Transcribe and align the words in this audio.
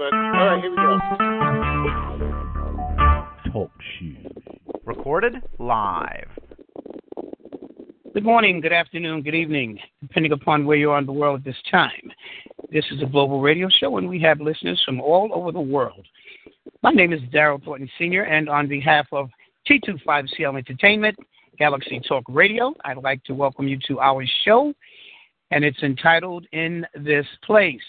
But, 0.00 0.14
alright, 0.14 0.62
here 0.62 0.70
we 0.70 0.76
go. 0.76 0.98
Talk 3.52 3.70
shoes. 3.98 4.26
Recorded 4.86 5.34
live. 5.58 6.30
Good 8.14 8.24
morning, 8.24 8.62
good 8.62 8.72
afternoon, 8.72 9.20
good 9.20 9.34
evening, 9.34 9.78
depending 10.00 10.32
upon 10.32 10.64
where 10.64 10.78
you 10.78 10.90
are 10.90 10.98
in 10.98 11.04
the 11.04 11.12
world 11.12 11.40
at 11.40 11.44
this 11.44 11.62
time. 11.70 12.10
This 12.72 12.86
is 12.90 13.02
a 13.02 13.06
global 13.06 13.42
radio 13.42 13.68
show, 13.68 13.98
and 13.98 14.08
we 14.08 14.18
have 14.22 14.40
listeners 14.40 14.80
from 14.86 15.02
all 15.02 15.32
over 15.34 15.52
the 15.52 15.60
world. 15.60 16.06
My 16.82 16.92
name 16.92 17.12
is 17.12 17.20
Daryl 17.30 17.62
Thornton 17.62 17.90
Sr., 17.98 18.22
and 18.22 18.48
on 18.48 18.68
behalf 18.68 19.06
of 19.12 19.28
T25CL 19.68 20.56
Entertainment, 20.56 21.18
Galaxy 21.58 22.00
Talk 22.08 22.24
Radio, 22.26 22.74
I'd 22.86 22.96
like 22.96 23.22
to 23.24 23.34
welcome 23.34 23.68
you 23.68 23.78
to 23.88 24.00
our 24.00 24.24
show, 24.46 24.72
and 25.50 25.62
it's 25.62 25.82
entitled 25.82 26.46
In 26.52 26.86
This 26.94 27.26
Place. 27.44 27.82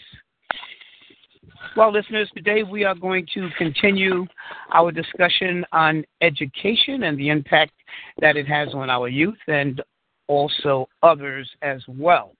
Well, 1.75 1.93
listeners, 1.93 2.29
today 2.35 2.63
we 2.63 2.83
are 2.83 2.95
going 2.95 3.25
to 3.33 3.49
continue 3.57 4.25
our 4.73 4.91
discussion 4.91 5.65
on 5.71 6.03
education 6.21 7.03
and 7.03 7.17
the 7.17 7.29
impact 7.29 7.71
that 8.19 8.35
it 8.35 8.47
has 8.47 8.69
on 8.73 8.89
our 8.89 9.07
youth 9.07 9.37
and 9.47 9.81
also 10.27 10.89
others 11.01 11.49
as 11.61 11.81
well. 11.87 12.33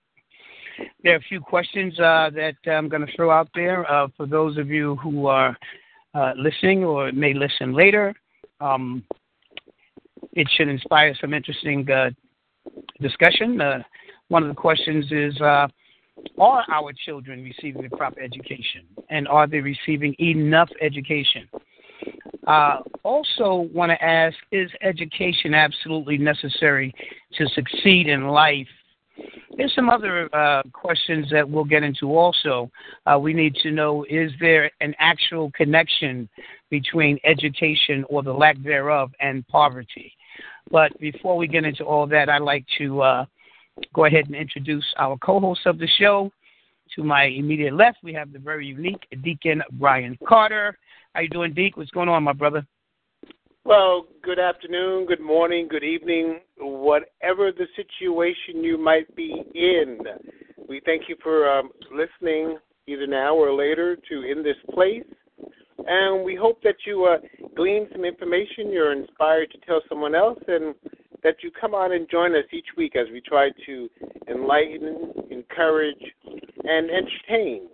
There 1.04 1.14
are 1.14 1.18
a 1.18 1.22
few 1.22 1.40
questions 1.40 1.98
uh, 2.00 2.30
that 2.36 2.56
I'm 2.66 2.90
going 2.90 3.06
to 3.06 3.16
throw 3.16 3.32
out 3.32 3.50
there 3.56 3.90
uh, 3.90 4.08
for 4.18 4.26
those 4.26 4.58
of 4.58 4.70
you 4.70 4.96
who 4.98 5.28
are 5.28 5.58
uh, 6.14 6.34
listening 6.36 6.84
or 6.84 7.12
may 7.12 7.34
listen 7.34 7.74
later. 7.74 8.14
Um, 8.60 9.04
it 10.34 10.48
should 10.56 10.68
inspire 10.68 11.16
some 11.20 11.34
interesting 11.34 11.90
uh, 11.90 12.10
discussion. 13.00 13.62
Uh, 13.62 13.80
one 14.28 14.44
of 14.44 14.50
the 14.50 14.56
questions 14.56 15.06
is 15.12 15.40
uh, 15.42 15.68
Are 16.40 16.64
our 16.72 16.92
children 17.06 17.44
receiving 17.44 17.84
the 17.84 17.96
proper 17.96 18.20
education? 18.20 18.84
And 19.10 19.28
are 19.28 19.48
they 19.48 19.60
receiving 19.60 20.16
enough 20.20 20.70
education? 20.82 21.48
Uh, 22.48 22.80
also, 23.04 23.70
want 23.74 23.92
to 23.92 24.04
ask 24.04 24.36
Is 24.52 24.72
education 24.82 25.54
absolutely 25.54 26.18
necessary 26.18 26.94
to 27.38 27.48
succeed 27.50 28.08
in 28.08 28.28
life? 28.28 28.68
There's 29.58 29.74
some 29.76 29.90
other 29.90 30.34
uh, 30.34 30.64
questions 30.74 31.28
that 31.32 31.48
we'll 31.48 31.66
get 31.66 31.84
into 31.84 32.18
also. 32.18 32.72
Uh, 33.06 33.20
we 33.20 33.34
need 33.34 33.56
to 33.58 33.72
know 33.72 34.06
Is 34.10 34.32
there 34.40 34.72
an 34.82 34.96
actual 34.98 35.52
connection 35.52 36.28
between 36.70 37.20
education 37.24 38.06
or 38.10 38.24
the 38.24 38.34
lack 38.34 38.58
thereof 38.64 39.12
and 39.20 39.48
poverty? 39.48 40.14
But 40.72 40.98
before 41.00 41.38
we 41.38 41.48
get 41.48 41.66
into 41.66 41.84
all 41.84 42.08
that, 42.08 42.30
I'd 42.30 42.42
like 42.42 42.66
to 42.78 43.02
uh, 43.02 43.26
go 43.94 44.06
ahead 44.06 44.26
and 44.26 44.36
introduce 44.36 44.86
our 44.98 45.18
co 45.18 45.40
host 45.40 45.62
of 45.66 45.78
the 45.78 45.88
show. 46.00 46.32
To 46.96 47.04
my 47.04 47.24
immediate 47.24 47.74
left, 47.74 48.00
we 48.04 48.14
have 48.14 48.34
the 48.34 48.40
very 48.40 48.68
unique 48.68 49.08
Deacon 49.24 49.62
Brian 49.74 50.18
Carter. 50.28 50.78
How 51.14 51.22
are 51.22 51.24
you 51.24 51.30
doing, 51.30 51.54
Deacon? 51.54 51.80
What's 51.80 51.92
going 51.92 52.10
on, 52.10 52.24
my 52.24 52.34
brother? 52.34 52.66
Well, 53.64 54.08
good 54.24 54.40
afternoon, 54.40 55.06
good 55.06 55.22
morning, 55.22 55.68
good 55.70 55.84
evening, 55.84 56.40
whatever 56.58 57.52
the 57.52 57.68
situation 57.76 58.64
you 58.64 58.78
might 58.78 59.16
be 59.16 59.44
in. 59.54 60.00
We 60.68 60.82
thank 60.84 61.04
you 61.08 61.16
for 61.22 61.48
um, 61.48 61.70
listening 61.92 62.58
either 62.88 63.06
now 63.06 63.36
or 63.36 63.54
later 63.54 63.96
to 64.10 64.24
In 64.24 64.42
This 64.44 64.58
Place. 64.74 65.04
And 65.86 66.24
we 66.24 66.36
hope 66.36 66.62
that 66.64 66.76
you 66.86 67.06
uh, 67.06 67.18
glean 67.56 67.88
some 67.92 68.04
information, 68.04 68.72
you're 68.72 68.94
inspired 68.94 69.52
to 69.52 69.58
tell 69.60 69.82
someone 69.88 70.16
else, 70.16 70.40
and 70.48 70.76
that 71.24 71.36
you 71.42 71.52
come 71.52 71.74
on 71.74 71.94
and 71.94 72.10
join 72.10 72.36
us 72.36 72.46
each 72.52 72.68
week 72.78 72.96
as 72.96 73.08
we 73.12 73.22
try 73.22 73.50
to 73.66 73.90
enlighten, 74.30 75.14
encourage, 75.30 76.02
and 76.64 76.90
entertain. 76.90 77.68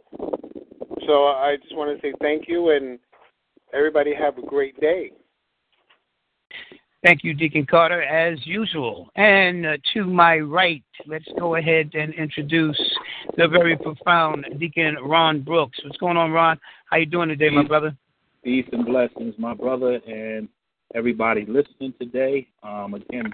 So 1.06 1.26
I 1.28 1.56
just 1.62 1.76
want 1.76 1.96
to 1.96 2.02
say 2.02 2.14
thank 2.22 2.48
you, 2.48 2.72
and 2.72 3.00
everybody 3.74 4.14
have 4.14 4.38
a 4.38 4.42
great 4.42 4.80
day. 4.80 5.12
Thank 7.04 7.24
you, 7.24 7.34
Deacon 7.34 7.66
Carter, 7.66 8.02
as 8.02 8.46
usual. 8.46 9.10
And 9.16 9.66
uh, 9.66 9.78
to 9.94 10.06
my 10.06 10.40
right, 10.40 10.84
let's 11.06 11.28
go 11.40 11.56
ahead 11.56 11.92
and 11.94 12.14
introduce 12.16 12.80
the 13.38 13.48
very 13.48 13.78
profound 13.78 14.46
Deacon 14.60 14.98
Ron 15.04 15.42
Brooks. 15.42 15.78
What's 15.84 15.98
going 15.98 16.18
on, 16.18 16.32
Ron? 16.32 16.60
How 16.90 16.98
you 16.98 17.06
doing 17.06 17.30
today, 17.30 17.50
my 17.50 17.64
brother? 17.64 17.96
Peace 18.44 18.66
and 18.72 18.86
blessings, 18.86 19.36
my 19.38 19.54
brother, 19.54 20.02
and 20.08 20.50
everybody 20.96 21.46
listening 21.46 21.94
today. 22.00 22.48
Um, 22.64 22.94
again, 22.94 23.34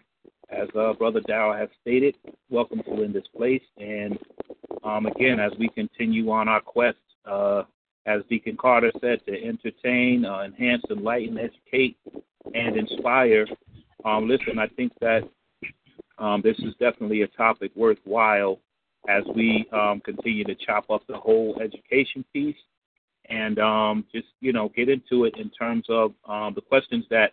as 0.49 0.67
uh, 0.77 0.93
Brother 0.93 1.21
Dow 1.21 1.53
has 1.53 1.69
stated, 1.81 2.15
welcome 2.49 2.81
to 2.83 3.03
In 3.03 3.13
This 3.13 3.27
Place. 3.35 3.61
And 3.77 4.17
um, 4.83 5.05
again, 5.05 5.39
as 5.39 5.51
we 5.59 5.69
continue 5.69 6.29
on 6.31 6.47
our 6.47 6.61
quest, 6.61 6.97
uh, 7.25 7.63
as 8.05 8.21
Deacon 8.29 8.57
Carter 8.57 8.91
said, 8.99 9.19
to 9.25 9.43
entertain, 9.43 10.25
uh, 10.25 10.41
enhance, 10.41 10.83
enlighten, 10.89 11.37
educate, 11.37 11.97
and 12.53 12.75
inspire. 12.75 13.45
Um, 14.03 14.27
listen, 14.27 14.59
I 14.59 14.67
think 14.67 14.91
that 14.99 15.21
um, 16.17 16.41
this 16.43 16.57
is 16.59 16.73
definitely 16.79 17.21
a 17.21 17.27
topic 17.27 17.71
worthwhile 17.75 18.59
as 19.07 19.23
we 19.35 19.65
um, 19.71 20.01
continue 20.03 20.43
to 20.43 20.55
chop 20.55 20.89
up 20.89 21.03
the 21.07 21.17
whole 21.17 21.61
education 21.61 22.25
piece 22.33 22.55
and 23.29 23.59
um, 23.59 24.05
just 24.13 24.27
you 24.41 24.51
know 24.51 24.69
get 24.75 24.89
into 24.89 25.25
it 25.25 25.33
in 25.37 25.49
terms 25.49 25.85
of 25.89 26.13
um, 26.27 26.53
the 26.55 26.61
questions 26.61 27.05
that 27.09 27.31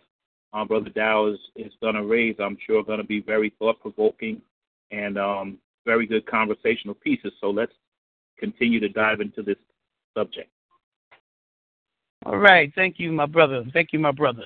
uh, 0.53 0.65
Brother 0.65 0.89
Dow 0.89 1.27
is, 1.27 1.39
is 1.55 1.71
going 1.81 1.95
to 1.95 2.03
raise. 2.03 2.35
I'm 2.39 2.57
sure 2.65 2.83
going 2.83 2.99
to 2.99 3.05
be 3.05 3.21
very 3.21 3.53
thought 3.57 3.79
provoking 3.79 4.41
and 4.91 5.17
um, 5.17 5.57
very 5.85 6.05
good 6.05 6.25
conversational 6.25 6.95
pieces. 6.95 7.31
So 7.39 7.49
let's 7.49 7.73
continue 8.37 8.79
to 8.79 8.89
dive 8.89 9.21
into 9.21 9.41
this 9.43 9.57
subject. 10.17 10.49
All 12.25 12.37
right, 12.37 12.71
thank 12.75 12.99
you, 12.99 13.11
my 13.11 13.25
brother. 13.25 13.63
Thank 13.73 13.93
you, 13.93 13.99
my 13.99 14.11
brother. 14.11 14.43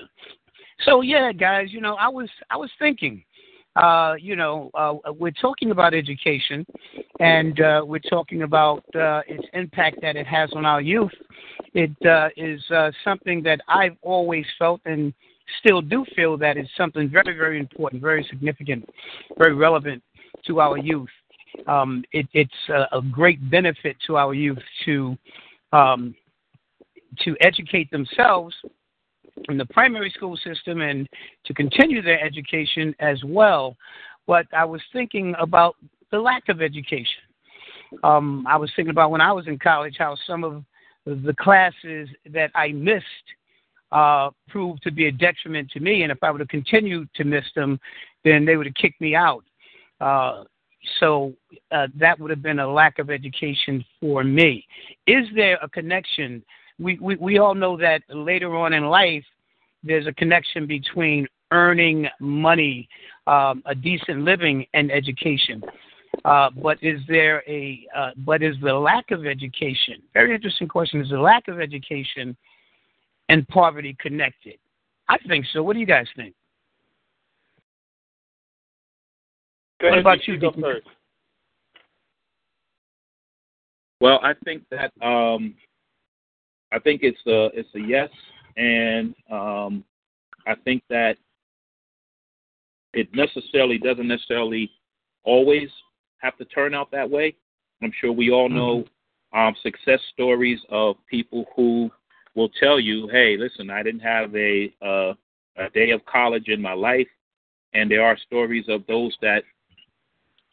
So 0.84 1.02
yeah, 1.02 1.32
guys, 1.32 1.68
you 1.72 1.80
know, 1.80 1.94
I 1.94 2.08
was 2.08 2.28
I 2.50 2.56
was 2.56 2.70
thinking, 2.78 3.22
uh, 3.76 4.14
you 4.18 4.36
know, 4.36 4.70
uh, 4.74 4.94
we're 5.12 5.30
talking 5.30 5.72
about 5.72 5.92
education, 5.92 6.64
and 7.20 7.60
uh, 7.60 7.82
we're 7.84 7.98
talking 7.98 8.42
about 8.42 8.84
uh, 8.94 9.22
its 9.26 9.44
impact 9.52 10.00
that 10.02 10.16
it 10.16 10.26
has 10.26 10.50
on 10.54 10.64
our 10.64 10.80
youth. 10.80 11.12
It 11.74 11.90
uh, 12.06 12.28
is 12.36 12.62
uh, 12.70 12.90
something 13.04 13.42
that 13.42 13.60
I've 13.68 13.96
always 14.02 14.46
felt 14.58 14.80
and 14.86 15.12
still 15.60 15.80
do 15.80 16.04
feel 16.14 16.36
that 16.38 16.56
is 16.56 16.68
something 16.76 17.08
very, 17.08 17.36
very 17.36 17.58
important, 17.58 18.02
very 18.02 18.26
significant, 18.28 18.88
very 19.38 19.54
relevant 19.54 20.02
to 20.46 20.60
our 20.60 20.78
youth. 20.78 21.08
Um, 21.66 22.04
it, 22.12 22.26
it's 22.32 22.50
a, 22.68 22.98
a, 22.98 23.02
great 23.02 23.50
benefit 23.50 23.96
to 24.06 24.16
our 24.16 24.34
youth 24.34 24.58
to 24.84 25.16
um, 25.72 26.14
to 27.20 27.34
educate 27.40 27.90
themselves 27.90 28.54
in 29.48 29.56
the 29.56 29.64
primary 29.66 30.10
school 30.10 30.36
system 30.36 30.82
and 30.82 31.08
to 31.46 31.54
continue 31.54 32.02
their 32.02 32.22
education 32.22 32.94
as 33.00 33.22
well. 33.24 33.76
But 34.26 34.46
I 34.52 34.64
was 34.64 34.82
thinking 34.92 35.34
about 35.38 35.76
the 36.10 36.18
lack 36.18 36.48
of 36.48 36.60
education. 36.60 37.22
Um, 38.02 38.44
I 38.48 38.56
was 38.56 38.70
thinking 38.76 38.90
about 38.90 39.10
when 39.10 39.20
I 39.20 39.32
was 39.32 39.46
in 39.46 39.58
college 39.58 39.96
how 39.98 40.16
some 40.26 40.44
of 40.44 40.64
the 41.06 41.34
classes 41.38 42.08
that 42.32 42.50
I 42.54 42.68
missed 42.68 43.04
uh, 43.92 44.30
proved 44.48 44.82
to 44.82 44.90
be 44.90 45.06
a 45.06 45.12
detriment 45.12 45.70
to 45.70 45.80
me, 45.80 46.02
and 46.02 46.12
if 46.12 46.18
I 46.22 46.30
would 46.30 46.40
have 46.40 46.48
continued 46.48 47.08
to 47.14 47.24
miss 47.24 47.44
them, 47.54 47.78
then 48.24 48.44
they 48.44 48.56
would 48.56 48.66
have 48.66 48.74
kicked 48.74 49.00
me 49.00 49.14
out. 49.14 49.44
Uh, 50.00 50.44
so 51.00 51.32
uh, 51.72 51.86
that 51.98 52.18
would 52.18 52.30
have 52.30 52.42
been 52.42 52.60
a 52.60 52.72
lack 52.72 52.98
of 52.98 53.10
education 53.10 53.84
for 54.00 54.22
me. 54.22 54.64
Is 55.06 55.26
there 55.34 55.58
a 55.62 55.68
connection 55.68 56.42
we, 56.78 56.98
we, 57.00 57.16
we 57.16 57.38
all 57.38 57.54
know 57.54 57.76
that 57.76 58.02
later 58.08 58.54
on 58.56 58.72
in 58.72 58.86
life, 58.86 59.24
there's 59.82 60.06
a 60.06 60.12
connection 60.12 60.66
between 60.66 61.26
earning 61.52 62.08
money, 62.20 62.88
um, 63.26 63.62
a 63.66 63.74
decent 63.74 64.22
living, 64.22 64.66
and 64.74 64.90
education. 64.90 65.62
Uh, 66.24 66.50
but 66.62 66.78
is 66.82 67.00
there 67.08 67.42
a 67.46 67.86
uh, 67.96 68.10
but 68.18 68.42
is 68.42 68.56
the 68.62 68.72
lack 68.72 69.10
of 69.10 69.26
education? 69.26 69.96
Very 70.14 70.34
interesting 70.34 70.66
question. 70.66 71.00
Is 71.00 71.10
the 71.10 71.20
lack 71.20 71.46
of 71.48 71.60
education 71.60 72.36
and 73.28 73.46
poverty 73.48 73.96
connected? 74.00 74.58
I 75.08 75.18
think 75.28 75.46
so. 75.52 75.62
What 75.62 75.74
do 75.74 75.80
you 75.80 75.86
guys 75.86 76.06
think? 76.16 76.34
Go 79.80 79.90
what 79.90 79.98
about 79.98 80.26
you, 80.26 80.34
you 80.34 80.40
go 80.40 80.52
first. 80.52 80.86
Well, 84.00 84.20
I 84.22 84.32
think 84.44 84.62
that 84.70 84.92
um, 85.06 85.54
I 86.72 86.78
think 86.78 87.02
it's 87.02 87.20
a 87.26 87.50
it's 87.54 87.68
a 87.74 87.80
yes, 87.80 88.10
and 88.56 89.14
um, 89.30 89.84
I 90.46 90.54
think 90.64 90.82
that 90.90 91.16
it 92.92 93.08
necessarily 93.14 93.78
doesn't 93.78 94.08
necessarily 94.08 94.70
always 95.24 95.68
have 96.18 96.36
to 96.38 96.44
turn 96.46 96.74
out 96.74 96.90
that 96.90 97.08
way. 97.08 97.34
I'm 97.82 97.92
sure 98.00 98.12
we 98.12 98.30
all 98.30 98.48
know 98.48 98.84
mm-hmm. 99.34 99.38
um, 99.38 99.54
success 99.62 100.00
stories 100.12 100.60
of 100.70 100.96
people 101.08 101.44
who 101.54 101.90
will 102.36 102.50
tell 102.50 102.78
you, 102.78 103.08
"Hey, 103.08 103.36
listen, 103.36 103.70
I 103.70 103.82
didn't 103.82 104.00
have 104.00 104.34
a 104.36 104.72
uh, 104.80 105.14
a 105.56 105.70
day 105.70 105.90
of 105.90 106.04
college 106.04 106.48
in 106.48 106.62
my 106.62 106.74
life," 106.74 107.08
and 107.72 107.90
there 107.90 108.04
are 108.04 108.16
stories 108.16 108.66
of 108.68 108.86
those 108.86 109.16
that 109.22 109.42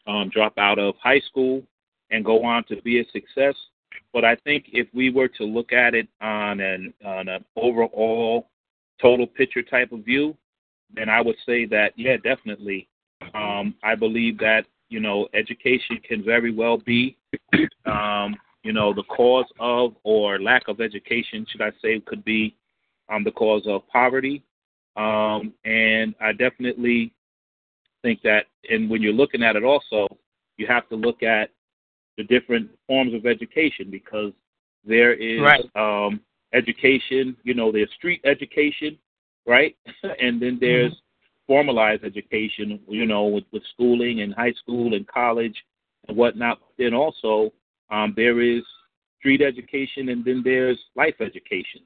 um, 0.06 0.30
drop 0.30 0.58
out 0.58 0.78
of 0.78 0.96
high 0.96 1.20
school 1.20 1.62
and 2.10 2.24
go 2.24 2.44
on 2.44 2.64
to 2.64 2.80
be 2.82 3.00
a 3.00 3.04
success. 3.12 3.54
But 4.12 4.24
I 4.24 4.36
think 4.36 4.66
if 4.72 4.88
we 4.94 5.10
were 5.10 5.28
to 5.28 5.44
look 5.44 5.72
at 5.72 5.94
it 5.94 6.08
on 6.20 6.60
an 6.60 6.92
on 7.04 7.28
an 7.28 7.44
overall 7.56 8.48
total 9.00 9.26
picture 9.26 9.62
type 9.62 9.92
of 9.92 10.04
view, 10.04 10.36
then 10.94 11.08
I 11.08 11.20
would 11.20 11.36
say 11.46 11.66
that 11.66 11.92
yeah, 11.96 12.16
definitely. 12.16 12.88
Um, 13.34 13.74
I 13.82 13.94
believe 13.94 14.38
that 14.38 14.66
you 14.88 15.00
know 15.00 15.28
education 15.34 15.98
can 16.06 16.22
very 16.24 16.52
well 16.52 16.78
be 16.78 17.16
um, 17.86 18.36
you 18.64 18.72
know 18.72 18.92
the 18.92 19.04
cause 19.04 19.46
of 19.60 19.94
or 20.02 20.40
lack 20.40 20.66
of 20.68 20.80
education, 20.80 21.46
should 21.48 21.62
I 21.62 21.70
say, 21.80 22.00
could 22.00 22.24
be 22.24 22.56
um, 23.08 23.22
the 23.22 23.30
cause 23.30 23.62
of 23.66 23.86
poverty. 23.88 24.42
Um, 24.96 25.52
and 25.64 26.14
I 26.20 26.32
definitely 26.32 27.12
think 28.02 28.22
that, 28.22 28.46
and 28.70 28.88
when 28.88 29.02
you're 29.02 29.12
looking 29.12 29.42
at 29.42 29.56
it, 29.56 29.64
also 29.64 30.06
you 30.56 30.66
have 30.66 30.88
to 30.88 30.96
look 30.96 31.22
at 31.22 31.50
the 32.16 32.24
different 32.24 32.70
forms 32.86 33.12
of 33.12 33.26
education 33.26 33.90
because 33.90 34.32
there 34.84 35.14
is 35.14 35.40
right. 35.40 35.64
um, 35.76 36.20
education, 36.52 37.36
you 37.42 37.54
know, 37.54 37.72
there's 37.72 37.90
street 37.96 38.20
education, 38.24 38.96
right? 39.46 39.76
and 40.20 40.40
then 40.40 40.58
there's 40.60 40.92
mm-hmm. 40.92 41.52
formalized 41.52 42.04
education, 42.04 42.80
you 42.88 43.04
know, 43.04 43.24
with, 43.24 43.44
with 43.52 43.62
schooling 43.72 44.20
and 44.20 44.32
high 44.34 44.52
school 44.62 44.94
and 44.94 45.06
college 45.08 45.56
and 46.08 46.16
whatnot. 46.16 46.60
Then 46.78 46.94
also 46.94 47.52
um, 47.94 48.12
there 48.16 48.40
is 48.40 48.62
street 49.18 49.40
education 49.40 50.08
and 50.08 50.24
then 50.24 50.42
there's 50.44 50.78
life 50.96 51.14
education. 51.20 51.82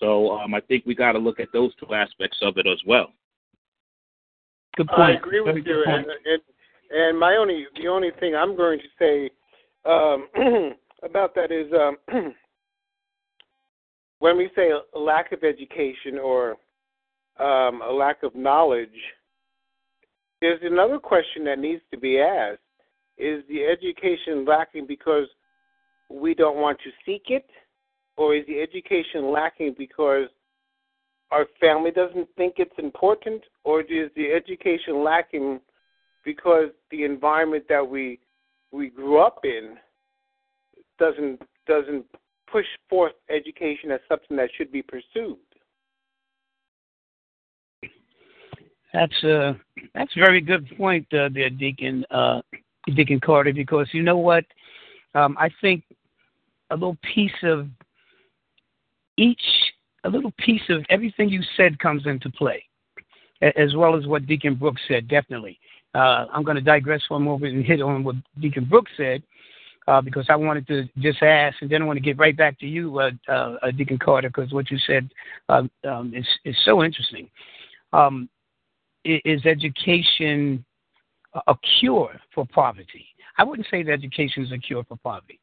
So 0.00 0.32
um, 0.32 0.54
I 0.54 0.60
think 0.60 0.84
we 0.86 0.94
got 0.94 1.12
to 1.12 1.18
look 1.18 1.40
at 1.40 1.48
those 1.52 1.72
two 1.76 1.94
aspects 1.94 2.38
of 2.42 2.56
it 2.56 2.66
as 2.66 2.80
well. 2.86 3.12
Good 4.76 4.88
point. 4.88 5.00
I 5.00 5.12
agree 5.12 5.40
with 5.40 5.64
Very 5.64 5.66
you. 5.66 5.84
And, 5.86 6.06
and, 6.06 6.42
and 6.90 7.18
my 7.18 7.36
only 7.36 7.66
the 7.80 7.88
only 7.88 8.10
thing 8.20 8.34
I'm 8.34 8.56
going 8.56 8.78
to 8.78 8.84
say 8.98 9.30
um, 9.84 10.28
about 11.02 11.34
that 11.34 11.50
is 11.50 11.72
um, 11.72 11.96
when 14.20 14.36
we 14.36 14.50
say 14.54 14.70
a 14.70 14.98
lack 14.98 15.32
of 15.32 15.42
education 15.42 16.18
or 16.22 16.52
um, 17.40 17.82
a 17.82 17.92
lack 17.92 18.22
of 18.22 18.34
knowledge, 18.34 18.88
there's 20.40 20.60
another 20.62 20.98
question 20.98 21.44
that 21.44 21.58
needs 21.58 21.82
to 21.90 21.98
be 21.98 22.20
asked: 22.20 22.60
Is 23.18 23.42
the 23.48 23.64
education 23.64 24.44
lacking 24.44 24.86
because 24.86 25.26
we 26.08 26.34
don't 26.34 26.56
want 26.56 26.78
to 26.84 26.90
seek 27.04 27.24
it, 27.28 27.48
or 28.16 28.34
is 28.34 28.46
the 28.46 28.60
education 28.60 29.32
lacking 29.32 29.74
because 29.76 30.28
our 31.30 31.46
family 31.60 31.90
doesn't 31.90 32.28
think 32.36 32.54
it's 32.58 32.78
important, 32.78 33.42
or 33.64 33.80
is 33.82 34.10
the 34.16 34.32
education 34.32 35.02
lacking 35.02 35.60
because 36.24 36.68
the 36.90 37.04
environment 37.04 37.64
that 37.68 37.86
we 37.86 38.18
we 38.70 38.88
grew 38.88 39.18
up 39.18 39.40
in 39.44 39.76
doesn't 40.98 41.40
doesn't 41.66 42.04
push 42.50 42.66
forth 42.88 43.12
education 43.28 43.90
as 43.90 44.00
something 44.08 44.36
that 44.36 44.50
should 44.56 44.72
be 44.72 44.82
pursued. 44.82 45.38
That's 48.92 49.22
a 49.24 49.58
that's 49.94 50.12
a 50.16 50.20
very 50.20 50.40
good 50.40 50.66
point 50.76 51.06
uh, 51.12 51.28
there, 51.32 51.50
Deacon. 51.50 52.04
Uh, 52.10 52.40
Deacon 52.94 53.20
Carter. 53.20 53.52
Because 53.52 53.88
you 53.92 54.02
know 54.02 54.16
what, 54.16 54.44
um, 55.14 55.36
I 55.38 55.50
think 55.60 55.84
a 56.70 56.74
little 56.74 56.98
piece 57.14 57.30
of 57.42 57.68
each, 59.16 59.42
a 60.04 60.08
little 60.08 60.32
piece 60.38 60.62
of 60.68 60.84
everything 60.90 61.28
you 61.28 61.42
said 61.56 61.78
comes 61.78 62.06
into 62.06 62.30
play, 62.30 62.62
as 63.42 63.74
well 63.74 63.96
as 63.96 64.06
what 64.06 64.26
Deacon 64.26 64.54
Brooks 64.54 64.82
said. 64.88 65.08
Definitely, 65.08 65.58
uh, 65.94 66.26
I'm 66.32 66.44
going 66.44 66.56
to 66.56 66.62
digress 66.62 67.02
for 67.08 67.16
a 67.16 67.20
moment 67.20 67.54
and 67.54 67.64
hit 67.64 67.80
on 67.80 68.04
what 68.04 68.16
Deacon 68.40 68.64
Brooks 68.64 68.92
said 68.96 69.22
uh, 69.88 70.02
because 70.02 70.26
I 70.28 70.36
wanted 70.36 70.66
to 70.66 70.88
just 70.98 71.22
ask, 71.22 71.56
and 71.62 71.70
then 71.70 71.80
I 71.80 71.86
want 71.86 71.96
to 71.96 72.02
get 72.02 72.18
right 72.18 72.36
back 72.36 72.58
to 72.60 72.66
you, 72.66 72.98
uh, 72.98 73.10
uh, 73.26 73.56
uh 73.62 73.70
Deacon 73.70 73.98
Carter, 73.98 74.28
because 74.28 74.52
what 74.52 74.70
you 74.70 74.78
said 74.86 75.08
uh, 75.48 75.62
um, 75.88 76.12
is 76.14 76.26
is 76.44 76.56
so 76.64 76.84
interesting. 76.84 77.28
Um, 77.92 78.28
is 79.04 79.46
education 79.46 80.62
a 81.46 81.54
cure 81.78 82.18
for 82.34 82.46
poverty? 82.46 83.06
I 83.36 83.44
wouldn't 83.44 83.68
say 83.70 83.82
that 83.82 83.92
education 83.92 84.44
is 84.44 84.52
a 84.52 84.58
cure 84.58 84.84
for 84.84 84.96
poverty. 84.96 85.38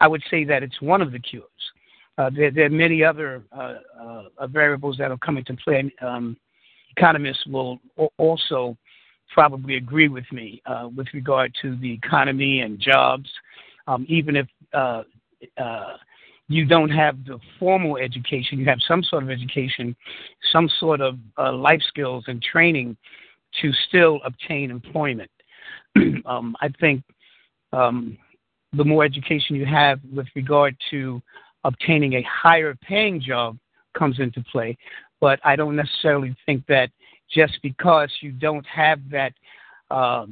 I 0.00 0.08
would 0.08 0.22
say 0.30 0.44
that 0.44 0.62
it's 0.62 0.80
one 0.80 1.02
of 1.02 1.12
the 1.12 1.18
cures. 1.18 1.44
Uh, 2.18 2.30
there, 2.34 2.50
there, 2.50 2.66
are 2.66 2.70
many 2.70 3.04
other 3.04 3.44
uh, 3.52 3.74
uh, 4.38 4.46
variables 4.48 4.98
that 4.98 5.08
will 5.08 5.18
come 5.18 5.38
into 5.38 5.54
play. 5.54 5.92
Um, 6.02 6.36
economists 6.96 7.46
will 7.46 7.78
also 8.16 8.76
probably 9.32 9.76
agree 9.76 10.08
with 10.08 10.24
me 10.32 10.60
uh, 10.66 10.88
with 10.94 11.06
regard 11.14 11.54
to 11.62 11.76
the 11.76 11.92
economy 11.92 12.60
and 12.60 12.80
jobs 12.80 13.28
um, 13.88 14.04
even 14.08 14.36
if 14.36 14.46
uh, 14.74 15.02
uh, 15.56 15.96
you 16.48 16.64
don't 16.64 16.90
have 16.90 17.24
the 17.24 17.38
formal 17.58 17.96
education, 17.96 18.58
you 18.58 18.66
have 18.66 18.78
some 18.86 19.02
sort 19.02 19.22
of 19.22 19.30
education, 19.30 19.96
some 20.52 20.68
sort 20.78 21.00
of 21.00 21.16
uh, 21.38 21.52
life 21.52 21.80
skills 21.88 22.24
and 22.28 22.42
training 22.42 22.96
to 23.62 23.72
still 23.88 24.20
obtain 24.24 24.70
employment. 24.70 25.30
um, 26.26 26.56
I 26.60 26.68
think 26.80 27.02
um, 27.72 28.16
the 28.72 28.84
more 28.84 29.04
education 29.04 29.56
you 29.56 29.66
have 29.66 30.00
with 30.12 30.26
regard 30.34 30.76
to 30.90 31.22
obtaining 31.64 32.14
a 32.14 32.22
higher 32.22 32.74
paying 32.82 33.20
job 33.20 33.58
comes 33.96 34.20
into 34.20 34.42
play. 34.52 34.76
But 35.20 35.40
I 35.44 35.56
don't 35.56 35.76
necessarily 35.76 36.36
think 36.46 36.64
that 36.66 36.90
just 37.32 37.58
because 37.62 38.10
you 38.20 38.32
don't 38.32 38.66
have 38.66 39.00
that 39.10 39.32
uh, 39.90 40.26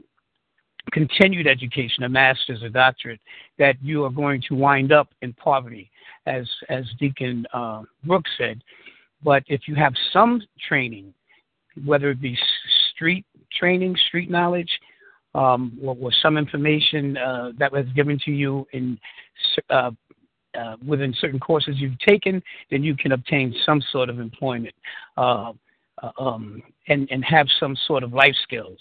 continued 0.92 1.46
education, 1.46 2.04
a 2.04 2.08
master's, 2.08 2.62
a 2.62 2.68
doctorate, 2.68 3.20
that 3.58 3.76
you 3.82 4.04
are 4.04 4.10
going 4.10 4.42
to 4.48 4.54
wind 4.54 4.92
up 4.92 5.08
in 5.22 5.32
poverty, 5.32 5.90
as 6.26 6.48
as 6.68 6.84
Deacon 6.98 7.46
uh, 7.52 7.82
Brooks 8.04 8.30
said. 8.38 8.62
But 9.22 9.42
if 9.48 9.62
you 9.66 9.74
have 9.74 9.94
some 10.12 10.40
training, 10.68 11.12
whether 11.84 12.10
it 12.10 12.20
be 12.20 12.38
street 12.96 13.24
training, 13.56 13.94
street 14.08 14.30
knowledge, 14.30 14.70
um, 15.34 15.78
or, 15.82 16.10
some 16.22 16.38
information 16.38 17.16
uh, 17.18 17.52
that 17.58 17.70
was 17.70 17.84
given 17.94 18.18
to 18.24 18.30
you 18.30 18.66
in 18.72 18.98
uh, 19.68 19.90
uh, 20.58 20.76
within 20.86 21.14
certain 21.20 21.38
courses 21.38 21.76
you've 21.78 21.98
taken, 21.98 22.42
then 22.70 22.82
you 22.82 22.96
can 22.96 23.12
obtain 23.12 23.54
some 23.66 23.82
sort 23.92 24.08
of 24.08 24.18
employment 24.18 24.74
uh, 25.18 25.52
uh, 26.02 26.10
um, 26.18 26.62
and 26.88 27.06
and 27.10 27.22
have 27.22 27.46
some 27.60 27.76
sort 27.86 28.02
of 28.02 28.14
life 28.14 28.34
skills. 28.42 28.78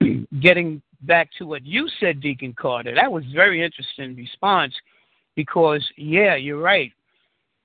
Getting 0.40 0.80
back 1.02 1.28
to 1.38 1.44
what 1.44 1.64
you 1.64 1.88
said, 2.00 2.20
Deacon 2.20 2.54
Carter. 2.58 2.94
That 2.94 3.12
was 3.12 3.24
very 3.34 3.62
interesting 3.62 4.16
response 4.16 4.74
because, 5.36 5.86
yeah, 5.96 6.36
you're 6.36 6.60
right. 6.60 6.92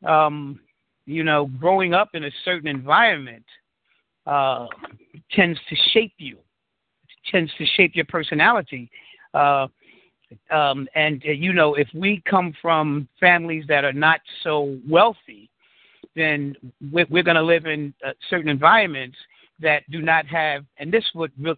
Um, 0.06 0.60
you 1.06 1.24
know, 1.24 1.50
growing 1.60 1.94
up 1.94 2.10
in 2.14 2.26
a 2.26 2.32
certain 2.44 2.68
environment 2.68 3.46
uh, 4.26 4.68
tends 5.32 5.60
to 5.70 5.76
shape 5.94 6.14
you, 6.18 6.38
tends 7.32 7.52
to 7.58 7.66
shape 7.76 7.96
your 7.96 8.06
personality. 8.06 8.90
Uh, 9.34 9.68
um, 10.52 10.88
and, 10.96 11.24
uh, 11.28 11.32
you 11.32 11.54
know, 11.54 11.76
if 11.76 11.88
we 11.94 12.22
come 12.30 12.54
from 12.62 13.08
families 13.20 13.66
that 13.68 13.86
are 13.86 13.94
not 13.94 14.20
so 14.44 14.78
wealthy, 14.90 15.50
then 16.16 16.56
we're, 16.92 17.06
we're 17.10 17.24
going 17.24 17.36
to 17.36 17.44
live 17.44 17.66
in 17.66 17.94
uh, 18.06 18.12
certain 18.30 18.50
environments– 18.50 19.18
that 19.60 19.90
do 19.90 20.02
not 20.02 20.26
have, 20.26 20.66
and 20.78 20.92
this 20.92 21.06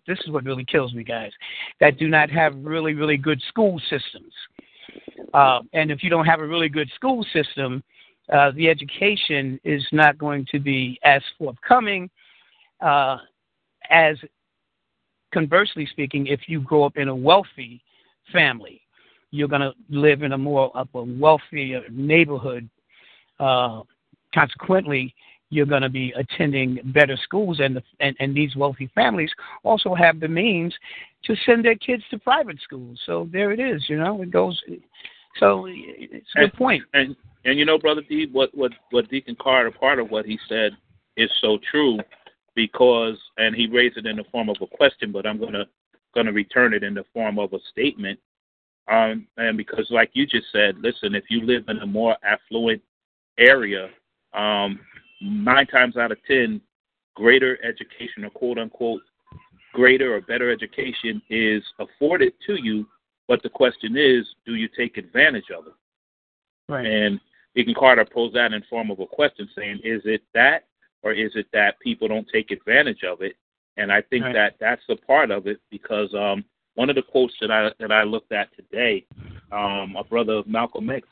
this 0.07 0.19
is 0.25 0.29
what 0.29 0.43
really 0.45 0.65
kills 0.65 0.93
me, 0.93 1.03
guys, 1.03 1.31
that 1.79 1.97
do 1.97 2.07
not 2.07 2.29
have 2.29 2.53
really 2.57 2.93
really 2.93 3.17
good 3.17 3.41
school 3.47 3.79
systems. 3.89 4.33
Uh, 5.33 5.61
and 5.73 5.91
if 5.91 6.03
you 6.03 6.09
don't 6.09 6.25
have 6.25 6.39
a 6.39 6.47
really 6.47 6.69
good 6.69 6.89
school 6.95 7.25
system, 7.33 7.83
uh, 8.31 8.51
the 8.51 8.69
education 8.69 9.59
is 9.63 9.85
not 9.91 10.17
going 10.17 10.45
to 10.51 10.59
be 10.59 10.99
as 11.03 11.21
forthcoming 11.37 12.09
uh, 12.81 13.17
as, 13.89 14.17
conversely 15.33 15.85
speaking, 15.85 16.27
if 16.27 16.41
you 16.47 16.61
grow 16.61 16.83
up 16.83 16.97
in 16.97 17.07
a 17.07 17.15
wealthy 17.15 17.81
family, 18.31 18.81
you're 19.31 19.47
going 19.47 19.61
to 19.61 19.73
live 19.89 20.23
in 20.23 20.33
a 20.33 20.37
more 20.37 20.75
of 20.75 20.87
a 20.93 21.03
wealthy 21.03 21.75
neighborhood. 21.91 22.69
Uh, 23.39 23.81
consequently, 24.33 25.13
you're 25.49 25.65
going 25.65 25.81
to 25.81 25.89
be 25.89 26.13
attending 26.17 26.79
better 26.93 27.17
schools, 27.23 27.59
and, 27.59 27.75
the, 27.75 27.83
and 27.99 28.15
and 28.19 28.35
these 28.35 28.55
wealthy 28.55 28.89
families 28.93 29.31
also 29.63 29.95
have 29.95 30.19
the 30.19 30.27
means 30.27 30.75
to 31.23 31.35
send 31.45 31.63
their 31.63 31.75
kids 31.75 32.03
to 32.11 32.19
private 32.19 32.59
schools. 32.61 32.99
So 33.05 33.29
there 33.31 33.51
it 33.51 33.59
is. 33.59 33.83
You 33.87 33.97
know, 33.97 34.21
it 34.21 34.31
goes. 34.31 34.61
So 35.39 35.65
it's 35.69 36.27
a 36.35 36.41
good 36.41 36.53
point. 36.53 36.83
And 36.93 37.15
and 37.45 37.57
you 37.57 37.65
know, 37.65 37.77
brother 37.77 38.01
D, 38.07 38.27
what 38.31 38.49
what 38.55 38.73
what 38.91 39.09
Deacon 39.09 39.37
Carter, 39.39 39.71
part 39.71 39.99
of 39.99 40.09
what 40.09 40.25
he 40.25 40.37
said 40.49 40.73
is 41.15 41.29
so 41.41 41.57
true, 41.71 41.99
because 42.57 43.17
and 43.37 43.55
he 43.55 43.67
raised 43.67 43.97
it 43.97 44.07
in 44.07 44.17
the 44.17 44.23
form 44.31 44.49
of 44.49 44.57
a 44.61 44.67
question, 44.67 45.11
but 45.11 45.27
I'm 45.27 45.39
gonna 45.39 45.65
gonna 46.13 46.33
return 46.33 46.73
it 46.73 46.83
in 46.83 46.95
the 46.95 47.05
form 47.13 47.37
of 47.37 47.53
a 47.53 47.59
statement. 47.71 48.19
Um, 48.89 49.27
and 49.37 49.55
because, 49.55 49.85
like 49.91 50.09
you 50.13 50.25
just 50.25 50.47
said, 50.51 50.75
listen, 50.79 51.13
if 51.13 51.25
you 51.29 51.45
live 51.45 51.65
in 51.67 51.77
a 51.77 51.85
more 51.85 52.17
affluent 52.23 52.81
area, 53.37 53.89
um, 54.33 54.79
nine 55.21 55.67
times 55.67 55.97
out 55.97 56.11
of 56.11 56.17
ten, 56.25 56.59
greater 57.15 57.63
education 57.63 58.25
or 58.25 58.31
quote 58.31 58.57
unquote 58.57 59.01
greater 59.73 60.15
or 60.15 60.21
better 60.21 60.51
education 60.51 61.21
is 61.29 61.61
afforded 61.77 62.33
to 62.47 62.55
you, 62.55 62.87
but 63.27 63.43
the 63.43 63.49
question 63.49 63.95
is, 63.95 64.25
do 64.47 64.55
you 64.55 64.67
take 64.75 64.97
advantage 64.97 65.51
of 65.55 65.67
it? 65.67 65.73
Right. 66.67 66.85
And 66.87 67.19
Deacon 67.53 67.75
Carter 67.77 68.05
posed 68.11 68.35
that 68.35 68.53
in 68.53 68.63
form 68.67 68.89
of 68.89 68.99
a 68.99 69.05
question, 69.05 69.47
saying, 69.55 69.81
is 69.83 70.01
it 70.05 70.21
that, 70.33 70.65
or 71.07 71.13
is 71.13 71.31
it 71.35 71.47
that 71.53 71.79
people 71.79 72.09
don't 72.09 72.27
take 72.31 72.51
advantage 72.51 73.03
of 73.03 73.21
it? 73.21 73.37
And 73.77 73.91
I 73.91 74.01
think 74.01 74.25
Right. 74.25 74.33
that 74.33 74.55
that's 74.59 74.83
a 74.89 74.95
part 74.95 75.31
of 75.31 75.47
it 75.47 75.61
because 75.69 76.13
um, 76.13 76.43
one 76.75 76.89
of 76.89 76.95
the 76.95 77.01
quotes 77.01 77.33
that 77.39 77.49
I 77.49 77.71
that 77.79 77.91
I 77.91 78.03
looked 78.03 78.33
at 78.33 78.53
today, 78.55 79.05
um, 79.51 79.93
my 79.93 80.03
brother 80.03 80.33
of 80.33 80.47
Malcolm 80.47 80.89
X 80.89 81.07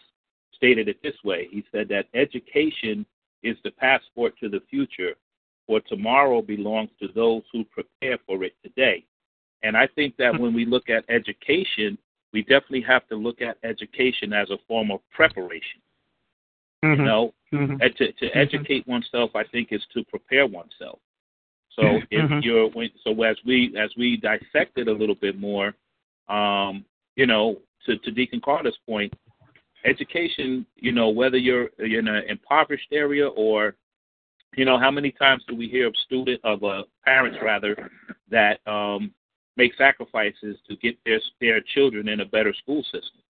stated 0.54 0.90
it 0.90 1.02
this 1.02 1.16
way. 1.24 1.48
He 1.50 1.64
said 1.72 1.88
that 1.90 2.08
education 2.14 3.06
is 3.42 3.58
the 3.64 3.72
passport 3.72 4.38
to 4.40 4.50
the 4.50 4.62
future, 4.70 5.14
for 5.66 5.80
tomorrow 5.82 6.42
belongs 6.42 6.90
to 7.00 7.08
those 7.08 7.44
who 7.54 7.64
prepare 7.66 8.18
for 8.26 8.44
it 8.44 8.56
today. 8.64 9.06
And 9.64 9.78
I 9.78 9.88
think 9.88 10.18
that 10.18 10.38
when 10.38 10.54
we 10.54 10.66
look 10.66 10.90
at 10.90 11.06
education, 11.10 11.98
we 12.34 12.42
definitely 12.42 12.82
have 12.82 13.08
to 13.08 13.16
look 13.16 13.42
at 13.42 13.58
education 13.64 14.34
as 14.34 14.50
a 14.50 14.58
form 14.68 14.92
of 14.92 15.00
preparation. 15.12 15.80
Mhm. 16.86 16.98
You 16.98 17.04
know, 17.04 17.34
Mhm. 17.52 17.82
and 17.82 17.96
to, 17.96 18.12
to 18.12 18.38
educate 18.38 18.88
oneself, 18.88 19.36
I 19.36 19.44
think, 19.44 19.72
is 19.72 19.86
to 19.94 20.04
prepare 20.06 20.46
oneself. 20.46 21.00
So 21.70 22.02
if 22.12 22.30
Mhm. 22.30 22.44
you're 22.44 22.68
when, 22.70 22.90
so 23.04 23.22
as 23.24 23.38
we 23.44 23.76
as 23.78 23.96
we 23.98 24.18
dissect 24.18 24.78
it 24.78 24.88
a 24.88 24.94
little 24.94 25.16
bit 25.16 25.38
more, 25.38 25.74
um, 26.28 26.86
you 27.16 27.26
know, 27.26 27.62
to, 27.86 27.98
to 27.98 28.12
Deacon 28.12 28.40
Carter's 28.40 28.78
point, 28.86 29.14
education, 29.84 30.66
you 30.76 30.92
know, 30.92 31.10
whether 31.10 31.38
you're 31.38 31.68
in 31.80 32.08
an 32.08 32.24
impoverished 32.30 32.92
area 32.92 33.28
or, 33.28 33.76
you 34.56 34.66
know, 34.66 34.78
how 34.78 34.92
many 34.92 35.12
times 35.12 35.44
do 35.48 35.56
we 35.56 35.68
hear 35.68 35.88
of 35.88 35.96
student 35.98 36.40
of 36.44 36.64
uh, 36.64 36.84
parents 37.04 37.38
rather 37.42 37.92
that 38.30 38.66
um, 38.68 39.14
make 39.58 39.74
sacrifices 39.76 40.58
to 40.68 40.76
get 40.78 40.98
their 41.04 41.20
their 41.42 41.62
children 41.62 42.08
in 42.10 42.22
a 42.22 42.26
better 42.26 42.54
school 42.54 42.84
system? 42.84 43.22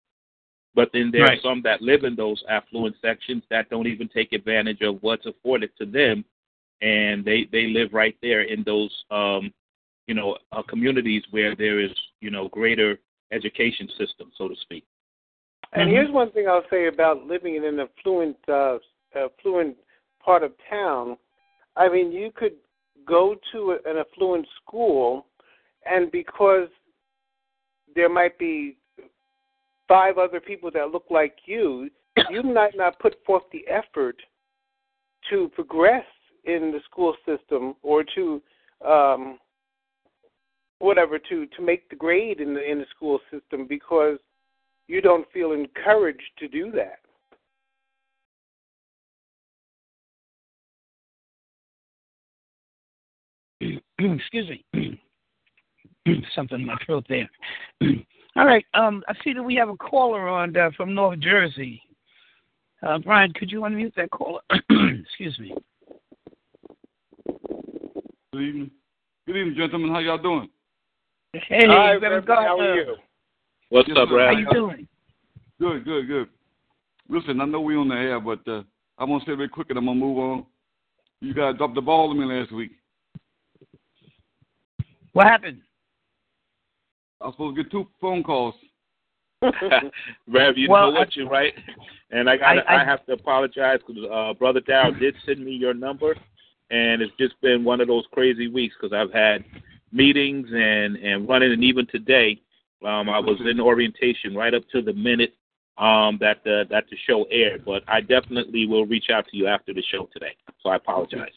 But 0.75 0.91
then 0.93 1.11
there 1.11 1.23
Right. 1.23 1.39
are 1.39 1.43
some 1.43 1.63
that 1.63 1.83
live 1.83 2.05
in 2.05 2.17
those 2.17 2.43
affluent 2.49 2.97
sections 3.01 3.45
that 3.49 3.71
don't 3.71 3.87
even 3.87 4.09
take 4.09 4.33
advantage 4.33 4.83
of 4.83 5.03
what's 5.03 5.27
afforded 5.27 5.71
to 5.79 5.87
them, 5.87 6.25
and 6.81 7.25
they 7.25 7.45
they 7.45 7.69
live 7.69 7.95
right 7.95 8.17
there 8.23 8.43
in 8.43 8.63
those 8.65 9.05
um, 9.11 9.53
you 10.07 10.15
know 10.15 10.37
uh, 10.53 10.63
communities 10.63 11.23
where 11.31 11.55
there 11.55 11.79
is 11.79 11.93
you 12.21 12.31
know 12.31 12.49
greater 12.49 12.99
education 13.31 13.89
system, 13.97 14.33
so 14.37 14.49
to 14.49 14.57
speak. 14.57 14.85
And 15.73 15.89
Mhm. 15.89 15.93
here's 15.93 16.11
one 16.11 16.31
thing 16.31 16.49
I'll 16.49 16.69
say 16.69 16.87
about 16.87 17.27
living 17.27 17.57
in 17.57 17.65
an 17.65 17.81
affluent, 17.81 18.37
uh, 18.49 18.79
affluent 19.15 19.77
part 20.21 20.43
of 20.43 20.57
town. 20.69 21.19
I 21.77 21.89
mean, 21.89 22.13
you 22.13 22.31
could 22.31 22.57
go 23.05 23.35
to 23.53 23.73
an 23.85 23.99
affluent 23.99 24.47
school, 24.57 25.27
and 25.85 26.11
because 26.11 26.69
there 27.95 28.09
might 28.09 28.39
be 28.39 28.77
five 29.89 30.19
other 30.19 30.41
people 30.41 30.71
that 30.73 30.91
look 30.91 31.05
like 31.11 31.37
you, 31.47 31.91
you 32.31 32.43
might 32.43 32.77
not 32.77 32.99
put 32.99 33.17
forth 33.25 33.43
the 33.53 33.65
effort 33.69 34.17
to 35.31 35.51
progress 35.55 36.05
in 36.45 36.71
the 36.73 36.81
school 36.91 37.15
system 37.27 37.75
or 37.83 38.05
to 38.15 38.43
um, 38.87 39.39
whatever 40.79 41.19
to 41.19 41.47
to 41.47 41.63
make 41.63 41.89
the 41.89 41.97
grade 41.97 42.41
in 42.41 42.55
the 42.55 42.71
in 42.71 42.79
the 42.79 42.87
school 42.95 43.19
system 43.31 43.67
because 43.67 44.19
you 44.87 45.01
don't 45.01 45.27
feel 45.33 45.53
encouraged 45.53 46.23
to 46.39 46.49
do 46.49 46.71
that. 46.73 46.99
Excuse 53.99 54.51
me. 54.73 55.01
Something 56.35 56.61
in 56.61 56.67
my 56.67 56.77
throat 56.85 57.07
there. 57.09 57.31
All 58.37 58.47
right. 58.47 58.65
Um, 58.75 59.03
I 59.09 59.15
see 59.23 59.33
that 59.33 59.43
we 59.43 59.55
have 59.57 59.69
a 59.69 59.77
caller 59.77 60.29
on 60.29 60.57
uh, 60.57 60.71
from 60.77 60.95
North 60.95 61.21
Jersey. 61.21 61.81
Uh, 62.83 62.99
Brian, 62.99 63.33
could 63.33 63.51
you 63.51 63.61
unmute 63.61 63.95
that 63.95 64.11
caller? 64.11 64.41
Excuse 64.71 65.39
me. 65.39 65.55
Good 68.33 68.43
evening. 68.43 68.71
Good 69.27 69.37
evening, 69.37 69.55
gentlemen. 69.57 69.91
How 69.91 70.01
y'all 70.01 70.19
doing? 70.19 70.49
Hey, 71.33 71.67
Hi, 71.67 71.93
Reverend 71.95 72.29
Reverend, 72.29 72.29
how 72.29 72.61
are 72.61 72.75
you? 72.75 72.97
What's 73.71 73.89
Yes, 73.89 73.97
up, 73.99 74.09
sir. 74.09 74.27
How 74.27 74.33
you 74.33 74.49
doing? 74.53 74.89
Good, 75.61 75.85
good, 75.85 76.07
good. 76.07 76.29
Listen, 77.09 77.41
I 77.41 77.45
know 77.45 77.61
we 77.61 77.77
on 77.77 77.89
the 77.89 77.95
air, 77.95 78.21
but 78.21 78.41
uh, 78.47 78.63
I'm 78.99 79.09
gonna 79.09 79.25
say 79.27 79.33
real 79.33 79.49
quick 79.49 79.69
and 79.71 79.79
I'm 79.79 79.87
gonna 79.87 79.99
move 79.99 80.19
on. 80.19 80.47
You 81.21 81.33
guys 81.33 81.57
dropped 81.57 81.75
the 81.75 81.81
ball 81.81 82.13
to 82.13 82.19
me 82.19 82.25
last 82.27 82.53
week. 82.53 82.73
What 85.13 85.27
happened? 85.27 85.61
I 87.25 87.29
was 87.29 87.35
supposed 87.37 87.57
to 87.57 87.63
get 87.63 87.73
two 87.73 87.89
phone 88.03 88.23
calls. 88.23 88.55
Rev, 90.29 90.57
you 90.59 90.69
Well, 90.69 90.91
know 90.93 90.99
what, 90.99 91.17
you're 91.17 91.29
right. 91.29 91.55
And 92.11 92.29
I 92.29 92.37
got 92.37 92.59
I- 92.59 92.77
I, 92.77 92.83
I- 92.83 92.85
have 92.85 93.05
to 93.07 93.13
apologize 93.13 93.81
because 93.87 94.03
uh, 94.13 94.35
Brother 94.35 94.61
Dow 94.61 94.91
did 95.01 95.15
send 95.25 95.43
me 95.43 95.53
your 95.53 95.73
number, 95.73 96.15
and 96.71 97.01
it's 97.01 97.13
just 97.19 97.41
been 97.41 97.65
one 97.65 97.81
of 97.81 97.89
those 97.89 98.05
crazy 98.13 98.49
weeks 98.49 98.75
because 98.81 98.95
I've 98.95 99.13
had 99.13 99.43
meetings 99.91 100.49
and 100.53 100.97
and 100.97 101.27
running, 101.27 101.53
and 101.53 101.65
even 101.65 101.87
today, 101.87 102.39
um, 102.85 103.09
I 103.09 103.19
was 103.19 103.41
in 103.51 103.59
orientation 103.59 104.35
right 104.37 104.53
up 104.53 104.63
to 104.73 104.83
the 104.83 104.93
minute 104.93 105.33
um, 105.79 106.19
that 106.21 106.45
the 106.45 106.65
that 106.71 106.85
the 106.91 106.97
show 107.07 107.25
aired. 107.31 107.65
But 107.65 107.85
I 107.89 108.03
definitely 108.03 108.67
will 108.67 108.85
reach 108.85 109.07
out 109.11 109.27
to 109.31 109.37
you 109.37 109.47
after 109.47 109.73
the 109.73 109.83
show 109.91 110.11
today. 110.13 110.37
So 110.63 110.69
I 110.69 110.77
apologize. 110.77 111.33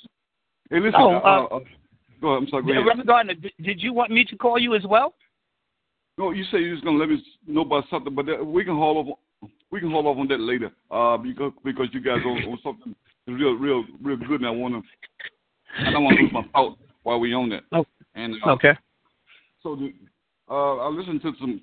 Hey, 0.70 0.79
listen. 0.82 0.96
Oh, 0.98 1.15
uh, 1.15 1.20
uh, 1.20 1.44
uh, 1.56 1.60
go 2.20 2.27
ahead. 2.32 2.44
I'm 2.44 2.50
sorry. 2.50 2.63
Go 2.63 2.72
ahead. 2.72 2.86
Reverend 2.86 3.08
Gardner, 3.08 3.34
did, 3.36 3.53
did 3.62 3.82
you 3.82 3.94
want 3.94 4.12
me 4.12 4.25
to 4.25 4.36
call 4.36 4.60
you 4.60 4.75
as 4.75 4.84
well? 4.86 5.13
No, 6.17 6.31
you 6.31 6.43
say 6.45 6.59
you're 6.59 6.74
just 6.74 6.83
gonna 6.83 6.97
let 6.97 7.09
me 7.09 7.24
know 7.45 7.62
about 7.62 7.83
something, 7.89 8.13
but 8.13 8.25
that, 8.25 8.43
we 8.43 8.65
can 8.65 8.75
haul 8.75 8.97
off. 8.97 9.50
We 9.69 9.79
can 9.79 9.91
haul 9.91 10.07
off 10.07 10.17
on 10.17 10.27
that 10.29 10.39
later. 10.39 10.71
Uh, 10.89 11.17
because 11.17 11.51
because 11.63 11.88
you 11.91 12.01
guys 12.01 12.21
on, 12.25 12.43
on 12.43 12.59
something 12.63 12.95
real, 13.27 13.53
real, 13.53 13.83
real 14.01 14.17
good, 14.17 14.41
and 14.41 14.47
I 14.47 14.51
want 14.51 14.74
to. 14.74 15.86
I 15.86 15.91
don't 15.91 16.03
want 16.03 16.17
to 16.17 16.24
lose 16.24 16.33
my 16.33 16.43
thought 16.53 16.77
while 17.03 17.19
we 17.19 17.33
on 17.33 17.50
that. 17.50 17.63
Oh. 17.71 17.86
And 18.15 18.36
uh, 18.43 18.51
Okay. 18.51 18.71
So 19.62 19.75
the, 19.75 19.93
uh, 20.50 20.77
I 20.77 20.88
listened 20.88 21.21
to 21.21 21.33
some 21.39 21.62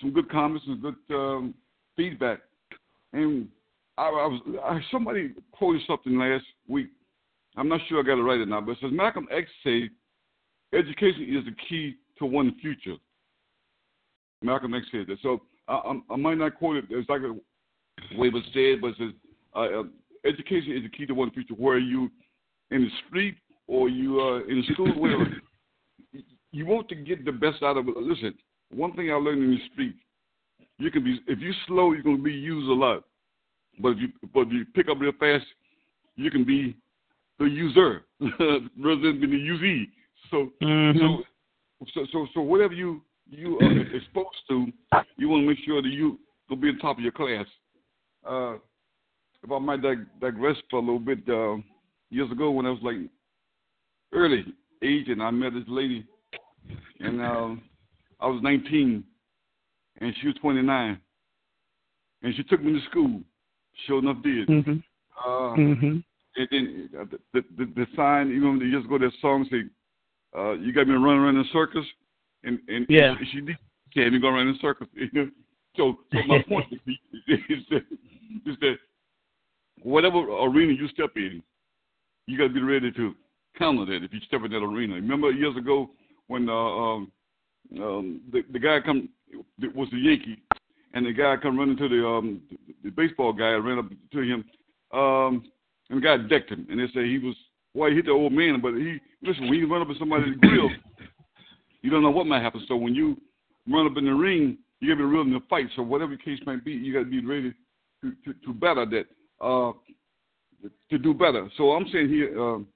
some 0.00 0.12
good 0.12 0.30
comments 0.30 0.64
and 0.66 0.80
good 0.80 0.96
um, 1.10 1.54
feedback, 1.96 2.40
and 3.12 3.48
I, 3.98 4.04
I 4.04 4.26
was 4.26 4.40
I, 4.64 4.80
somebody 4.90 5.34
quoted 5.52 5.82
something 5.86 6.16
last 6.16 6.44
week. 6.68 6.88
I'm 7.56 7.68
not 7.68 7.80
sure 7.88 8.00
I 8.00 8.02
got 8.02 8.18
it 8.18 8.22
right 8.22 8.40
or 8.40 8.46
not, 8.46 8.64
but 8.64 8.72
it 8.72 8.78
says 8.80 8.90
Malcolm 8.92 9.26
X 9.30 9.50
said, 9.62 9.90
"Education 10.72 11.26
is 11.28 11.44
the 11.44 11.54
key 11.68 11.96
to 12.18 12.24
one 12.24 12.54
future." 12.62 12.96
Malcolm 14.42 14.74
X 14.74 14.86
said 14.90 15.06
that. 15.08 15.18
So 15.22 15.42
I, 15.68 15.74
I, 15.74 16.00
I 16.14 16.16
might 16.16 16.38
not 16.38 16.56
quote 16.56 16.76
it 16.76 16.84
exactly 16.90 17.30
the 18.10 18.18
way 18.18 18.28
it 18.28 18.34
was 18.34 18.42
said, 18.52 18.80
but 18.80 18.88
it 18.88 18.96
says 18.98 19.12
uh, 19.54 19.80
uh, 19.80 19.82
education 20.24 20.72
is 20.76 20.82
the 20.82 20.88
key 20.88 21.06
to 21.06 21.14
one 21.14 21.30
future. 21.30 21.54
Where 21.54 21.78
you 21.78 22.10
in 22.70 22.82
the 22.82 22.90
street 23.06 23.36
or 23.66 23.88
you 23.88 24.20
uh, 24.20 24.38
in 24.48 24.64
school, 24.72 24.92
whatever 24.98 25.26
you 26.52 26.66
want 26.66 26.88
to 26.88 26.94
get 26.94 27.24
the 27.24 27.32
best 27.32 27.62
out 27.62 27.76
of 27.76 27.88
it. 27.88 27.96
Listen, 27.96 28.34
one 28.74 28.92
thing 28.94 29.10
I 29.10 29.14
learned 29.14 29.42
in 29.42 29.50
the 29.50 29.60
street, 29.72 29.94
you 30.78 30.90
can 30.90 31.04
be 31.04 31.20
if 31.26 31.38
you're 31.38 31.54
slow, 31.66 31.92
you're 31.92 32.02
gonna 32.02 32.18
be 32.18 32.32
used 32.32 32.68
a 32.68 32.72
lot. 32.72 33.04
But 33.78 33.90
if 33.90 33.98
you 33.98 34.08
but 34.32 34.42
if 34.42 34.52
you 34.52 34.64
pick 34.74 34.88
up 34.88 35.00
real 35.00 35.12
fast, 35.18 35.44
you 36.16 36.30
can 36.30 36.44
be 36.44 36.76
the 37.38 37.46
user 37.46 38.02
rather 38.20 39.00
than 39.00 39.20
being 39.20 39.30
the 39.30 39.36
usee. 39.36 39.88
So 40.30 40.52
Mhm. 40.62 40.98
so 40.98 41.24
so 41.94 42.06
so 42.12 42.26
so 42.34 42.40
whatever 42.42 42.74
you 42.74 43.02
you 43.30 43.58
are 43.60 43.80
exposed 43.96 44.28
to, 44.48 44.66
you 45.16 45.28
want 45.28 45.42
to 45.42 45.48
make 45.48 45.58
sure 45.64 45.80
that 45.80 45.88
you 45.88 46.18
will 46.48 46.56
be 46.56 46.68
on 46.68 46.78
top 46.78 46.98
of 46.98 47.02
your 47.02 47.12
class. 47.12 47.46
Uh, 48.28 48.54
if 49.42 49.50
I 49.50 49.58
might 49.58 49.80
dig- 49.80 50.06
digress 50.20 50.56
for 50.68 50.76
a 50.78 50.80
little 50.80 50.98
bit, 50.98 51.20
uh, 51.28 51.56
years 52.10 52.30
ago 52.30 52.50
when 52.50 52.66
I 52.66 52.70
was 52.70 52.80
like 52.82 52.96
early 54.12 54.44
age, 54.82 55.08
and 55.08 55.22
I 55.22 55.30
met 55.30 55.54
this 55.54 55.64
lady 55.68 56.06
and 57.00 57.20
um, 57.20 57.62
I 58.20 58.26
was 58.26 58.42
19, 58.42 59.02
and 60.00 60.14
she 60.20 60.26
was 60.26 60.36
29, 60.40 60.98
and 62.22 62.34
she 62.34 62.42
took 62.44 62.62
me 62.62 62.72
to 62.72 62.86
school. 62.90 63.20
Sure 63.86 63.98
enough, 64.00 64.22
did. 64.22 64.48
Mhm. 64.48 64.82
Uh, 65.24 65.56
Mhm. 65.56 66.04
and 66.36 66.48
then 66.50 66.90
uh, 66.98 67.04
the, 67.32 67.44
the 67.56 67.64
the 67.66 67.86
sign, 67.96 68.28
you 68.28 68.40
know, 68.40 68.62
years 68.62 68.84
ago, 68.84 68.98
that 68.98 69.12
song 69.20 69.46
say, 69.50 69.64
uh, 70.36 70.52
"You 70.52 70.72
got 70.72 70.86
me 70.86 70.94
running 70.94 71.20
around 71.22 71.36
in 71.36 71.44
circles," 71.46 71.86
and 72.44 72.58
and 72.68 72.86
Yeah. 72.88 73.14
she 73.32 73.40
did. 73.40 73.56
She 73.92 74.00
had 74.00 74.12
me 74.12 74.18
go 74.18 74.28
around 74.28 74.48
in 74.48 74.58
circles. 74.60 74.90
So, 75.76 75.98
so 76.12 76.18
my 76.26 76.42
point 76.48 76.66
is, 76.72 77.38
is 77.48 77.64
that 77.70 77.82
is 78.44 78.56
that 78.60 78.74
whatever 79.82 80.18
arena 80.18 80.72
you 80.72 80.88
step 80.88 81.10
in, 81.14 81.40
you 82.26 82.36
got 82.36 82.48
to 82.48 82.52
be 82.52 82.60
ready 82.60 82.90
to 82.90 83.14
counter 83.56 83.84
that 83.86 84.04
if 84.04 84.12
you 84.12 84.20
step 84.26 84.42
in 84.44 84.50
that 84.50 84.58
arena. 84.58 84.94
Remember 84.94 85.30
years 85.30 85.56
ago 85.56 85.90
when 86.26 86.48
uh, 86.48 86.52
um, 86.52 87.12
um, 87.80 88.20
the 88.32 88.42
the 88.52 88.58
guy 88.58 88.78
come 88.84 89.08
was 89.74 89.88
the 89.92 89.98
Yankee, 89.98 90.42
and 90.94 91.06
the 91.06 91.12
guy 91.12 91.36
come 91.36 91.58
running 91.58 91.76
to 91.76 91.88
the 91.88 92.06
um, 92.06 92.40
the 92.82 92.90
baseball 92.90 93.32
guy 93.32 93.52
ran 93.52 93.78
up 93.78 93.86
to 94.12 94.20
him, 94.20 94.44
um, 94.92 95.44
and 95.88 96.02
the 96.02 96.04
guy 96.04 96.16
decked 96.16 96.50
him, 96.50 96.66
and 96.70 96.80
they 96.80 96.86
say 96.92 97.06
he 97.06 97.18
was 97.18 97.36
well 97.74 97.90
he 97.90 97.96
hit 97.96 98.06
the 98.06 98.12
old 98.12 98.32
man, 98.32 98.60
but 98.60 98.74
he 98.74 98.98
listen 99.22 99.48
when 99.48 99.58
you 99.58 99.70
run 99.70 99.82
up 99.82 99.88
in 99.88 99.96
somebody's 99.98 100.36
grill, 100.40 100.68
you 101.82 101.90
don't 101.90 102.02
know 102.02 102.10
what 102.10 102.26
might 102.26 102.42
happen. 102.42 102.64
So 102.68 102.76
when 102.76 102.94
you 102.94 103.16
run 103.68 103.86
up 103.86 103.96
in 103.96 104.04
the 104.04 104.14
ring, 104.14 104.58
you 104.80 104.88
got 104.88 105.00
to 105.00 105.06
be 105.06 105.10
real 105.10 105.22
in 105.22 105.32
the 105.32 105.40
fight. 105.48 105.66
So 105.76 105.82
whatever 105.82 106.16
the 106.16 106.22
case 106.22 106.40
might 106.46 106.64
be, 106.64 106.72
you 106.72 106.92
got 106.92 107.00
to 107.00 107.04
be 107.10 107.24
ready 107.24 107.52
to 108.02 108.12
to, 108.24 108.32
to 108.46 108.52
better 108.54 108.86
that. 108.86 109.06
Uh, 109.44 109.72
to 110.90 110.98
do 110.98 111.14
better. 111.14 111.48
So 111.56 111.70
I'm 111.70 111.86
saying 111.92 112.08
here, 112.08 112.38
um, 112.40 112.66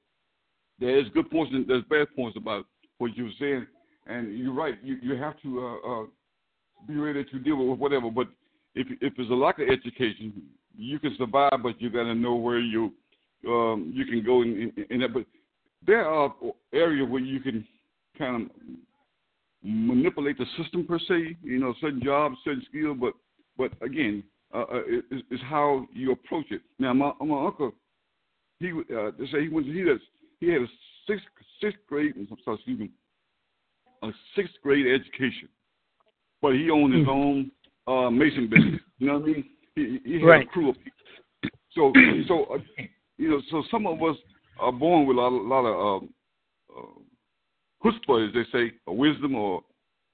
there 0.78 0.99
is 0.99 1.06
good 1.14 1.30
points 1.30 1.52
and 1.54 1.66
there's 1.66 1.84
bad 1.90 2.06
points 2.16 2.37
about 2.37 2.64
what 2.99 3.16
you're 3.16 3.30
saying, 3.38 3.66
and 4.06 4.38
you're 4.38 4.54
right. 4.54 4.75
You 4.82 4.96
you 5.02 5.16
have 5.16 5.40
to 5.42 5.61
uh, 5.61 5.92
uh, 5.92 6.06
be 6.87 6.96
ready 6.96 7.25
to 7.25 7.38
deal 7.38 7.56
with 7.56 7.78
whatever. 7.78 8.11
But 8.11 8.28
if 8.75 8.87
if 9.00 9.14
there's 9.16 9.30
a 9.30 9.34
lack 9.34 9.58
of 9.58 9.68
education, 9.68 10.42
you 10.76 10.99
can 10.99 11.14
survive, 11.18 11.62
but 11.62 11.80
you 11.80 11.90
got 11.90 12.04
to 12.04 12.14
know 12.14 12.34
where 12.34 12.58
you 12.58 12.92
um, 13.46 13.92
you 13.94 14.04
can 14.04 14.25
go 14.25 14.42
in, 14.42 14.73
in, 14.76 14.87
in 14.90 15.00
that. 15.00 15.12
But 15.12 15.26
there 15.87 16.08
are 16.08 16.34
areas 16.73 17.08
where 17.08 17.20
you 17.20 17.40
can 17.40 17.66
kind 18.18 18.42
of 18.42 18.50
manipulate 19.64 20.38
the 20.38 20.47
system 20.62 20.87
per 20.87 20.99
se. 20.99 21.37
You 21.42 21.59
know, 21.59 21.75
certain 21.80 22.02
jobs, 22.02 22.37
certain 22.44 22.62
skills, 22.68 22.97
but 23.00 23.14
but 23.56 23.73
again, 23.85 24.23
uh, 24.54 24.62
uh 24.62 24.83
it's, 24.87 25.25
it's 25.30 25.42
how 25.44 25.87
you 25.92 26.12
approach 26.12 26.47
it. 26.50 26.61
Now, 26.78 26.92
my 26.92 27.12
my 27.21 27.47
uncle, 27.47 27.73
he 28.61 28.71
uh, 28.71 29.11
they 29.18 29.26
say 29.26 29.42
he 29.42 29.49
was 29.49 29.64
he 29.64 29.80
has 29.80 29.99
he 30.40 30.49
had 30.49 30.62
a 30.62 30.66
sixth 31.06 31.25
sixth 31.61 31.78
grade 31.88 32.14
excuse 32.16 32.78
me, 32.78 32.90
a 34.02 34.11
sixth 34.37 34.54
grade 34.62 34.87
education, 34.87 35.49
but 36.42 36.52
he 36.52 36.71
owned 36.71 36.94
his 36.94 37.04
hmm. 37.04 37.11
own 37.11 37.50
uh, 37.87 38.11
mason 38.11 38.49
business. 38.49 38.80
You 38.99 39.09
know 39.09 39.18
what 39.18 39.23
I 39.23 39.26
mean? 39.26 39.44
He, 39.75 39.99
he 40.04 40.14
had 40.21 40.26
right. 40.26 40.47
a 40.47 40.50
crew 40.50 40.71
of 40.71 40.76
people. 40.76 40.90
So 41.75 41.92
so 42.28 42.44
uh, 42.54 42.59
you 43.16 43.30
know 43.30 43.40
so 43.50 43.62
some 43.71 43.87
of 43.87 44.02
us 44.02 44.16
are 44.61 44.73
born 44.73 45.06
with 45.06 45.16
a 45.16 45.21
lot, 45.21 45.28
a 45.28 45.49
lot 45.49 45.66
of 45.66 46.02
um, 46.02 46.09
uh, 46.09 46.23
chutzpah, 47.84 48.28
as 48.28 48.34
they 48.34 48.44
say, 48.52 48.72
wisdom 48.86 49.34
or 49.34 49.62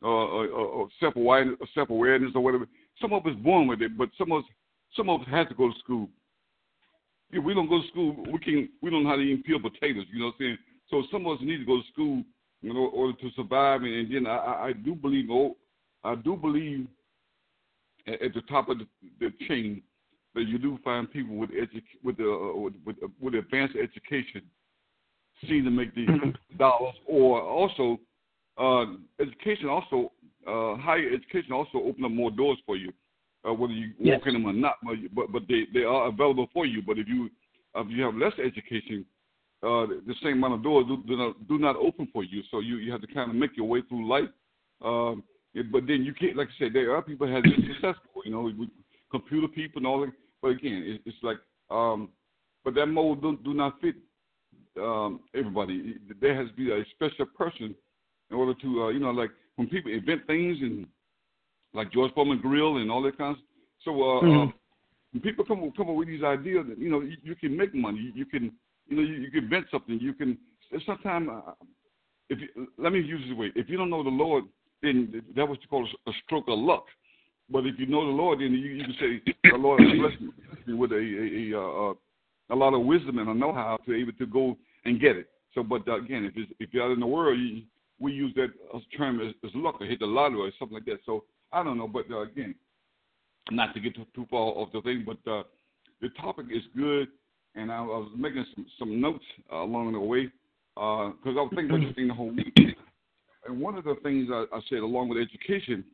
or, 0.02 0.46
or 0.48 0.88
self 0.98 1.14
awareness, 1.16 2.32
or 2.34 2.40
whatever. 2.40 2.66
Some 3.00 3.12
of 3.12 3.26
us 3.26 3.34
born 3.42 3.66
with 3.66 3.82
it, 3.82 3.96
but 3.96 4.08
some 4.18 4.32
of 4.32 4.38
us 4.38 4.44
some 4.96 5.08
of 5.08 5.20
us 5.20 5.26
have 5.30 5.48
to 5.48 5.54
go 5.54 5.68
to 5.68 5.78
school. 5.78 6.08
If 7.32 7.44
we 7.44 7.54
don't 7.54 7.68
go 7.68 7.80
to 7.80 7.88
school, 7.88 8.16
we 8.32 8.38
can 8.38 8.68
we 8.82 8.90
don't 8.90 9.04
know 9.04 9.10
how 9.10 9.16
to 9.16 9.22
even 9.22 9.42
peel 9.42 9.60
potatoes. 9.60 10.06
You 10.12 10.20
know 10.20 10.26
what 10.26 10.34
I'm 10.40 10.40
saying? 10.40 10.58
So 10.90 11.02
some 11.12 11.26
of 11.26 11.38
us 11.38 11.42
need 11.42 11.58
to 11.58 11.64
go 11.64 11.76
to 11.76 11.88
school 11.92 12.24
in 12.62 12.76
order 12.76 13.16
to 13.18 13.30
survive. 13.36 13.82
And, 13.82 13.94
and 13.94 14.14
then 14.14 14.26
I, 14.26 14.68
I 14.68 14.72
do 14.72 14.94
believe, 14.94 15.28
oh, 15.30 15.56
I 16.04 16.14
do 16.14 16.36
believe 16.36 16.86
at, 18.06 18.20
at 18.20 18.34
the 18.34 18.42
top 18.42 18.68
of 18.68 18.78
the, 18.78 18.86
the 19.20 19.32
chain 19.46 19.82
that 20.34 20.46
you 20.46 20.58
do 20.58 20.78
find 20.84 21.10
people 21.10 21.36
with 21.36 21.50
edu- 21.50 21.82
with 22.02 22.16
the 22.16 22.30
uh, 22.30 22.58
with, 22.58 22.74
with, 22.84 22.96
with 23.20 23.34
advanced 23.34 23.76
education 23.76 24.42
seem 25.49 25.64
to 25.64 25.70
make 25.70 25.94
these 25.94 26.09
mm-hmm. 26.09 26.56
dollars, 26.56 26.94
or 27.06 27.40
also 27.40 27.99
uh, 28.59 28.87
education 29.20 29.68
also 29.68 30.12
uh, 30.47 30.76
higher 30.76 31.09
education 31.12 31.52
also 31.52 31.78
open 31.78 32.04
up 32.04 32.11
more 32.11 32.30
doors 32.30 32.59
for 32.66 32.76
you, 32.76 32.92
uh, 33.49 33.52
whether 33.52 33.73
you 33.73 33.92
yes. 33.99 34.18
walk 34.18 34.26
in 34.26 34.35
them 34.35 34.47
or 34.47 34.52
not. 34.52 34.76
But 35.14 35.32
but 35.32 35.42
they 35.49 35.66
they 35.73 35.85
are 35.85 36.09
available 36.09 36.49
for 36.52 36.66
you. 36.66 36.82
But 36.82 36.99
if 36.99 37.09
you 37.09 37.30
if 37.75 37.87
you 37.90 38.02
have 38.04 38.14
less 38.14 38.32
education, 38.38 39.04
uh, 39.62 39.86
the 40.06 40.14
same 40.23 40.38
amount 40.38 40.54
of 40.54 40.62
doors 40.62 40.86
do, 40.88 41.02
do, 41.06 41.17
not 41.17 41.49
do 41.49 41.58
not 41.58 41.76
open 41.76 42.08
for 42.12 42.25
you. 42.25 42.43
So 42.50 42.60
you 42.60 42.76
you 42.76 42.93
have 42.93 43.00
to 43.02 43.06
kind 43.06 43.30
of 43.30 43.36
make 43.36 43.56
your 43.56 43.69
way 43.69 43.82
through 43.88 44.08
life. 44.08 44.28
Um, 44.82 45.25
but 45.73 45.86
then 45.86 46.04
you 46.04 46.14
can't, 46.14 46.36
like 46.36 46.49
I 46.49 46.64
said, 46.64 46.73
there 46.73 46.95
are 46.95 47.02
people 47.02 47.26
that 47.26 47.34
have 47.34 47.43
been 47.43 47.67
successful. 47.75 48.23
You 48.25 48.32
know, 48.32 48.43
with 48.43 48.71
computer 49.10 49.49
people 49.49 49.78
and 49.78 49.86
all 49.86 50.00
that. 50.00 50.12
But 50.41 50.49
again, 50.49 50.82
it, 50.86 51.02
it's 51.04 51.17
like, 51.23 51.38
um, 51.71 52.08
but 52.64 52.75
that 52.75 52.86
mold 52.86 53.23
do, 53.23 53.38
do 53.45 53.52
not 53.52 53.80
fit 53.80 53.97
um, 54.80 55.21
everybody. 55.34 55.97
There 56.21 56.34
has 56.34 56.49
to 56.49 56.54
be 56.54 56.71
a 56.73 56.84
special 56.95 57.26
person 57.26 57.75
in 58.30 58.36
order 58.36 58.54
to, 58.54 58.84
uh, 58.84 58.88
you 58.88 59.00
know, 59.00 59.10
like 59.10 59.30
when 59.56 59.69
people 59.69 59.93
invent 59.93 60.26
things 60.26 60.58
and 60.60 60.86
like 61.75 61.93
George 61.93 62.12
Foreman 62.14 62.40
grill 62.40 62.78
and 62.78 62.90
all 62.90 63.02
that 63.02 63.19
kind 63.19 63.36
of. 63.36 63.43
So 63.84 63.90
uh, 63.90 64.23
mm-hmm. 64.23 64.40
um, 64.40 64.54
when 65.12 65.23
people 65.23 65.45
come 65.45 65.71
come 65.76 65.90
up 65.90 65.97
with 65.97 66.08
these 66.08 66.23
ideas, 66.23 66.66
that, 66.69 66.78
you 66.78 66.90
know, 66.90 67.00
you, 67.00 67.16
you 67.23 67.34
can 67.34 67.56
make 67.56 67.75
money. 67.75 67.99
You, 67.99 68.12
you 68.14 68.26
can, 68.26 68.52
you 68.88 68.97
know, 68.97 69.02
you, 69.02 69.14
you 69.14 69.30
can 69.30 69.45
invent 69.45 69.66
something. 69.71 69.99
You 70.00 70.14
can. 70.14 70.38
Sometimes, 70.86 71.28
uh, 71.28 71.52
if 72.28 72.38
you, 72.38 72.69
let 72.78 72.93
me 72.93 73.00
use 73.00 73.23
this 73.28 73.36
way: 73.36 73.52
if 73.56 73.69
you 73.69 73.76
don't 73.76 73.90
know 73.90 74.04
the 74.04 74.10
Lord, 74.10 74.45
then 74.82 75.23
that 75.34 75.49
was 75.49 75.58
called 75.69 75.88
a 76.06 76.12
stroke 76.25 76.45
of 76.49 76.58
luck. 76.58 76.84
But 77.50 77.66
if 77.66 77.78
you 77.78 77.86
know 77.86 78.06
the 78.06 78.12
Lord, 78.12 78.38
then 78.38 78.52
you, 78.52 78.58
you 78.58 78.84
can 78.84 78.95
say, 79.00 79.32
"The 79.50 79.58
Lord 79.58 79.80
has 79.80 79.99
blessed 79.99 80.21
me 80.66 80.75
with 80.75 80.93
a 80.93 80.97
a, 80.97 81.58
a, 81.58 81.90
a, 81.90 81.95
a 82.50 82.56
lot 82.56 82.75
of 82.75 82.84
wisdom 82.84 83.19
and 83.19 83.28
a 83.28 83.34
know-how 83.34 83.78
to 83.84 83.90
be 83.90 84.00
able 84.00 84.12
to 84.12 84.26
go 84.26 84.56
and 84.84 85.00
get 85.00 85.16
it." 85.16 85.28
So, 85.54 85.62
but 85.62 85.82
again, 85.82 86.25
if 86.25 86.32
it's, 86.36 86.52
if 86.60 86.73
you're 86.73 86.84
out 86.84 86.93
in 86.93 87.00
the 87.00 87.06
world, 87.06 87.38
you, 87.38 87.62
we 87.99 88.12
use 88.12 88.32
that 88.36 88.49
term 88.97 89.21
as, 89.21 89.34
as 89.45 89.50
luck 89.54 89.80
or 89.80 89.86
hit 89.86 89.99
the 89.99 90.06
lottery 90.06 90.40
or 90.40 90.52
something 90.58 90.76
like 90.76 90.86
that. 90.86 91.00
So 91.04 91.25
I 91.52 91.62
don't 91.62 91.78
know, 91.78 91.88
but 91.88 92.10
uh, 92.10 92.21
again, 92.21 92.54
not 93.50 93.75
to 93.75 93.80
get 93.80 93.95
too, 93.95 94.06
too 94.14 94.26
far 94.30 94.40
off 94.40 94.73
the 94.73 94.80
thing, 94.82 95.04
but 95.04 95.30
uh, 95.30 95.43
the 96.00 96.08
topic 96.21 96.47
is 96.50 96.62
good, 96.76 97.08
and 97.54 97.71
I, 97.71 97.78
I 97.78 97.80
was 97.82 98.10
making 98.16 98.47
some, 98.54 98.66
some 98.78 99.00
notes 99.00 99.25
uh, 99.52 99.56
along 99.56 99.93
the 99.93 100.00
way 100.00 100.30
because 100.75 101.36
uh, 101.36 101.40
I 101.40 101.43
was 101.43 101.52
thinking 101.54 101.71
about 101.75 101.86
this 101.86 101.95
thing 101.95 102.08
the 102.08 102.14
whole 102.14 102.30
week. 102.30 102.56
And 103.47 103.60
one 103.60 103.76
of 103.76 103.84
the 103.84 103.97
things 104.02 104.28
I, 104.32 104.45
I 104.52 104.60
said, 104.69 104.78
along 104.78 105.08
with 105.08 105.19
education, 105.19 105.84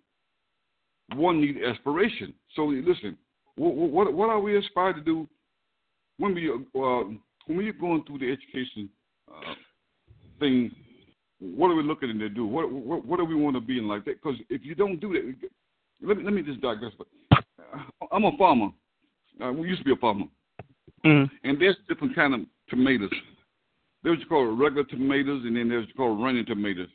one 1.14 1.40
needs 1.40 1.58
aspiration. 1.66 2.34
So 2.54 2.66
listen, 2.66 3.16
what, 3.56 3.74
what, 3.74 4.12
what 4.12 4.28
are 4.28 4.40
we 4.40 4.58
aspired 4.58 4.96
to 4.96 5.02
do 5.02 5.26
when 6.18 6.34
we 6.34 6.50
uh, 6.50 7.04
when 7.46 7.58
we're 7.58 7.72
going 7.72 8.04
through 8.04 8.18
the 8.18 8.30
education 8.30 8.88
uh, 9.30 9.54
thing? 10.38 10.70
What 11.38 11.68
are 11.68 11.74
we 11.74 11.82
looking 11.82 12.18
to 12.18 12.28
do? 12.28 12.46
What, 12.46 12.72
what, 12.72 13.04
what 13.04 13.18
do 13.18 13.24
we 13.24 13.34
want 13.34 13.56
to 13.56 13.60
be 13.60 13.78
in 13.78 13.88
life? 13.88 14.02
Because 14.04 14.36
if 14.48 14.64
you 14.64 14.74
don't 14.74 15.00
do 15.00 15.12
that, 15.12 15.50
let 16.06 16.16
me 16.16 16.24
let 16.24 16.32
me 16.32 16.42
just 16.42 16.60
digress. 16.60 16.92
But 16.96 17.06
uh, 17.32 17.82
I'm 18.10 18.24
a 18.24 18.36
farmer. 18.36 18.68
Uh, 19.42 19.52
we 19.52 19.68
used 19.68 19.80
to 19.80 19.84
be 19.84 19.92
a 19.92 19.96
farmer, 19.96 20.24
mm-hmm. 21.04 21.48
and 21.48 21.60
there's 21.60 21.76
different 21.88 22.14
kind 22.14 22.34
of 22.34 22.40
tomatoes. 22.70 23.10
There's 24.02 24.16
what 24.16 24.20
you 24.20 24.26
call 24.26 24.46
regular 24.46 24.84
tomatoes, 24.84 25.42
and 25.44 25.56
then 25.56 25.68
there's 25.68 25.82
what 25.82 25.88
you 25.88 25.94
call 25.94 26.22
running 26.22 26.46
tomatoes. 26.46 26.88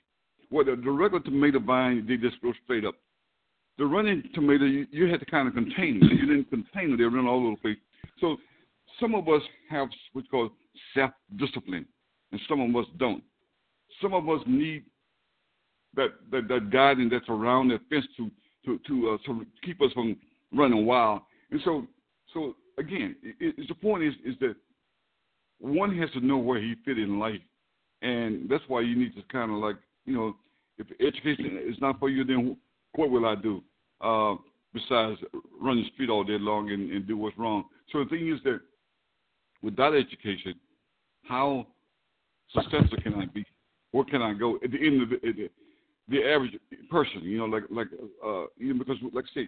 Well, 0.49 0.65
the, 0.65 0.75
the 0.75 0.89
regular 0.89 1.23
tomato 1.23 1.59
vine, 1.59 2.05
they 2.07 2.17
just 2.17 2.41
go 2.41 2.51
straight 2.63 2.83
up. 2.83 2.95
The 3.77 3.85
running 3.85 4.23
tomato, 4.33 4.65
you, 4.65 4.87
you 4.91 5.07
had 5.07 5.19
to 5.19 5.25
kind 5.25 5.47
of 5.47 5.53
contain 5.53 5.99
them. 5.99 6.09
You 6.09 6.25
didn't 6.25 6.49
contain 6.49 6.89
them; 6.89 6.97
they 6.97 7.03
run 7.03 7.27
all 7.27 7.45
over 7.45 7.51
the 7.51 7.61
place. 7.61 7.77
So 8.19 8.37
some 9.01 9.15
of 9.15 9.27
us 9.27 9.41
have 9.69 9.89
what's 10.13 10.27
called 10.29 10.51
self-discipline, 10.95 11.85
and 12.31 12.41
some 12.47 12.61
of 12.61 12.75
us 12.81 12.89
don't. 12.97 13.23
Some 14.01 14.13
of 14.13 14.29
us 14.29 14.39
need 14.45 14.83
that 15.95 16.09
that, 16.31 16.47
that 16.47 16.69
guidance 16.69 17.11
that's 17.11 17.27
around 17.27 17.69
that 17.69 17.81
fence 17.89 18.05
to 18.17 18.31
to 18.65 18.79
to 18.87 19.09
uh, 19.09 19.17
to 19.25 19.45
keep 19.63 19.81
us 19.81 19.91
from 19.93 20.15
running 20.53 20.85
wild. 20.85 21.21
And 21.49 21.59
so 21.65 21.87
so 22.33 22.55
again, 22.77 23.15
it, 23.21 23.55
it, 23.57 23.67
the 23.67 23.75
point 23.75 24.03
is 24.03 24.13
is 24.23 24.35
that 24.39 24.55
one 25.59 25.97
has 25.97 26.09
to 26.11 26.25
know 26.25 26.37
where 26.37 26.61
he 26.61 26.75
fit 26.85 26.97
in 26.97 27.19
life, 27.19 27.41
and 28.01 28.49
that's 28.49 28.63
why 28.67 28.81
you 28.81 28.95
need 28.95 29.15
to 29.15 29.23
kind 29.31 29.51
of 29.51 29.57
like 29.57 29.75
you 30.05 30.15
know 30.15 30.35
if 30.77 30.87
education 30.99 31.59
is 31.67 31.75
not 31.81 31.99
for 31.99 32.09
you, 32.09 32.23
then 32.23 32.57
what 32.95 33.09
will 33.09 33.25
I 33.25 33.35
do? 33.35 33.63
Uh, 33.99 34.35
besides 34.73 35.19
run 35.61 35.77
the 35.77 35.89
street 35.93 36.09
all 36.09 36.23
day 36.23 36.37
long 36.39 36.71
and, 36.71 36.91
and 36.91 37.07
do 37.07 37.17
what's 37.17 37.37
wrong. 37.37 37.65
So 37.91 38.03
the 38.03 38.09
thing 38.09 38.29
is 38.33 38.39
that 38.43 38.61
without 39.61 39.95
education, 39.95 40.55
how 41.23 41.67
successful 42.53 42.97
can 43.01 43.15
I 43.15 43.25
be? 43.25 43.45
Where 43.91 44.05
can 44.05 44.21
I 44.21 44.33
go 44.33 44.57
at 44.63 44.71
the 44.71 44.77
end 44.77 45.01
of 45.01 45.09
the, 45.09 45.17
the, 45.21 45.49
the 46.09 46.23
average 46.23 46.57
person? 46.89 47.21
You 47.23 47.39
know, 47.39 47.45
like 47.45 47.63
like 47.69 47.87
uh, 48.25 48.45
you 48.57 48.73
know, 48.73 48.79
because 48.79 48.97
like 49.13 49.25
say, 49.33 49.47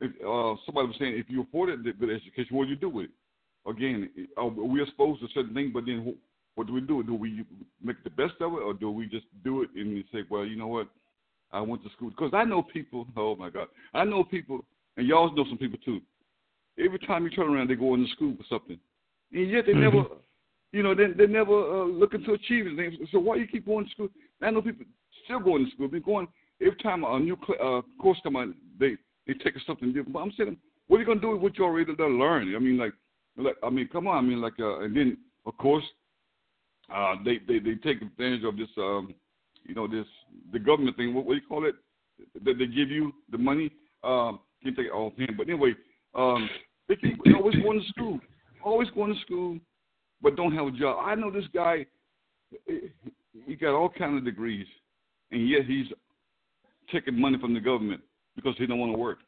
if, 0.00 0.10
uh, 0.22 0.60
somebody 0.66 0.88
was 0.88 0.96
saying 0.98 1.14
if 1.16 1.26
you 1.28 1.42
afforded 1.42 1.84
the 1.84 1.92
good 1.92 2.10
education, 2.10 2.56
what 2.56 2.64
do 2.64 2.70
you 2.70 2.76
do 2.76 2.90
with 2.90 3.06
it? 3.06 3.70
Again, 3.70 4.10
we 4.16 4.28
are 4.36 4.48
we 4.48 4.82
exposed 4.82 5.20
to 5.20 5.28
certain 5.34 5.54
things, 5.54 5.70
but 5.72 5.86
then 5.86 6.14
what 6.54 6.66
do 6.66 6.72
we 6.72 6.80
do? 6.80 7.02
Do 7.02 7.14
we 7.14 7.44
make 7.82 8.02
the 8.02 8.10
best 8.10 8.34
of 8.40 8.52
it, 8.54 8.62
or 8.62 8.74
do 8.74 8.90
we 8.90 9.06
just 9.06 9.26
do 9.44 9.62
it 9.62 9.70
and 9.76 10.02
say, 10.12 10.20
well, 10.28 10.44
you 10.44 10.56
know 10.56 10.68
what? 10.68 10.88
I 11.52 11.60
went 11.60 11.82
to 11.84 11.90
school 11.90 12.10
because 12.10 12.32
I 12.34 12.44
know 12.44 12.62
people. 12.62 13.06
Oh 13.16 13.36
my 13.36 13.50
God, 13.50 13.68
I 13.94 14.04
know 14.04 14.24
people, 14.24 14.64
and 14.96 15.06
y'all 15.06 15.34
know 15.34 15.44
some 15.48 15.58
people 15.58 15.78
too. 15.84 16.00
Every 16.78 16.98
time 17.00 17.24
you 17.24 17.30
turn 17.30 17.54
around, 17.54 17.70
they 17.70 17.74
go 17.74 17.94
into 17.94 18.10
school 18.12 18.34
for 18.36 18.44
something, 18.48 18.78
and 19.32 19.50
yet 19.50 19.66
they 19.66 19.72
mm-hmm. 19.72 19.80
never, 19.80 20.04
you 20.72 20.82
know, 20.82 20.94
they 20.94 21.12
they 21.12 21.26
never 21.26 21.52
uh, 21.52 21.84
looking 21.84 22.24
to 22.24 22.32
achieve 22.32 22.66
it. 22.66 23.08
So 23.12 23.18
why 23.18 23.36
you 23.36 23.46
keep 23.46 23.66
going 23.66 23.86
to 23.86 23.90
school? 23.90 24.08
I 24.42 24.50
know 24.50 24.62
people 24.62 24.86
still 25.24 25.40
going 25.40 25.64
to 25.64 25.70
school. 25.72 25.88
Been 25.88 26.02
going 26.02 26.28
every 26.60 26.76
time 26.76 27.04
a 27.04 27.18
new 27.18 27.38
cl- 27.46 27.78
uh, 27.78 28.02
course 28.02 28.18
come 28.22 28.36
on, 28.36 28.54
they 28.78 28.96
they 29.26 29.34
take 29.34 29.54
something 29.66 29.88
different. 29.88 30.12
But 30.12 30.20
I'm 30.20 30.32
saying, 30.36 30.56
what 30.86 30.98
are 30.98 31.00
you 31.00 31.06
gonna 31.06 31.20
do 31.20 31.30
with 31.30 31.40
what 31.40 31.58
you 31.58 31.64
already 31.64 31.92
learned? 31.92 32.54
I 32.54 32.58
mean, 32.58 32.78
like, 32.78 32.92
like 33.36 33.56
I 33.62 33.70
mean, 33.70 33.88
come 33.92 34.06
on. 34.06 34.24
I 34.24 34.26
mean, 34.26 34.40
like, 34.40 34.58
uh, 34.58 34.80
and 34.80 34.96
then 34.96 35.18
of 35.44 35.56
course, 35.58 35.84
uh, 36.94 37.16
they 37.24 37.38
they 37.46 37.58
they 37.58 37.74
take 37.76 38.02
advantage 38.02 38.44
of 38.44 38.56
this, 38.56 38.68
um, 38.78 39.14
you 39.64 39.74
know, 39.74 39.86
this 39.86 40.06
the 40.52 40.58
government 40.58 40.96
thing. 40.96 41.14
What, 41.14 41.26
what 41.26 41.34
do 41.34 41.40
you 41.40 41.48
call 41.48 41.66
it? 41.66 41.74
That 42.44 42.58
they 42.58 42.66
give 42.66 42.90
you 42.90 43.12
the 43.30 43.38
money. 43.38 43.70
Um, 44.04 44.40
can't 44.62 44.76
take 44.76 44.86
it 44.86 44.92
all 44.92 45.12
hand, 45.18 45.34
but 45.36 45.48
anyway, 45.48 45.74
um, 46.14 46.48
they 46.88 46.96
keep 46.96 47.18
always 47.36 47.56
going 47.56 47.80
to 47.80 47.88
school, 47.88 48.20
always 48.66 48.90
going 48.90 49.14
to 49.14 49.20
school, 49.20 49.58
but 50.20 50.36
don't 50.36 50.54
have 50.54 50.66
a 50.66 50.70
job. 50.72 50.98
I 51.00 51.14
know 51.14 51.30
this 51.30 51.44
guy. 51.54 51.86
He 53.46 53.54
got 53.54 53.74
all 53.74 53.88
kind 53.88 54.18
of 54.18 54.24
degrees, 54.24 54.66
and 55.30 55.48
yet 55.48 55.64
he's 55.66 55.86
taking 56.92 57.18
money 57.18 57.38
from 57.40 57.54
the 57.54 57.60
government 57.60 58.00
because 58.34 58.54
he 58.58 58.66
don't 58.66 58.78
want 58.78 58.92
to 58.92 58.98
work. 58.98 59.18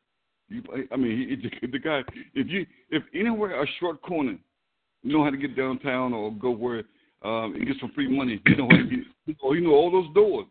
You, 0.48 0.62
I 0.92 0.96
mean, 0.96 1.40
he, 1.60 1.66
the 1.72 1.78
guy. 1.78 2.02
If 2.34 2.48
you, 2.48 2.66
if 2.90 3.02
anywhere 3.14 3.62
a 3.62 3.66
short 3.80 4.02
corner, 4.02 4.36
you 5.02 5.12
know 5.12 5.24
how 5.24 5.30
to 5.30 5.36
get 5.36 5.56
downtown 5.56 6.12
or 6.12 6.32
go 6.32 6.50
where 6.50 6.84
um, 7.22 7.54
and 7.54 7.66
get 7.66 7.76
some 7.80 7.92
free 7.94 8.08
money. 8.08 8.40
You 8.46 8.56
know 8.56 8.68
how 8.70 8.76
to 8.76 8.84
get, 8.84 8.98
you 9.26 9.34
know, 9.42 9.52
you 9.52 9.60
know 9.60 9.72
all 9.72 9.90
those 9.90 10.12
doors. 10.14 10.46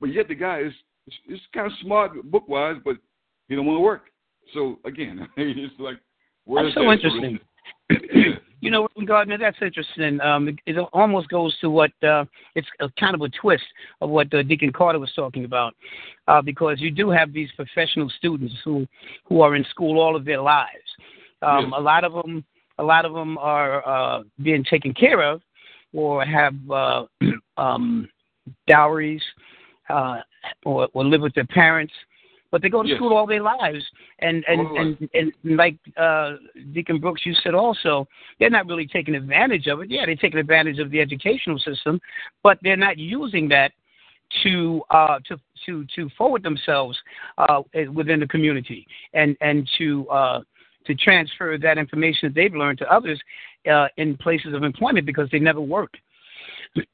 But 0.00 0.12
yet 0.12 0.28
the 0.28 0.34
guy 0.34 0.60
is, 0.60 0.72
is, 1.06 1.36
is 1.36 1.40
kind 1.54 1.66
of 1.66 1.72
smart 1.82 2.22
book 2.30 2.48
wise, 2.48 2.76
but 2.84 2.96
he 3.48 3.54
don't 3.54 3.66
want 3.66 3.76
to 3.76 3.82
work. 3.82 4.02
So 4.54 4.78
again, 4.84 5.28
it's 5.36 5.74
like 5.78 5.96
where's 6.44 6.74
That's 6.74 6.84
so 6.84 6.92
interesting. 6.92 7.38
you 8.60 8.70
know, 8.70 8.88
Gardner, 9.04 9.38
that's 9.38 9.56
interesting. 9.60 10.20
Um, 10.20 10.48
it, 10.48 10.56
it 10.66 10.78
almost 10.92 11.28
goes 11.28 11.56
to 11.60 11.70
what 11.70 11.90
uh, 12.02 12.24
it's 12.54 12.66
a 12.80 12.88
kind 12.98 13.14
of 13.14 13.20
a 13.20 13.28
twist 13.28 13.64
of 14.00 14.10
what 14.10 14.32
uh, 14.34 14.42
Deacon 14.42 14.72
Carter 14.72 14.98
was 14.98 15.12
talking 15.14 15.44
about, 15.44 15.74
uh, 16.26 16.42
because 16.42 16.80
you 16.80 16.90
do 16.90 17.10
have 17.10 17.32
these 17.32 17.50
professional 17.56 18.10
students 18.18 18.54
who 18.64 18.86
who 19.24 19.40
are 19.40 19.56
in 19.56 19.64
school 19.70 20.00
all 20.00 20.16
of 20.16 20.24
their 20.24 20.40
lives. 20.40 20.70
Um, 21.42 21.66
yes. 21.66 21.72
A 21.76 21.80
lot 21.80 22.04
of 22.04 22.12
them, 22.12 22.44
a 22.78 22.82
lot 22.82 23.04
of 23.04 23.12
them 23.12 23.38
are 23.38 23.86
uh, 23.86 24.22
being 24.42 24.64
taken 24.64 24.94
care 24.94 25.22
of, 25.22 25.42
or 25.92 26.24
have 26.24 26.54
uh, 26.70 27.04
um, 27.56 28.08
dowries, 28.66 29.22
uh, 29.88 30.20
or, 30.64 30.88
or 30.94 31.04
live 31.04 31.20
with 31.20 31.34
their 31.34 31.46
parents 31.46 31.92
but 32.50 32.62
they 32.62 32.68
go 32.68 32.82
to 32.82 32.88
yes. 32.88 32.96
school 32.96 33.12
all 33.12 33.26
their 33.26 33.42
lives. 33.42 33.84
And 34.20 34.44
and, 34.48 34.60
and 34.76 35.08
and 35.14 35.32
and 35.44 35.56
like 35.56 35.76
uh, 35.96 36.36
Deacon 36.72 37.00
Brooks, 37.00 37.22
you 37.24 37.34
said 37.42 37.54
also, 37.54 38.06
they're 38.38 38.50
not 38.50 38.66
really 38.66 38.86
taking 38.86 39.14
advantage 39.14 39.66
of 39.66 39.80
it. 39.80 39.90
Yeah, 39.90 40.06
they're 40.06 40.16
taking 40.16 40.38
advantage 40.38 40.78
of 40.78 40.90
the 40.90 41.00
educational 41.00 41.58
system, 41.58 42.00
but 42.42 42.58
they're 42.62 42.76
not 42.76 42.98
using 42.98 43.48
that 43.48 43.72
to 44.42 44.82
uh, 44.90 45.18
to 45.28 45.38
to 45.66 45.84
to 45.94 46.08
forward 46.16 46.42
themselves 46.42 46.98
uh, 47.38 47.62
within 47.92 48.20
the 48.20 48.26
community 48.26 48.86
and 49.14 49.36
and 49.40 49.68
to 49.78 50.08
uh, 50.08 50.40
to 50.86 50.94
transfer 50.94 51.58
that 51.58 51.78
information 51.78 52.28
that 52.28 52.34
they've 52.34 52.54
learned 52.54 52.78
to 52.78 52.92
others 52.92 53.20
uh, 53.70 53.88
in 53.96 54.16
places 54.16 54.54
of 54.54 54.62
employment 54.62 55.06
because 55.06 55.28
they 55.30 55.38
never 55.38 55.60
worked. 55.60 55.96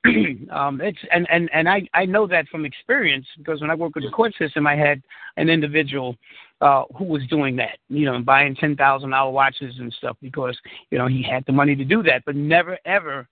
um, 0.50 0.80
it's 0.80 0.98
and 1.10 1.26
and 1.30 1.50
and 1.52 1.68
I 1.68 1.88
I 1.94 2.04
know 2.04 2.26
that 2.26 2.48
from 2.48 2.64
experience 2.64 3.26
because 3.38 3.60
when 3.60 3.70
I 3.70 3.74
worked 3.74 3.94
with 3.94 4.04
the 4.04 4.10
court 4.10 4.34
system, 4.38 4.66
I 4.66 4.76
had 4.76 5.02
an 5.36 5.48
individual 5.48 6.16
uh, 6.60 6.84
who 6.96 7.04
was 7.04 7.26
doing 7.28 7.56
that, 7.56 7.78
you 7.88 8.04
know, 8.04 8.18
buying 8.20 8.54
ten 8.54 8.76
thousand 8.76 9.10
dollar 9.10 9.30
watches 9.30 9.74
and 9.78 9.92
stuff 9.94 10.16
because 10.22 10.58
you 10.90 10.98
know 10.98 11.06
he 11.06 11.22
had 11.22 11.44
the 11.46 11.52
money 11.52 11.74
to 11.76 11.84
do 11.84 12.02
that, 12.04 12.22
but 12.24 12.36
never 12.36 12.78
ever 12.84 13.26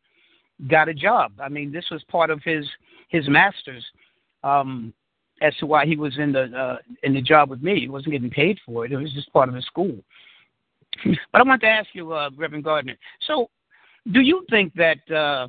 got 0.69 0.89
a 0.89 0.95
job. 0.95 1.33
I 1.41 1.49
mean, 1.49 1.73
this 1.73 1.87
was 1.91 2.03
part 2.05 2.31
of 2.31 2.43
his 2.45 2.67
his 3.09 3.29
master's. 3.29 3.85
Um, 4.43 4.95
as 5.43 5.55
to 5.57 5.67
why 5.67 5.87
he 5.87 5.97
was 5.97 6.19
in 6.19 6.33
the 6.33 6.45
uh, 6.57 6.77
in 7.03 7.15
the 7.15 7.23
job 7.23 7.51
with 7.51 7.63
me, 7.63 7.81
he 7.81 7.89
wasn't 7.89 8.13
getting 8.13 8.31
paid 8.31 8.59
for 8.67 8.85
it. 8.85 8.93
It 8.93 8.97
was 8.97 9.13
just 9.13 9.33
part 9.33 9.49
of 9.49 9.55
his 9.55 9.65
school. 9.65 9.97
but 11.05 11.41
I 11.41 11.43
want 11.43 11.61
to 11.63 11.69
ask 11.69 11.89
you, 11.95 12.13
uh, 12.13 12.31
Reverend 12.37 12.65
Gardner. 12.65 12.97
So, 13.27 13.49
do 14.13 14.21
you 14.21 14.45
think 14.51 14.75
that 14.75 15.11
uh, 15.11 15.49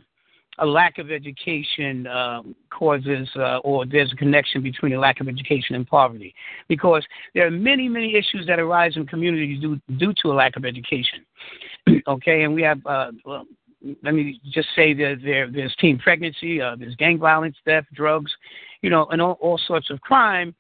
a 0.62 0.66
lack 0.66 1.00
of 1.00 1.12
education 1.12 2.08
uh, 2.08 2.42
causes, 2.70 3.28
uh, 3.36 3.58
or 3.58 3.86
there's 3.86 4.14
a 4.14 4.16
connection 4.16 4.62
between 4.62 4.94
a 4.94 5.00
lack 5.00 5.20
of 5.20 5.28
education 5.28 5.76
and 5.76 5.88
poverty, 5.88 6.34
because 6.68 7.06
there 7.34 7.46
are 7.48 7.52
many, 7.52 7.90
many 7.90 8.16
issues 8.16 8.46
that 8.48 8.60
arise 8.60 8.96
in 8.96 9.06
communities 9.08 9.60
due, 9.60 9.82
due 9.98 10.14
to 10.22 10.32
a 10.32 10.34
lack 10.34 10.56
of 10.56 10.64
education. 10.64 11.26
okay, 12.08 12.44
and 12.44 12.54
we 12.54 12.62
have. 12.62 12.80
Uh, 12.86 13.12
well, 13.26 13.46
let 14.04 14.14
me 14.14 14.40
just 14.52 14.68
say 14.76 14.94
that 14.94 15.22
there, 15.24 15.50
there's 15.52 15.76
teen 15.80 15.98
pregnancy, 15.98 16.62
uh, 16.62 16.76
there's 16.78 16.96
gang 16.98 17.18
violence, 17.18 17.56
theft, 17.66 17.88
drugs, 17.96 18.32
you 18.84 18.92
know, 18.92 19.08
and 19.08 19.20
all, 19.20 19.40
all 19.42 19.60
sorts 19.68 19.90
of 19.90 20.00
crime, 20.02 20.54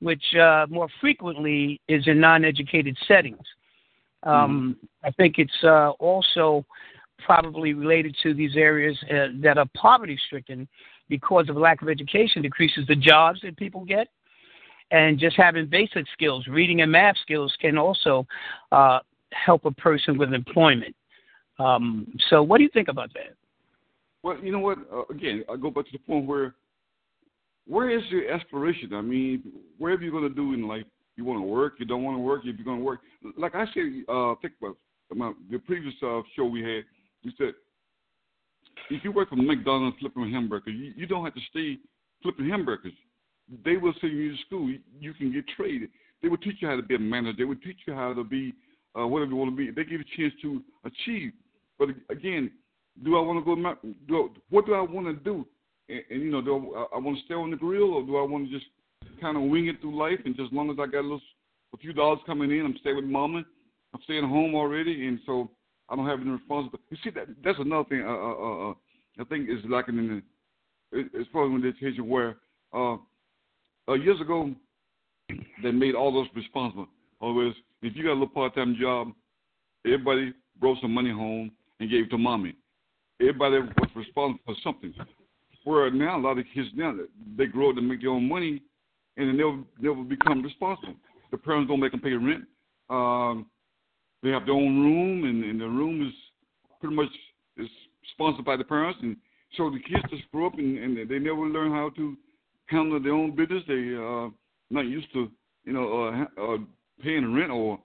which 0.00 0.34
uh, 0.36 0.66
more 0.70 0.88
frequently 0.98 1.80
is 1.88 2.06
in 2.06 2.18
non-educated 2.18 2.96
settings. 3.06 3.44
Um, 4.22 4.78
mm-hmm. 4.80 5.06
I 5.06 5.10
think 5.10 5.34
it's 5.36 5.52
uh, 5.62 5.90
also 5.98 6.64
probably 7.24 7.74
related 7.74 8.16
to 8.22 8.34
these 8.34 8.56
areas 8.56 8.96
uh, 9.10 9.28
that 9.42 9.58
are 9.58 9.66
poverty 9.74 10.18
stricken 10.26 10.68
because 11.08 11.48
of 11.48 11.56
lack 11.56 11.82
of 11.82 11.88
education 11.88 12.42
decreases 12.42 12.86
the 12.86 12.96
jobs 12.96 13.40
that 13.42 13.56
people 13.56 13.84
get. 13.84 14.08
And 14.90 15.18
just 15.18 15.36
having 15.36 15.66
basic 15.66 16.04
skills 16.12 16.46
reading 16.46 16.82
and 16.82 16.92
math 16.92 17.16
skills 17.22 17.54
can 17.60 17.78
also 17.78 18.26
uh, 18.72 18.98
help 19.32 19.64
a 19.64 19.70
person 19.70 20.18
with 20.18 20.32
employment. 20.32 20.94
Um, 21.58 22.06
so 22.28 22.42
what 22.42 22.58
do 22.58 22.64
you 22.64 22.70
think 22.72 22.88
about 22.88 23.12
that? 23.14 23.34
Well 24.22 24.38
you 24.42 24.52
know 24.52 24.58
what? 24.58 24.78
Uh, 24.92 25.02
again 25.10 25.44
i 25.50 25.56
go 25.56 25.70
back 25.70 25.84
to 25.86 25.92
the 25.92 25.98
point 25.98 26.26
where 26.26 26.54
where 27.66 27.90
is 27.90 28.02
your 28.10 28.30
aspiration? 28.30 28.94
I 28.94 29.00
mean 29.00 29.42
whatever 29.78 30.02
you're 30.02 30.12
going 30.12 30.28
to 30.28 30.34
do 30.34 30.54
in 30.54 30.66
life? 30.66 30.84
You 31.16 31.24
want 31.24 31.38
to 31.38 31.46
work? 31.46 31.74
You 31.78 31.86
don't 31.86 32.02
want 32.02 32.16
to 32.16 32.22
work? 32.22 32.42
If 32.44 32.56
you're 32.56 32.64
going 32.64 32.78
to 32.78 32.84
work? 32.84 33.00
Like 33.36 33.54
i 33.54 33.64
said 33.74 33.84
uh 34.08 34.34
think 34.40 34.54
about 35.10 35.34
the 35.50 35.58
previous 35.58 35.94
uh, 36.02 36.20
show 36.34 36.44
we 36.46 36.62
had 36.62 36.84
you 37.22 37.32
said 37.38 37.54
if 38.90 39.04
you 39.04 39.12
work 39.12 39.30
for 39.30 39.36
McDonald's 39.36 39.96
flipping 40.00 40.30
hamburgers, 40.30 40.74
you, 40.76 40.92
you 40.96 41.06
don't 41.06 41.24
have 41.24 41.34
to 41.34 41.40
stay 41.50 41.78
flipping 42.22 42.48
hamburgers. 42.48 42.92
They 43.64 43.76
will 43.76 43.94
send 44.00 44.12
you 44.12 44.32
to 44.32 44.42
school. 44.46 44.68
You, 44.68 44.78
you 45.00 45.14
can 45.14 45.32
get 45.32 45.44
traded. 45.56 45.90
They 46.22 46.28
will 46.28 46.38
teach 46.38 46.56
you 46.60 46.68
how 46.68 46.76
to 46.76 46.82
be 46.82 46.94
a 46.94 46.98
manager. 46.98 47.38
They 47.38 47.44
will 47.44 47.56
teach 47.56 47.78
you 47.86 47.94
how 47.94 48.14
to 48.14 48.24
be 48.24 48.54
uh, 48.98 49.06
whatever 49.06 49.32
you 49.32 49.36
want 49.36 49.50
to 49.50 49.56
be. 49.56 49.70
They 49.70 49.82
give 49.82 50.00
you 50.00 50.04
a 50.12 50.16
chance 50.16 50.34
to 50.42 50.62
achieve. 50.84 51.32
But 51.78 51.88
again, 52.10 52.50
do 53.04 53.16
I 53.16 53.20
want 53.20 53.44
to 53.44 53.54
go? 53.54 53.88
Do 54.06 54.30
what 54.50 54.66
do 54.66 54.74
I 54.74 54.80
want 54.80 55.06
to 55.06 55.14
do? 55.14 55.46
And, 55.88 56.00
and 56.10 56.22
you 56.22 56.30
know, 56.30 56.42
do 56.42 56.74
I, 56.76 56.96
I 56.96 56.98
want 56.98 57.18
to 57.18 57.24
stay 57.24 57.34
on 57.34 57.50
the 57.50 57.56
grill, 57.56 57.94
or 57.94 58.02
do 58.02 58.16
I 58.16 58.22
want 58.22 58.48
to 58.48 58.52
just 58.52 58.66
kind 59.20 59.36
of 59.36 59.44
wing 59.44 59.66
it 59.66 59.80
through 59.80 59.98
life? 59.98 60.20
And 60.24 60.36
just 60.36 60.52
as 60.52 60.52
long 60.52 60.70
as 60.70 60.76
I 60.78 60.86
got 60.86 61.00
a 61.00 61.02
little, 61.02 61.20
a 61.74 61.78
few 61.78 61.92
dollars 61.92 62.20
coming 62.26 62.50
in, 62.50 62.64
I'm 62.64 62.76
staying 62.80 62.96
with 62.96 63.04
mama. 63.04 63.42
I'm 63.94 64.00
staying 64.04 64.28
home 64.28 64.54
already, 64.54 65.06
and 65.06 65.18
so 65.26 65.50
I 65.92 65.96
don't 65.96 66.06
have 66.06 66.20
any 66.22 66.30
responsibility. 66.30 66.84
You 66.88 66.96
see, 67.04 67.10
that 67.10 67.26
that's 67.44 67.58
another 67.58 67.86
thing. 67.86 68.00
Uh, 68.00 68.08
uh, 68.08 68.34
uh, 68.34 68.70
uh 68.70 68.74
I 69.20 69.24
think 69.24 69.50
is 69.50 69.58
lacking 69.68 69.98
in 69.98 70.22
the 70.92 71.20
as 71.20 71.26
far 71.32 71.46
as 71.46 71.52
with 71.52 71.64
education 71.66 72.08
where 72.08 72.36
uh, 72.72 72.96
uh, 73.88 73.94
years 73.94 74.20
ago 74.20 74.50
they 75.62 75.70
made 75.70 75.94
all 75.94 76.12
those 76.12 76.28
responsible. 76.34 76.88
Otherwise, 77.20 77.54
if 77.82 77.94
you 77.94 78.04
got 78.04 78.12
a 78.12 78.14
little 78.14 78.28
part-time 78.28 78.76
job, 78.80 79.12
everybody 79.84 80.32
brought 80.58 80.80
some 80.80 80.92
money 80.92 81.10
home 81.10 81.50
and 81.78 81.90
gave 81.90 82.04
it 82.04 82.10
to 82.10 82.18
mommy. 82.18 82.54
Everybody 83.20 83.58
was 83.58 83.90
responsible 83.94 84.40
for 84.46 84.54
something. 84.64 84.94
Where 85.64 85.90
now 85.90 86.18
a 86.18 86.20
lot 86.20 86.38
of 86.38 86.44
kids 86.54 86.68
now 86.74 86.94
they 87.36 87.46
grow 87.46 87.70
up 87.70 87.76
to 87.76 87.82
make 87.82 88.00
their 88.00 88.10
own 88.10 88.28
money, 88.28 88.62
and 89.18 89.28
they 89.28 89.32
never 89.32 89.58
never 89.78 90.02
become 90.02 90.42
responsible. 90.42 90.94
The 91.30 91.36
parents 91.36 91.68
don't 91.68 91.80
make 91.80 91.92
them 91.92 92.00
pay 92.00 92.14
rent. 92.14 92.44
Um, 92.88 93.46
they 94.22 94.30
have 94.30 94.46
their 94.46 94.54
own 94.54 94.80
room, 94.80 95.24
and, 95.24 95.44
and 95.44 95.60
the 95.60 95.68
room 95.68 96.06
is 96.06 96.14
pretty 96.80 96.94
much 96.94 97.08
is 97.56 97.68
sponsored 98.12 98.44
by 98.44 98.56
the 98.56 98.64
parents, 98.64 98.98
and 99.02 99.16
so 99.56 99.70
the 99.70 99.80
kids 99.80 100.04
just 100.10 100.30
grow 100.32 100.46
up 100.46 100.58
and, 100.58 100.78
and 100.78 101.08
they 101.08 101.18
never 101.18 101.46
learn 101.46 101.72
how 101.72 101.90
to 101.96 102.16
handle 102.66 103.00
their 103.00 103.12
own 103.12 103.34
business. 103.36 103.62
They 103.68 103.94
uh 103.94 104.28
not 104.70 104.86
used 104.86 105.12
to, 105.12 105.30
you 105.64 105.72
know, 105.72 106.26
uh, 106.38 106.42
uh 106.42 106.58
paying 107.02 107.34
rent 107.34 107.50
or 107.50 107.78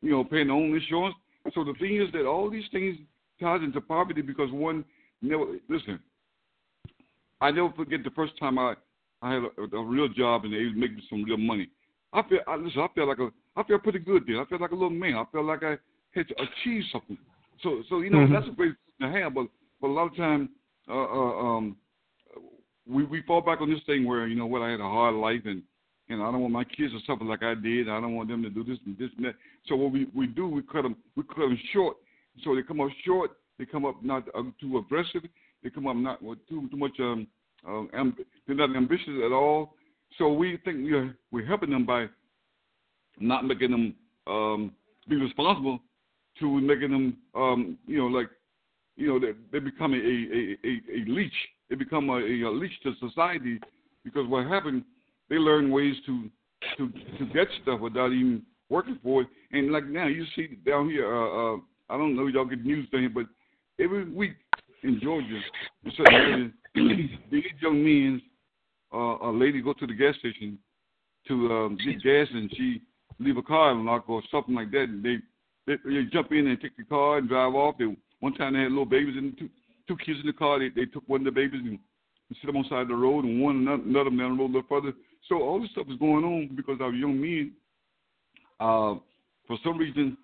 you 0.00 0.10
know 0.10 0.24
paying 0.24 0.46
their 0.46 0.56
own 0.56 0.74
insurance. 0.74 1.14
So 1.54 1.64
the 1.64 1.74
thing 1.74 2.00
is 2.00 2.10
that 2.12 2.26
all 2.26 2.50
these 2.50 2.64
things 2.72 2.96
ties 3.40 3.60
into 3.62 3.80
poverty 3.80 4.22
because 4.22 4.50
one 4.50 4.84
never 5.20 5.44
listen. 5.68 5.98
I 7.40 7.50
never 7.50 7.72
forget 7.72 8.04
the 8.04 8.10
first 8.10 8.38
time 8.38 8.58
I 8.58 8.74
I 9.22 9.34
had 9.34 9.42
a, 9.42 9.76
a 9.76 9.84
real 9.84 10.08
job 10.08 10.44
and 10.44 10.54
they 10.54 10.64
was 10.64 10.74
making 10.74 11.02
some 11.10 11.24
real 11.24 11.36
money. 11.36 11.68
I 12.12 12.22
feel 12.28 12.40
I 12.46 12.56
listen. 12.56 12.80
I 12.80 12.88
feel 12.94 13.08
like 13.08 13.18
a 13.18 13.30
I 13.56 13.62
feel 13.64 13.78
pretty 13.78 13.98
good 13.98 14.24
there. 14.26 14.40
I 14.40 14.46
feel 14.46 14.60
like 14.60 14.70
a 14.70 14.74
little 14.74 14.90
man. 14.90 15.14
I 15.14 15.24
feel 15.30 15.44
like 15.44 15.62
I 15.62 15.76
had 16.12 16.26
achieved 16.38 16.86
something. 16.92 17.18
So, 17.62 17.82
so 17.88 18.00
you 18.00 18.10
know, 18.10 18.18
mm-hmm. 18.18 18.32
that's 18.32 18.48
a 18.48 18.52
great 18.52 18.74
thing 18.98 19.10
to 19.12 19.18
have. 19.20 19.34
But, 19.34 19.46
but 19.80 19.88
a 19.88 19.92
lot 19.92 20.06
of 20.06 20.16
times, 20.16 20.48
uh, 20.88 20.94
uh, 20.94 21.38
um, 21.38 21.76
we 22.88 23.04
we 23.04 23.22
fall 23.22 23.40
back 23.40 23.60
on 23.60 23.70
this 23.70 23.82
thing 23.86 24.04
where 24.04 24.26
you 24.26 24.36
know 24.36 24.46
what 24.46 24.62
I 24.62 24.70
had 24.70 24.80
a 24.80 24.84
hard 24.84 25.14
life 25.14 25.42
and 25.44 25.62
and 26.08 26.20
I 26.20 26.30
don't 26.32 26.40
want 26.40 26.52
my 26.52 26.64
kids 26.64 26.92
to 26.92 26.98
suffer 27.06 27.24
like 27.24 27.42
I 27.42 27.54
did. 27.54 27.88
I 27.88 28.00
don't 28.00 28.14
want 28.14 28.28
them 28.28 28.42
to 28.42 28.50
do 28.50 28.64
this 28.64 28.78
and 28.84 28.98
this 28.98 29.10
and 29.16 29.26
that. 29.26 29.34
So 29.66 29.76
what 29.76 29.92
we 29.92 30.08
we 30.14 30.26
do, 30.26 30.48
we 30.48 30.62
cut 30.62 30.82
them 30.82 30.96
we 31.16 31.22
cut 31.22 31.38
them 31.38 31.58
short. 31.72 31.96
So 32.44 32.54
they 32.54 32.62
come 32.62 32.80
up 32.80 32.88
short. 33.04 33.32
They 33.58 33.66
come 33.66 33.84
up 33.84 34.02
not 34.02 34.24
uh, 34.34 34.42
too 34.60 34.78
aggressive. 34.78 35.22
They 35.62 35.70
come 35.70 35.86
up 35.86 35.96
not 35.96 36.22
with 36.22 36.38
too 36.48 36.68
too 36.70 36.76
much 36.76 36.98
um, 36.98 37.26
uh, 37.66 37.84
amb- 37.96 38.16
they're 38.46 38.56
not 38.56 38.74
ambitious 38.74 39.20
at 39.24 39.32
all. 39.32 39.74
So 40.18 40.32
we 40.32 40.58
think 40.64 40.84
we 40.84 40.92
are 40.92 41.16
we're 41.30 41.46
helping 41.46 41.70
them 41.70 41.86
by 41.86 42.06
not 43.18 43.44
making 43.44 43.70
them 43.70 43.94
um, 44.26 44.72
be 45.08 45.16
responsible 45.16 45.80
to 46.38 46.60
making 46.60 46.90
them, 46.90 47.16
um, 47.34 47.78
you 47.86 47.98
know, 47.98 48.06
like, 48.06 48.30
you 48.96 49.08
know, 49.08 49.18
they, 49.18 49.32
they 49.52 49.58
become 49.58 49.94
a, 49.94 49.96
a, 49.96 50.56
a, 50.64 51.02
a 51.02 51.10
leech. 51.10 51.32
They 51.68 51.76
become 51.76 52.10
a, 52.10 52.16
a 52.16 52.50
leech 52.50 52.72
to 52.82 52.94
society 53.00 53.60
because 54.04 54.26
what 54.28 54.46
happened, 54.46 54.84
they 55.28 55.36
learn 55.36 55.70
ways 55.70 55.94
to 56.06 56.28
to 56.76 56.88
to 57.18 57.26
get 57.32 57.48
stuff 57.62 57.80
without 57.80 58.12
even 58.12 58.42
working 58.68 58.98
for 59.02 59.22
it. 59.22 59.28
And 59.52 59.72
like 59.72 59.86
now, 59.86 60.06
you 60.06 60.24
see 60.36 60.58
down 60.66 60.90
here, 60.90 61.06
uh, 61.06 61.54
uh, 61.54 61.58
I 61.88 61.96
don't 61.96 62.16
know 62.16 62.26
y'all 62.26 62.44
get 62.44 62.64
news 62.64 62.86
here, 62.90 63.08
but 63.08 63.26
every 63.78 64.10
week 64.10 64.32
in 64.82 65.00
Georgia, 65.00 65.40
in 65.84 65.92
certain 65.96 66.14
areas, 66.14 67.10
these 67.30 67.44
young 67.60 67.82
men, 67.82 68.22
uh, 68.92 69.16
a 69.22 69.30
lady 69.32 69.60
go 69.60 69.72
to 69.74 69.86
the 69.86 69.94
gas 69.94 70.14
station 70.18 70.58
to 71.28 71.52
um, 71.52 71.78
get 71.84 72.02
gas, 72.02 72.26
and 72.32 72.50
she 72.56 72.82
leave 73.18 73.36
a 73.36 73.42
car 73.42 73.72
unlocked 73.72 74.08
or 74.08 74.22
something 74.30 74.54
like 74.54 74.70
that, 74.70 74.84
and 74.84 75.04
they 75.04 75.16
they, 75.66 75.74
they 75.84 76.02
jump 76.12 76.32
in 76.32 76.46
and 76.46 76.60
take 76.60 76.76
the 76.76 76.84
car 76.84 77.18
and 77.18 77.28
drive 77.28 77.54
off. 77.54 77.76
They, 77.78 77.94
one 78.20 78.34
time 78.34 78.54
they 78.54 78.60
had 78.60 78.72
little 78.72 78.86
babies 78.86 79.16
and 79.16 79.36
two 79.38 79.48
two 79.86 79.96
kids 79.96 80.20
in 80.20 80.26
the 80.26 80.32
car. 80.32 80.58
They 80.58 80.68
they 80.68 80.86
took 80.86 81.04
one 81.06 81.20
of 81.20 81.26
the 81.26 81.30
babies 81.30 81.60
and, 81.62 81.78
and 82.28 82.38
set 82.40 82.46
them 82.46 82.56
on 82.56 82.62
the 82.62 82.68
side 82.68 82.82
of 82.82 82.88
the 82.88 82.94
road, 82.94 83.24
and 83.24 83.42
one 83.42 83.56
another, 83.56 83.82
another 83.82 84.10
down 84.10 84.36
the 84.36 84.42
road 84.42 84.50
a 84.50 84.54
little 84.58 84.62
further. 84.68 84.92
So 85.28 85.42
all 85.42 85.60
this 85.60 85.70
stuff 85.72 85.86
is 85.90 85.98
going 85.98 86.24
on 86.24 86.50
because 86.56 86.78
our 86.80 86.92
young 86.92 87.20
men, 87.20 87.52
uh, 88.58 88.94
for 89.46 89.58
some 89.62 89.78
reason, 89.78 90.16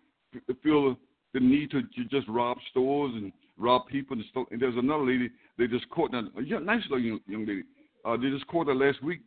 feel 0.62 0.96
the 1.35 1.40
need 1.40 1.70
to, 1.70 1.83
to 1.83 2.05
just 2.11 2.26
rob 2.29 2.57
stores 2.70 3.12
and 3.14 3.33
rob 3.59 3.87
people 3.88 4.16
and 4.16 4.24
stuff. 4.31 4.46
And 4.50 4.61
there's 4.61 4.76
another 4.76 5.05
lady 5.05 5.31
they 5.59 5.66
just 5.66 5.88
caught, 5.90 6.14
a 6.14 6.42
young, 6.42 6.64
nice 6.64 6.83
young, 6.88 7.20
young 7.26 7.46
lady. 7.46 7.62
Uh, 8.07 8.16
they 8.16 8.31
just 8.31 8.47
caught 8.47 8.69
her 8.69 8.75
last 8.75 9.03
week. 9.03 9.21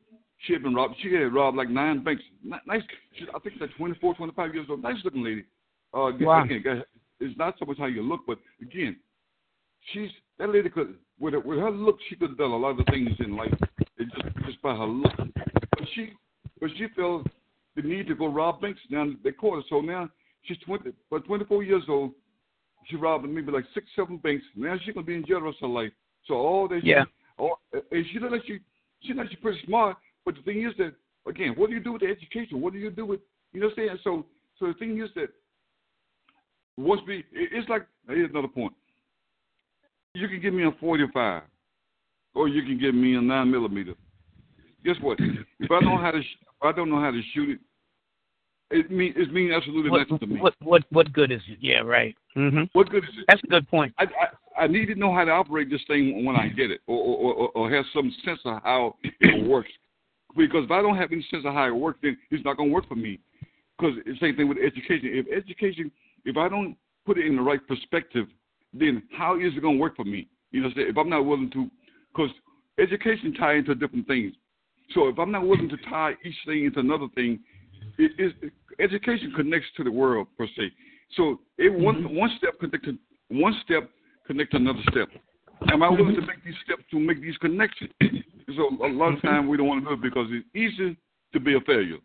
She 0.45 0.53
had 0.53 0.63
been 0.63 0.73
robbed. 0.73 0.95
She 1.01 1.13
had 1.13 1.33
robbed 1.33 1.57
like 1.57 1.69
nine 1.69 2.03
banks. 2.03 2.23
Nice. 2.43 2.81
She, 3.17 3.25
I 3.35 3.39
think 3.39 3.55
she's 3.55 3.61
like 3.61 3.75
24, 3.75 4.15
25 4.15 4.53
years 4.55 4.67
old. 4.69 4.81
Nice 4.81 4.95
looking 5.03 5.23
lady. 5.23 5.43
Uh, 5.93 6.11
wow. 6.21 6.43
Again, 6.43 6.83
it's 7.19 7.37
not 7.37 7.55
so 7.59 7.65
much 7.65 7.77
how 7.77 7.87
you 7.87 8.01
look, 8.01 8.21
but 8.25 8.37
again, 8.61 8.95
she's 9.91 10.09
that 10.37 10.49
lady 10.49 10.69
could 10.69 10.95
with 11.19 11.33
her, 11.33 11.39
with 11.39 11.59
her 11.59 11.71
look, 11.71 11.97
she 12.07 12.15
could 12.15 12.29
have 12.29 12.37
done 12.37 12.51
a 12.51 12.57
lot 12.57 12.79
of 12.79 12.85
things 12.87 13.09
in 13.19 13.35
life. 13.35 13.53
It 13.97 14.07
just 14.13 14.45
just 14.45 14.61
by 14.61 14.75
her 14.75 14.85
look. 14.85 15.11
But 15.17 15.87
she, 15.93 16.13
but 16.59 16.69
she 16.77 16.87
felt 16.95 17.27
the 17.75 17.81
need 17.81 18.07
to 18.07 18.15
go 18.15 18.27
rob 18.27 18.61
banks. 18.61 18.79
Now 18.89 19.07
they 19.23 19.31
caught 19.31 19.55
her, 19.57 19.61
so 19.69 19.81
now 19.81 20.09
she's 20.43 20.57
20, 20.65 20.91
but 21.11 21.25
24 21.25 21.63
years 21.63 21.83
old. 21.89 22.11
She 22.85 22.95
robbed 22.95 23.27
maybe 23.27 23.51
like 23.51 23.65
six, 23.73 23.87
seven 23.95 24.17
banks. 24.17 24.45
Now 24.55 24.77
she's 24.83 24.93
gonna 24.93 25.05
be 25.05 25.15
in 25.15 25.25
jail 25.25 25.39
the 25.39 25.47
rest 25.47 25.57
of 25.61 25.69
her 25.69 25.75
life. 25.75 25.91
So 26.25 26.35
all 26.35 26.67
that, 26.69 26.83
yeah. 26.83 27.03
She, 27.03 27.09
all, 27.37 27.59
and 27.73 28.05
she 28.11 28.19
looks 28.19 28.31
like 28.31 28.41
she, 28.47 28.59
she 29.01 29.13
looks 29.13 29.25
like 29.25 29.29
she's 29.29 29.39
pretty 29.39 29.59
smart. 29.65 29.97
But 30.25 30.35
the 30.35 30.41
thing 30.41 30.63
is 30.63 30.73
that 30.77 30.93
again, 31.27 31.53
what 31.55 31.69
do 31.69 31.75
you 31.75 31.83
do 31.83 31.93
with 31.93 32.01
the 32.01 32.07
education? 32.07 32.61
What 32.61 32.73
do 32.73 32.79
you 32.79 32.91
do 32.91 33.05
with 33.05 33.19
you 33.53 33.61
know 33.61 33.67
what 33.67 33.79
I'm 33.79 33.87
saying? 33.87 33.99
So 34.03 34.25
so 34.59 34.67
the 34.67 34.73
thing 34.73 35.01
is 35.01 35.09
that 35.15 35.29
once 36.77 37.01
we, 37.07 37.25
it's 37.31 37.69
like 37.69 37.85
here's 38.07 38.29
another 38.29 38.47
point. 38.47 38.73
You 40.15 40.27
can 40.27 40.41
give 40.41 40.53
me 40.53 40.65
a 40.65 40.71
45, 40.79 41.43
or 42.33 42.47
you 42.47 42.63
can 42.63 42.79
give 42.79 42.95
me 42.95 43.15
a 43.15 43.21
nine 43.21 43.51
millimeter. 43.51 43.93
Guess 44.83 44.95
what? 45.01 45.19
If 45.19 45.69
I 45.69 45.79
don't 45.81 45.85
know 45.85 45.97
how 45.97 46.11
to, 46.11 46.17
if 46.17 46.25
I 46.61 46.71
don't 46.71 46.89
know 46.89 46.99
how 46.99 47.11
to 47.11 47.21
shoot 47.33 47.49
it, 47.49 47.59
it 48.71 48.91
mean 48.91 49.13
it 49.15 49.33
means 49.33 49.53
absolutely 49.53 49.91
what, 49.91 49.99
nothing 49.99 50.19
to 50.19 50.27
me. 50.27 50.39
What 50.39 50.55
what 50.61 50.83
what 50.89 51.11
good 51.11 51.31
is 51.31 51.41
it? 51.47 51.57
Yeah, 51.59 51.79
right. 51.79 52.15
Mm-hmm. 52.35 52.63
What 52.73 52.89
good 52.89 53.03
is 53.03 53.09
it? 53.17 53.25
That's 53.27 53.43
a 53.43 53.47
good 53.47 53.67
point. 53.67 53.93
I, 53.97 54.03
I 54.03 54.27
I 54.59 54.67
need 54.67 54.87
to 54.87 54.95
know 54.95 55.13
how 55.13 55.23
to 55.23 55.31
operate 55.31 55.69
this 55.69 55.81
thing 55.87 56.25
when 56.25 56.35
I 56.35 56.47
get 56.49 56.71
it, 56.71 56.81
or 56.87 56.97
or, 56.97 57.33
or, 57.33 57.49
or 57.55 57.71
have 57.71 57.85
some 57.93 58.13
sense 58.25 58.39
of 58.45 58.61
how 58.63 58.95
it 59.21 59.47
works. 59.47 59.69
Because 60.37 60.65
if 60.65 60.71
I 60.71 60.81
don't 60.81 60.97
have 60.97 61.11
any 61.11 61.25
sense 61.31 61.43
of 61.45 61.53
how 61.53 61.67
it 61.67 61.75
works, 61.75 61.99
then 62.03 62.17
it's 62.29 62.45
not 62.45 62.57
going 62.57 62.69
to 62.69 62.73
work 62.73 62.87
for 62.87 62.95
me. 62.95 63.19
Because 63.77 63.95
the 64.05 64.13
same 64.19 64.35
thing 64.35 64.47
with 64.47 64.57
education. 64.57 65.09
If 65.13 65.25
education 65.35 65.91
if 66.25 66.37
I 66.37 66.49
don't 66.49 66.75
put 67.05 67.17
it 67.17 67.25
in 67.25 67.35
the 67.35 67.41
right 67.41 67.65
perspective, 67.67 68.27
then 68.73 69.03
how 69.17 69.39
is 69.39 69.53
it 69.55 69.61
going 69.61 69.77
to 69.77 69.81
work 69.81 69.95
for 69.95 70.05
me? 70.05 70.27
You 70.51 70.61
know, 70.61 70.69
if 70.75 70.97
I'm 70.97 71.09
not 71.09 71.25
willing 71.25 71.49
to, 71.51 71.69
because 72.13 72.29
education 72.77 73.33
tie 73.33 73.55
into 73.55 73.75
different 73.75 74.07
things. 74.07 74.33
So 74.93 75.07
if 75.07 75.19
I'm 75.19 75.31
not 75.31 75.45
willing 75.45 75.69
to 75.69 75.77
tie 75.89 76.13
each 76.25 76.35
thing 76.45 76.65
into 76.65 76.79
another 76.79 77.07
thing, 77.15 77.39
it 77.97 78.11
is 78.17 78.33
education 78.79 79.33
connects 79.35 79.67
to 79.77 79.83
the 79.83 79.91
world 79.91 80.27
per 80.37 80.47
se. 80.47 80.71
So 81.15 81.39
it 81.57 81.71
mm-hmm. 81.71 81.83
one 81.83 82.15
one 82.15 82.31
step 82.37 82.59
connected 82.59 82.97
one 83.29 83.53
step 83.63 83.89
connect 84.29 84.53
another 84.53 84.79
step. 84.91 85.09
Am 85.71 85.83
I 85.83 85.89
willing 85.89 86.15
to 86.15 86.21
make 86.21 86.43
these 86.45 86.53
steps 86.63 86.83
to 86.91 86.99
make 86.99 87.21
these 87.21 87.35
connections? 87.37 87.89
so 88.55 88.69
a 88.85 88.87
lot 88.87 89.13
of 89.13 89.15
mm-hmm. 89.15 89.27
time 89.27 89.47
we 89.47 89.57
don't 89.57 89.67
want 89.67 89.83
to 89.83 89.89
do 89.89 89.93
it 89.95 90.01
because 90.01 90.27
it's 90.29 90.47
easy 90.55 90.95
to 91.33 91.39
be 91.39 91.55
a 91.55 91.61
failure. 91.61 91.97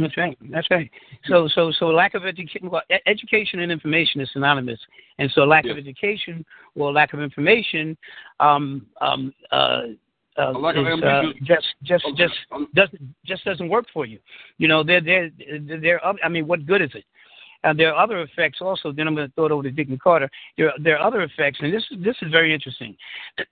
That's 0.00 0.16
right. 0.16 0.36
That's 0.50 0.66
right. 0.70 0.90
So, 1.26 1.48
so, 1.54 1.70
so 1.78 1.86
lack 1.86 2.14
of 2.14 2.24
education. 2.24 2.68
Well, 2.68 2.82
education 3.06 3.60
and 3.60 3.70
information 3.70 4.20
is 4.20 4.28
synonymous, 4.32 4.80
and 5.18 5.30
so 5.32 5.42
lack 5.42 5.64
of 5.66 5.78
education 5.78 6.44
or 6.74 6.92
lack 6.92 7.12
of 7.12 7.20
information, 7.20 7.96
um, 8.40 8.86
um, 9.00 9.32
uh, 9.52 9.82
uh, 10.36 10.50
is, 10.50 11.02
uh, 11.04 11.22
just 11.44 11.66
just 11.84 12.04
just 12.16 12.34
doesn't 12.74 13.14
just 13.24 13.44
doesn't 13.44 13.68
work 13.68 13.86
for 13.94 14.06
you. 14.06 14.18
You 14.58 14.66
know, 14.66 14.82
there 14.82 15.00
there 15.00 15.30
there. 15.80 16.00
I 16.04 16.28
mean, 16.28 16.48
what 16.48 16.66
good 16.66 16.82
is 16.82 16.90
it? 16.94 17.04
Uh, 17.64 17.72
there 17.72 17.92
are 17.94 18.02
other 18.02 18.20
effects 18.20 18.58
also. 18.60 18.92
Then 18.92 19.08
I'm 19.08 19.14
going 19.14 19.28
to 19.28 19.34
throw 19.34 19.46
it 19.46 19.52
over 19.52 19.62
to 19.62 19.70
Deacon 19.70 19.98
Carter. 20.02 20.28
There 20.58 20.72
there 20.78 20.98
are 20.98 21.06
other 21.06 21.22
effects, 21.22 21.58
and 21.62 21.72
this 21.72 21.84
this 21.98 22.16
is 22.22 22.30
very 22.30 22.52
interesting 22.52 22.96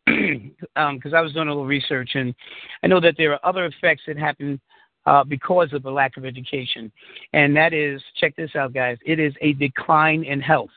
because 0.06 0.42
um, 0.76 1.00
I 1.14 1.20
was 1.20 1.32
doing 1.32 1.48
a 1.48 1.50
little 1.50 1.66
research, 1.66 2.10
and 2.14 2.34
I 2.82 2.88
know 2.88 3.00
that 3.00 3.14
there 3.16 3.32
are 3.32 3.40
other 3.44 3.64
effects 3.64 4.02
that 4.06 4.18
happen 4.18 4.60
uh, 5.06 5.24
because 5.24 5.72
of 5.72 5.84
a 5.84 5.90
lack 5.90 6.16
of 6.16 6.24
education. 6.24 6.92
And 7.32 7.56
that 7.56 7.72
is, 7.72 8.02
check 8.20 8.36
this 8.36 8.54
out, 8.56 8.72
guys, 8.72 8.98
it 9.04 9.18
is 9.18 9.34
a 9.40 9.52
decline 9.54 10.24
in 10.24 10.40
health. 10.40 10.70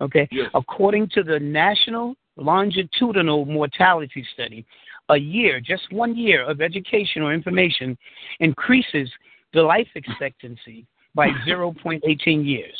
Okay? 0.00 0.28
Yes. 0.30 0.50
According 0.54 1.08
to 1.14 1.22
the 1.22 1.38
National 1.38 2.14
Longitudinal 2.36 3.44
Mortality 3.44 4.24
Study, 4.34 4.64
a 5.08 5.16
year, 5.16 5.60
just 5.60 5.92
one 5.92 6.16
year 6.16 6.48
of 6.48 6.60
education 6.60 7.22
or 7.22 7.34
information 7.34 7.98
increases 8.38 9.10
the 9.52 9.62
life 9.62 9.88
expectancy 9.96 10.86
by 11.14 11.28
0.18 11.46 12.44
years. 12.44 12.76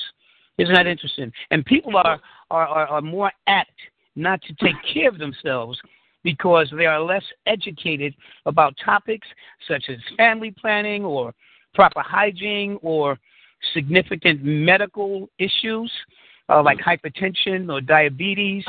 Isn't 0.59 0.75
that 0.75 0.87
interesting? 0.87 1.33
And 1.51 1.64
people 1.64 1.97
are, 1.97 2.21
are, 2.51 2.66
are, 2.66 2.87
are 2.87 3.01
more 3.01 3.33
apt 3.47 3.71
not 4.16 4.43
to 4.43 4.55
take 4.55 4.77
care 4.93 5.09
of 5.09 5.19
themselves 5.19 5.81
because 6.23 6.71
they 6.77 6.87
are 6.87 7.01
less 7.01 7.25
educated 7.47 8.14
about 8.47 8.75
topics 8.85 9.27
such 9.66 9.85
as 9.88 9.97
family 10.16 10.51
planning 10.51 11.05
or 11.05 11.33
proper 11.75 12.01
hygiene 12.01 12.79
or 12.83 13.19
significant 13.73 14.43
medical 14.45 15.29
issues 15.38 15.90
uh, 16.51 16.62
like 16.62 16.79
hypertension 16.79 17.73
or 17.73 17.81
diabetes 17.81 18.64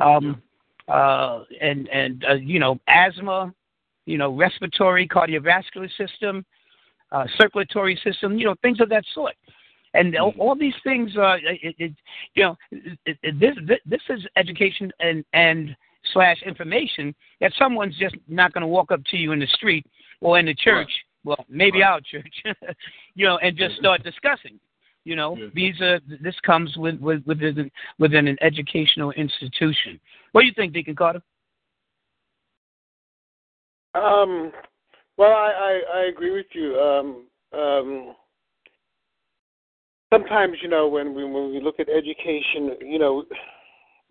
um, 0.00 0.40
uh, 0.88 1.40
and 1.60 1.88
and 1.88 2.24
uh, 2.28 2.34
you 2.34 2.58
know 2.58 2.78
asthma, 2.88 3.52
you 4.04 4.18
know 4.18 4.30
respiratory 4.36 5.08
cardiovascular 5.08 5.88
system, 5.96 6.44
uh, 7.14 7.24
circulatory 7.38 7.98
system, 8.04 8.36
you 8.38 8.44
know 8.44 8.54
things 8.62 8.80
of 8.80 8.88
that 8.90 9.04
sort. 9.14 9.34
And 9.94 10.16
all, 10.16 10.34
all 10.38 10.56
these 10.56 10.74
things, 10.82 11.16
uh, 11.16 11.36
it, 11.40 11.76
it, 11.78 11.92
you 12.34 12.42
know, 12.42 12.56
it, 12.72 13.38
this, 13.38 13.54
this 13.86 14.00
is 14.08 14.26
education 14.36 14.92
and 14.98 15.24
and 15.32 15.76
slash 16.12 16.42
information 16.44 17.14
that 17.40 17.52
someone's 17.58 17.96
just 17.96 18.16
not 18.28 18.52
going 18.52 18.62
to 18.62 18.66
walk 18.66 18.90
up 18.90 19.00
to 19.06 19.16
you 19.16 19.32
in 19.32 19.38
the 19.38 19.46
street 19.46 19.86
or 20.20 20.38
in 20.38 20.46
the 20.46 20.54
church. 20.54 20.88
Right. 20.88 21.36
Well, 21.38 21.46
maybe 21.48 21.80
right. 21.80 21.92
our 21.92 22.00
church, 22.00 22.34
you 23.14 23.26
know, 23.26 23.38
and 23.38 23.56
just 23.56 23.76
start 23.76 24.02
discussing. 24.02 24.58
You 25.04 25.16
know, 25.16 25.36
yeah. 25.36 25.46
these 25.54 25.80
are 25.80 26.00
this 26.20 26.34
comes 26.44 26.76
with, 26.76 26.98
with 27.00 27.22
within 27.26 27.70
within 27.98 28.26
an 28.26 28.36
educational 28.40 29.10
institution. 29.12 30.00
What 30.32 30.40
do 30.40 30.46
you 30.46 30.52
think, 30.54 30.72
Deacon 30.72 30.96
Carter? 30.96 31.22
Um, 33.94 34.50
well, 35.16 35.32
I, 35.32 35.80
I, 35.94 35.98
I 35.98 36.00
agree 36.04 36.32
with 36.32 36.46
you. 36.52 36.78
Um, 36.78 37.26
um, 37.58 38.14
sometimes, 40.12 40.56
you 40.62 40.68
know, 40.68 40.88
when 40.88 41.14
we 41.14 41.24
when 41.24 41.50
we 41.50 41.60
look 41.60 41.80
at 41.80 41.88
education, 41.88 42.76
you 42.80 42.98
know, 42.98 43.24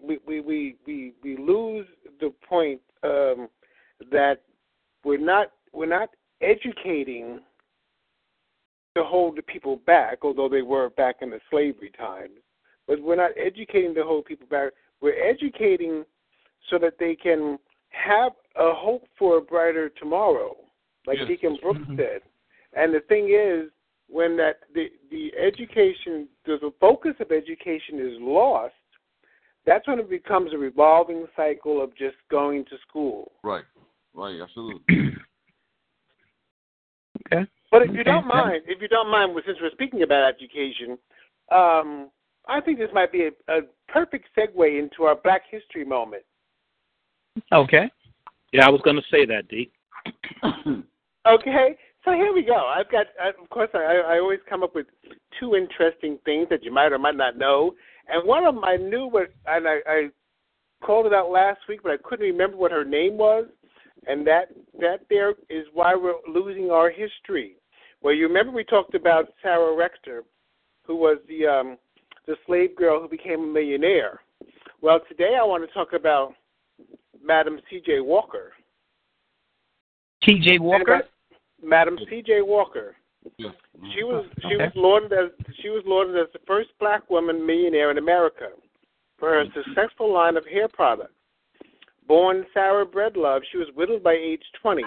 we 0.01 0.19
we 0.25 0.41
we 0.41 0.75
we, 0.85 1.13
we 1.23 1.37
lose 1.37 1.87
the 2.19 2.33
point 2.47 2.81
um, 3.03 3.47
that 4.11 4.41
we're 5.03 5.17
not 5.17 5.47
we're 5.73 5.85
not 5.85 6.09
educating 6.41 7.39
to 8.95 9.03
hold 9.03 9.37
the 9.37 9.41
people 9.41 9.77
back, 9.87 10.19
although 10.21 10.49
they 10.49 10.61
were 10.61 10.89
back 10.91 11.17
in 11.21 11.29
the 11.29 11.39
slavery 11.49 11.91
times. 11.97 12.39
But 12.87 13.01
we're 13.01 13.15
not 13.15 13.31
educating 13.37 13.95
to 13.95 14.03
hold 14.03 14.25
people 14.25 14.47
back. 14.49 14.71
We're 15.01 15.21
educating 15.21 16.03
so 16.69 16.77
that 16.79 16.95
they 16.99 17.15
can 17.15 17.57
have 17.89 18.33
a 18.55 18.73
hope 18.73 19.05
for 19.17 19.37
a 19.37 19.41
brighter 19.41 19.89
tomorrow, 19.89 20.55
like 21.05 21.17
yes. 21.19 21.27
Deacon 21.27 21.57
Brooks 21.61 21.79
mm-hmm. 21.79 21.97
said. 21.97 22.21
And 22.73 22.93
the 22.93 23.01
thing 23.01 23.29
is, 23.29 23.69
when 24.09 24.37
that 24.37 24.59
the 24.73 24.87
the 25.11 25.31
education, 25.35 26.27
the 26.45 26.71
focus 26.79 27.13
of 27.19 27.31
education 27.31 27.99
is 27.99 28.17
lost, 28.19 28.73
that's 29.65 29.87
when 29.87 29.99
it 29.99 30.09
becomes 30.09 30.53
a 30.53 30.57
revolving 30.57 31.25
cycle 31.35 31.83
of 31.83 31.95
just 31.95 32.15
going 32.29 32.65
to 32.65 32.75
school. 32.87 33.31
Right. 33.43 33.63
Right. 34.13 34.39
Absolutely. 34.41 34.83
okay. 37.25 37.47
But 37.71 37.81
if 37.83 37.91
you 37.93 38.03
don't 38.03 38.27
mind, 38.27 38.61
if 38.67 38.81
you 38.81 38.87
don't 38.87 39.09
mind, 39.09 39.31
since 39.45 39.57
we're 39.61 39.71
speaking 39.71 40.03
about 40.03 40.31
education, 40.31 40.97
um, 41.51 42.11
I 42.47 42.61
think 42.61 42.77
this 42.77 42.89
might 42.93 43.11
be 43.11 43.29
a, 43.29 43.31
a 43.51 43.61
perfect 43.87 44.27
segue 44.37 44.79
into 44.79 45.03
our 45.03 45.15
Black 45.15 45.43
History 45.49 45.83
moment. 45.83 46.23
Okay. 47.51 47.89
Yeah, 48.51 48.67
I 48.67 48.69
was 48.69 48.81
going 48.81 48.97
to 48.97 49.01
say 49.09 49.25
that, 49.25 49.47
D. 49.47 49.71
okay, 51.27 51.77
so 52.05 52.11
here 52.11 52.33
we 52.33 52.43
go. 52.43 52.55
I've 52.55 52.91
got, 52.91 53.07
of 53.41 53.49
course, 53.49 53.69
I, 53.73 54.01
I 54.05 54.19
always 54.19 54.39
come 54.49 54.63
up 54.63 54.75
with 54.75 54.87
two 55.39 55.55
interesting 55.55 56.19
things 56.25 56.47
that 56.49 56.63
you 56.63 56.71
might 56.73 56.91
or 56.91 56.99
might 56.99 57.15
not 57.15 57.37
know, 57.37 57.73
and 58.07 58.27
one 58.27 58.45
of 58.45 58.55
them 58.55 58.63
I 58.63 58.77
knew 58.77 59.09
and 59.45 59.67
I, 59.67 59.79
I 59.87 60.09
called 60.83 61.05
it 61.05 61.13
out 61.13 61.31
last 61.31 61.59
week, 61.69 61.81
but 61.83 61.91
I 61.91 61.97
couldn't 62.03 62.25
remember 62.25 62.57
what 62.57 62.71
her 62.71 62.85
name 62.85 63.17
was, 63.17 63.45
and 64.07 64.27
that 64.27 64.49
that 64.79 65.01
there 65.09 65.31
is 65.49 65.65
why 65.73 65.95
we're 65.95 66.15
losing 66.27 66.69
our 66.69 66.89
history. 66.89 67.55
Well, 68.01 68.13
you 68.13 68.27
remember 68.27 68.51
we 68.51 68.65
talked 68.65 68.95
about 68.95 69.29
Sarah 69.41 69.75
Rector, 69.75 70.23
who 70.85 70.97
was 70.97 71.19
the 71.27 71.47
um, 71.47 71.77
the 72.27 72.35
slave 72.45 72.75
girl 72.75 73.01
who 73.01 73.07
became 73.07 73.43
a 73.43 73.47
millionaire. 73.47 74.19
Well, 74.81 74.99
today 75.07 75.37
I 75.39 75.43
want 75.45 75.67
to 75.67 75.73
talk 75.73 75.93
about 75.93 76.33
Madam 77.23 77.59
C.J. 77.69 78.01
Walker. 78.01 78.51
T.J. 80.25 80.59
Walker. 80.59 81.03
Madam 81.61 81.97
C.J. 82.09 82.41
Walker. 82.41 82.95
She 83.37 84.03
was 84.03 84.25
she 84.41 84.55
Okay. 84.55 84.65
was 84.65 84.71
lauded 84.75 85.13
as 85.13 85.29
she 85.61 85.69
was 85.69 85.83
lauded 85.85 86.17
as 86.17 86.31
the 86.33 86.39
first 86.45 86.69
black 86.79 87.09
woman 87.09 87.45
millionaire 87.45 87.89
in 87.91 87.97
America 87.97 88.49
for 89.17 89.29
her 89.29 89.45
successful 89.53 90.11
line 90.11 90.35
of 90.35 90.45
hair 90.45 90.67
products. 90.67 91.13
Born 92.07 92.45
Sarah 92.53 92.85
Breedlove, 92.85 93.41
she 93.51 93.57
was 93.57 93.67
widowed 93.75 94.03
by 94.03 94.13
age 94.13 94.43
20 94.61 94.83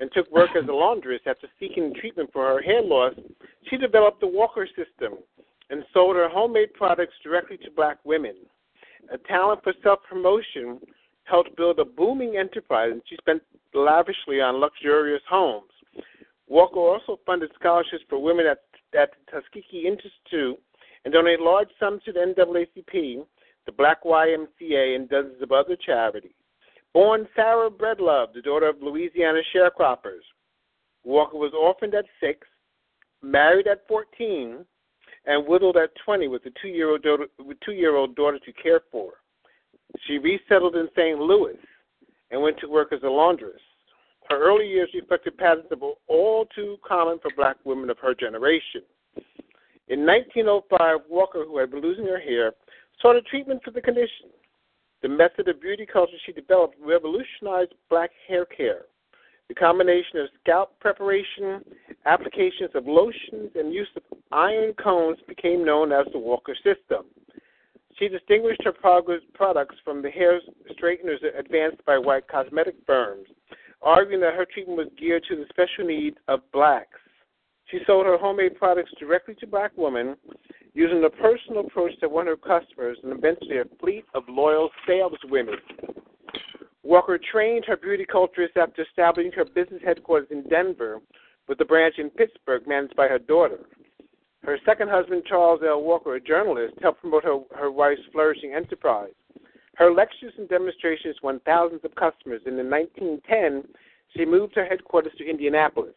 and 0.00 0.10
took 0.12 0.30
work 0.30 0.50
as 0.56 0.68
a 0.68 0.72
laundress 0.72 1.20
after 1.26 1.48
seeking 1.58 1.94
treatment 1.94 2.30
for 2.32 2.46
her 2.46 2.60
hair 2.60 2.82
loss. 2.82 3.14
She 3.70 3.76
developed 3.76 4.20
the 4.20 4.26
Walker 4.26 4.66
system 4.66 5.18
and 5.70 5.84
sold 5.92 6.16
her 6.16 6.28
homemade 6.28 6.74
products 6.74 7.14
directly 7.22 7.58
to 7.58 7.70
black 7.70 7.98
women. 8.04 8.34
A 9.12 9.18
talent 9.18 9.62
for 9.62 9.72
self 9.82 10.00
promotion 10.08 10.80
helped 11.28 11.56
build 11.56 11.78
a 11.78 11.84
booming 11.84 12.36
enterprise, 12.36 12.90
and 12.92 13.02
she 13.08 13.16
spent 13.16 13.42
lavishly 13.74 14.40
on 14.40 14.60
luxurious 14.60 15.22
homes. 15.28 15.70
Walker 16.48 16.80
also 16.80 17.20
funded 17.26 17.50
scholarships 17.58 18.04
for 18.08 18.22
women 18.22 18.46
at, 18.46 18.62
at 18.98 19.10
the 19.12 19.32
Tuskegee 19.32 19.86
Institute 19.86 20.58
and 21.04 21.12
donated 21.12 21.40
large 21.40 21.68
sums 21.78 22.02
to 22.04 22.12
the 22.12 22.20
NAACP, 22.20 23.24
the 23.66 23.72
Black 23.72 24.02
YMCA, 24.04 24.96
and 24.96 25.08
dozens 25.08 25.42
of 25.42 25.52
other 25.52 25.76
charities. 25.76 26.32
Born 26.94 27.28
Sarah 27.36 27.70
Breedlove, 27.70 28.32
the 28.32 28.40
daughter 28.40 28.68
of 28.68 28.82
Louisiana 28.82 29.40
sharecroppers, 29.54 30.24
Walker 31.04 31.36
was 31.36 31.52
orphaned 31.58 31.94
at 31.94 32.06
six, 32.20 32.46
married 33.22 33.66
at 33.66 33.86
14, 33.88 34.64
and 35.26 35.46
widowed 35.46 35.76
at 35.76 35.90
20 36.04 36.28
with 36.28 36.42
a 36.46 36.50
two-year-old 36.60 37.02
daughter, 38.16 38.38
to 38.38 38.52
care 38.52 38.80
for. 38.90 39.12
She 40.06 40.18
resettled 40.18 40.76
in 40.76 40.88
St. 40.96 41.18
Louis 41.18 41.56
and 42.30 42.42
went 42.42 42.58
to 42.60 42.68
work 42.68 42.92
as 42.92 43.02
a 43.02 43.08
laundress. 43.08 43.60
Her 44.28 44.38
early 44.38 44.68
years 44.68 44.90
reflected 44.94 45.38
patterns 45.38 45.66
that 45.70 45.80
were 45.80 45.94
all 46.06 46.46
too 46.54 46.76
common 46.86 47.18
for 47.20 47.30
black 47.36 47.56
women 47.64 47.88
of 47.88 47.98
her 47.98 48.14
generation. 48.14 48.82
In 49.88 50.04
1905, 50.04 51.00
Walker, 51.08 51.44
who 51.44 51.58
had 51.58 51.70
been 51.70 51.80
losing 51.80 52.04
her 52.04 52.20
hair, 52.20 52.52
sought 53.00 53.16
a 53.16 53.22
treatment 53.22 53.62
for 53.64 53.70
the 53.70 53.80
condition. 53.80 54.28
The 55.00 55.08
method 55.08 55.48
of 55.48 55.62
beauty 55.62 55.86
culture 55.86 56.16
she 56.26 56.32
developed 56.32 56.76
revolutionized 56.84 57.72
black 57.88 58.10
hair 58.26 58.44
care. 58.44 58.82
The 59.48 59.54
combination 59.54 60.18
of 60.18 60.28
scalp 60.42 60.78
preparation, 60.78 61.64
applications 62.04 62.70
of 62.74 62.86
lotions, 62.86 63.52
and 63.54 63.72
use 63.72 63.88
of 63.96 64.02
iron 64.30 64.74
cones 64.74 65.18
became 65.26 65.64
known 65.64 65.90
as 65.90 66.06
the 66.12 66.18
Walker 66.18 66.54
system. 66.56 67.06
She 67.98 68.08
distinguished 68.08 68.62
her 68.64 68.72
products 68.72 69.74
from 69.84 70.02
the 70.02 70.10
hair 70.10 70.40
straighteners 70.72 71.20
advanced 71.36 71.84
by 71.84 71.98
white 71.98 72.28
cosmetic 72.28 72.76
firms, 72.86 73.26
arguing 73.82 74.20
that 74.20 74.34
her 74.34 74.44
treatment 74.44 74.78
was 74.78 74.88
geared 74.96 75.24
to 75.28 75.36
the 75.36 75.46
special 75.50 75.84
needs 75.86 76.16
of 76.28 76.40
blacks. 76.52 77.00
She 77.66 77.80
sold 77.86 78.06
her 78.06 78.16
homemade 78.16 78.56
products 78.56 78.92
directly 78.98 79.34
to 79.40 79.46
black 79.46 79.72
women, 79.76 80.16
using 80.74 81.04
a 81.04 81.10
personal 81.10 81.66
approach 81.66 81.92
that 82.00 82.10
won 82.10 82.26
her 82.26 82.36
customers 82.36 82.98
and 83.02 83.12
eventually 83.12 83.58
a 83.58 83.64
fleet 83.80 84.04
of 84.14 84.22
loyal 84.28 84.70
saleswomen. 84.86 85.56
Walker 86.84 87.18
trained 87.18 87.64
her 87.66 87.76
beauty 87.76 88.06
culturists 88.06 88.56
after 88.56 88.82
establishing 88.82 89.32
her 89.32 89.44
business 89.44 89.82
headquarters 89.84 90.28
in 90.30 90.48
Denver 90.48 91.00
with 91.48 91.60
a 91.60 91.64
branch 91.64 91.96
in 91.98 92.10
Pittsburgh 92.10 92.66
managed 92.66 92.94
by 92.96 93.08
her 93.08 93.18
daughter. 93.18 93.58
Her 94.44 94.58
second 94.64 94.88
husband, 94.88 95.24
Charles 95.28 95.60
L. 95.66 95.82
Walker, 95.82 96.14
a 96.14 96.20
journalist, 96.20 96.74
helped 96.80 97.00
promote 97.00 97.24
her, 97.24 97.38
her 97.56 97.70
wife's 97.70 98.00
flourishing 98.12 98.54
enterprise. 98.54 99.12
Her 99.76 99.92
lectures 99.92 100.32
and 100.38 100.48
demonstrations 100.48 101.16
won 101.22 101.40
thousands 101.40 101.84
of 101.84 101.94
customers, 101.94 102.42
and 102.46 102.58
in 102.58 102.70
1910, 102.70 103.64
she 104.16 104.24
moved 104.24 104.54
her 104.54 104.64
headquarters 104.64 105.12
to 105.18 105.28
Indianapolis. 105.28 105.94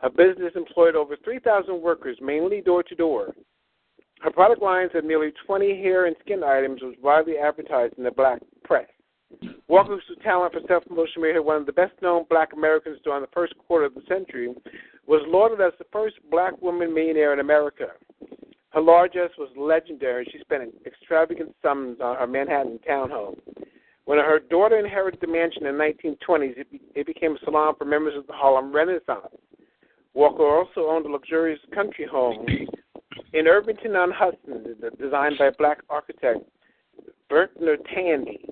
Her 0.00 0.10
business 0.10 0.52
employed 0.54 0.94
over 0.94 1.16
3,000 1.24 1.80
workers, 1.80 2.18
mainly 2.20 2.60
door 2.60 2.82
to 2.82 2.94
door. 2.94 3.34
Her 4.20 4.30
product 4.30 4.62
lines 4.62 4.90
of 4.94 5.04
nearly 5.04 5.32
20 5.46 5.82
hair 5.82 6.06
and 6.06 6.16
skin 6.20 6.42
items 6.42 6.82
was 6.82 6.94
widely 7.02 7.38
advertised 7.38 7.94
in 7.98 8.04
the 8.04 8.10
black 8.10 8.40
press. 8.64 8.88
Walker's 9.68 10.02
talent 10.22 10.52
for 10.52 10.60
self 10.68 10.84
promotion 10.84 11.22
made 11.22 11.34
her 11.34 11.42
one 11.42 11.56
of 11.56 11.66
the 11.66 11.72
best 11.72 11.92
known 12.00 12.24
black 12.30 12.52
Americans 12.52 12.98
during 13.02 13.22
the 13.22 13.28
first 13.32 13.54
quarter 13.58 13.84
of 13.84 13.94
the 13.94 14.02
century, 14.08 14.54
was 15.06 15.22
lauded 15.26 15.60
as 15.60 15.72
the 15.78 15.86
first 15.92 16.16
black 16.30 16.60
woman 16.60 16.92
millionaire 16.92 17.32
in 17.32 17.40
America. 17.40 17.88
Her 18.70 18.80
largesse 18.80 19.30
was 19.38 19.48
legendary. 19.56 20.28
She 20.30 20.38
spent 20.40 20.74
extravagant 20.84 21.54
sums 21.62 21.98
on 22.00 22.16
uh, 22.16 22.20
her 22.20 22.26
Manhattan 22.26 22.78
townhome. 22.88 23.38
When 24.04 24.18
her 24.18 24.38
daughter 24.38 24.78
inherited 24.78 25.20
the 25.20 25.26
mansion 25.26 25.66
in 25.66 25.76
the 25.76 25.82
1920s, 25.82 26.58
it, 26.58 26.70
be, 26.70 26.80
it 26.94 27.06
became 27.06 27.36
a 27.36 27.38
salon 27.44 27.74
for 27.78 27.84
members 27.84 28.14
of 28.16 28.26
the 28.26 28.32
Harlem 28.32 28.72
Renaissance. 28.74 29.34
Walker 30.14 30.44
also 30.44 30.88
owned 30.88 31.06
a 31.06 31.08
luxurious 31.08 31.60
country 31.74 32.06
home 32.06 32.46
in 33.32 33.46
Irvington 33.46 33.96
on 33.96 34.10
Hudson, 34.10 34.76
designed 34.98 35.38
by 35.38 35.50
black 35.58 35.78
architect 35.90 36.40
Vertner 37.28 37.76
Tandy. 37.94 38.44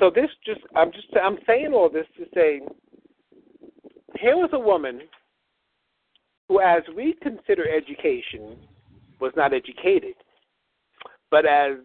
So 0.00 0.10
this 0.14 0.30
just 0.44 0.60
I'm 0.76 0.92
just 0.92 1.08
I'm 1.20 1.38
saying 1.46 1.72
all 1.72 1.90
this 1.90 2.06
to 2.16 2.24
say 2.34 2.60
here 4.20 4.36
was 4.36 4.50
a 4.52 4.58
woman 4.58 5.00
who 6.48 6.60
as 6.60 6.82
we 6.96 7.14
consider 7.22 7.68
education 7.68 8.56
was 9.20 9.32
not 9.36 9.52
educated. 9.52 10.14
But 11.30 11.46
as 11.46 11.76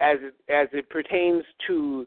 as 0.00 0.18
as 0.48 0.68
it 0.72 0.88
pertains 0.90 1.44
to 1.66 2.06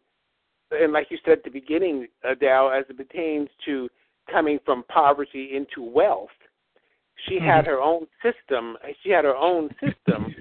and 0.72 0.94
like 0.94 1.08
you 1.10 1.18
said 1.26 1.40
at 1.40 1.44
the 1.44 1.50
beginning, 1.50 2.08
Adele, 2.24 2.72
as 2.72 2.86
it 2.90 2.98
pertains 2.98 3.50
to 3.66 3.90
coming 4.32 4.60
from 4.64 4.84
poverty 4.84 5.52
into 5.56 5.84
wealth, 5.84 6.30
she 7.28 7.36
mm-hmm. 7.36 7.46
had 7.46 7.66
her 7.66 7.82
own 7.82 8.06
system. 8.22 8.78
She 9.04 9.10
had 9.10 9.26
her 9.26 9.36
own 9.36 9.70
system, 9.82 10.34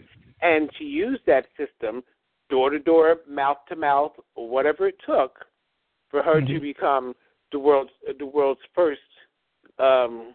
and 0.43 0.71
she 0.79 0.85
used 0.85 1.23
that 1.27 1.47
system 1.57 2.03
door 2.51 2.71
to 2.71 2.79
door, 2.79 3.17
mouth 3.29 3.59
to 3.69 3.77
mouth, 3.77 4.13
whatever 4.35 4.89
it 4.89 4.97
took 5.07 5.45
for 6.11 6.23
her 6.23 6.41
mm-hmm. 6.41 6.55
to 6.55 6.61
become 6.61 7.15
the 7.53 7.59
world's 7.59 7.91
the 8.19 8.27
world's 8.27 8.61
first 8.75 9.01
um, 9.79 10.35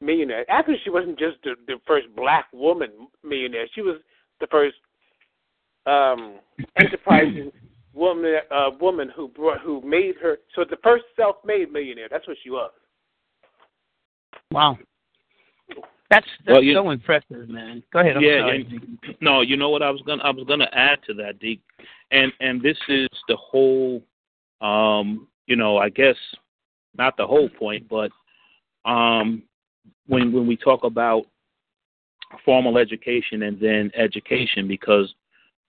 millionaire. 0.00 0.44
Actually, 0.50 0.78
she 0.84 0.90
wasn't 0.90 1.18
just 1.18 1.36
the, 1.44 1.54
the 1.66 1.76
first 1.86 2.06
black 2.16 2.46
woman 2.52 2.90
millionaire. 3.22 3.66
She 3.74 3.82
was 3.82 3.96
the 4.40 4.46
first 4.48 4.76
um, 5.86 6.36
enterprising 6.78 7.50
woman 7.92 8.36
uh, 8.50 8.70
woman 8.80 9.10
who 9.14 9.28
brought 9.28 9.60
who 9.60 9.80
made 9.82 10.14
her 10.20 10.38
so 10.54 10.64
the 10.68 10.78
first 10.82 11.04
self-made 11.16 11.72
millionaire. 11.72 12.08
That's 12.10 12.26
what 12.26 12.36
she 12.42 12.50
was. 12.50 12.70
Wow. 14.50 14.78
That's 16.10 16.26
that's 16.44 16.54
Well, 16.54 16.62
you- 16.62 16.74
so 16.74 16.90
impressive, 16.90 17.48
man. 17.48 17.82
Go 17.92 18.00
ahead. 18.00 18.16
I'm 18.16 18.22
yeah, 18.22 18.40
sorry. 18.40 18.68
yeah. 18.70 19.12
No, 19.20 19.40
you 19.40 19.56
know 19.56 19.70
what 19.70 19.82
I 19.82 19.90
was 19.90 20.02
gonna 20.02 20.22
I 20.22 20.30
was 20.30 20.44
gonna 20.46 20.68
add 20.72 20.98
to 21.06 21.14
that, 21.14 21.38
Deke, 21.38 21.62
and 22.10 22.32
and 22.40 22.60
this 22.62 22.76
is 22.88 23.08
the 23.28 23.36
whole, 23.36 24.02
um, 24.60 25.26
you 25.46 25.56
know, 25.56 25.76
I 25.78 25.88
guess 25.88 26.16
not 26.96 27.16
the 27.16 27.26
whole 27.26 27.48
point, 27.48 27.88
but 27.88 28.10
um, 28.88 29.42
when 30.06 30.32
when 30.32 30.46
we 30.46 30.56
talk 30.56 30.84
about 30.84 31.24
formal 32.44 32.78
education 32.78 33.42
and 33.42 33.60
then 33.60 33.90
education, 33.94 34.66
because 34.66 35.12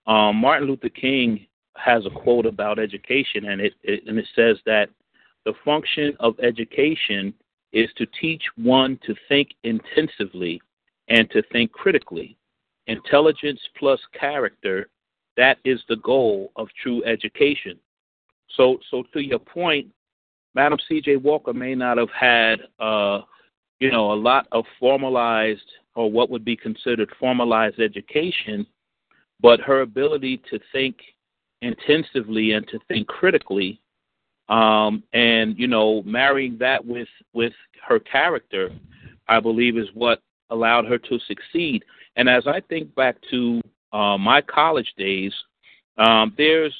um, 0.06 0.36
Martin 0.36 0.68
Luther 0.68 0.88
King 0.88 1.46
has 1.76 2.06
a 2.06 2.10
quote 2.10 2.46
about 2.46 2.78
education, 2.78 3.46
and 3.46 3.60
it, 3.60 3.74
it 3.82 4.04
and 4.06 4.18
it 4.18 4.26
says 4.34 4.58
that 4.66 4.88
the 5.44 5.54
function 5.64 6.16
of 6.20 6.38
education 6.40 7.32
is 7.72 7.90
to 7.96 8.06
teach 8.20 8.42
one 8.56 8.98
to 9.06 9.14
think 9.28 9.50
intensively 9.64 10.60
and 11.08 11.30
to 11.30 11.42
think 11.52 11.72
critically. 11.72 12.36
Intelligence 12.86 13.60
plus 13.76 14.00
character, 14.18 14.88
that 15.36 15.58
is 15.64 15.80
the 15.88 15.96
goal 15.96 16.52
of 16.56 16.68
true 16.82 17.04
education. 17.04 17.78
So, 18.56 18.78
so 18.90 19.04
to 19.12 19.20
your 19.20 19.38
point, 19.38 19.88
Madam 20.54 20.78
C.J. 20.88 21.16
Walker 21.16 21.52
may 21.52 21.74
not 21.74 21.98
have 21.98 22.10
had, 22.10 22.60
uh, 22.78 23.20
you 23.78 23.90
know, 23.90 24.12
a 24.12 24.14
lot 24.14 24.46
of 24.52 24.64
formalized 24.80 25.70
or 25.94 26.10
what 26.10 26.30
would 26.30 26.44
be 26.44 26.56
considered 26.56 27.10
formalized 27.18 27.80
education, 27.80 28.66
but 29.40 29.60
her 29.60 29.82
ability 29.82 30.40
to 30.50 30.58
think 30.72 30.96
intensively 31.62 32.52
and 32.52 32.66
to 32.68 32.78
think 32.88 33.06
critically, 33.06 33.80
um, 34.48 35.02
and 35.12 35.58
you 35.58 35.66
know, 35.66 36.02
marrying 36.02 36.56
that 36.58 36.84
with 36.84 37.08
with 37.32 37.52
her 37.86 37.98
character, 37.98 38.70
I 39.28 39.40
believe 39.40 39.76
is 39.76 39.88
what 39.94 40.22
allowed 40.50 40.86
her 40.86 40.98
to 40.98 41.18
succeed. 41.26 41.84
And 42.16 42.28
as 42.28 42.46
I 42.46 42.60
think 42.60 42.94
back 42.94 43.16
to 43.30 43.60
uh, 43.92 44.16
my 44.16 44.40
college 44.40 44.92
days, 44.96 45.32
um, 45.98 46.34
there's 46.36 46.74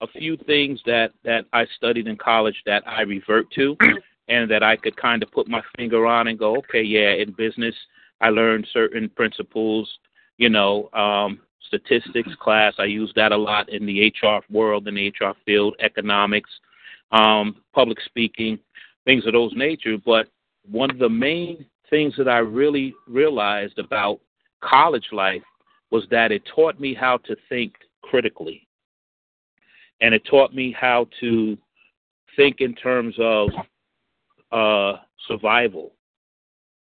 a 0.00 0.06
few 0.06 0.36
things 0.36 0.80
that 0.86 1.12
that 1.24 1.46
I 1.52 1.66
studied 1.76 2.06
in 2.06 2.16
college 2.16 2.62
that 2.66 2.86
I 2.86 3.02
revert 3.02 3.50
to, 3.52 3.76
and 4.28 4.50
that 4.50 4.62
I 4.62 4.76
could 4.76 4.96
kind 4.96 5.22
of 5.22 5.30
put 5.30 5.48
my 5.48 5.62
finger 5.76 6.06
on 6.06 6.28
and 6.28 6.38
go, 6.38 6.56
okay, 6.58 6.82
yeah, 6.82 7.12
in 7.12 7.32
business 7.32 7.74
I 8.20 8.30
learned 8.30 8.66
certain 8.72 9.08
principles, 9.10 9.90
you 10.38 10.48
know, 10.48 10.90
um, 10.92 11.40
statistics 11.66 12.34
class. 12.40 12.74
I 12.78 12.84
use 12.84 13.12
that 13.16 13.32
a 13.32 13.36
lot 13.36 13.68
in 13.68 13.86
the 13.86 14.12
HR 14.22 14.40
world, 14.50 14.88
in 14.88 14.94
the 14.94 15.08
HR 15.08 15.34
field, 15.44 15.76
economics, 15.80 16.50
um, 17.12 17.56
public 17.74 17.98
speaking, 18.04 18.58
things 19.04 19.26
of 19.26 19.32
those 19.32 19.52
nature. 19.54 19.96
But 20.04 20.28
one 20.70 20.90
of 20.90 20.98
the 20.98 21.08
main 21.08 21.66
things 21.90 22.14
that 22.16 22.28
I 22.28 22.38
really 22.38 22.94
realized 23.06 23.78
about 23.78 24.20
college 24.62 25.08
life 25.12 25.42
was 25.90 26.04
that 26.10 26.32
it 26.32 26.42
taught 26.54 26.80
me 26.80 26.94
how 26.94 27.18
to 27.18 27.36
think 27.48 27.74
critically. 28.02 28.65
And 30.00 30.14
it 30.14 30.24
taught 30.24 30.54
me 30.54 30.74
how 30.78 31.08
to 31.20 31.56
think 32.36 32.60
in 32.60 32.74
terms 32.74 33.14
of 33.18 33.48
uh, 34.52 35.00
survival. 35.26 35.92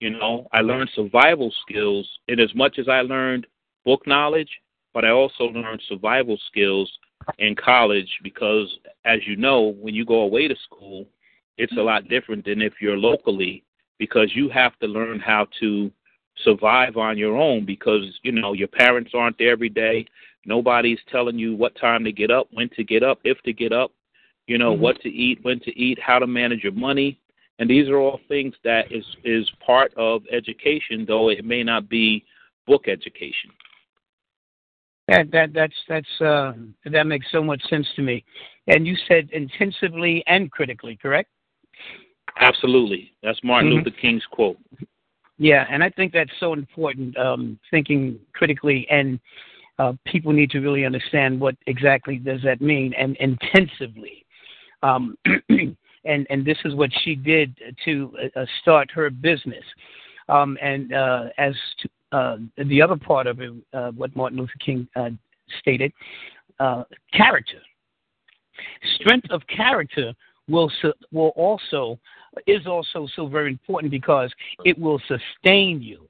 You 0.00 0.10
know, 0.10 0.48
I 0.52 0.60
learned 0.60 0.90
survival 0.94 1.52
skills 1.62 2.08
in 2.28 2.40
as 2.40 2.54
much 2.54 2.78
as 2.78 2.88
I 2.88 3.02
learned 3.02 3.46
book 3.84 4.06
knowledge, 4.06 4.48
but 4.94 5.04
I 5.04 5.10
also 5.10 5.44
learned 5.44 5.82
survival 5.88 6.38
skills 6.46 6.90
in 7.38 7.54
college 7.54 8.08
because, 8.22 8.74
as 9.04 9.18
you 9.26 9.36
know, 9.36 9.74
when 9.80 9.94
you 9.94 10.04
go 10.04 10.20
away 10.20 10.48
to 10.48 10.56
school, 10.64 11.06
it's 11.58 11.76
a 11.76 11.82
lot 11.82 12.08
different 12.08 12.44
than 12.44 12.62
if 12.62 12.74
you're 12.80 12.96
locally 12.96 13.62
because 13.98 14.34
you 14.34 14.48
have 14.48 14.78
to 14.78 14.86
learn 14.86 15.20
how 15.20 15.46
to 15.60 15.90
survive 16.42 16.96
on 16.96 17.18
your 17.18 17.36
own 17.36 17.66
because, 17.66 18.18
you 18.22 18.32
know, 18.32 18.54
your 18.54 18.68
parents 18.68 19.10
aren't 19.14 19.36
there 19.38 19.50
every 19.50 19.68
day. 19.68 20.06
Nobody's 20.46 20.98
telling 21.10 21.38
you 21.38 21.54
what 21.54 21.76
time 21.76 22.04
to 22.04 22.12
get 22.12 22.30
up, 22.30 22.48
when 22.52 22.68
to 22.70 22.84
get 22.84 23.02
up, 23.02 23.18
if 23.24 23.40
to 23.42 23.52
get 23.52 23.72
up, 23.72 23.92
you 24.46 24.58
know, 24.58 24.72
mm-hmm. 24.72 24.82
what 24.82 25.00
to 25.02 25.08
eat, 25.08 25.38
when 25.42 25.60
to 25.60 25.78
eat, 25.78 25.98
how 26.00 26.18
to 26.18 26.26
manage 26.26 26.62
your 26.62 26.72
money. 26.72 27.20
And 27.58 27.68
these 27.68 27.88
are 27.88 27.98
all 27.98 28.20
things 28.26 28.54
that 28.64 28.90
is 28.90 29.04
is 29.22 29.48
part 29.64 29.92
of 29.96 30.22
education, 30.32 31.04
though 31.06 31.28
it 31.28 31.44
may 31.44 31.62
not 31.62 31.88
be 31.88 32.24
book 32.66 32.88
education. 32.88 33.50
That 35.08 35.30
that 35.32 35.52
that's 35.52 35.74
that's 35.88 36.20
uh, 36.20 36.52
that 36.86 37.06
makes 37.06 37.26
so 37.30 37.42
much 37.42 37.62
sense 37.68 37.86
to 37.96 38.02
me. 38.02 38.24
And 38.66 38.86
you 38.86 38.96
said 39.06 39.28
intensively 39.32 40.24
and 40.26 40.50
critically, 40.50 40.96
correct? 40.96 41.28
Absolutely. 42.38 43.12
That's 43.22 43.40
Martin 43.42 43.70
mm-hmm. 43.70 43.84
Luther 43.84 43.96
King's 44.00 44.24
quote. 44.30 44.56
Yeah, 45.38 45.66
and 45.70 45.82
I 45.82 45.90
think 45.90 46.12
that's 46.12 46.30
so 46.38 46.52
important. 46.52 47.16
Um, 47.16 47.58
thinking 47.70 48.18
critically, 48.34 48.86
and 48.90 49.18
uh, 49.80 49.94
people 50.04 50.32
need 50.32 50.50
to 50.50 50.60
really 50.60 50.84
understand 50.84 51.40
what 51.40 51.56
exactly 51.66 52.16
does 52.16 52.40
that 52.44 52.60
mean, 52.60 52.92
and 52.98 53.16
intensively. 53.16 54.26
Um, 54.82 55.16
and 56.04 56.26
and 56.28 56.44
this 56.44 56.58
is 56.66 56.74
what 56.74 56.90
she 57.02 57.14
did 57.14 57.56
to 57.86 58.12
uh, 58.36 58.44
start 58.60 58.90
her 58.90 59.08
business. 59.08 59.64
Um, 60.28 60.58
and 60.62 60.92
uh, 60.92 61.24
as 61.38 61.54
to 61.78 61.88
uh, 62.12 62.36
the 62.68 62.82
other 62.82 62.96
part 62.96 63.26
of 63.26 63.40
it, 63.40 63.52
uh, 63.72 63.90
what 63.92 64.14
Martin 64.14 64.38
Luther 64.38 64.52
King 64.64 64.86
uh, 64.96 65.10
stated, 65.60 65.92
character, 67.14 67.60
strength 68.96 69.30
of 69.30 69.40
character 69.46 70.12
will 70.46 70.70
will 71.10 71.32
also 71.36 71.98
is 72.46 72.66
also 72.66 73.08
so 73.16 73.26
very 73.26 73.50
important 73.50 73.90
because 73.90 74.30
it 74.66 74.78
will 74.78 75.00
sustain 75.08 75.80
you. 75.80 76.06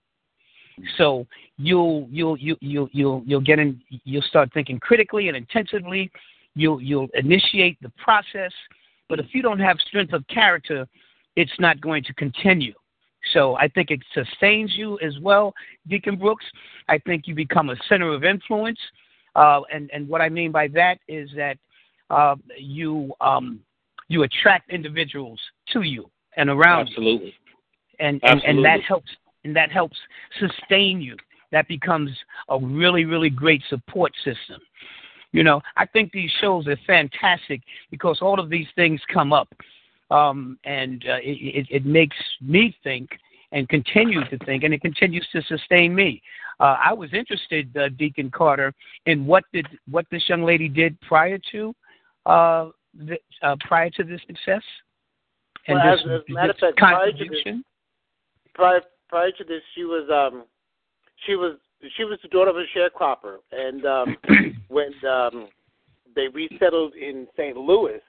So 0.98 1.26
you'll 1.56 2.08
you'll 2.10 2.36
you 2.36 2.56
you'll 2.60 2.88
you'll 2.92 3.22
you'll 3.26 3.40
get 3.40 3.58
in 3.58 3.80
you'll 4.04 4.22
start 4.22 4.52
thinking 4.52 4.78
critically 4.78 5.28
and 5.28 5.36
intensively. 5.36 6.10
You'll 6.54 6.80
you'll 6.80 7.08
initiate 7.14 7.80
the 7.80 7.90
process 8.02 8.52
but 9.10 9.18
if 9.18 9.26
you 9.34 9.42
don't 9.42 9.58
have 9.58 9.76
strength 9.80 10.14
of 10.14 10.26
character, 10.28 10.86
it's 11.36 11.52
not 11.58 11.80
going 11.80 12.04
to 12.04 12.14
continue. 12.14 12.72
So 13.34 13.56
I 13.56 13.68
think 13.68 13.90
it 13.90 14.00
sustains 14.14 14.72
you 14.76 14.98
as 15.00 15.18
well, 15.20 15.52
Deacon 15.88 16.16
Brooks. 16.16 16.44
I 16.88 16.96
think 16.98 17.26
you 17.26 17.34
become 17.34 17.68
a 17.68 17.76
center 17.88 18.14
of 18.14 18.24
influence. 18.24 18.78
Uh, 19.34 19.60
and, 19.72 19.90
and 19.92 20.08
what 20.08 20.22
I 20.22 20.30
mean 20.30 20.52
by 20.52 20.68
that 20.68 20.98
is 21.06 21.28
that 21.36 21.58
uh, 22.08 22.36
you 22.56 23.12
um, 23.20 23.60
you 24.08 24.22
attract 24.22 24.70
individuals 24.70 25.38
to 25.72 25.82
you 25.82 26.10
and 26.36 26.48
around 26.48 26.88
Absolutely. 26.88 27.26
you. 27.26 27.32
And, 28.00 28.20
and, 28.24 28.42
and 28.42 28.64
that 28.64 28.80
helps 28.80 29.10
and 29.44 29.54
that 29.56 29.70
helps 29.70 29.96
sustain 30.38 31.00
you. 31.00 31.16
That 31.52 31.66
becomes 31.68 32.10
a 32.48 32.58
really, 32.58 33.04
really 33.04 33.30
great 33.30 33.62
support 33.68 34.12
system. 34.24 34.60
You 35.32 35.44
know, 35.44 35.60
I 35.76 35.86
think 35.86 36.12
these 36.12 36.30
shows 36.40 36.66
are 36.66 36.76
fantastic 36.86 37.62
because 37.90 38.18
all 38.20 38.40
of 38.40 38.50
these 38.50 38.66
things 38.74 39.00
come 39.12 39.32
up, 39.32 39.48
um, 40.10 40.58
and 40.64 41.04
uh, 41.08 41.18
it, 41.22 41.66
it, 41.70 41.86
makes 41.86 42.16
me 42.40 42.76
think 42.82 43.10
and 43.52 43.68
continue 43.68 44.24
to 44.28 44.38
think, 44.44 44.64
and 44.64 44.74
it 44.74 44.80
continues 44.80 45.26
to 45.32 45.42
sustain 45.42 45.94
me. 45.94 46.20
Uh, 46.58 46.76
I 46.84 46.92
was 46.92 47.10
interested, 47.12 47.74
uh, 47.76 47.90
Deacon 47.96 48.30
Carter, 48.30 48.74
in 49.06 49.24
what 49.24 49.44
did 49.52 49.66
what 49.88 50.04
this 50.10 50.28
young 50.28 50.42
lady 50.42 50.68
did 50.68 51.00
prior 51.00 51.38
to 51.52 51.74
uh, 52.26 52.68
the, 52.94 53.16
uh, 53.42 53.56
prior 53.60 53.90
to 53.90 54.04
this 54.04 54.20
success. 54.26 54.62
And 55.68 55.78
well, 55.78 55.96
this, 55.96 56.00
as, 56.04 56.10
as 56.10 56.20
a 56.28 56.32
matter 56.32 56.50
of 56.50 56.58
fact, 56.58 56.76
this, 57.18 57.54
prior, 58.54 58.80
prior 59.10 59.32
to 59.32 59.44
this, 59.44 59.60
she 59.74 59.84
was 59.84 60.08
um, 60.10 60.44
she 61.26 61.34
was 61.34 61.56
she 61.96 62.04
was 62.04 62.18
the 62.22 62.28
daughter 62.28 62.50
of 62.50 62.56
a 62.56 62.64
sharecropper, 62.74 63.38
and 63.52 63.84
um, 63.84 64.16
when 64.68 64.92
um, 65.06 65.48
they 66.14 66.28
resettled 66.28 66.94
in 66.94 67.26
St. 67.36 67.56
Louis, 67.56 68.00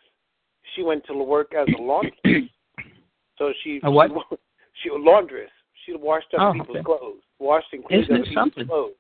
she 0.76 0.84
went 0.84 1.04
to 1.08 1.14
work 1.14 1.54
as 1.54 1.68
a 1.78 1.82
laundress. 1.82 2.14
so 3.38 3.52
she 3.64 3.82
a 3.84 3.92
what? 3.92 4.12
She, 4.30 4.38
she 4.84 4.90
a 4.90 4.96
laundress. 4.96 5.50
She 5.86 5.96
washed 5.96 6.28
up 6.38 6.42
oh, 6.42 6.54
people's 6.54 6.78
okay. 6.78 6.86
clothes, 6.86 7.22
washed 7.40 7.68
and 7.74 7.84
cleaned 7.84 8.04
Isn't 8.04 8.16
people's 8.18 8.36
something? 8.36 8.68
clothes. 8.68 8.94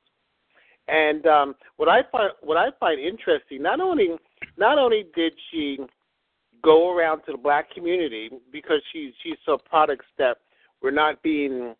And 0.87 1.25
um, 1.27 1.55
what 1.77 1.87
I 1.87 2.01
find 2.11 2.31
what 2.41 2.57
I 2.57 2.69
find 2.79 2.99
interesting, 2.99 3.61
not 3.61 3.79
only 3.79 4.09
not 4.57 4.79
only 4.79 5.05
did 5.15 5.33
she 5.51 5.77
go 6.63 6.95
around 6.95 7.21
to 7.25 7.31
the 7.31 7.37
black 7.37 7.71
community 7.71 8.29
because 8.51 8.81
she 8.91 9.13
she 9.23 9.35
saw 9.45 9.57
products 9.57 10.05
that 10.17 10.37
were 10.81 10.91
not 10.91 11.21
being 11.21 11.75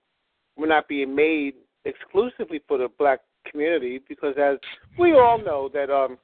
were 0.62 0.68
not 0.68 0.88
being 0.88 1.14
made 1.16 1.54
exclusively 1.86 2.62
for 2.68 2.78
the 2.78 2.88
black 2.98 3.20
community 3.50 4.00
because 4.08 4.36
as 4.38 4.58
we 5.00 5.14
all 5.14 5.44
know 5.44 5.70
that 5.74 5.90
um 5.90 6.18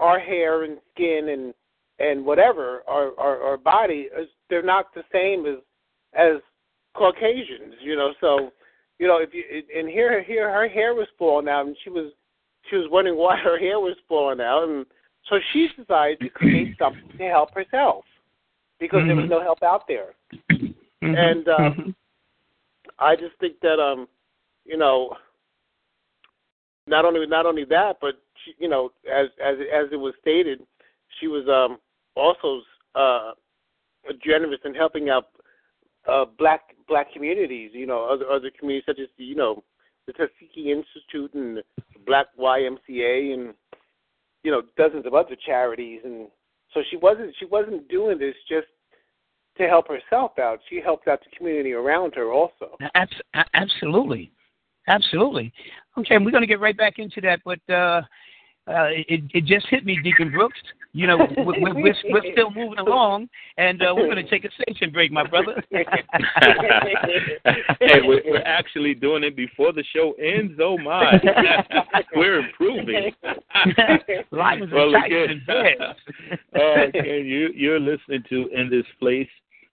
our 0.00 0.18
hair 0.18 0.64
and 0.64 0.78
skin 0.94 1.28
and 1.28 1.54
and 1.98 2.24
whatever 2.24 2.82
our 2.88 3.12
our, 3.18 3.42
our 3.42 3.56
body 3.56 4.08
is 4.18 4.28
they're 4.48 4.62
not 4.62 4.86
the 4.94 5.02
same 5.12 5.46
as 5.46 5.62
as 6.14 6.40
Caucasians, 6.96 7.74
you 7.82 7.94
know. 7.96 8.12
So, 8.20 8.50
you 8.98 9.06
know, 9.06 9.18
if 9.18 9.30
you 9.32 9.42
and 9.78 9.88
here 9.88 10.22
here 10.22 10.50
her 10.50 10.68
hair 10.68 10.94
was 10.94 11.06
falling 11.18 11.48
out 11.48 11.66
and 11.66 11.76
she 11.84 11.90
was 11.90 12.12
she 12.70 12.76
was 12.76 12.86
wondering 12.90 13.16
why 13.16 13.36
her 13.36 13.58
hair 13.58 13.78
was 13.78 13.96
falling 14.08 14.40
out 14.40 14.68
and 14.68 14.86
so 15.28 15.36
she 15.52 15.68
decided 15.76 16.20
to 16.20 16.28
create 16.30 16.76
something 16.78 17.18
to 17.18 17.24
help 17.24 17.54
herself 17.54 18.04
because 18.80 19.00
mm-hmm. 19.00 19.08
there 19.08 19.16
was 19.16 19.30
no 19.30 19.42
help 19.42 19.62
out 19.62 19.82
there. 19.86 20.14
Mm-hmm. 20.50 21.14
And 21.14 21.48
um 21.48 21.72
mm-hmm. 21.72 21.90
I 22.98 23.16
just 23.16 23.38
think 23.40 23.60
that 23.60 23.78
um 23.78 24.08
you 24.66 24.76
know, 24.76 25.16
not 26.86 27.04
only 27.04 27.26
not 27.26 27.46
only 27.46 27.64
that, 27.64 27.96
but 28.00 28.14
she, 28.44 28.52
you 28.58 28.68
know, 28.68 28.90
as 29.10 29.26
as 29.44 29.56
as 29.72 29.86
it 29.92 29.96
was 29.96 30.14
stated, 30.20 30.60
she 31.20 31.28
was 31.28 31.46
um, 31.48 31.78
also 32.16 32.60
uh, 32.94 33.32
generous 34.24 34.60
in 34.64 34.74
helping 34.74 35.08
out 35.08 35.28
uh, 36.08 36.24
black 36.38 36.74
black 36.88 37.12
communities. 37.12 37.70
You 37.72 37.86
know, 37.86 38.04
other 38.04 38.28
other 38.28 38.50
communities 38.58 38.86
such 38.86 39.00
as 39.00 39.08
you 39.16 39.36
know 39.36 39.62
the 40.06 40.12
Tuskegee 40.12 40.72
Institute 40.72 41.34
and 41.34 41.62
Black 42.06 42.26
YMCA 42.38 43.34
and 43.34 43.54
you 44.42 44.50
know 44.50 44.62
dozens 44.76 45.06
of 45.06 45.14
other 45.14 45.36
charities. 45.44 46.00
And 46.04 46.28
so 46.74 46.80
she 46.90 46.96
wasn't 46.96 47.34
she 47.38 47.46
wasn't 47.46 47.88
doing 47.88 48.18
this 48.18 48.34
just 48.48 48.68
to 49.58 49.68
help 49.68 49.88
herself 49.88 50.38
out. 50.38 50.60
She 50.68 50.80
helped 50.80 51.08
out 51.08 51.20
the 51.20 51.36
community 51.36 51.72
around 51.72 52.14
her 52.14 52.32
also. 52.32 52.76
Absolutely. 53.54 54.30
Absolutely. 54.88 55.52
Okay, 55.98 56.18
we're 56.18 56.30
going 56.30 56.42
to 56.42 56.46
get 56.46 56.60
right 56.60 56.76
back 56.76 56.98
into 56.98 57.20
that, 57.22 57.40
but 57.44 57.58
uh, 57.72 58.02
uh, 58.68 58.90
it, 58.90 59.22
it 59.32 59.44
just 59.44 59.66
hit 59.68 59.84
me, 59.84 59.98
Deacon 60.02 60.30
Brooks. 60.30 60.58
You 60.92 61.06
know, 61.06 61.18
we're, 61.36 61.74
we're, 61.74 61.94
we're 62.10 62.32
still 62.32 62.50
moving 62.50 62.78
along, 62.78 63.28
and 63.58 63.80
uh, 63.82 63.94
we're 63.94 64.06
going 64.12 64.24
to 64.24 64.28
take 64.28 64.44
a 64.44 64.50
station 64.62 64.90
break, 64.92 65.12
my 65.12 65.24
brother. 65.26 65.62
hey, 65.70 65.84
we're, 68.02 68.22
we're 68.26 68.42
actually 68.44 68.94
doing 68.94 69.22
it 69.22 69.36
before 69.36 69.72
the 69.72 69.84
show 69.94 70.14
ends. 70.20 70.54
Oh 70.60 70.78
my, 70.78 71.20
we're 72.16 72.40
improving. 72.40 73.12
Lions 74.32 74.72
well, 74.72 74.94
and 74.94 75.02
Titans 75.02 75.42
again, 75.42 75.76
uh, 76.56 76.86
again, 76.88 77.26
you, 77.26 77.50
you're 77.54 77.80
listening 77.80 78.24
to 78.30 78.48
In 78.48 78.68
This 78.70 78.86
Place 78.98 79.28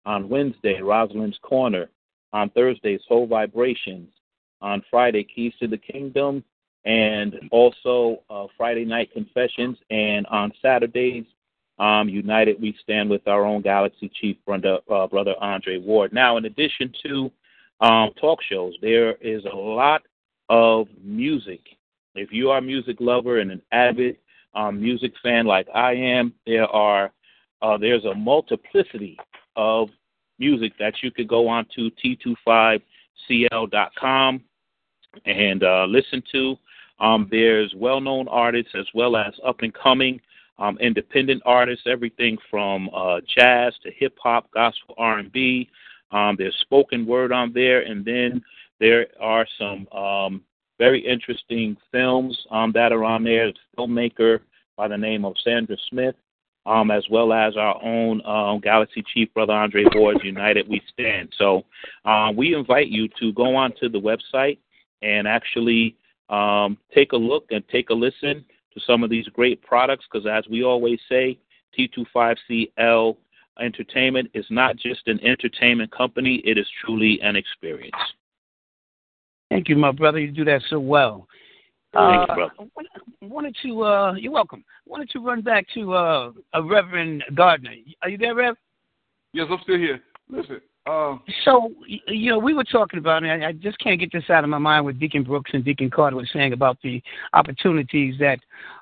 On 0.06 0.30
Wednesday, 0.30 0.80
Rosalind's 0.82 1.38
Corner. 1.42 1.90
On 2.36 2.50
Thursday, 2.50 3.00
Soul 3.08 3.28
Vibrations. 3.28 4.10
On 4.62 4.84
Friday, 4.92 5.24
Keys 5.24 5.54
to 5.62 5.68
the 5.68 5.78
Kingdom 5.78 6.44
and 6.84 7.36
also 7.50 8.24
uh, 8.30 8.48
Friday 8.58 8.84
Night 8.84 9.10
Confessions. 9.14 9.78
And 9.90 10.28
on 10.28 10.52
Saturdays, 10.62 11.24
um, 11.80 12.10
United 12.10 12.62
We 12.62 12.76
Stand 12.84 13.10
with 13.10 13.26
our 13.30 13.46
own 13.46 13.62
Galaxy 13.62 14.12
Chief, 14.20 14.36
brother, 14.46 14.80
uh, 14.92 15.08
brother 15.08 15.34
Andre 15.40 15.78
Ward. 15.78 16.12
Now, 16.12 16.36
in 16.36 16.44
addition 16.44 16.94
to 17.04 17.32
um, 17.80 18.12
talk 18.20 18.40
shows, 18.44 18.74
there 18.82 19.14
is 19.22 19.46
a 19.46 19.56
lot 19.56 20.02
of 20.50 20.88
music. 21.02 21.62
If 22.16 22.34
you 22.34 22.50
are 22.52 22.58
a 22.58 22.62
music 22.62 22.98
lover 23.00 23.40
and 23.40 23.50
an 23.50 23.62
avid 23.72 24.18
um, 24.56 24.82
music 24.82 25.14
fan 25.24 25.46
like 25.46 25.68
I 25.74 25.94
am, 25.94 26.34
there 26.46 26.68
are 26.68 27.14
uh, 27.62 27.78
there's 27.78 28.04
a 28.04 28.14
multiplicity 28.14 29.18
of 29.56 29.88
music 30.40 30.74
that 30.80 30.94
you 31.02 31.12
could 31.12 31.28
go 31.28 31.48
on 31.48 31.66
to 31.76 31.92
t25cl.com 33.30 34.44
and 35.26 35.64
uh, 35.64 35.86
listen 35.88 36.22
to. 36.32 36.58
Um, 37.00 37.28
there's 37.30 37.74
well-known 37.76 38.28
artists 38.28 38.72
as 38.76 38.86
well 38.94 39.18
as 39.18 39.34
up-and-coming 39.46 40.22
um, 40.58 40.78
independent 40.80 41.42
artists, 41.46 41.86
everything 41.86 42.38
from 42.50 42.90
uh, 42.96 43.20
jazz 43.38 43.74
to 43.84 43.92
hip 43.92 44.18
hop, 44.22 44.50
gospel, 44.52 44.96
R&B. 44.98 45.70
Um, 46.12 46.36
there's 46.38 46.56
spoken 46.62 47.06
word 47.06 47.32
on 47.32 47.52
there, 47.54 47.82
and 47.82 48.06
then 48.06 48.42
there 48.80 49.08
are 49.20 49.46
some 49.58 49.88
um, 49.92 50.42
very 50.78 51.06
interesting 51.06 51.76
films 51.92 52.38
um, 52.52 52.72
that 52.74 52.92
are 52.92 53.04
on 53.04 53.24
there. 53.24 53.48
A 53.50 53.54
filmmaker 53.78 54.40
by 54.78 54.88
the 54.88 54.98
name 54.98 55.26
of 55.26 55.36
Sandra 55.44 55.76
Smith, 55.90 56.16
um, 56.66 56.92
as 56.92 57.06
well 57.10 57.32
as 57.34 57.56
our 57.58 57.82
own 57.84 58.26
um, 58.26 58.60
Galaxy 58.60 59.04
Chief, 59.14 59.34
Brother 59.34 59.54
Andre 59.54 59.86
Ward's 59.96 60.24
United 60.24 60.68
We 60.68 60.82
Stand. 60.92 61.30
So 61.38 61.66
uh, 62.06 62.32
we 62.36 62.56
invite 62.56 62.88
you 62.88 63.08
to 63.20 63.32
go 63.34 63.56
onto 63.56 63.90
the 63.90 64.00
website 64.00 64.58
and 65.02 65.28
actually 65.28 65.96
um, 66.30 66.78
take 66.94 67.12
a 67.12 67.18
look 67.18 67.46
and 67.52 67.64
take 67.70 67.90
a 67.90 67.94
listen 67.94 68.44
to 68.74 68.82
some 68.86 69.04
of 69.04 69.10
these 69.10 69.28
great 69.28 69.62
products 69.62 70.06
because, 70.12 70.28
as 70.28 70.48
we 70.50 70.64
always 70.64 71.00
say, 71.08 71.38
T25CL 71.78 73.18
Entertainment 73.60 74.30
is 74.34 74.46
not 74.50 74.76
just 74.76 75.08
an 75.08 75.20
entertainment 75.24 75.90
company, 75.92 76.42
it 76.44 76.58
is 76.58 76.68
truly 76.84 77.20
an 77.22 77.38
experience. 77.38 77.96
Thank 79.50 79.70
you, 79.70 79.78
my 79.78 79.92
brother. 79.92 80.20
You 80.20 80.32
do 80.32 80.44
that 80.46 80.62
so 80.70 80.80
well. 80.80 81.28
Thank 81.96 82.18
Uh, 82.18 82.26
you, 82.30 82.36
brother. 82.36 82.54
I 83.22 83.26
wanted 83.26 83.56
to, 83.64 83.84
uh, 83.84 84.14
you're 84.14 84.32
welcome. 84.32 84.64
Wanted 84.86 85.10
to 85.12 85.20
run 85.20 85.42
back 85.42 85.66
to 85.74 85.94
uh, 85.94 86.32
a 86.54 86.62
Reverend 86.62 87.24
Gardner. 87.34 87.74
Are 88.02 88.10
you 88.10 88.18
there, 88.18 88.36
Rev? 88.36 88.56
Yes, 89.32 89.48
I'm 89.50 89.60
still 89.64 89.78
here. 89.78 90.02
Listen, 90.30 90.60
uh, 90.88 91.16
So, 91.46 91.72
you 92.08 92.32
know, 92.32 92.40
we 92.40 92.54
were 92.54 92.64
talking 92.66 93.00
about, 93.00 93.24
and 93.24 93.44
I 93.44 93.50
I 93.50 93.52
just 93.54 93.80
can't 93.80 94.00
get 94.00 94.12
this 94.12 94.30
out 94.30 94.44
of 94.44 94.50
my 94.50 94.58
mind 94.58 94.86
what 94.86 95.00
Deacon 95.00 95.24
Brooks 95.24 95.52
and 95.54 95.64
Deacon 95.64 95.90
Carter 95.90 96.18
were 96.18 96.28
saying 96.34 96.52
about 96.52 96.78
the 96.84 97.02
opportunities 97.34 98.16
that 98.20 98.40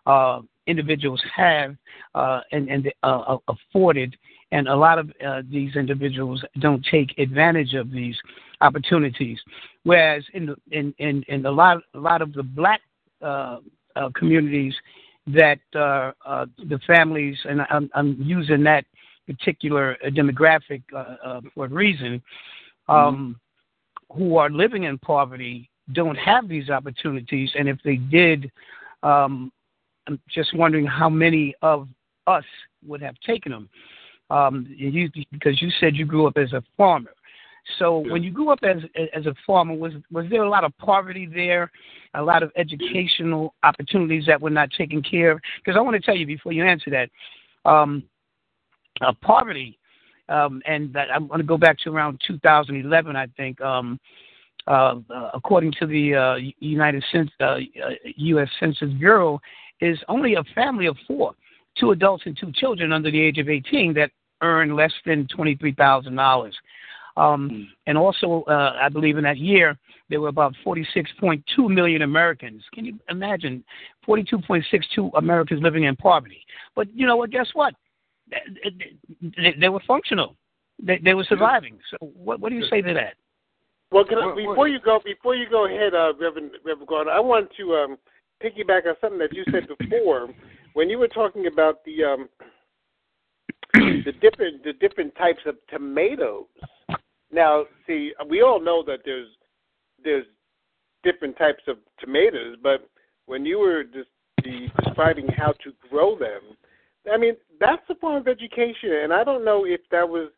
uh, 0.07 0.41
individuals 0.66 1.22
have 1.36 1.76
uh, 2.16 2.41
and, 2.51 2.68
and 2.70 2.91
uh, 3.03 3.38
afforded. 3.47 4.16
And 4.51 4.68
a 4.68 4.76
lot 4.76 4.97
of 4.99 5.11
uh, 5.26 5.41
these 5.49 5.76
individuals 5.76 6.43
don't 6.59 6.86
take 6.89 7.18
advantage 7.18 7.74
of 7.74 7.91
these 7.91 8.16
opportunities. 8.61 9.39
Whereas 9.84 10.24
in 10.34 10.45
the, 10.47 10.55
in, 10.72 10.93
in, 10.97 11.24
in 11.28 11.45
a 11.45 11.51
lot 11.51 11.78
a 11.93 11.99
lot 11.99 12.22
of 12.22 12.34
the 12.34 12.43
black 12.43 12.80
uh, 12.80 12.82
uh, 12.82 12.93
communities 14.15 14.74
that 15.28 15.59
uh, 15.76 16.11
uh, 16.26 16.45
the 16.67 16.80
families, 16.86 17.38
and 17.45 17.61
I'm, 17.69 17.89
I'm 17.93 18.17
using 18.19 18.63
that 18.63 18.86
particular 19.26 19.97
uh, 20.05 20.09
demographic 20.09 20.84
uh, 20.93 21.15
uh, 21.26 21.41
for 21.55 21.65
a 21.65 21.69
reason, 21.69 22.21
um, 22.89 23.39
who 24.11 24.38
are 24.38 24.49
living 24.49 24.84
in 24.84 24.97
poverty 24.97 25.69
don't 25.93 26.15
have 26.15 26.47
these 26.47 26.69
opportunities, 26.69 27.51
and 27.57 27.67
if 27.67 27.78
they 27.84 27.95
did, 27.95 28.51
um, 29.01 29.51
I'm 30.07 30.19
just 30.30 30.53
wondering 30.55 30.86
how 30.86 31.09
many 31.09 31.53
of 31.61 31.88
us 32.28 32.45
would 32.86 33.01
have 33.01 33.15
taken 33.26 33.51
them. 33.51 33.69
Um, 34.30 34.65
you, 34.69 35.09
because 35.32 35.61
you 35.61 35.69
said 35.80 35.95
you 35.95 36.05
grew 36.05 36.26
up 36.26 36.38
as 36.38 36.53
a 36.53 36.63
farmer. 36.78 37.11
So 37.78 38.03
Yeah. 38.03 38.11
when 38.11 38.24
you 38.24 38.32
grew 38.32 38.49
up 38.49 38.64
as 38.64 38.84
as 39.14 39.26
a 39.26 39.34
farmer, 39.45 39.74
was 39.74 39.93
was 40.11 40.28
there 40.30 40.43
a 40.43 40.49
lot 40.49 40.64
of 40.64 40.78
poverty 40.78 41.26
there, 41.26 41.72
a 42.14 42.22
lot 42.22 42.43
of 42.43 42.51
educational 42.55 43.55
opportunities 43.64 44.26
that 44.26 44.41
were 44.41 44.49
not 44.49 44.72
taken 44.72 45.01
care 45.01 45.32
of? 45.32 45.41
Because 45.57 45.78
I 45.78 45.82
want 45.82 45.95
to 45.95 46.01
tell 46.01 46.16
you 46.16 46.26
before 46.26 46.51
you 46.51 46.66
answer 46.66 46.89
that, 46.91 47.09
um, 47.70 48.03
uh, 49.01 49.14
poverty, 49.22 49.80
um, 50.30 50.61
and 50.66 50.93
that 50.93 51.09
I'm 51.11 51.28
going 51.28 51.39
to 51.39 51.45
go 51.45 51.57
back 51.57 51.78
to 51.80 51.89
around 51.89 52.22
2011, 52.28 53.16
I 53.16 53.28
think. 53.38 53.59
Um, 53.61 53.99
uh, 54.66 54.95
uh, 55.09 55.32
according 55.34 55.74
to 55.74 55.86
the 55.86 56.16
uh, 56.16 56.36
United 56.59 57.03
uh, 57.41 57.43
uh, 57.43 57.59
U.S. 58.16 58.47
Census 58.61 58.93
Bureau, 58.93 59.41
is 59.82 59.99
only 60.07 60.36
a 60.36 60.43
family 60.55 60.86
of 60.86 60.95
four, 61.05 61.34
two 61.78 61.91
adults 61.91 62.24
and 62.26 62.38
two 62.38 62.49
children 62.53 62.93
under 62.93 63.11
the 63.11 63.20
age 63.20 63.39
of 63.39 63.49
18 63.49 63.93
that 63.95 64.09
earn 64.41 64.74
less 64.74 64.93
than 65.05 65.28
$23,000. 65.38 66.51
Um, 67.16 67.70
and 67.86 67.97
also, 67.97 68.43
uh, 68.47 68.74
I 68.82 68.89
believe 68.89 69.18
in 69.18 69.24
that 69.24 69.38
year, 69.38 69.78
there 70.09 70.20
were 70.20 70.30
about 70.30 70.53
46.2 70.66 71.43
million 71.70 72.01
Americans. 72.01 72.64
Can 72.74 72.86
you 72.86 72.99
imagine 73.09 73.64
42.62 74.07 75.11
Americans 75.16 75.61
living 75.61 75.84
in 75.84 75.95
poverty? 75.95 76.43
But 76.76 76.88
you 76.95 77.05
know 77.05 77.16
what? 77.18 77.30
Guess 77.30 77.49
what? 77.53 77.76
They, 78.30 78.72
they, 79.22 79.55
they 79.59 79.70
were 79.70 79.82
functional. 79.88 80.36
They, 80.82 80.99
they 81.03 81.14
were 81.14 81.26
surviving. 81.26 81.78
So, 81.91 81.97
what, 82.16 82.39
what 82.39 82.49
do 82.49 82.55
you 82.55 82.66
say 82.70 82.82
to 82.82 82.93
that? 82.93 83.14
Well, 83.91 84.05
can 84.05 84.18
I, 84.18 84.26
Well, 84.26 84.36
well- 84.36 84.47
before 84.47 84.68
you 84.68 84.80
go, 84.84 84.99
before 85.03 85.36
you 85.36 85.47
go 85.49 85.68
ahead, 85.68 85.93
uh, 85.93 86.14
Reverend 86.20 86.51
Reverend 86.66 86.88
Gardner, 86.88 87.14
I 87.14 87.20
want 87.20 87.49
to 87.57 87.74
um, 87.76 87.97
piggyback 88.43 88.88
on 88.88 88.95
something 88.99 89.20
that 89.20 89.34
you 89.34 89.43
said 89.51 89.68
before 89.78 90.30
when 90.74 90.89
you 90.89 90.97
were 90.97 91.07
talking 91.07 91.45
about 91.45 91.86
the 91.86 92.03
um, 92.03 92.30
the 93.74 94.11
different 94.20 94.64
the 94.64 94.74
different 94.74 95.16
types 95.16 95.41
of 95.45 95.55
tomatoes. 95.70 96.45
Now, 97.34 97.66
see, 97.88 98.14
we 98.30 98.42
all 98.42 98.62
know 98.62 98.84
that 98.86 99.00
there's 99.04 99.28
there's 100.04 100.26
different 101.04 101.38
types 101.38 101.64
of 101.68 101.78
tomatoes, 102.00 102.58
but 102.62 102.88
when 103.26 103.46
you 103.46 103.60
were 103.60 103.84
just 103.84 104.10
the, 104.44 104.68
describing 104.84 105.28
how 105.28 105.54
to 105.64 105.74
grow 105.90 106.18
them, 106.18 106.42
I 107.12 107.18
mean 107.18 107.36
that's 107.60 107.82
a 107.90 107.96
form 107.96 108.18
of 108.18 108.28
education, 108.28 108.92
and 109.04 109.12
I 109.12 109.24
don't 109.24 109.44
know 109.44 109.66
if 109.66 109.82
that 109.92 110.08
was 110.08 110.30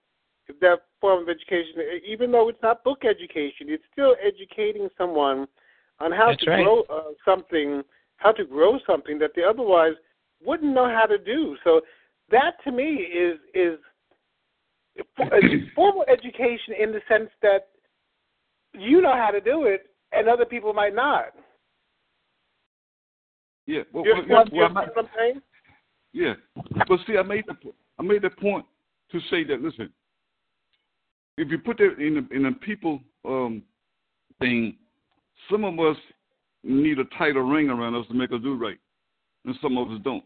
if 0.48 0.60
that 0.62 0.84
form 1.02 1.24
of 1.24 1.30
education, 1.30 1.82
even 2.08 2.32
though 2.32 2.50
it's 2.50 2.62
not 2.62 2.84
book 2.84 3.04
education, 3.04 3.68
it's 3.68 3.84
still 3.92 4.16
educating 4.24 4.88
someone 4.98 5.48
on 6.00 6.12
how 6.12 6.30
That's 6.30 6.44
to 6.44 6.50
right. 6.52 6.64
grow 6.64 6.82
uh, 6.90 7.12
something, 7.24 7.84
how 8.18 8.32
to 8.32 8.46
grow 8.46 8.80
something 8.86 9.18
that 9.20 9.32
they 9.36 9.44
otherwise 9.44 9.94
wouldn't 10.44 10.74
know 10.74 10.88
how 10.88 11.06
to 11.06 11.18
do. 11.18 11.58
So 11.64 11.82
that 12.30 12.56
to 12.64 12.72
me 12.72 12.94
is 12.94 13.38
is 13.54 13.80
formal 15.76 16.06
education 16.08 16.74
in 16.80 16.92
the 16.92 17.02
sense 17.10 17.30
that 17.42 17.68
you 18.74 19.02
know 19.02 19.14
how 19.14 19.32
to 19.32 19.42
do 19.42 19.66
it 19.66 19.88
and 20.12 20.28
other 20.28 20.46
people 20.46 20.74
might 20.74 20.96
not. 20.96 21.28
yeah. 23.66 23.82
Well, 23.94 24.04
well, 24.06 24.46
well, 24.52 24.74
what 24.74 24.98
I'm 24.98 25.10
saying? 25.18 25.42
Yeah, 26.14 26.34
but 26.88 27.00
see, 27.06 27.18
I 27.18 27.24
made 27.24 27.46
the 27.46 27.56
I 28.00 28.04
made 28.04 28.22
the 28.22 28.30
point 28.30 28.66
to 29.12 29.20
say 29.30 29.44
that 29.44 29.62
listen, 29.62 29.92
if 31.38 31.50
you 31.50 31.58
put 31.58 31.78
that 31.78 31.98
in 32.00 32.16
the 32.16 32.36
in 32.36 32.44
the 32.44 32.52
people 32.62 33.02
um, 33.26 33.64
thing, 34.40 34.78
some 35.52 35.66
of 35.66 35.78
us 35.80 35.98
need 36.64 37.00
a 37.00 37.06
tighter 37.18 37.44
ring 37.44 37.70
around 37.70 37.96
us 37.96 38.08
to 38.08 38.14
make 38.14 38.32
us 38.32 38.40
do 38.42 38.56
right, 38.56 38.80
and 39.44 39.56
some 39.62 39.78
of 39.78 39.92
us 39.92 40.00
don't. 40.04 40.24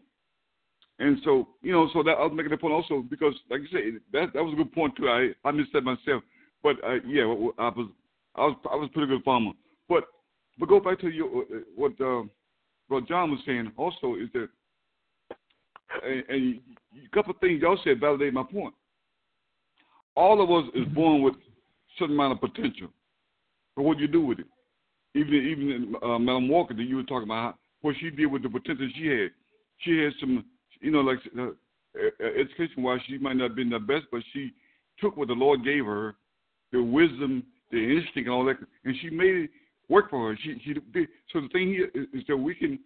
And 1.00 1.16
so, 1.24 1.48
you 1.62 1.72
know, 1.72 1.88
so 1.94 2.02
that 2.02 2.18
I 2.18 2.26
was 2.26 2.32
making 2.34 2.50
the 2.50 2.58
point 2.58 2.74
also 2.74 3.02
because, 3.08 3.32
like 3.50 3.62
you 3.62 3.68
said, 3.72 4.00
that 4.12 4.34
that 4.34 4.44
was 4.44 4.52
a 4.52 4.56
good 4.56 4.70
point 4.72 4.94
too. 4.96 5.08
I 5.08 5.30
I 5.48 5.50
missed 5.50 5.72
that 5.72 5.82
myself, 5.82 6.22
but 6.62 6.76
uh, 6.84 7.00
yeah, 7.08 7.22
I 7.22 7.68
was 7.70 7.88
I 8.36 8.40
was 8.44 8.56
I 8.70 8.76
was 8.76 8.90
a 8.90 8.92
pretty 8.92 9.08
good 9.08 9.24
farmer. 9.24 9.52
But 9.88 10.04
but 10.58 10.68
go 10.68 10.78
back 10.78 11.00
to 11.00 11.08
your 11.08 11.46
what 11.74 11.98
uh, 12.02 12.24
what 12.88 13.08
John 13.08 13.30
was 13.30 13.40
saying 13.46 13.72
also 13.78 14.14
is 14.16 14.28
that, 14.34 14.48
and, 16.04 16.22
and 16.28 16.60
a 16.94 17.14
couple 17.14 17.32
of 17.32 17.40
things 17.40 17.62
y'all 17.62 17.80
said 17.82 17.98
validate 17.98 18.34
my 18.34 18.42
point. 18.42 18.74
All 20.16 20.42
of 20.42 20.50
us 20.50 20.70
is 20.74 20.86
born 20.92 21.22
with 21.22 21.34
certain 21.98 22.14
amount 22.14 22.34
of 22.34 22.40
potential, 22.42 22.88
but 23.74 23.84
what 23.84 23.96
do 23.96 24.02
you 24.02 24.08
do 24.08 24.20
with 24.20 24.40
it. 24.40 24.46
Even 25.14 25.34
even 25.34 25.94
uh, 26.02 26.18
Madam 26.18 26.50
Walker 26.50 26.74
that 26.74 26.82
you 26.82 26.96
were 26.96 27.04
talking 27.04 27.28
about 27.28 27.56
what 27.80 27.94
she 27.98 28.10
did 28.10 28.26
with 28.26 28.42
the 28.42 28.50
potential 28.50 28.86
she 28.94 29.06
had. 29.06 29.30
She 29.78 29.96
had 29.96 30.12
some 30.20 30.44
you 30.80 30.90
know, 30.90 31.00
like 31.00 31.18
uh, 31.38 31.50
education 32.24 32.82
wise, 32.82 33.00
she 33.06 33.18
might 33.18 33.36
not 33.36 33.50
have 33.50 33.56
been 33.56 33.70
the 33.70 33.78
best, 33.78 34.04
but 34.10 34.22
she 34.32 34.52
took 35.00 35.16
what 35.16 35.28
the 35.28 35.34
Lord 35.34 35.64
gave 35.64 35.84
her, 35.84 36.16
the 36.72 36.82
wisdom, 36.82 37.42
the 37.70 37.78
instinct, 37.78 38.16
and 38.16 38.30
all 38.30 38.44
that, 38.44 38.56
and 38.84 38.94
she 39.00 39.10
made 39.10 39.34
it 39.36 39.50
work 39.88 40.10
for 40.10 40.30
her. 40.30 40.38
She 40.42 40.60
she 40.64 40.74
did. 40.74 41.08
So 41.32 41.40
the 41.40 41.48
thing 41.48 41.68
here 41.68 41.90
is, 41.94 42.06
is 42.12 42.24
that 42.28 42.36
we 42.36 42.54
can. 42.54 42.78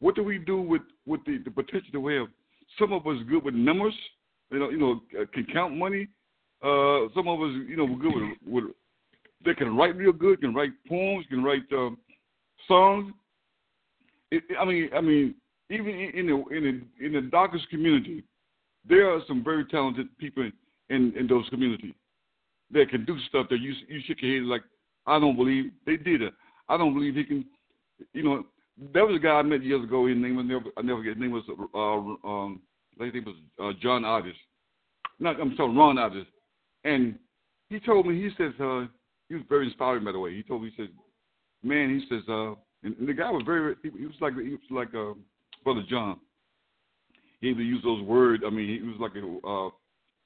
What 0.00 0.14
do 0.14 0.22
we 0.22 0.38
do 0.38 0.60
with 0.60 0.82
with 1.06 1.24
the, 1.24 1.38
the 1.44 1.50
potential 1.50 1.88
that 1.92 2.00
we 2.00 2.14
have? 2.14 2.26
Some 2.78 2.92
of 2.92 3.06
us 3.06 3.16
good 3.28 3.44
with 3.44 3.54
numbers, 3.54 3.94
you 4.50 4.58
know, 4.58 4.70
you 4.70 4.78
know, 4.78 5.00
uh, 5.20 5.24
can 5.32 5.46
count 5.52 5.76
money. 5.76 6.08
Uh, 6.62 7.08
some 7.14 7.28
of 7.28 7.40
us, 7.40 7.50
you 7.68 7.76
know, 7.76 7.84
we're 7.84 7.98
good 7.98 8.14
with, 8.14 8.64
with 8.64 8.74
they 9.44 9.54
can 9.54 9.76
write 9.76 9.96
real 9.96 10.12
good, 10.12 10.40
can 10.40 10.54
write 10.54 10.72
poems, 10.88 11.26
can 11.28 11.42
write 11.42 11.62
um, 11.72 11.98
songs. 12.66 13.12
It, 14.30 14.42
I 14.58 14.64
mean, 14.64 14.90
I 14.94 15.00
mean, 15.00 15.34
even 15.70 15.88
in 15.88 16.26
the 16.26 16.56
in 16.56 16.62
the 16.98 17.06
in 17.06 17.12
the 17.12 17.22
darkest 17.22 17.68
community, 17.70 18.22
there 18.88 19.10
are 19.10 19.20
some 19.26 19.42
very 19.42 19.64
talented 19.66 20.08
people 20.18 20.48
in 20.90 21.12
in 21.16 21.26
those 21.26 21.48
communities 21.48 21.94
that 22.70 22.88
can 22.90 23.04
do 23.04 23.18
stuff 23.28 23.46
that 23.50 23.60
you 23.60 23.74
you 23.88 24.00
shake 24.06 24.22
your 24.22 24.40
head 24.40 24.46
like 24.46 24.62
I 25.06 25.18
don't 25.18 25.36
believe 25.36 25.72
they 25.84 25.96
did 25.96 26.22
it. 26.22 26.34
I 26.68 26.76
don't 26.76 26.94
believe 26.94 27.14
he 27.14 27.24
can. 27.24 27.44
You 28.12 28.22
know, 28.22 28.44
there 28.92 29.06
was 29.06 29.16
a 29.16 29.20
guy 29.20 29.30
I 29.30 29.42
met 29.42 29.62
years 29.62 29.84
ago. 29.84 30.06
His 30.06 30.16
name 30.16 30.36
was 30.36 30.46
never 30.46 30.64
I 30.76 30.82
never 30.82 31.02
get. 31.02 31.14
His 31.14 31.20
name 31.20 31.32
was 31.32 31.44
uh 31.74 32.28
um 32.28 32.60
was 32.98 33.34
uh, 33.62 33.72
John 33.80 34.04
Otis. 34.04 34.36
Not 35.18 35.40
I'm 35.40 35.54
sorry, 35.56 35.74
Ron 35.74 35.98
Otis. 35.98 36.26
And 36.84 37.18
he 37.70 37.80
told 37.80 38.06
me 38.06 38.14
he 38.20 38.30
says 38.36 38.52
uh 38.60 38.86
he 39.28 39.34
was 39.34 39.44
very 39.48 39.66
inspiring 39.66 40.04
by 40.04 40.12
the 40.12 40.18
way. 40.18 40.34
He 40.34 40.42
told 40.42 40.62
me 40.62 40.72
he 40.74 40.82
says, 40.82 40.90
man, 41.62 41.98
he 41.98 42.14
says 42.14 42.22
uh 42.28 42.54
and, 42.82 42.96
and 42.98 43.08
the 43.08 43.14
guy 43.14 43.30
was 43.30 43.42
very 43.44 43.74
he, 43.82 43.90
he 43.98 44.06
was 44.06 44.14
like 44.20 44.34
he 44.34 44.50
was 44.50 44.60
like 44.70 44.94
uh 44.94 45.14
Brother 45.64 45.84
John. 45.88 46.20
He 47.40 47.48
even 47.48 47.66
used 47.66 47.84
those 47.84 48.02
words. 48.02 48.42
I 48.46 48.50
mean, 48.50 48.68
he 48.68 48.86
was 48.86 48.96
like 48.98 49.12
a 49.14 49.46
uh, 49.46 49.70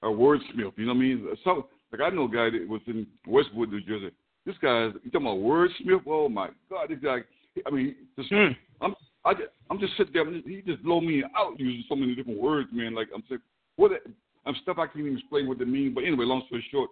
a 0.02 0.12
wordsmith. 0.12 0.72
You 0.76 0.86
know 0.86 0.92
what 0.92 0.94
I 0.94 0.94
mean? 0.94 1.28
So, 1.44 1.68
like 1.92 2.00
I 2.00 2.14
know 2.14 2.24
a 2.24 2.28
guy 2.28 2.50
that 2.50 2.66
was 2.68 2.80
in 2.86 3.06
Westwood, 3.26 3.70
New 3.70 3.80
Jersey. 3.80 4.14
This 4.46 4.56
guy, 4.62 4.86
you 4.86 5.10
talking 5.12 5.26
about 5.26 5.38
wordsmith? 5.38 6.02
Oh 6.06 6.28
my 6.28 6.48
God, 6.70 6.88
this 6.88 6.98
guy. 7.02 7.18
I 7.66 7.70
mean, 7.70 7.96
just, 8.16 8.30
mm. 8.30 8.56
I'm 8.80 8.94
I 9.24 9.34
just, 9.34 9.48
I'm 9.68 9.78
just 9.78 9.96
sitting 9.96 10.12
there. 10.12 10.24
He 10.30 10.62
just 10.62 10.82
blow 10.82 11.00
me 11.00 11.22
out 11.36 11.58
using 11.58 11.84
so 11.88 11.96
many 11.96 12.14
different 12.14 12.40
words, 12.40 12.68
man. 12.72 12.94
Like 12.94 13.08
I'm 13.14 13.22
saying, 13.28 13.42
what? 13.76 13.92
I'm 14.46 14.54
stuff 14.62 14.78
I 14.78 14.86
can't 14.86 15.00
even 15.00 15.18
explain 15.18 15.46
what 15.46 15.58
they 15.58 15.64
mean. 15.66 15.92
But 15.94 16.04
anyway, 16.04 16.24
long 16.24 16.42
story 16.46 16.64
short, 16.70 16.90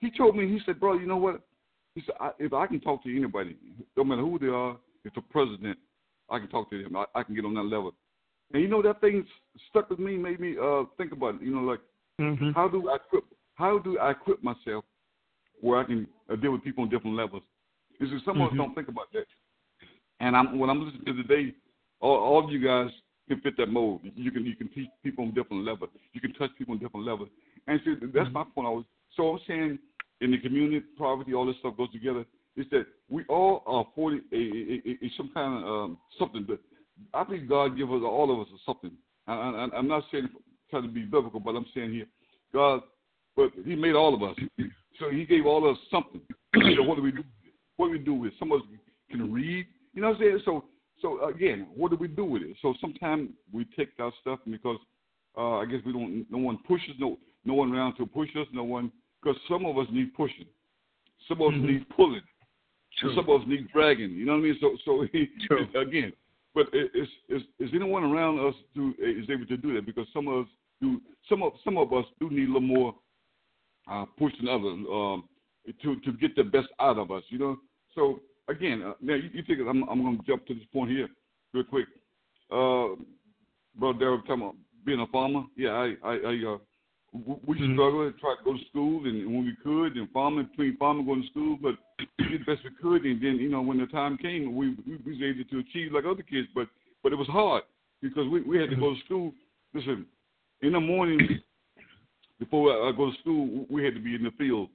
he 0.00 0.10
told 0.10 0.36
me. 0.36 0.48
He 0.48 0.60
said, 0.66 0.80
bro, 0.80 0.98
you 0.98 1.06
know 1.06 1.16
what? 1.16 1.42
He 1.94 2.02
said, 2.04 2.16
I, 2.20 2.30
if 2.38 2.52
I 2.52 2.66
can 2.66 2.80
talk 2.80 3.02
to 3.04 3.16
anybody, 3.16 3.56
no 3.96 4.04
matter 4.04 4.22
who 4.22 4.38
they 4.38 4.46
are, 4.46 4.76
if 5.04 5.14
the 5.14 5.20
president, 5.20 5.78
I 6.30 6.38
can 6.38 6.48
talk 6.48 6.70
to 6.70 6.82
them. 6.82 6.96
I, 6.96 7.04
I 7.14 7.22
can 7.22 7.34
get 7.34 7.44
on 7.44 7.54
that 7.54 7.64
level. 7.64 7.92
And 8.52 8.62
you 8.62 8.68
know 8.68 8.82
that 8.82 9.00
thing 9.00 9.24
stuck 9.68 9.90
with 9.90 9.98
me, 9.98 10.16
made 10.16 10.40
me 10.40 10.56
uh 10.60 10.84
think 10.96 11.12
about 11.12 11.36
it. 11.36 11.42
You 11.42 11.54
know, 11.54 11.62
like 11.62 11.80
mm-hmm. 12.20 12.50
how 12.50 12.68
do 12.68 12.88
I 12.88 12.96
equip 12.96 13.24
how 13.54 13.78
do 13.78 13.98
I 13.98 14.12
equip 14.12 14.42
myself 14.42 14.84
where 15.60 15.78
I 15.78 15.84
can 15.84 16.06
uh, 16.32 16.36
deal 16.36 16.52
with 16.52 16.64
people 16.64 16.84
on 16.84 16.90
different 16.90 17.16
levels? 17.16 17.42
Is 18.00 18.08
some 18.24 18.34
mm-hmm. 18.34 18.40
of 18.42 18.46
us 18.46 18.48
mm-hmm. 18.50 18.56
don't 18.58 18.74
think 18.74 18.88
about 18.88 19.12
that. 19.12 19.26
And 20.20 20.36
I'm 20.36 20.58
when 20.58 20.70
I'm 20.70 20.82
listening 20.84 21.04
to 21.06 21.22
today, 21.22 21.54
all, 22.00 22.16
all 22.16 22.44
of 22.44 22.50
you 22.50 22.64
guys 22.64 22.90
can 23.28 23.40
fit 23.40 23.56
that 23.58 23.68
mold. 23.68 24.00
You 24.02 24.30
can 24.30 24.44
you 24.44 24.56
can 24.56 24.68
teach 24.68 24.88
people 25.04 25.24
on 25.24 25.34
different 25.34 25.64
levels. 25.64 25.90
You 26.12 26.20
can 26.20 26.32
touch 26.34 26.50
people 26.58 26.74
on 26.74 26.80
different 26.80 27.06
levels. 27.06 27.28
And 27.66 27.80
see, 27.84 27.94
that's 28.00 28.28
mm-hmm. 28.28 28.32
my 28.32 28.44
point. 28.54 28.66
I 28.66 28.70
was 28.70 28.84
so 29.16 29.28
I'm 29.30 29.38
saying 29.46 29.78
in 30.20 30.30
the 30.32 30.38
community, 30.38 30.84
poverty, 30.98 31.34
all 31.34 31.46
this 31.46 31.56
stuff 31.60 31.76
goes 31.76 31.92
together 31.92 32.24
is 32.56 32.66
that 32.70 32.86
we 33.08 33.24
all 33.28 33.62
are 33.66 33.82
afforded 33.82 34.22
a, 34.32 34.36
a, 34.36 34.82
a, 34.86 35.06
a 35.06 35.12
some 35.16 35.30
kind 35.32 35.64
of 35.64 35.70
um, 35.70 35.98
something. 36.18 36.46
That 36.48 36.58
I 37.14 37.24
think 37.24 37.48
God 37.48 37.76
give 37.76 37.90
us 37.92 38.02
all 38.04 38.32
of 38.32 38.40
us 38.40 38.52
something. 38.66 38.92
I, 39.26 39.32
I, 39.34 39.68
I'm 39.76 39.88
not 39.88 40.04
saying 40.10 40.28
trying 40.70 40.82
to 40.84 40.88
be 40.88 41.02
biblical, 41.02 41.40
but 41.40 41.56
I'm 41.56 41.66
saying 41.74 41.92
here, 41.92 42.06
God, 42.52 42.82
but 43.36 43.50
He 43.64 43.74
made 43.74 43.94
all 43.94 44.14
of 44.14 44.22
us, 44.22 44.36
so 45.00 45.10
He 45.10 45.24
gave 45.24 45.46
all 45.46 45.68
of 45.68 45.76
us 45.76 45.82
something. 45.90 46.20
so 46.76 46.82
what 46.82 46.96
do 46.96 47.02
we 47.02 47.12
do? 47.12 47.24
What 47.76 47.86
do 47.86 47.92
we 47.92 47.98
do 47.98 48.14
with 48.14 48.32
it? 48.32 48.38
Some 48.38 48.52
of 48.52 48.60
us 48.60 48.66
can 49.10 49.32
read. 49.32 49.66
You 49.94 50.02
know 50.02 50.08
what 50.08 50.16
I'm 50.16 50.22
saying? 50.22 50.40
So 50.44 50.64
so 51.00 51.28
again, 51.28 51.68
what 51.74 51.90
do 51.90 51.96
we 51.96 52.08
do 52.08 52.24
with 52.24 52.42
it? 52.42 52.56
So 52.62 52.74
sometimes 52.80 53.30
we 53.52 53.66
take 53.76 53.88
our 53.98 54.12
stuff 54.20 54.40
because 54.48 54.78
uh, 55.36 55.58
I 55.58 55.66
guess 55.66 55.80
we 55.84 55.92
don't. 55.92 56.26
No 56.30 56.38
one 56.38 56.58
pushes. 56.66 56.94
No 56.98 57.18
no 57.44 57.54
one 57.54 57.72
around 57.72 57.96
to 57.96 58.06
push 58.06 58.28
us. 58.36 58.46
No 58.52 58.64
one 58.64 58.92
because 59.22 59.40
some 59.48 59.64
of 59.64 59.78
us 59.78 59.86
need 59.90 60.14
pushing. 60.14 60.46
Some 61.28 61.40
of 61.40 61.48
us 61.48 61.54
mm-hmm. 61.54 61.66
need 61.66 61.88
pulling. 61.90 62.22
True. 63.00 63.14
Some 63.14 63.28
of 63.28 63.40
us 63.40 63.48
need 63.48 63.70
dragging. 63.72 64.10
You 64.10 64.26
know 64.26 64.32
what 64.32 64.38
I 64.38 64.42
mean? 64.42 64.58
So, 64.60 64.76
so 64.84 65.06
he, 65.12 65.28
again, 65.78 66.12
but 66.54 66.66
is, 66.72 67.08
is 67.28 67.42
is 67.58 67.70
anyone 67.74 68.04
around 68.04 68.38
us 68.40 68.54
do 68.74 68.94
is 68.98 69.28
able 69.30 69.46
to 69.46 69.56
do 69.56 69.74
that? 69.74 69.86
Because 69.86 70.06
some 70.12 70.28
of 70.28 70.44
us 70.44 70.50
do. 70.80 71.00
Some 71.28 71.42
of 71.42 71.52
some 71.64 71.78
of 71.78 71.92
us 71.92 72.04
do 72.18 72.28
need 72.30 72.44
a 72.48 72.52
little 72.52 72.60
more 72.60 72.94
uh, 73.90 74.04
push 74.18 74.32
than 74.38 74.48
others 74.48 74.78
um, 74.90 75.24
to 75.82 75.96
to 76.00 76.12
get 76.12 76.36
the 76.36 76.44
best 76.44 76.68
out 76.80 76.98
of 76.98 77.10
us. 77.10 77.22
You 77.28 77.38
know. 77.38 77.56
So 77.94 78.20
again, 78.48 78.82
uh, 78.82 78.94
now 79.00 79.14
you, 79.14 79.30
you 79.32 79.42
think 79.46 79.60
I'm 79.60 79.88
I'm 79.88 80.02
going 80.02 80.18
to 80.18 80.26
jump 80.26 80.46
to 80.46 80.54
this 80.54 80.64
point 80.72 80.90
here 80.90 81.08
real 81.54 81.64
quick. 81.64 81.86
Uh, 82.50 83.00
Brother 83.78 83.98
Daryl 83.98 84.20
talking 84.26 84.42
about 84.42 84.56
being 84.84 85.00
a 85.00 85.06
farmer. 85.06 85.44
Yeah, 85.56 85.70
I 85.70 85.94
I, 86.02 86.12
I 86.14 86.54
uh, 86.54 86.58
we 87.12 87.58
mm-hmm. 87.58 87.74
struggled, 87.74 88.18
tried 88.18 88.36
to 88.36 88.44
go 88.44 88.52
to 88.52 88.64
school, 88.68 89.04
and 89.04 89.26
when 89.26 89.44
we 89.44 89.56
could, 89.62 89.96
and 89.96 90.10
farming 90.10 90.48
between 90.50 90.76
farming 90.76 91.06
going 91.06 91.22
to 91.22 91.28
school, 91.28 91.58
but 91.60 91.74
did 92.18 92.40
the 92.40 92.44
best 92.44 92.64
we 92.64 92.70
could. 92.80 93.04
And 93.04 93.22
then, 93.22 93.36
you 93.36 93.48
know, 93.48 93.60
when 93.60 93.78
the 93.78 93.86
time 93.86 94.16
came, 94.18 94.54
we 94.54 94.76
we, 94.86 94.96
was 94.96 95.22
able 95.22 95.44
to 95.50 95.58
achieve 95.58 95.92
like 95.92 96.04
other 96.04 96.22
kids, 96.22 96.48
but 96.54 96.68
but 97.02 97.12
it 97.12 97.16
was 97.16 97.28
hard 97.28 97.62
because 98.02 98.28
we 98.28 98.42
we 98.42 98.58
had 98.58 98.70
to 98.70 98.76
go 98.76 98.94
to 98.94 99.00
school. 99.04 99.32
Listen, 99.74 100.06
in 100.62 100.72
the 100.72 100.80
morning 100.80 101.40
before 102.38 102.88
I 102.88 102.92
go 102.92 103.10
to 103.10 103.18
school, 103.20 103.66
we 103.70 103.84
had 103.84 103.94
to 103.94 104.00
be 104.00 104.14
in 104.14 104.24
the 104.24 104.32
field, 104.32 104.68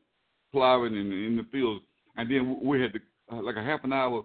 plowing 0.51 0.95
in 0.95 1.11
in 1.11 1.35
the 1.35 1.45
fields, 1.51 1.83
and 2.17 2.29
then 2.29 2.59
we 2.63 2.81
had 2.81 2.93
to 2.93 2.99
uh, 3.31 3.41
like 3.41 3.57
a 3.57 3.63
half 3.63 3.83
an 3.83 3.93
hour 3.93 4.23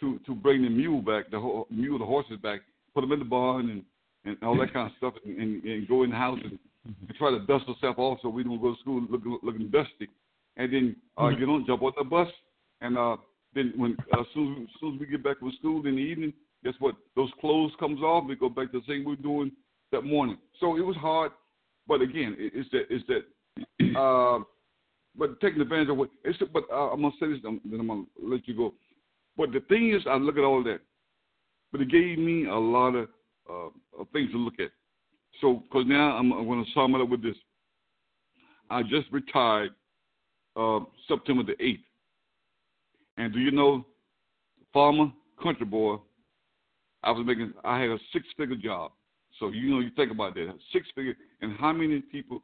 to 0.00 0.18
to 0.26 0.34
bring 0.34 0.62
the 0.62 0.70
mule 0.70 1.00
back, 1.00 1.30
the 1.30 1.40
ho- 1.40 1.66
mule, 1.70 1.98
the 1.98 2.04
horses 2.04 2.38
back, 2.42 2.60
put 2.94 3.00
them 3.02 3.12
in 3.12 3.18
the 3.18 3.24
barn, 3.24 3.70
and 3.70 3.82
and 4.24 4.36
all 4.42 4.58
that 4.58 4.72
kind 4.72 4.90
of 4.90 4.96
stuff, 4.98 5.14
and, 5.24 5.38
and, 5.38 5.64
and 5.64 5.88
go 5.88 6.02
in 6.02 6.10
the 6.10 6.16
house 6.16 6.38
and 6.42 6.58
mm-hmm. 6.88 7.16
try 7.16 7.30
to 7.30 7.40
dust 7.46 7.68
ourselves 7.68 7.98
off 7.98 8.18
so 8.22 8.28
we 8.28 8.42
don't 8.42 8.60
go 8.60 8.74
to 8.74 8.80
school 8.80 9.02
looking, 9.08 9.38
looking 9.42 9.70
dusty. 9.70 10.08
And 10.56 10.72
then 10.72 10.96
uh, 11.16 11.22
mm-hmm. 11.22 11.40
get 11.40 11.48
on, 11.48 11.64
jump 11.66 11.82
on 11.82 11.92
the 11.96 12.04
bus, 12.04 12.28
and 12.80 12.96
uh, 12.96 13.16
then 13.54 13.72
when 13.76 13.96
uh, 14.14 14.20
as 14.20 14.26
soon 14.34 14.62
as, 14.62 14.68
soon 14.80 14.94
as 14.94 15.00
we 15.00 15.06
get 15.06 15.22
back 15.22 15.38
from 15.38 15.52
school 15.58 15.86
in 15.86 15.96
the 15.96 16.00
evening, 16.02 16.32
guess 16.64 16.74
what? 16.78 16.94
Those 17.14 17.30
clothes 17.40 17.72
comes 17.78 18.00
off. 18.00 18.24
We 18.26 18.36
go 18.36 18.48
back 18.48 18.72
to 18.72 18.80
the 18.80 18.86
same 18.86 19.04
we 19.04 19.16
were 19.16 19.16
doing 19.16 19.52
that 19.92 20.02
morning. 20.02 20.38
So 20.60 20.76
it 20.76 20.84
was 20.84 20.96
hard, 20.96 21.32
but 21.86 22.00
again, 22.00 22.36
it, 22.38 22.52
it's 22.54 22.70
that 22.70 22.86
it's 22.90 23.04
that. 23.08 23.24
Uh, 23.96 24.40
but 25.18 25.40
taking 25.40 25.62
advantage 25.62 25.88
of 25.88 25.96
what 25.96 26.10
it's. 26.22 26.38
But 26.52 26.64
uh, 26.70 26.90
I'm 26.90 27.00
gonna 27.00 27.14
say 27.18 27.28
this, 27.28 27.38
then 27.42 27.80
I'm 27.80 27.86
gonna 27.86 28.04
let 28.22 28.46
you 28.46 28.54
go. 28.54 28.74
But 29.36 29.52
the 29.52 29.60
thing 29.60 29.94
is, 29.94 30.02
I 30.06 30.16
look 30.16 30.36
at 30.36 30.44
all 30.44 30.62
that, 30.64 30.80
but 31.72 31.80
it 31.80 31.90
gave 31.90 32.18
me 32.18 32.46
a 32.46 32.54
lot 32.54 32.94
of, 32.94 33.08
uh, 33.50 34.04
things 34.12 34.30
to 34.32 34.38
look 34.38 34.60
at. 34.60 34.70
So, 35.40 35.62
because 35.64 35.84
now 35.86 36.16
I'm, 36.16 36.32
I'm 36.32 36.46
going 36.46 36.64
to 36.64 36.70
sum 36.72 36.94
it 36.94 37.02
up 37.02 37.08
with 37.08 37.22
this. 37.22 37.36
I 38.70 38.82
just 38.82 39.10
retired 39.12 39.72
uh, 40.56 40.80
September 41.08 41.42
the 41.42 41.52
8th. 41.52 41.82
And 43.18 43.32
do 43.32 43.38
you 43.38 43.50
know, 43.50 43.86
farmer, 44.72 45.10
country 45.42 45.66
boy, 45.66 45.96
I 47.02 47.10
was 47.10 47.24
making, 47.26 47.52
I 47.64 47.80
had 47.80 47.90
a 47.90 47.98
six 48.12 48.26
figure 48.36 48.56
job. 48.56 48.92
So, 49.38 49.50
you 49.50 49.70
know, 49.70 49.80
you 49.80 49.90
think 49.96 50.10
about 50.10 50.34
that, 50.34 50.54
six 50.72 50.86
figure, 50.94 51.14
and 51.40 51.56
how 51.58 51.72
many 51.72 52.00
people, 52.00 52.42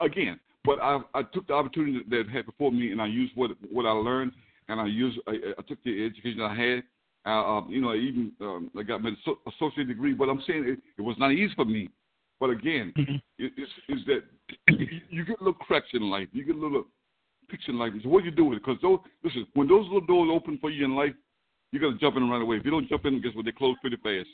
again, 0.00 0.40
but 0.64 0.80
I, 0.80 1.00
I 1.14 1.22
took 1.22 1.46
the 1.46 1.54
opportunity 1.54 2.00
that 2.10 2.28
had 2.32 2.46
before 2.46 2.72
me 2.72 2.90
and 2.90 3.00
I 3.00 3.06
used 3.06 3.36
what 3.36 3.52
what 3.70 3.86
I 3.86 3.90
learned 3.90 4.32
and 4.68 4.80
I 4.80 4.86
used, 4.86 5.18
I, 5.28 5.32
I 5.58 5.62
took 5.62 5.82
the 5.84 6.04
education 6.04 6.40
I 6.40 6.54
had. 6.54 6.82
Uh, 7.24 7.62
you 7.68 7.80
know, 7.80 7.90
I 7.90 7.96
even 7.96 8.32
um, 8.40 8.70
I 8.78 8.82
got 8.82 9.02
my 9.02 9.10
associate 9.46 9.88
degree, 9.88 10.14
but 10.14 10.28
I'm 10.28 10.42
saying 10.46 10.64
it, 10.66 10.78
it 10.98 11.02
was 11.02 11.16
not 11.18 11.32
easy 11.32 11.52
for 11.54 11.64
me 11.64 11.88
but 12.38 12.50
again, 12.50 12.92
mm-hmm. 12.98 13.16
it's, 13.38 13.72
it's 13.88 14.06
that 14.06 14.22
you 15.10 15.24
get 15.24 15.40
a 15.40 15.44
little 15.44 15.54
cracks 15.54 15.88
in 15.92 16.02
life. 16.02 16.28
You 16.32 16.44
get 16.44 16.56
a 16.56 16.58
little 16.58 16.84
picks 17.48 17.68
in 17.68 17.78
life. 17.78 17.92
So 18.02 18.08
what 18.08 18.20
do 18.20 18.26
you 18.26 18.34
do 18.34 18.44
with 18.46 18.58
it? 18.58 18.64
Because 18.64 18.80
those, 18.82 18.98
listen, 19.24 19.46
when 19.54 19.68
those 19.68 19.84
little 19.84 20.06
doors 20.06 20.30
open 20.32 20.58
for 20.60 20.70
you 20.70 20.84
in 20.84 20.94
life, 20.94 21.14
you 21.72 21.80
got 21.80 21.90
to 21.90 21.98
jump 21.98 22.16
in 22.16 22.28
run 22.28 22.42
away. 22.42 22.56
If 22.56 22.64
you 22.64 22.70
don't 22.70 22.88
jump 22.88 23.04
in, 23.06 23.20
guess 23.20 23.32
what? 23.34 23.44
They 23.44 23.52
close 23.52 23.76
pretty 23.80 23.96
fast. 23.96 24.28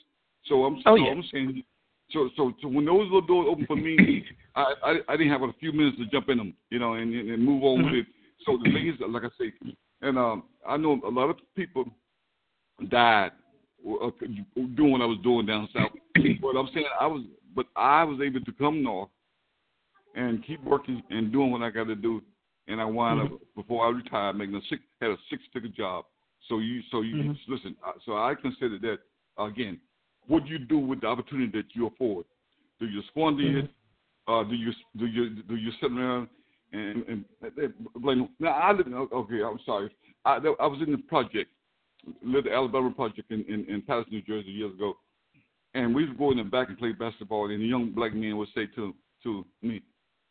So 0.46 0.64
I'm, 0.64 0.76
oh, 0.86 0.96
so 0.96 0.96
yeah. 0.96 1.10
I'm 1.10 1.24
saying, 1.32 1.62
So 2.10 2.28
so 2.36 2.52
so 2.60 2.68
when 2.68 2.84
those 2.84 3.04
little 3.04 3.22
doors 3.22 3.48
open 3.50 3.66
for 3.66 3.76
me, 3.76 4.24
I, 4.54 4.74
I 4.84 4.98
I 5.08 5.16
didn't 5.16 5.32
have 5.32 5.42
a 5.42 5.52
few 5.60 5.72
minutes 5.72 5.96
to 5.98 6.06
jump 6.06 6.28
in 6.28 6.38
them, 6.38 6.54
you 6.70 6.78
know, 6.78 6.94
and 6.94 7.14
and 7.14 7.44
move 7.44 7.62
on 7.62 7.84
with 7.84 7.94
it. 7.94 8.06
So 8.44 8.58
the 8.62 8.70
thing 8.72 8.88
is, 8.88 8.94
like 9.08 9.22
I 9.24 9.28
say, 9.38 9.52
and 10.02 10.18
um, 10.18 10.44
I 10.68 10.76
know 10.76 11.00
a 11.06 11.08
lot 11.08 11.30
of 11.30 11.36
people 11.54 11.84
died 12.88 13.30
uh, 13.86 14.10
doing 14.76 14.92
what 14.92 15.00
I 15.00 15.06
was 15.06 15.18
doing 15.22 15.46
down 15.46 15.68
south. 15.72 15.92
but 16.40 16.56
I'm 16.56 16.68
saying 16.74 16.86
I 17.00 17.06
was, 17.06 17.22
but 17.54 17.66
I 17.76 18.04
was 18.04 18.20
able 18.20 18.40
to 18.40 18.52
come 18.52 18.82
north 18.82 19.08
and 20.14 20.44
keep 20.44 20.62
working 20.64 21.02
and 21.10 21.32
doing 21.32 21.50
what 21.50 21.62
I 21.62 21.70
got 21.70 21.84
to 21.84 21.94
do. 21.94 22.22
And 22.68 22.80
I 22.80 22.84
wound 22.84 23.20
mm-hmm. 23.20 23.34
up 23.34 23.40
before 23.56 23.86
I 23.86 23.90
retired 23.90 24.36
making 24.36 24.54
a 24.54 24.60
six 24.68 24.82
had 25.00 25.10
a 25.10 25.16
six 25.30 25.42
figure 25.52 25.70
job. 25.76 26.04
So 26.48 26.58
you 26.58 26.80
so 26.90 27.02
you 27.02 27.16
mm-hmm. 27.16 27.52
listen. 27.52 27.76
So 28.06 28.12
I 28.12 28.34
consider 28.40 28.78
that 28.78 28.98
again. 29.42 29.80
What 30.26 30.44
do 30.44 30.50
you 30.50 30.58
do 30.58 30.78
with 30.78 31.00
the 31.00 31.08
opportunity 31.08 31.50
that 31.58 31.74
you 31.74 31.88
afford? 31.88 32.24
Do 32.78 32.86
you 32.86 33.02
squander 33.10 33.42
mm-hmm. 33.42 33.58
it? 33.58 33.70
Uh, 34.28 34.44
do 34.44 34.54
you 34.54 34.72
do 34.96 35.06
you 35.06 35.42
do 35.42 35.56
you 35.56 35.70
sit 35.80 35.90
around 35.90 36.28
and, 36.72 37.04
and, 37.08 37.24
and 37.42 37.74
blame? 37.96 38.28
Now 38.38 38.52
I 38.52 38.72
live. 38.72 38.86
In, 38.86 38.94
okay, 38.94 39.42
I'm 39.42 39.58
sorry. 39.66 39.90
I 40.24 40.36
I 40.36 40.66
was 40.66 40.80
in 40.84 40.92
the 40.92 40.98
project, 40.98 41.50
the 42.22 42.52
Alabama 42.52 42.90
project 42.92 43.30
in, 43.30 43.44
in 43.48 43.66
in 43.68 43.82
Paterson, 43.82 44.12
New 44.12 44.22
Jersey 44.22 44.50
years 44.50 44.72
ago, 44.74 44.94
and 45.74 45.94
we 45.94 46.06
would 46.06 46.18
go 46.18 46.30
in 46.30 46.36
the 46.36 46.44
back 46.44 46.68
and 46.68 46.78
play 46.78 46.92
basketball, 46.92 47.50
and 47.50 47.62
a 47.62 47.66
young 47.66 47.90
black 47.90 48.14
man 48.14 48.36
would 48.36 48.48
say 48.54 48.66
to 48.76 48.94
to 49.24 49.44
me, 49.62 49.82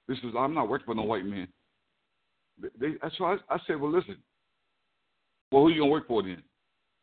"This 0.07 0.17
is 0.19 0.33
I'm 0.37 0.53
not 0.53 0.69
working 0.69 0.85
for 0.85 0.95
no 0.95 1.03
white 1.03 1.25
man." 1.25 1.47
They, 2.79 2.93
so 3.17 3.25
I, 3.25 3.37
I 3.49 3.57
said, 3.67 3.79
"Well, 3.79 3.91
listen. 3.91 4.17
Well, 5.51 5.63
who 5.63 5.69
you 5.69 5.81
gonna 5.81 5.91
work 5.91 6.07
for 6.07 6.23
then?" 6.23 6.43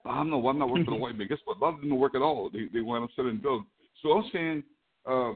I'm 0.04 0.30
not. 0.30 0.42
know. 0.42 0.48
I'm 0.48 0.58
not 0.58 0.68
working 0.68 0.84
for 0.84 0.92
the 0.92 0.96
white 1.00 1.16
man. 1.16 1.28
Guess 1.28 1.38
what? 1.44 1.58
A 1.58 1.60
lot 1.60 1.74
of 1.74 1.80
them 1.80 1.90
don't 1.90 1.98
work 1.98 2.14
at 2.14 2.22
all. 2.22 2.50
They 2.50 2.66
they 2.72 2.80
wind 2.80 3.04
up 3.04 3.10
selling 3.16 3.38
drugs. 3.38 3.66
So 4.02 4.12
I'm 4.12 4.30
saying, 4.32 4.62
uh, 5.08 5.32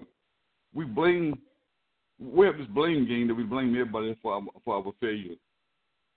we 0.75 0.85
blame. 0.85 1.39
We 2.19 2.47
have 2.47 2.59
this 2.59 2.69
blame 2.69 3.07
game 3.09 3.27
that 3.29 3.35
we 3.35 3.43
blame 3.43 3.71
everybody 3.71 4.17
for 4.23 4.35
our, 4.35 4.43
for 4.65 4.77
our 4.77 4.93
failure, 5.01 5.35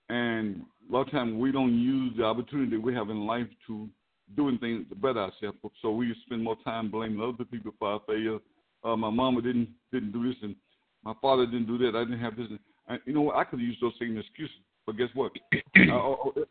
and 0.10 0.64
a 0.88 0.94
lot 0.94 1.08
of 1.08 1.12
times 1.12 1.34
we 1.36 1.52
don't 1.52 1.80
use 1.80 2.14
the 2.18 2.24
opportunity 2.24 2.78
we 2.78 2.94
have 2.94 3.10
in 3.10 3.26
life 3.26 3.48
to 3.68 3.90
doing 4.36 4.58
things 4.58 4.86
to 4.90 4.96
better 4.96 5.20
ourselves. 5.20 5.58
So 5.82 5.92
we 5.92 6.14
spend 6.26 6.44
more 6.44 6.58
time 6.64 6.92
blaming 6.92 7.22
other 7.22 7.46
people 7.46 7.72
for 7.80 7.90
our 7.90 8.02
failure. 8.08 8.38
Uh, 8.84 8.96
my 8.96 9.10
mama 9.10 9.42
didn't 9.42 9.70
didn't 9.92 10.12
do 10.12 10.28
this, 10.28 10.38
and 10.44 10.56
my 11.04 11.14
father 11.22 11.46
didn't 11.46 11.68
do 11.68 11.78
that. 11.80 11.98
I 11.98 12.04
didn't 12.04 12.20
have 12.20 12.38
this. 12.38 12.48
And, 12.88 13.00
you 13.06 13.14
know 13.14 13.22
what? 13.22 13.36
I 13.36 13.44
could 13.44 13.60
use 13.60 13.78
those 13.82 13.94
same 14.00 14.18
excuses. 14.18 14.56
But 14.86 14.98
guess 14.98 15.10
what? 15.16 15.32
uh, 15.90 15.94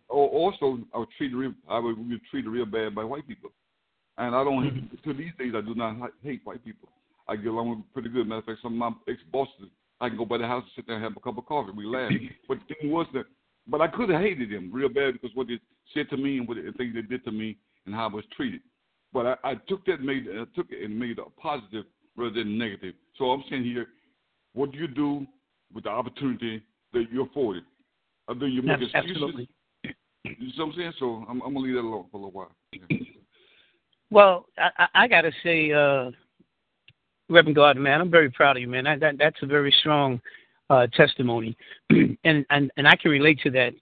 also, 0.08 0.78
I 0.92 0.98
was 0.98 1.08
treated 1.16 1.36
real, 1.36 1.52
I 1.68 1.78
was 1.78 1.96
treated 2.30 2.50
real 2.50 2.66
bad 2.66 2.94
by 2.94 3.04
white 3.04 3.26
people, 3.28 3.50
and 4.18 4.34
I 4.34 4.42
don't. 4.42 4.64
Mm-hmm. 4.64 5.08
to 5.08 5.16
these 5.16 5.30
days, 5.38 5.52
I 5.56 5.60
do 5.60 5.74
not 5.74 6.10
hate 6.22 6.40
white 6.44 6.64
people. 6.64 6.88
I 7.28 7.36
get 7.36 7.46
along 7.46 7.70
with 7.70 7.78
pretty 7.92 8.08
good. 8.08 8.26
Matter 8.26 8.40
of 8.40 8.44
fact, 8.46 8.58
some 8.62 8.72
of 8.72 8.78
my 8.78 9.12
ex 9.12 9.20
bosses, 9.32 9.70
I 10.00 10.08
can 10.08 10.18
go 10.18 10.24
by 10.24 10.38
the 10.38 10.46
house 10.46 10.64
and 10.64 10.72
sit 10.74 10.86
there 10.86 10.96
and 10.96 11.04
have 11.04 11.16
a 11.16 11.20
cup 11.20 11.38
of 11.38 11.46
coffee. 11.46 11.70
We 11.76 11.86
laugh. 11.86 12.10
but 12.48 12.58
the 12.68 12.74
thing 12.74 12.90
was 12.90 13.06
that, 13.14 13.26
but 13.68 13.80
I 13.80 13.86
could 13.86 14.10
have 14.10 14.20
hated 14.20 14.50
them 14.50 14.70
real 14.72 14.88
bad 14.88 15.14
because 15.14 15.30
what 15.34 15.46
they 15.46 15.60
said 15.94 16.10
to 16.10 16.16
me 16.16 16.38
and 16.38 16.48
what 16.48 16.56
the 16.56 16.72
things 16.76 16.94
they 16.94 17.02
did 17.02 17.24
to 17.24 17.30
me 17.30 17.56
and 17.86 17.94
how 17.94 18.08
I 18.08 18.14
was 18.14 18.24
treated. 18.36 18.60
But 19.12 19.26
I, 19.26 19.52
I 19.52 19.54
took 19.68 19.86
that, 19.86 20.00
made, 20.02 20.26
I 20.28 20.44
took 20.56 20.66
it 20.70 20.84
and 20.84 20.98
made 20.98 21.18
it 21.18 21.18
a 21.24 21.40
positive 21.40 21.84
rather 22.16 22.34
than 22.34 22.58
negative. 22.58 22.94
So 23.16 23.26
I'm 23.26 23.44
saying 23.48 23.64
here, 23.64 23.86
what 24.54 24.72
do 24.72 24.78
you 24.78 24.88
do 24.88 25.26
with 25.74 25.84
the 25.84 25.90
opportunity 25.90 26.62
that 26.92 27.04
you're 27.12 27.26
afforded? 27.26 27.64
Do 28.38 28.46
you 28.46 28.62
make 28.62 28.80
excuses? 28.80 29.10
Absolutely. 29.10 29.48
You 30.24 30.32
know 30.56 30.66
what 30.66 30.72
I'm 30.72 30.78
saying? 30.78 30.92
So 30.98 31.26
I'm, 31.28 31.42
I'm 31.42 31.52
gonna 31.52 31.58
leave 31.66 31.74
that 31.74 31.80
alone 31.80 32.06
for 32.10 32.16
a 32.16 32.20
little 32.20 32.32
while. 32.32 32.52
Yeah. 32.72 32.96
Well, 34.10 34.46
I, 34.56 34.86
I 34.94 35.08
got 35.08 35.22
to 35.22 35.32
say, 35.42 35.72
uh, 35.72 36.10
Reverend 37.28 37.56
God, 37.56 37.76
man, 37.76 38.00
I'm 38.00 38.10
very 38.10 38.30
proud 38.30 38.56
of 38.56 38.62
you, 38.62 38.68
man. 38.68 38.84
That, 38.84 39.00
that 39.00 39.18
that's 39.18 39.42
a 39.42 39.46
very 39.46 39.74
strong 39.80 40.20
uh, 40.70 40.86
testimony, 40.94 41.56
and 41.90 42.46
and 42.50 42.70
and 42.76 42.88
I 42.88 42.96
can 42.96 43.10
relate 43.10 43.40
to 43.42 43.50
that 43.50 43.74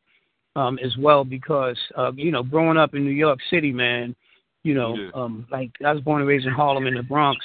um, 0.56 0.78
as 0.78 0.96
well 0.96 1.24
because 1.24 1.78
uh, 1.96 2.12
you 2.16 2.30
know, 2.30 2.42
growing 2.42 2.76
up 2.76 2.94
in 2.94 3.04
New 3.04 3.10
York 3.10 3.38
City, 3.50 3.72
man, 3.72 4.16
you 4.64 4.74
know, 4.74 4.94
yeah. 4.94 5.10
um, 5.14 5.46
like 5.50 5.70
I 5.84 5.92
was 5.92 6.02
born 6.02 6.20
and 6.20 6.28
raised 6.28 6.46
in 6.46 6.52
Harlem 6.52 6.86
in 6.86 6.94
the 6.94 7.02
Bronx, 7.02 7.44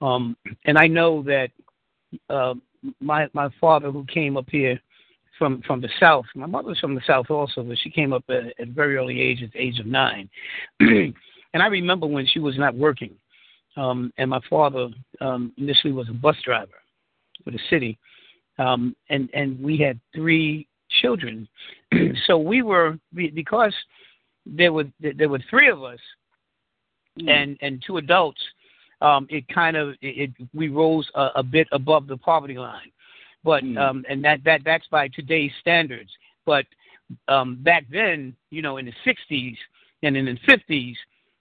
um, 0.00 0.36
and 0.66 0.78
I 0.78 0.86
know 0.86 1.22
that 1.24 1.50
uh, 2.30 2.54
my 3.00 3.28
my 3.32 3.48
father 3.60 3.90
who 3.90 4.04
came 4.04 4.36
up 4.36 4.46
here 4.50 4.80
from 5.38 5.62
from 5.62 5.80
the 5.80 5.88
south. 6.00 6.26
My 6.34 6.46
mother's 6.46 6.78
from 6.78 6.94
the 6.94 7.02
south 7.06 7.30
also, 7.30 7.62
but 7.62 7.78
she 7.78 7.90
came 7.90 8.12
up 8.12 8.24
at, 8.28 8.46
at 8.58 8.68
a 8.68 8.72
very 8.72 8.96
early 8.96 9.20
age, 9.20 9.42
at 9.42 9.52
the 9.52 9.60
age 9.60 9.78
of 9.78 9.86
nine. 9.86 10.28
and 10.80 11.14
I 11.54 11.66
remember 11.66 12.06
when 12.06 12.26
she 12.26 12.38
was 12.38 12.58
not 12.58 12.74
working, 12.74 13.14
um, 13.76 14.12
and 14.18 14.30
my 14.30 14.40
father 14.48 14.88
um, 15.20 15.52
initially 15.56 15.92
was 15.92 16.08
a 16.08 16.14
bus 16.14 16.36
driver 16.44 16.72
for 17.42 17.50
the 17.50 17.60
city, 17.70 17.98
um, 18.58 18.94
and 19.10 19.28
and 19.34 19.60
we 19.60 19.78
had 19.78 19.98
three 20.14 20.66
children. 21.00 21.48
so 22.26 22.38
we 22.38 22.62
were 22.62 22.98
because 23.12 23.74
there 24.46 24.72
were 24.72 24.84
there 25.00 25.28
were 25.28 25.42
three 25.50 25.68
of 25.68 25.82
us, 25.82 26.00
mm. 27.20 27.30
and 27.30 27.56
and 27.60 27.82
two 27.86 27.96
adults. 27.96 28.40
Um, 29.04 29.26
it 29.28 29.46
kind 29.48 29.76
of 29.76 29.90
it, 30.00 30.30
it 30.40 30.48
we 30.54 30.68
rose 30.68 31.08
a, 31.14 31.28
a 31.36 31.42
bit 31.42 31.68
above 31.72 32.06
the 32.06 32.16
poverty 32.16 32.56
line 32.56 32.90
but 33.44 33.62
mm. 33.62 33.78
um, 33.78 34.04
and 34.08 34.24
that 34.24 34.42
that 34.44 34.62
that's 34.64 34.86
by 34.88 35.08
today's 35.08 35.52
standards. 35.60 36.10
But 36.46 36.64
um, 37.28 37.62
back 37.62 37.84
then, 37.90 38.34
you 38.50 38.62
know, 38.62 38.78
in 38.78 38.86
the 38.86 38.92
'60s 39.06 39.56
and 40.02 40.16
in 40.16 40.24
the 40.24 40.36
'50s, 40.48 40.94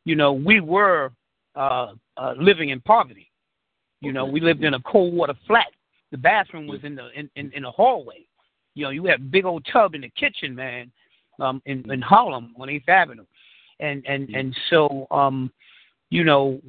you 0.03 0.15
know, 0.15 0.33
we 0.33 0.59
were 0.59 1.11
uh, 1.55 1.93
uh, 2.17 2.33
living 2.37 2.69
in 2.69 2.81
poverty. 2.81 3.31
You 4.01 4.11
know, 4.11 4.25
we 4.25 4.41
lived 4.41 4.65
in 4.65 4.73
a 4.73 4.81
cold 4.81 5.13
water 5.13 5.33
flat. 5.47 5.71
The 6.11 6.17
bathroom 6.17 6.67
was 6.67 6.81
in 6.83 6.95
the 6.95 7.07
in, 7.17 7.29
in, 7.37 7.51
in 7.53 7.63
the 7.63 7.71
hallway. 7.71 8.25
You 8.75 8.85
know, 8.85 8.89
you 8.89 9.05
had 9.05 9.19
a 9.19 9.23
big 9.23 9.45
old 9.45 9.65
tub 9.71 9.95
in 9.95 10.01
the 10.01 10.09
kitchen, 10.09 10.53
man, 10.53 10.91
um, 11.39 11.61
in, 11.65 11.89
in 11.91 12.01
Harlem 12.01 12.53
on 12.59 12.69
Eighth 12.69 12.89
Avenue, 12.89 13.25
and 13.79 14.05
and 14.05 14.29
and 14.29 14.55
so 14.69 15.07
um, 15.09 15.51
you 16.13 16.23
know, 16.23 16.61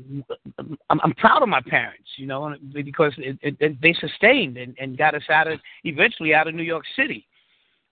I'm, 0.59 0.79
I'm 0.89 1.15
proud 1.17 1.43
of 1.43 1.51
my 1.51 1.61
parents, 1.61 2.09
you 2.17 2.27
know, 2.27 2.55
because 2.73 3.13
it, 3.19 3.39
it, 3.61 3.79
they 3.83 3.95
sustained 4.01 4.57
and, 4.57 4.75
and 4.81 4.97
got 4.97 5.15
us 5.15 5.29
out 5.31 5.49
of 5.49 5.61
eventually 5.85 6.33
out 6.33 6.49
of 6.49 6.55
New 6.55 6.63
York 6.63 6.85
City. 6.97 7.27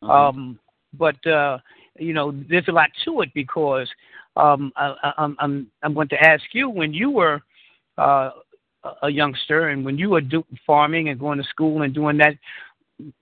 Mm-hmm. 0.03 0.11
Um, 0.11 0.59
but 0.98 1.26
uh, 1.26 1.59
you 1.98 2.14
know, 2.14 2.32
there's 2.48 2.68
a 2.68 2.72
lot 2.72 2.88
to 3.05 3.20
it 3.20 3.28
because 3.34 3.86
um, 4.34 4.72
I, 4.76 5.12
I'm 5.18 5.36
I'm 5.40 5.66
I'm 5.82 5.92
going 5.92 6.09
to 6.09 6.22
ask 6.22 6.42
you 6.53 6.70
when 6.70 6.94
you 6.94 7.11
were 7.11 7.42
uh, 7.98 8.30
a 9.03 9.11
youngster 9.11 9.68
and 9.68 9.84
when 9.84 9.98
you 9.98 10.09
were 10.09 10.22
do, 10.22 10.42
farming 10.66 11.11
and 11.11 11.20
going 11.20 11.36
to 11.36 11.44
school 11.44 11.82
and 11.82 11.92
doing 11.92 12.16
that, 12.16 12.32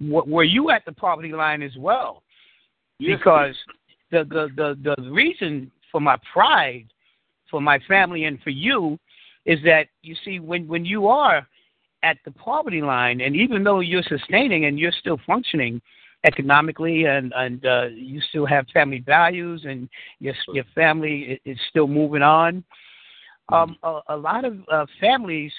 w- 0.01 0.33
were 0.33 0.45
you 0.45 0.71
at 0.71 0.85
the 0.85 0.93
poverty 0.93 1.33
line 1.33 1.63
as 1.63 1.77
well? 1.77 2.23
Yes. 3.01 3.19
Because 3.19 3.57
the, 4.13 4.23
the 4.23 4.49
the 4.55 4.95
the 4.97 5.11
reason 5.11 5.73
for 5.91 6.01
my 6.01 6.17
pride 6.33 6.87
for 7.51 7.61
my 7.61 7.79
family 7.89 8.25
and 8.25 8.41
for 8.43 8.51
you 8.51 8.99
is 9.47 9.59
that 9.65 9.87
you 10.03 10.15
see 10.25 10.39
when 10.39 10.67
when 10.69 10.85
you 10.85 11.09
are 11.09 11.47
at 12.03 12.17
the 12.25 12.31
poverty 12.33 12.83
line 12.83 13.21
and 13.21 13.37
even 13.37 13.63
though 13.65 13.81
you're 13.81 14.03
sustaining 14.03 14.67
and 14.67 14.79
you're 14.79 14.93
still 14.93 15.19
functioning 15.27 15.81
economically 16.25 17.05
and 17.05 17.33
and 17.37 17.65
uh, 17.67 17.87
you 17.95 18.21
still 18.29 18.47
have 18.47 18.67
family 18.73 19.01
values 19.01 19.65
and 19.67 19.89
your 20.19 20.35
your 20.53 20.65
family 20.75 21.41
is 21.45 21.59
still 21.69 21.87
moving 21.87 22.23
on 22.23 22.63
um, 23.51 23.77
a, 23.83 24.01
a 24.11 24.17
lot 24.17 24.45
of 24.45 24.59
uh, 24.71 24.87
families 25.01 25.53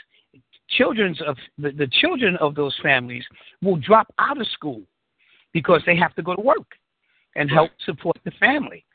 children's 0.69 1.19
of 1.27 1.35
the, 1.57 1.71
the 1.71 1.87
children 1.99 2.37
of 2.37 2.55
those 2.55 2.75
families 2.81 3.23
will 3.61 3.77
drop 3.77 4.07
out 4.19 4.39
of 4.39 4.47
school 4.47 4.81
because 5.53 5.81
they 5.85 5.95
have 5.95 6.13
to 6.15 6.21
go 6.21 6.35
to 6.35 6.41
work 6.41 6.71
and 7.35 7.49
help 7.49 7.71
support 7.85 8.17
the 8.23 8.31
family 8.39 8.85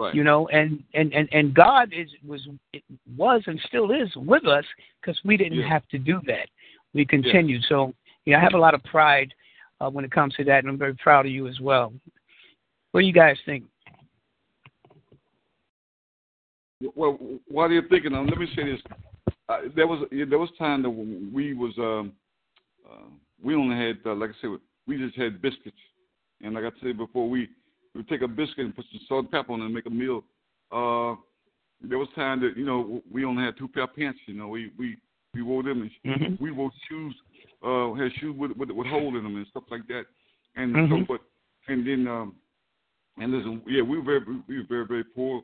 Right. 0.00 0.14
You 0.14 0.24
know, 0.24 0.48
and 0.48 0.82
and 0.94 1.12
and 1.12 1.28
and 1.30 1.54
God 1.54 1.92
is 1.92 2.08
was 2.26 2.48
was 3.18 3.42
and 3.46 3.60
still 3.68 3.90
is 3.90 4.08
with 4.16 4.46
us 4.46 4.64
because 5.00 5.20
we 5.26 5.36
didn't 5.36 5.58
yeah. 5.58 5.68
have 5.68 5.86
to 5.88 5.98
do 5.98 6.22
that. 6.26 6.48
We 6.94 7.04
continued. 7.04 7.60
Yeah. 7.64 7.68
So 7.68 7.94
yeah, 8.24 8.38
I 8.38 8.40
have 8.40 8.54
a 8.54 8.58
lot 8.58 8.72
of 8.72 8.82
pride 8.84 9.34
uh, 9.78 9.90
when 9.90 10.06
it 10.06 10.10
comes 10.10 10.34
to 10.36 10.44
that, 10.44 10.60
and 10.60 10.68
I'm 10.68 10.78
very 10.78 10.94
proud 10.94 11.26
of 11.26 11.32
you 11.32 11.48
as 11.48 11.60
well. 11.60 11.92
What 12.92 13.02
do 13.02 13.06
you 13.06 13.12
guys 13.12 13.36
think? 13.44 13.64
Well, 16.96 17.18
while 17.48 17.70
you're 17.70 17.86
thinking, 17.88 18.14
um, 18.14 18.26
let 18.26 18.38
me 18.38 18.46
say 18.56 18.64
this: 18.64 18.80
uh, 19.50 19.58
there 19.76 19.86
was 19.86 20.08
there 20.10 20.38
was 20.38 20.48
time 20.58 20.82
that 20.82 20.88
we 20.90 21.52
was 21.52 21.74
um, 21.76 22.12
uh, 22.90 23.04
we 23.44 23.54
only 23.54 23.76
had 23.76 23.98
uh, 24.06 24.14
like 24.14 24.30
I 24.30 24.34
said 24.40 24.50
we 24.86 24.96
just 24.96 25.14
had 25.18 25.42
biscuits, 25.42 25.76
and 26.40 26.54
like 26.54 26.64
I 26.64 26.70
said 26.82 26.96
before, 26.96 27.28
we 27.28 27.50
we 27.94 28.02
take 28.04 28.22
a 28.22 28.28
biscuit 28.28 28.66
and 28.66 28.76
put 28.76 28.84
some 28.90 29.00
salt 29.08 29.24
and 29.24 29.30
pepper 29.30 29.52
on 29.52 29.62
it 29.62 29.64
and 29.66 29.74
make 29.74 29.86
a 29.86 29.90
meal. 29.90 30.24
Uh, 30.70 31.16
there 31.82 31.98
was 31.98 32.08
time 32.14 32.40
that 32.40 32.56
you 32.56 32.64
know 32.64 33.02
we 33.10 33.24
only 33.24 33.42
had 33.42 33.56
two 33.56 33.68
pair 33.68 33.84
of 33.84 33.96
pants. 33.96 34.18
You 34.26 34.34
know, 34.34 34.48
we 34.48 34.70
we 34.78 34.96
we 35.34 35.42
wore 35.42 35.62
them 35.62 35.90
and 36.04 36.20
mm-hmm. 36.20 36.44
we 36.44 36.50
wore 36.50 36.70
shoes. 36.88 37.14
Uh, 37.64 37.92
had 37.94 38.12
shoes 38.20 38.34
with 38.36 38.52
with, 38.52 38.70
with 38.70 38.86
hole 38.86 39.16
in 39.16 39.22
them 39.22 39.36
and 39.36 39.46
stuff 39.48 39.64
like 39.70 39.86
that. 39.88 40.04
And 40.56 40.74
mm-hmm. 40.74 40.94
so, 41.00 41.04
but 41.08 41.20
and 41.72 41.86
then 41.86 42.06
um, 42.06 42.34
and 43.18 43.32
listen, 43.32 43.62
yeah, 43.66 43.82
we 43.82 43.98
were 43.98 44.04
very 44.04 44.20
we 44.48 44.58
were 44.58 44.66
very 44.68 44.86
very 44.86 45.04
poor. 45.04 45.42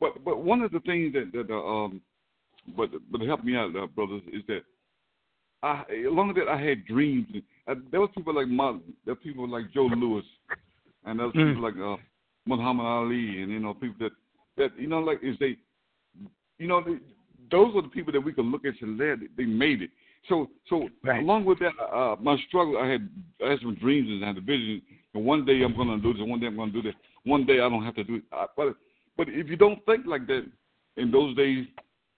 But 0.00 0.24
but 0.24 0.42
one 0.42 0.62
of 0.62 0.70
the 0.72 0.80
things 0.80 1.12
that 1.14 1.32
that 1.32 1.52
uh, 1.52 1.84
um 1.84 2.00
but 2.76 2.90
but 3.10 3.20
help 3.22 3.44
me 3.44 3.56
out, 3.56 3.74
uh, 3.76 3.86
brothers, 3.86 4.22
is 4.32 4.42
that 4.48 4.62
I 5.62 5.84
along 6.06 6.28
with 6.28 6.36
that 6.38 6.48
I 6.48 6.60
had 6.60 6.84
dreams. 6.86 7.26
Uh, 7.66 7.74
there 7.90 8.00
was 8.00 8.10
people 8.14 8.34
like 8.34 8.48
Martin, 8.48 8.94
there 9.04 9.14
were 9.14 9.20
people 9.20 9.48
like 9.48 9.72
Joe 9.72 9.86
Louis, 9.86 10.24
and 11.04 11.18
there 11.18 11.28
mm. 11.28 11.32
people 11.32 11.62
like 11.62 11.74
uh, 11.76 12.00
Muhammad 12.46 12.86
Ali, 12.86 13.42
and 13.42 13.50
you 13.50 13.60
know 13.60 13.74
people 13.74 13.96
that 14.00 14.12
that 14.56 14.78
you 14.78 14.88
know 14.88 15.00
like 15.00 15.18
is 15.22 15.36
they, 15.40 15.56
you 16.58 16.68
know 16.68 16.82
they, 16.84 16.96
those 17.50 17.74
are 17.74 17.82
the 17.82 17.88
people 17.88 18.12
that 18.12 18.20
we 18.20 18.32
can 18.32 18.50
look 18.50 18.64
at 18.64 18.80
and 18.80 18.98
say 18.98 19.14
they 19.36 19.44
made 19.44 19.82
it. 19.82 19.90
So 20.28 20.48
so 20.68 20.88
right. 21.04 21.22
along 21.22 21.44
with 21.44 21.58
that, 21.60 21.72
uh, 21.82 22.16
my 22.20 22.36
struggle, 22.48 22.78
I 22.78 22.88
had 22.88 23.08
I 23.44 23.50
had 23.50 23.60
some 23.60 23.74
dreams 23.76 24.08
and 24.08 24.24
I 24.24 24.28
had 24.28 24.38
a 24.38 24.42
vision. 24.42 24.82
And 25.14 25.24
one 25.24 25.44
day 25.44 25.62
I'm 25.62 25.74
going 25.74 25.88
to 25.88 25.98
do 25.98 26.12
this, 26.12 26.22
one 26.24 26.38
day 26.38 26.46
I'm 26.46 26.56
going 26.56 26.72
to 26.72 26.82
do 26.82 26.88
this. 26.88 26.94
One 27.24 27.44
day 27.44 27.54
I 27.54 27.68
don't 27.68 27.84
have 27.84 27.96
to 27.96 28.04
do 28.04 28.16
it. 28.16 28.22
I, 28.32 28.46
but 28.56 28.76
but 29.16 29.28
if 29.28 29.48
you 29.48 29.56
don't 29.56 29.84
think 29.86 30.06
like 30.06 30.26
that 30.28 30.46
in 30.96 31.10
those 31.10 31.36
days, 31.36 31.66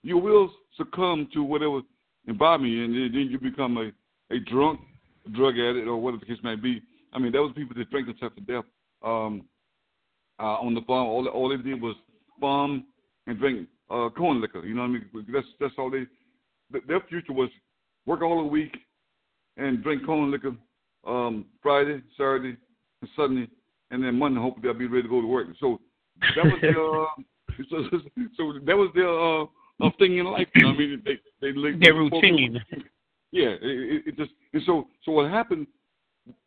you 0.02 0.18
will 0.18 0.52
succumb 0.76 1.28
to 1.32 1.42
whatever 1.42 1.80
environment 2.26 2.74
and 2.74 3.14
then 3.14 3.28
you 3.30 3.38
become 3.38 3.78
a 3.78 3.90
a 4.32 4.40
drunk, 4.40 4.80
drug 5.32 5.58
addict, 5.58 5.86
or 5.86 5.96
whatever 5.98 6.20
the 6.20 6.26
case 6.26 6.42
may 6.42 6.56
be. 6.56 6.82
I 7.12 7.18
mean, 7.18 7.32
there 7.32 7.42
was 7.42 7.52
people 7.54 7.76
that 7.76 7.90
drank 7.90 8.06
themselves 8.06 8.34
to 8.36 8.40
death 8.42 8.64
um, 9.02 9.44
uh, 10.38 10.58
on 10.58 10.74
the 10.74 10.80
farm. 10.82 11.06
All 11.08 11.26
all 11.28 11.48
they 11.48 11.62
did 11.62 11.80
was 11.80 11.96
farm 12.40 12.84
and 13.26 13.38
drink 13.38 13.68
uh, 13.90 14.08
corn 14.16 14.40
liquor. 14.40 14.64
You 14.64 14.74
know 14.74 14.82
what 14.82 14.88
I 14.88 14.92
mean? 14.92 15.26
That's 15.32 15.46
that's 15.60 15.74
all 15.78 15.90
they. 15.90 16.06
Their 16.88 17.00
future 17.08 17.32
was 17.32 17.50
work 18.06 18.22
all 18.22 18.38
the 18.38 18.48
week 18.48 18.76
and 19.56 19.82
drink 19.82 20.06
corn 20.06 20.30
liquor 20.30 20.54
um, 21.06 21.46
Friday, 21.62 22.02
Saturday, 22.16 22.56
and 23.00 23.10
Sunday, 23.16 23.48
and 23.90 24.02
then 24.02 24.18
Monday 24.18 24.40
hopefully 24.40 24.68
I'll 24.68 24.78
be 24.78 24.86
ready 24.86 25.02
to 25.02 25.08
go 25.08 25.20
to 25.20 25.26
work. 25.26 25.48
So 25.60 25.80
that 26.36 26.44
was 26.44 26.58
their 26.60 27.00
uh, 27.02 27.06
so, 27.70 27.98
so, 28.36 28.52
that 28.64 28.76
was 28.76 28.90
their 28.94 29.08
uh, 29.08 29.44
uh, 29.86 29.90
thing 29.98 30.18
in 30.18 30.26
life. 30.26 30.48
You 30.54 30.62
know 30.62 30.68
what 30.68 30.76
I 30.76 30.78
mean? 30.78 31.02
They 31.04 31.18
they, 31.40 31.52
they 31.52 31.78
their 31.78 31.94
routine. 31.94 32.60
Yeah, 33.30 33.56
it, 33.60 34.02
it 34.06 34.16
just 34.16 34.30
and 34.52 34.62
so 34.64 34.88
so 35.04 35.12
what 35.12 35.30
happened? 35.30 35.66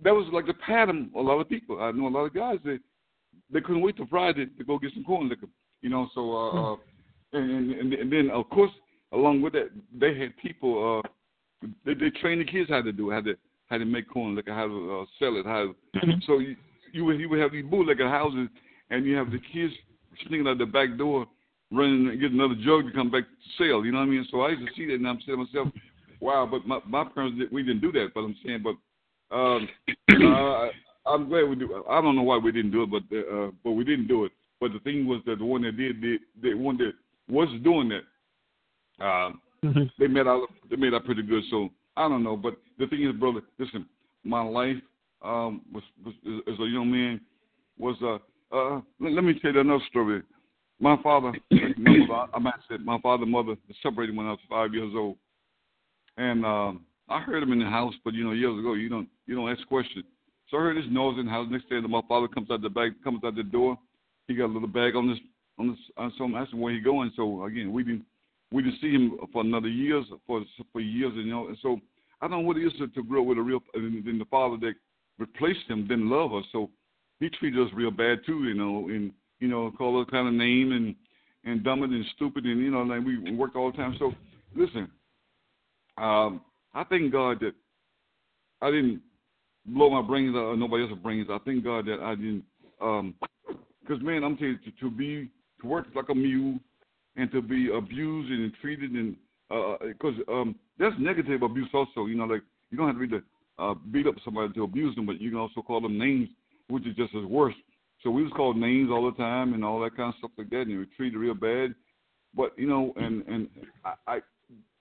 That 0.03 0.13
was 0.13 0.28
like 0.32 0.45
the 0.45 0.53
pattern. 0.53 1.11
A 1.15 1.19
lot 1.19 1.39
of 1.39 1.49
people 1.49 1.82
I 1.82 1.91
know 1.91 2.07
a 2.07 2.09
lot 2.09 2.26
of 2.26 2.34
guys 2.34 2.59
that 2.63 2.80
they 3.51 3.61
couldn't 3.61 3.82
wait 3.82 3.97
till 3.97 4.07
Friday 4.07 4.45
to 4.45 4.63
go 4.63 4.80
get 4.80 4.93
some 4.93 5.03
corn 5.03 5.30
liquor. 5.30 5.47
You 5.82 5.89
know, 5.89 6.09
so 6.15 6.36
uh, 6.36 6.51
hmm. 6.51 6.57
uh 6.57 7.39
and, 7.39 7.71
and 7.71 7.93
and 7.93 8.11
then 8.11 8.30
of 8.32 8.49
course 8.49 8.71
along 9.11 9.41
with 9.41 9.53
that 9.53 9.69
they 9.93 10.17
had 10.17 10.36
people 10.38 11.01
uh 11.03 11.07
they 11.86 11.93
they 11.93 12.09
train 12.21 12.39
the 12.39 12.45
kids 12.45 12.69
how 12.69 12.82
to 12.82 12.91
do 12.91 13.11
it, 13.11 13.13
how 13.13 13.21
to 13.21 13.36
how 13.67 13.78
to 13.78 13.86
make 13.86 14.09
corn 14.09 14.36
liquor, 14.36 14.53
how 14.53 14.67
to 14.67 15.01
uh, 15.01 15.05
sell 15.19 15.38
it, 15.38 15.45
how. 15.45 15.73
Mm-hmm. 15.95 16.19
So 16.26 16.39
you 16.39 16.55
you 16.93 17.05
would 17.05 17.19
you 17.19 17.30
would 17.30 17.39
have 17.39 17.51
these 17.51 17.65
bootlegger 17.65 18.09
houses, 18.09 18.47
and 18.89 19.05
you 19.05 19.15
have 19.15 19.32
the 19.32 19.39
kids 19.53 19.73
sneaking 20.28 20.47
out 20.47 20.57
the 20.57 20.65
back 20.65 20.97
door, 20.97 21.26
running 21.71 22.09
and 22.09 22.19
get 22.19 22.32
another 22.32 22.55
jug 22.55 22.86
to 22.86 22.91
come 22.93 23.11
back 23.11 23.23
to 23.23 23.49
sell. 23.57 23.84
You 23.84 23.91
know 23.91 23.99
what 23.99 24.05
I 24.05 24.09
mean? 24.09 24.28
So 24.32 24.41
I 24.41 24.49
used 24.49 24.67
to 24.67 24.73
see 24.76 24.86
that, 24.88 24.95
and 24.95 25.07
I'm 25.07 25.19
saying 25.26 25.38
to 25.38 25.45
myself, 25.45 25.73
wow. 26.21 26.47
But 26.49 26.65
my 26.65 26.80
my 26.88 27.03
parents 27.03 27.41
we 27.51 27.63
didn't 27.63 27.82
do 27.82 27.91
that. 27.93 28.09
But 28.13 28.21
I'm 28.21 28.36
saying, 28.45 28.61
but 28.63 28.76
um, 29.32 29.67
uh, 30.11 30.67
I'm 31.05 31.30
glad 31.30 31.43
we 31.43 31.55
do. 31.55 31.84
I 31.89 32.01
don't 32.01 32.15
know 32.15 32.23
why 32.23 32.38
we 32.38 32.51
didn't 32.51 32.71
do 32.71 32.84
it, 32.84 32.91
but 32.91 33.03
uh, 33.15 33.51
but 33.63 33.71
we 33.71 33.84
didn't 33.84 34.07
do 34.07 34.26
it. 34.26 34.32
But 34.59 34.73
the 34.73 34.80
thing 34.80 35.05
was 35.05 35.21
that 35.26 35.39
the 35.39 35.45
one 35.45 35.61
that 35.63 35.78
did, 35.78 36.01
did 36.01 36.21
the 36.41 36.53
one 36.53 36.78
that 36.78 36.93
was 37.30 37.49
doing 37.63 37.89
that, 37.89 39.05
um, 39.05 39.41
mm-hmm. 39.63 39.84
they 39.99 40.07
made 40.07 40.28
out 40.28 40.47
they 40.69 40.76
made 40.76 40.93
out 40.93 41.05
pretty 41.05 41.23
good. 41.23 41.43
So 41.49 41.69
I 41.97 42.07
don't 42.07 42.23
know, 42.23 42.38
but 42.38 42.55
the 42.80 42.88
thing 42.88 43.03
is, 43.03 43.13
brother, 43.13 43.41
listen, 43.59 43.86
my 44.23 44.41
life 44.41 44.78
um, 45.21 45.61
was, 45.71 45.84
was 46.03 46.13
as 46.47 46.59
a 46.59 46.65
young 46.65 46.91
man 46.91 47.21
was 47.78 47.95
uh 48.01 48.55
uh 48.55 48.82
let, 48.99 49.13
let 49.13 49.23
me 49.23 49.38
tell 49.39 49.53
you 49.53 49.59
another 49.59 49.84
story. 49.89 50.21
My 50.80 50.97
father, 51.01 51.32
my 51.51 51.97
mother, 51.97 52.32
I 52.34 52.39
might 52.39 52.53
say 52.69 52.78
my 52.84 52.99
father 53.01 53.23
and 53.23 53.32
mother 53.32 53.55
separated 53.82 54.15
when 54.15 54.26
I 54.26 54.32
was 54.32 54.39
five 54.49 54.73
years 54.73 54.91
old, 54.95 55.17
and 56.17 56.45
um, 56.45 56.86
I 57.10 57.20
heard 57.20 57.43
him 57.43 57.51
in 57.51 57.60
the 57.60 57.66
house, 57.66 57.93
but 58.03 58.14
you 58.14 58.24
know 58.24 58.32
years 58.32 58.58
ago 58.60 58.74
you 58.74 58.89
don't 58.89 59.08
you 59.28 59.36
don't 59.36 59.49
ask 59.49 59.66
questions. 59.68 60.06
So 60.49 60.58
I 60.58 60.62
heard 60.62 60.78
his 60.78 60.91
noise 60.91 61.18
in 61.20 61.26
the 61.26 61.32
house. 61.32 61.47
Next 61.49 61.70
day, 61.70 61.80
my 61.82 62.01
father 62.08 62.28
comes 62.28 62.49
out 62.51 62.62
the 62.62 62.70
back, 62.70 62.91
comes 63.03 63.22
out 63.24 63.36
the 63.36 63.43
door. 63.43 63.78
He 64.28 64.36
got 64.36 64.45
a 64.45 64.53
little 64.53 64.68
bag 64.68 64.95
on 64.95 65.10
this 65.10 65.20
on 65.58 65.70
this. 65.70 66.14
So 66.18 66.24
I'm 66.24 66.36
asking 66.36 66.60
where 66.60 66.74
he 66.74 66.80
going. 66.80 67.12
So 67.16 67.45
again, 67.45 67.72
we 67.72 67.84
didn't 67.84 68.06
we 68.51 68.64
didn't 68.64 68.80
see 68.82 68.91
him 68.91 69.18
for 69.34 69.41
another 69.41 69.68
years 69.68 70.06
for 70.28 70.43
for 70.72 70.82
years, 70.82 71.14
you 71.16 71.26
know. 71.26 71.47
And 71.47 71.58
so 71.62 71.80
I 72.22 72.28
don't 72.28 72.41
know 72.41 72.47
what 72.47 72.58
it 72.58 72.66
is 72.66 72.74
to, 72.80 73.03
grow 73.03 73.24
with 73.24 73.38
a 73.38 73.41
real 73.41 73.60
and 73.74 74.06
then 74.06 74.18
the 74.18 74.26
father 74.26 74.58
that 74.62 74.74
replaced 75.18 75.68
him 75.68 75.88
didn't 75.88 76.10
love 76.10 76.34
us, 76.34 76.43
so 76.51 76.70
he 77.20 77.30
treated 77.30 77.66
us 77.66 77.72
real 77.74 77.91
bad 77.91 78.20
too, 78.26 78.43
you 78.43 78.53
know, 78.53 78.88
and 78.89 79.12
you 79.39 79.47
know 79.47 79.72
called 79.78 80.06
us 80.06 80.12
kind 80.12 80.28
of 80.28 80.34
name 80.34 80.72
and 80.72 80.95
and 81.43 81.64
dumb 81.64 81.84
and 81.84 82.06
stupid, 82.16 82.45
and 82.45 82.60
you 82.60 82.72
know 82.72 82.82
like 82.82 83.03
we 83.06 83.36
worked 83.36 83.56
all 83.56 83.72
the 83.72 83.78
time. 83.78 83.95
So 83.99 84.14
listen, 84.56 84.89
um, 85.97 86.41
I 86.76 86.84
thank 86.84 87.11
God 87.11 87.39
that 87.39 87.53
I 88.61 88.69
didn't 88.69 89.01
blow 89.65 89.89
my 89.89 90.05
brains 90.05 90.36
out 90.36 90.43
or 90.43 90.57
nobody 90.57 90.84
else's 90.84 90.97
brains. 91.01 91.28
I 91.32 91.38
thank 91.45 91.63
God 91.63 91.86
that 91.88 92.01
I 92.01 92.15
didn't, 92.15 92.43
because 92.78 93.99
um, 93.99 94.05
man, 94.05 94.23
I'm 94.23 94.38
telling 94.38 94.59
you 94.63 94.71
to, 94.71 94.80
to 94.82 94.91
be 94.91 95.32
to 95.61 95.67
work 95.67 95.88
like 95.95 96.09
a 96.09 96.15
mule 96.15 96.59
and 97.15 97.32
to 97.32 97.41
be 97.41 97.69
abused 97.73 98.30
and 98.30 98.53
treated 98.61 98.91
and 98.91 99.15
because 99.88 100.15
uh, 100.28 100.32
um, 100.34 100.55
that's 100.78 100.95
negative 100.99 101.41
abuse 101.43 101.69
also. 101.73 102.05
You 102.07 102.15
know, 102.15 102.26
like 102.26 102.41
you 102.71 102.78
don't 102.78 102.88
have 102.88 102.95
to 102.97 103.07
be 103.07 103.07
to 103.07 103.23
uh, 103.57 103.73
beat 103.91 104.07
up 104.07 104.15
somebody 104.26 104.51
to 104.53 104.63
abuse 104.63 104.95
them, 104.95 105.05
but 105.05 105.21
you 105.21 105.30
can 105.30 105.39
also 105.39 105.61
call 105.61 105.80
them 105.80 105.97
names, 105.97 106.30
which 106.67 106.86
is 106.86 106.95
just 106.95 107.15
as 107.15 107.23
worse. 107.23 107.55
So 108.03 108.09
we 108.09 108.23
was 108.23 108.34
called 108.36 108.57
names 108.57 108.89
all 108.91 109.05
the 109.05 109.17
time 109.17 109.53
and 109.53 109.63
all 109.63 109.80
that 109.82 109.95
kind 109.95 110.09
of 110.09 110.17
stuff 110.17 110.32
like 110.38 110.49
that, 110.49 110.61
and 110.61 110.71
we 110.71 110.78
were 110.78 110.88
treated 110.97 111.17
real 111.17 111.34
bad. 111.34 111.73
But 112.36 112.51
you 112.57 112.67
know, 112.67 112.91
and 112.97 113.26
and 113.28 113.47
I 113.86 113.93
I, 114.07 114.19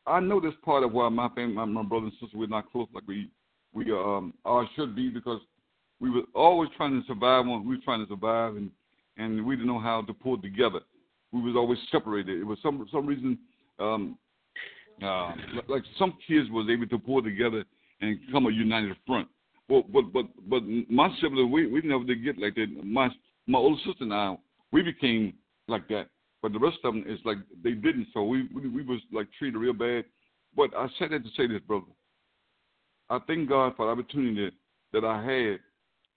I 0.07 0.20
know 0.20 0.40
this 0.40 0.55
part 0.64 0.84
of 0.84 0.92
why 0.92 1.09
my 1.09 1.28
family, 1.30 1.55
my, 1.55 1.82
brothers 1.82 2.12
and 2.12 2.12
sisters, 2.20 2.30
we're 2.34 2.46
not 2.46 2.70
close 2.70 2.88
like 2.94 3.05
we 3.07 3.30
we 3.72 3.90
um 3.90 4.34
are 4.44 4.68
should 4.76 4.94
be 4.94 5.09
because 5.09 5.40
we 6.00 6.11
were 6.11 6.22
always 6.34 6.70
trying 6.76 7.00
to 7.00 7.07
survive. 7.07 7.46
When 7.46 7.66
we 7.66 7.76
were 7.76 7.82
trying 7.84 8.05
to 8.05 8.09
survive, 8.09 8.57
and 8.57 8.70
and 9.16 9.44
we 9.44 9.57
didn't 9.57 9.68
know 9.68 9.80
how 9.80 10.02
to 10.02 10.12
pull 10.12 10.40
together 10.40 10.80
we 11.34 11.42
was 11.42 11.57
always 11.57 11.78
separated. 11.90 12.40
It 12.40 12.44
was 12.44 12.59
some 12.62 12.86
some 12.92 13.07
reason, 13.07 13.36
um, 13.80 14.16
uh, 15.02 15.32
like 15.68 15.82
some 15.98 16.16
kids 16.26 16.48
was 16.50 16.68
able 16.70 16.86
to 16.86 16.98
pull 16.98 17.22
together 17.22 17.64
and 18.00 18.18
come 18.30 18.46
a 18.46 18.50
united 18.50 18.96
front. 19.07 19.28
But 19.68 19.92
but 19.92 20.12
but 20.12 20.26
but 20.48 20.62
my 20.88 21.09
siblings, 21.20 21.52
we 21.52 21.66
we 21.66 21.82
never 21.82 22.05
did 22.05 22.24
get 22.24 22.38
like 22.38 22.55
that. 22.55 22.66
My 22.84 23.09
my 23.48 23.59
older 23.59 23.80
sister 23.84 24.05
and 24.05 24.14
I, 24.14 24.36
we 24.70 24.82
became 24.82 25.34
like 25.66 25.88
that. 25.88 26.07
But 26.45 26.53
the 26.53 26.59
rest 26.59 26.76
of 26.84 26.92
them 26.92 27.05
is 27.09 27.18
like 27.24 27.38
they 27.62 27.70
didn't. 27.70 28.09
So 28.12 28.22
we 28.22 28.47
we, 28.55 28.68
we 28.68 28.82
was 28.82 29.01
like 29.11 29.28
treated 29.38 29.59
real 29.59 29.72
bad. 29.72 30.05
But 30.55 30.76
I 30.76 30.88
said 30.99 31.12
that 31.12 31.24
to 31.24 31.30
say 31.38 31.47
this, 31.47 31.62
brother. 31.66 31.86
I 33.09 33.18
thank 33.26 33.49
God 33.49 33.72
for 33.78 33.86
the 33.86 33.92
opportunity 33.92 34.45
that, 34.45 34.53
that 34.92 35.07
I 35.09 35.22
had, 35.24 35.59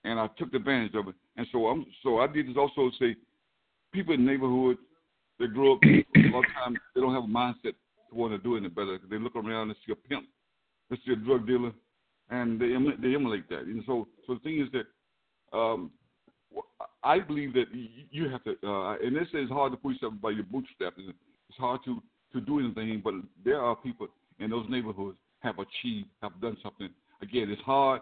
and 0.04 0.20
I 0.20 0.28
took 0.38 0.54
advantage 0.54 0.96
of 0.96 1.08
it. 1.08 1.16
And 1.38 1.48
so 1.54 1.68
I'm 1.68 1.86
so 2.04 2.18
I 2.20 2.28
did 2.28 2.50
this 2.50 2.58
also 2.58 2.90
to 2.90 2.96
say 3.00 3.16
people 3.94 4.16
in 4.16 4.26
the 4.26 4.32
neighborhood 4.34 4.76
that 5.40 5.54
grow 5.54 5.76
up 5.76 5.80
a 5.86 6.04
lot 6.28 6.40
of 6.40 6.52
times 6.62 6.78
they 6.94 7.00
don't 7.00 7.14
have 7.14 7.24
a 7.24 7.28
mindset 7.28 7.76
to 8.10 8.16
want 8.16 8.34
to 8.34 8.38
do 8.38 8.58
any 8.58 8.68
better. 8.68 9.00
They 9.10 9.20
look 9.20 9.38
around 9.38 9.70
and 9.70 9.78
see 9.86 9.94
a 9.94 9.96
pimp, 9.96 10.26
they 10.90 10.98
see 11.06 11.14
a 11.14 11.16
drug 11.16 11.48
dealer, 11.48 11.72
and 12.30 12.60
they 12.60 12.74
they 13.02 13.16
emulate 13.16 13.48
that. 13.48 13.62
And 13.62 13.82
so 13.88 14.10
so 14.28 14.34
the 14.34 14.42
thing 14.42 14.60
is 14.60 14.68
that 14.74 15.58
um, 15.58 15.92
I 17.08 17.20
believe 17.20 17.54
that 17.54 17.66
you 18.12 18.30
have 18.30 18.44
to, 18.44 18.56
uh, 18.64 18.98
and 19.04 19.16
this 19.16 19.28
is 19.34 19.50
hard 19.50 19.72
to 19.74 19.78
push 19.78 19.94
yourself 19.96 20.14
by 20.22 20.32
your 20.32 20.44
bootstraps. 20.44 20.98
It's 20.98 21.58
hard 21.58 21.82
to 21.86 22.02
to 22.34 22.42
do 22.42 22.60
anything, 22.60 23.02
but 23.04 23.14
there 23.46 23.62
are 23.62 23.76
people 23.76 24.08
in 24.40 24.50
those 24.50 24.66
neighborhoods 24.70 25.18
have 25.40 25.56
achieved, 25.60 26.10
have 26.22 26.40
done 26.42 26.58
something. 26.62 26.90
Again, 27.22 27.50
it's 27.50 27.62
hard, 27.62 28.02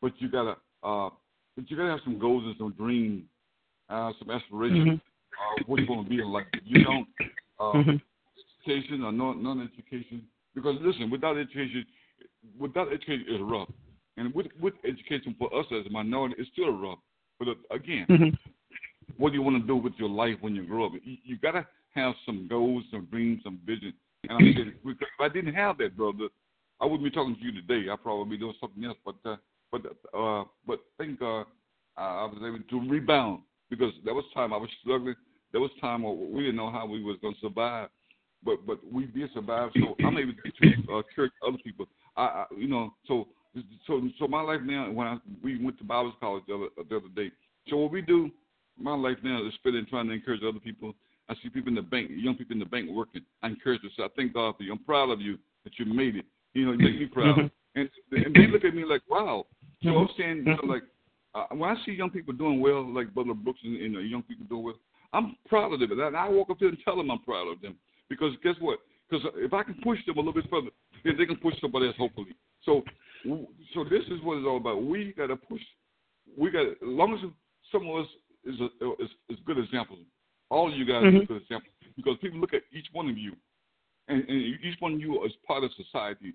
but 0.00 0.12
you 0.18 0.30
gotta, 0.30 0.56
uh, 0.82 1.10
but 1.54 1.70
you 1.70 1.76
gotta 1.76 1.90
have 1.90 2.00
some 2.04 2.18
goals 2.18 2.44
and 2.46 2.54
some 2.58 2.72
dreams, 2.72 3.24
uh, 3.90 4.12
some 4.18 4.30
aspirations. 4.30 4.88
Mm-hmm 4.88 5.08
uh, 5.38 5.62
what 5.66 5.80
you 5.80 5.86
going 5.86 6.04
to 6.04 6.10
be 6.10 6.22
like? 6.22 6.46
You 6.64 6.84
don't 6.84 7.08
uh, 7.60 7.72
mm-hmm. 7.74 7.96
education 8.66 9.04
or 9.04 9.12
non 9.12 9.42
non-education 9.42 10.22
because 10.54 10.76
listen, 10.80 11.10
without 11.10 11.36
education, 11.38 11.84
without 12.58 12.88
education 12.92 13.26
is 13.28 13.40
rough, 13.40 13.68
and 14.16 14.34
with 14.34 14.46
with 14.60 14.74
education 14.84 15.34
for 15.38 15.54
us 15.58 15.66
as 15.72 15.86
a 15.86 15.90
minority, 15.90 16.34
it's 16.38 16.50
still 16.52 16.72
rough. 16.76 16.98
But 17.38 17.48
uh, 17.48 17.54
again, 17.70 18.06
mm-hmm. 18.08 19.12
what 19.16 19.30
do 19.30 19.36
you 19.36 19.42
want 19.42 19.60
to 19.60 19.66
do 19.66 19.76
with 19.76 19.94
your 19.98 20.08
life 20.08 20.36
when 20.40 20.54
you 20.54 20.66
grow 20.66 20.86
up? 20.86 20.92
You, 21.02 21.16
you 21.24 21.38
gotta 21.38 21.66
have 21.94 22.14
some 22.26 22.46
goals, 22.48 22.84
some 22.90 23.06
dreams, 23.10 23.40
some 23.44 23.60
vision. 23.64 23.92
And 24.28 24.32
I'm 24.32 24.54
saying, 24.54 24.72
if 24.84 24.96
I 25.20 25.28
didn't 25.28 25.54
have 25.54 25.78
that, 25.78 25.96
brother, 25.96 26.28
I 26.80 26.84
wouldn't 26.84 27.04
be 27.04 27.10
talking 27.10 27.36
to 27.36 27.42
you 27.42 27.52
today. 27.52 27.88
I'd 27.90 28.02
probably 28.02 28.36
be 28.36 28.40
doing 28.40 28.54
something 28.60 28.84
else. 28.84 28.98
But 29.04 29.16
uh, 29.24 29.36
but 29.70 29.82
uh, 30.16 30.44
but 30.66 30.80
thank 30.98 31.20
God 31.20 31.46
I 31.96 32.24
was 32.24 32.38
able 32.38 32.58
to 32.58 32.90
rebound 32.90 33.42
because 33.70 33.92
there 34.04 34.14
was 34.14 34.24
time 34.34 34.52
I 34.52 34.56
was 34.56 34.70
struggling 34.80 35.16
there 35.52 35.60
was 35.60 35.70
time 35.80 36.02
where 36.02 36.12
we 36.12 36.42
didn't 36.42 36.56
know 36.56 36.70
how 36.70 36.86
we 36.86 37.02
was 37.02 37.16
going 37.22 37.34
to 37.34 37.40
survive, 37.40 37.88
but 38.44 38.66
but 38.66 38.78
we 38.90 39.06
did 39.06 39.30
survive. 39.32 39.70
So 39.74 39.94
I'm 40.04 40.18
able 40.18 40.32
to 40.32 40.94
uh, 40.94 41.02
church 41.14 41.32
other 41.46 41.58
people. 41.64 41.86
I, 42.16 42.22
I 42.22 42.44
you 42.56 42.68
know 42.68 42.94
so 43.06 43.28
so 43.86 44.00
so 44.18 44.28
my 44.28 44.42
life 44.42 44.60
now 44.64 44.90
when 44.90 45.06
I, 45.06 45.18
we 45.42 45.62
went 45.62 45.78
to 45.78 45.84
Bible 45.84 46.12
college 46.20 46.44
the 46.48 46.54
other, 46.54 46.68
the 46.88 46.96
other 46.96 47.08
day. 47.14 47.30
So 47.68 47.76
what 47.76 47.92
we 47.92 48.02
do, 48.02 48.30
my 48.78 48.94
life 48.94 49.18
now 49.22 49.46
is 49.46 49.54
spending 49.54 49.86
trying 49.86 50.08
to 50.08 50.12
encourage 50.12 50.42
other 50.42 50.60
people 50.60 50.94
I 51.28 51.34
see 51.42 51.50
people 51.50 51.68
in 51.68 51.74
the 51.74 51.82
bank, 51.82 52.10
young 52.10 52.34
people 52.34 52.54
in 52.54 52.58
the 52.58 52.64
bank 52.64 52.88
working. 52.90 53.22
I 53.42 53.48
encourage 53.48 53.82
them. 53.82 53.90
So 53.96 54.04
I 54.04 54.08
thank 54.16 54.32
God 54.32 54.56
for 54.56 54.62
you. 54.62 54.72
I'm 54.72 54.78
proud 54.78 55.10
of 55.10 55.20
you 55.20 55.38
that 55.64 55.78
you 55.78 55.84
made 55.84 56.16
it. 56.16 56.24
You 56.54 56.66
know, 56.66 56.72
you 56.72 56.78
make 56.78 56.98
me 56.98 57.06
proud. 57.12 57.38
And, 57.74 57.88
and 58.12 58.34
they 58.34 58.46
look 58.46 58.64
at 58.64 58.74
me 58.74 58.84
like, 58.84 59.02
wow. 59.08 59.46
So. 59.82 59.90
I'm 59.90 60.08
saying, 60.16 60.38
you 60.38 60.54
know, 60.54 60.60
like 60.64 60.82
uh, 61.34 61.54
when 61.54 61.70
I 61.70 61.76
see 61.84 61.92
young 61.92 62.10
people 62.10 62.32
doing 62.32 62.60
well, 62.60 62.82
like 62.92 63.12
Brother 63.14 63.34
Brooks 63.34 63.60
and, 63.62 63.80
and 63.80 63.96
uh, 63.96 64.00
young 64.00 64.22
people 64.22 64.46
doing 64.48 64.64
well, 64.64 64.74
I'm 65.12 65.36
proud 65.48 65.72
of 65.72 65.80
them. 65.80 65.92
And 65.92 66.16
I 66.16 66.28
walk 66.28 66.50
up 66.50 66.58
there 66.58 66.70
and 66.70 66.78
tell 66.84 66.96
them 66.96 67.10
I'm 67.10 67.22
proud 67.22 67.46
of 67.48 67.60
them 67.60 67.76
because 68.08 68.32
guess 68.42 68.54
what? 68.58 68.78
Because 69.08 69.26
if 69.36 69.52
I 69.52 69.62
can 69.62 69.74
push 69.82 69.98
them 70.06 70.16
a 70.16 70.20
little 70.20 70.34
bit 70.34 70.50
further, 70.50 70.70
then 71.04 71.14
they 71.18 71.26
can 71.26 71.36
push 71.36 71.54
somebody 71.60 71.86
else. 71.86 71.96
Hopefully. 71.98 72.34
So, 72.64 72.82
so 73.24 73.84
this 73.84 74.04
is 74.10 74.22
what 74.22 74.38
it's 74.38 74.46
all 74.46 74.56
about. 74.56 74.82
We 74.82 75.12
got 75.16 75.28
to 75.28 75.36
push. 75.36 75.60
We 76.36 76.50
got 76.50 76.66
as 76.66 76.76
long 76.82 77.14
as 77.14 77.20
some 77.72 77.88
of 77.88 78.04
us 78.04 78.08
is 78.44 78.60
a, 78.60 78.92
is, 79.02 79.10
is 79.28 79.38
good 79.44 79.58
examples. 79.58 80.00
All 80.50 80.70
of 80.70 80.78
you 80.78 80.84
guys 80.84 81.04
Mhm. 81.04 81.22
are 81.22 81.26
good 81.26 81.42
examples 81.42 81.72
because 81.96 82.16
people 82.18 82.38
look 82.38 82.54
at 82.54 82.62
each 82.72 82.88
one 82.92 83.08
of 83.08 83.18
you, 83.18 83.36
and, 84.08 84.26
and 84.28 84.58
each 84.62 84.80
one 84.80 84.94
of 84.94 85.00
you 85.00 85.22
is 85.24 85.32
part 85.46 85.64
of 85.64 85.72
society. 85.74 86.32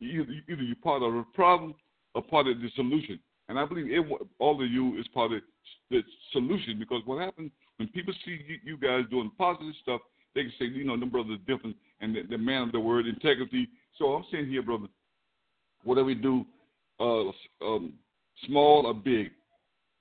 Either, 0.00 0.26
either 0.48 0.62
you're 0.62 0.76
part 0.76 1.02
of 1.02 1.12
the 1.12 1.24
problem 1.34 1.74
or 2.14 2.22
part 2.22 2.46
of 2.46 2.60
the 2.60 2.68
solution. 2.70 3.18
And 3.48 3.58
I 3.58 3.64
believe 3.64 3.86
everyone, 3.86 4.28
all 4.38 4.62
of 4.62 4.70
you 4.70 4.98
is 4.98 5.06
part 5.08 5.32
of 5.32 5.40
the 5.90 6.02
solution 6.32 6.78
because 6.78 7.00
what 7.06 7.22
happens 7.22 7.50
when 7.78 7.88
people 7.88 8.12
see 8.24 8.38
you, 8.46 8.58
you 8.64 8.76
guys 8.76 9.04
doing 9.10 9.30
positive 9.38 9.74
stuff, 9.82 10.00
they 10.34 10.42
can 10.42 10.52
say, 10.58 10.66
you 10.66 10.84
know, 10.84 10.98
them 10.98 11.10
brothers 11.10 11.38
are 11.38 11.52
different 11.52 11.76
and 12.00 12.14
the, 12.14 12.22
the 12.28 12.38
man 12.38 12.62
of 12.62 12.72
the 12.72 12.80
word, 12.80 13.06
integrity. 13.06 13.68
So 13.98 14.14
I'm 14.14 14.24
saying 14.30 14.48
here, 14.48 14.62
brother, 14.62 14.88
whatever 15.86 16.06
we 16.06 16.14
do, 16.14 16.44
uh, 17.00 17.30
um, 17.64 17.94
small 18.46 18.86
or 18.86 18.94
big, 18.94 19.30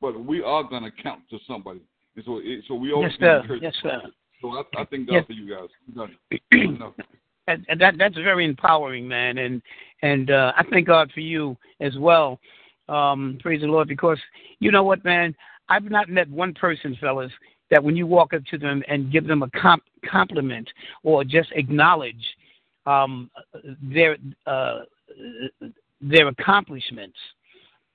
but 0.02 0.20
we 0.20 0.42
are 0.42 0.64
going 0.64 0.84
to 0.84 0.92
count 0.92 1.22
to 1.30 1.38
somebody. 1.48 1.82
And 2.16 2.26
so, 2.26 2.40
it, 2.44 2.64
so 2.68 2.76
we 2.76 2.92
always 2.92 3.14
Yes, 3.20 3.20
sir. 3.20 3.60
Yes, 3.62 3.74
sir. 3.82 4.02
So 4.42 4.50
I, 4.50 4.82
I 4.82 4.86
thank 4.86 5.08
God 5.08 5.16
Yes. 5.16 5.26
for 5.28 5.34
you 5.34 5.56
guys. 5.56 6.40
And, 7.48 7.64
and 7.70 7.80
that 7.80 7.94
that's 8.00 8.16
very 8.16 8.44
empowering, 8.44 9.08
man. 9.08 9.38
And 9.38 9.62
and 10.02 10.32
uh, 10.32 10.52
I 10.58 10.64
thank 10.72 10.88
God 10.88 11.12
for 11.14 11.20
you 11.20 11.56
as 11.80 11.96
well. 11.96 12.40
Um, 12.90 13.38
praise 13.40 13.62
the 13.62 13.68
Lord, 13.68 13.88
because 13.88 14.18
you 14.58 14.72
know 14.72 14.82
what, 14.82 15.06
man. 15.06 15.36
I've 15.70 15.84
not 15.84 16.10
met 16.10 16.28
one 16.30 16.56
person, 16.56 16.98
fellas, 17.00 17.32
that 17.70 17.84
when 17.84 17.96
you 17.96 18.08
walk 18.08 18.34
up 18.34 18.44
to 18.46 18.58
them 18.58 18.84
and 18.88 19.12
give 19.12 19.28
them 19.28 19.44
a 19.44 19.50
comp- 19.52 19.84
compliment 20.10 20.68
or 21.04 21.24
just 21.24 21.52
acknowledge 21.54 22.24
um, 22.86 23.30
their 23.82 24.18
uh, 24.46 24.80
their 26.02 26.28
accomplishments, 26.28 27.18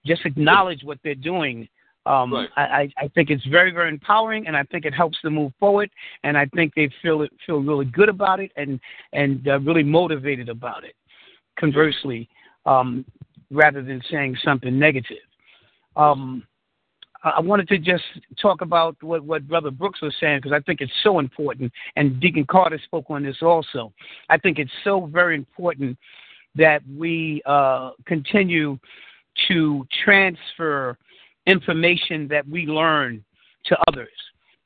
just 0.04 0.24
acknowledge 0.24 0.82
what 0.82 0.98
they're 1.04 1.14
doing. 1.14 1.68
Um, 2.06 2.32
Right. 2.32 2.48
I, 2.56 2.88
I 2.96 3.08
think 3.08 3.28
it's 3.30 3.44
very, 3.46 3.72
very 3.72 3.90
empowering, 3.90 4.46
and 4.46 4.56
I 4.56 4.64
think 4.64 4.84
it 4.86 4.94
helps 4.94 5.18
them 5.22 5.34
move 5.34 5.52
forward. 5.60 5.90
And 6.24 6.36
I 6.36 6.46
think 6.46 6.74
they 6.74 6.90
feel 7.02 7.22
it, 7.22 7.30
feel 7.44 7.60
really 7.60 7.84
good 7.84 8.08
about 8.08 8.40
it, 8.40 8.50
and 8.56 8.80
and 9.12 9.46
uh, 9.46 9.60
really 9.60 9.82
motivated 9.82 10.48
about 10.48 10.82
it. 10.84 10.94
Conversely, 11.58 12.28
um, 12.64 13.04
rather 13.50 13.82
than 13.82 14.00
saying 14.10 14.38
something 14.42 14.78
negative, 14.78 15.18
um, 15.96 16.42
I 17.22 17.30
I 17.36 17.40
wanted 17.40 17.68
to 17.68 17.78
just 17.78 18.04
talk 18.40 18.62
about 18.62 18.96
what 19.02 19.22
what 19.22 19.46
Brother 19.46 19.70
Brooks 19.70 20.00
was 20.00 20.14
saying 20.18 20.38
because 20.38 20.52
I 20.52 20.60
think 20.60 20.80
it's 20.80 20.92
so 21.02 21.18
important, 21.18 21.70
and 21.96 22.18
Deacon 22.18 22.46
Carter 22.46 22.80
spoke 22.82 23.06
on 23.10 23.22
this 23.24 23.42
also. 23.42 23.92
I 24.30 24.38
think 24.38 24.58
it's 24.58 24.72
so 24.84 25.06
very 25.12 25.36
important 25.36 25.98
that 26.54 26.82
we 26.96 27.42
uh, 27.46 27.90
continue 28.06 28.78
to 29.48 29.86
transfer 30.04 30.96
information 31.46 32.28
that 32.28 32.46
we 32.48 32.66
learn 32.66 33.24
to 33.66 33.76
others. 33.88 34.08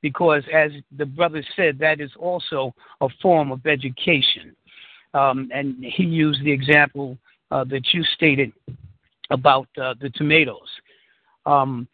Because 0.03 0.43
as 0.53 0.70
the 0.97 1.07
brother 1.07 1.43
said 1.57 1.78
that 1.78 2.01
is 2.01 2.11
also 2.18 2.74
a 3.01 3.09
form 3.22 3.53
of 3.53 3.66
education. 3.66 4.55
Um, 5.14 5.49
and 5.53 5.82
he 5.82 6.05
used 6.05 6.45
the 6.45 6.53
example 6.53 7.16
uh, 7.51 7.64
that 7.64 7.82
you 7.93 8.03
stated 8.14 8.53
about 9.30 9.68
uh, 9.80 9.95
the 10.01 10.11
tomatoes. 10.11 10.68
Um, 11.47 11.89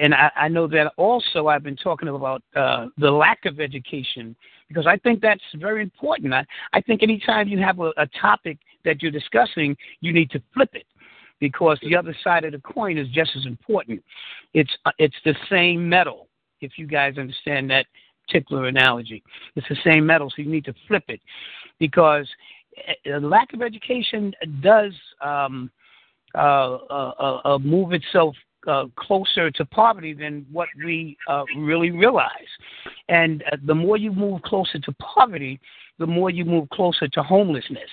and 0.00 0.14
I, 0.14 0.30
I 0.36 0.48
know 0.48 0.66
that 0.68 0.92
also 0.96 1.46
I've 1.46 1.62
been 1.62 1.76
talking 1.76 2.08
about 2.08 2.42
uh, 2.54 2.86
the 2.98 3.10
lack 3.10 3.44
of 3.44 3.60
education 3.60 4.34
because 4.68 4.86
I 4.86 4.96
think 4.96 5.20
that's 5.20 5.42
very 5.54 5.82
important. 5.82 6.34
I, 6.34 6.44
I 6.72 6.80
think 6.80 7.02
anytime 7.02 7.48
you 7.48 7.58
have 7.58 7.78
a, 7.78 7.92
a 7.96 8.06
topic 8.20 8.58
that 8.86 9.02
you're 9.02 9.12
discussing, 9.12 9.76
you 10.00 10.12
need 10.12 10.30
to 10.30 10.42
flip 10.54 10.70
it 10.72 10.86
because 11.38 11.78
the 11.82 11.94
other 11.94 12.16
side 12.24 12.44
of 12.44 12.52
the 12.52 12.58
coin 12.60 12.96
is 12.96 13.08
just 13.08 13.32
as 13.36 13.44
important. 13.44 14.02
It's 14.54 14.74
uh, 14.86 14.92
it's 14.98 15.16
the 15.24 15.34
same 15.50 15.86
metal. 15.86 16.28
If 16.62 16.78
you 16.78 16.86
guys 16.86 17.18
understand 17.18 17.70
that 17.70 17.84
particular 18.26 18.66
analogy, 18.66 19.22
it's 19.54 19.68
the 19.68 19.76
same 19.84 20.06
metal, 20.06 20.30
so 20.30 20.40
you 20.40 20.50
need 20.50 20.64
to 20.64 20.74
flip 20.88 21.04
it 21.08 21.20
because 21.78 22.26
a 23.06 23.20
lack 23.20 23.52
of 23.52 23.62
education 23.62 24.32
does 24.60 24.92
um, 25.20 25.70
uh, 26.34 26.78
uh, 26.90 27.40
uh, 27.44 27.58
move 27.58 27.92
itself 27.92 28.34
uh, 28.66 28.86
closer 28.96 29.50
to 29.50 29.64
poverty 29.64 30.12
than 30.12 30.44
what 30.50 30.68
we 30.84 31.16
uh, 31.28 31.44
really 31.56 31.90
realize. 31.90 32.30
And 33.08 33.44
uh, 33.52 33.56
the 33.64 33.74
more 33.74 33.96
you 33.96 34.12
move 34.12 34.42
closer 34.42 34.78
to 34.78 34.92
poverty, 34.94 35.60
the 35.98 36.06
more 36.06 36.30
you 36.30 36.44
move 36.44 36.68
closer 36.70 37.08
to 37.08 37.22
homelessness. 37.22 37.88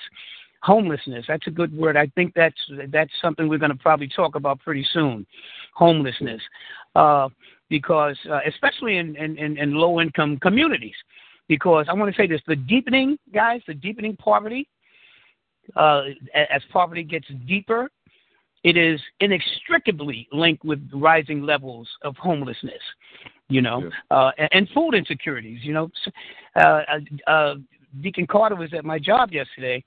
Homelessness, 0.64 1.26
that's 1.28 1.46
a 1.46 1.50
good 1.50 1.76
word. 1.76 1.94
I 1.94 2.06
think 2.14 2.32
that's 2.34 2.56
that's 2.88 3.12
something 3.20 3.48
we're 3.48 3.58
going 3.58 3.70
to 3.70 3.76
probably 3.76 4.08
talk 4.08 4.34
about 4.34 4.60
pretty 4.60 4.86
soon. 4.94 5.26
Homelessness, 5.74 6.40
uh, 6.96 7.28
because 7.68 8.16
uh, 8.30 8.40
especially 8.46 8.96
in, 8.96 9.14
in, 9.16 9.36
in, 9.36 9.58
in 9.58 9.74
low 9.74 10.00
income 10.00 10.38
communities, 10.38 10.94
because 11.48 11.84
I 11.90 11.92
want 11.92 12.14
to 12.14 12.18
say 12.18 12.26
this: 12.26 12.40
the 12.46 12.56
deepening, 12.56 13.18
guys, 13.34 13.60
the 13.66 13.74
deepening 13.74 14.16
poverty. 14.16 14.66
Uh, 15.76 16.02
as 16.34 16.62
poverty 16.72 17.02
gets 17.02 17.26
deeper, 17.46 17.90
it 18.64 18.78
is 18.78 19.00
inextricably 19.20 20.26
linked 20.32 20.64
with 20.64 20.80
rising 20.94 21.42
levels 21.42 21.88
of 22.02 22.16
homelessness, 22.16 22.82
you 23.48 23.60
know, 23.60 23.90
uh, 24.10 24.30
and, 24.38 24.48
and 24.52 24.68
food 24.74 24.94
insecurities. 24.94 25.60
You 25.62 25.74
know, 25.74 25.90
uh, 26.56 26.80
uh, 27.26 27.54
Deacon 28.00 28.26
Carter 28.26 28.56
was 28.56 28.72
at 28.72 28.84
my 28.84 28.98
job 28.98 29.32
yesterday, 29.32 29.84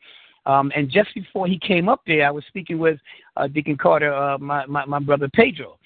um, 0.48 0.72
and 0.76 0.90
just 0.90 1.14
before 1.14 1.46
he 1.46 1.60
came 1.60 1.90
up 1.90 2.02
there, 2.08 2.26
I 2.26 2.32
was 2.32 2.46
speaking 2.48 2.80
with 2.80 3.00
uh, 3.36 3.48
Deacon 3.48 3.78
Carter, 3.78 4.14
uh, 4.14 4.38
my, 4.38 4.66
my 4.66 4.86
my 4.86 5.00
brother 5.00 5.30
Pedro, 5.34 5.78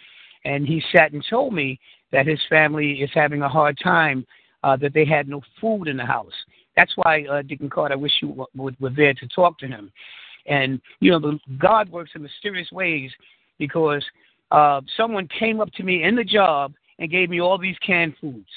and 0.45 0.67
he 0.67 0.81
sat 0.95 1.11
and 1.13 1.25
told 1.27 1.53
me 1.53 1.79
that 2.11 2.27
his 2.27 2.39
family 2.47 3.01
is 3.01 3.09
having 3.13 3.41
a 3.41 3.49
hard 3.49 3.77
time, 3.83 4.25
uh, 4.63 4.77
that 4.77 4.93
they 4.93 5.03
had 5.03 5.27
no 5.27 5.41
food 5.59 5.87
in 5.87 5.97
the 5.97 6.05
house. 6.05 6.33
That's 6.77 6.91
why, 6.95 7.23
uh, 7.23 7.41
Deacon 7.41 7.71
Carter, 7.71 7.95
I 7.95 7.97
wish 7.97 8.11
you 8.21 8.47
w- 8.55 8.75
were 8.79 8.89
there 8.91 9.15
to 9.15 9.27
talk 9.29 9.57
to 9.59 9.67
him. 9.67 9.91
And 10.45 10.79
you 10.99 11.11
know, 11.11 11.39
God 11.57 11.89
works 11.89 12.11
in 12.13 12.21
mysterious 12.21 12.71
ways 12.71 13.11
because 13.57 14.03
uh, 14.51 14.81
someone 14.95 15.27
came 15.39 15.59
up 15.59 15.71
to 15.73 15.83
me 15.83 16.03
in 16.03 16.15
the 16.15 16.23
job 16.23 16.73
and 16.99 17.09
gave 17.09 17.31
me 17.31 17.41
all 17.41 17.57
these 17.57 17.77
canned 17.85 18.13
foods. 18.21 18.49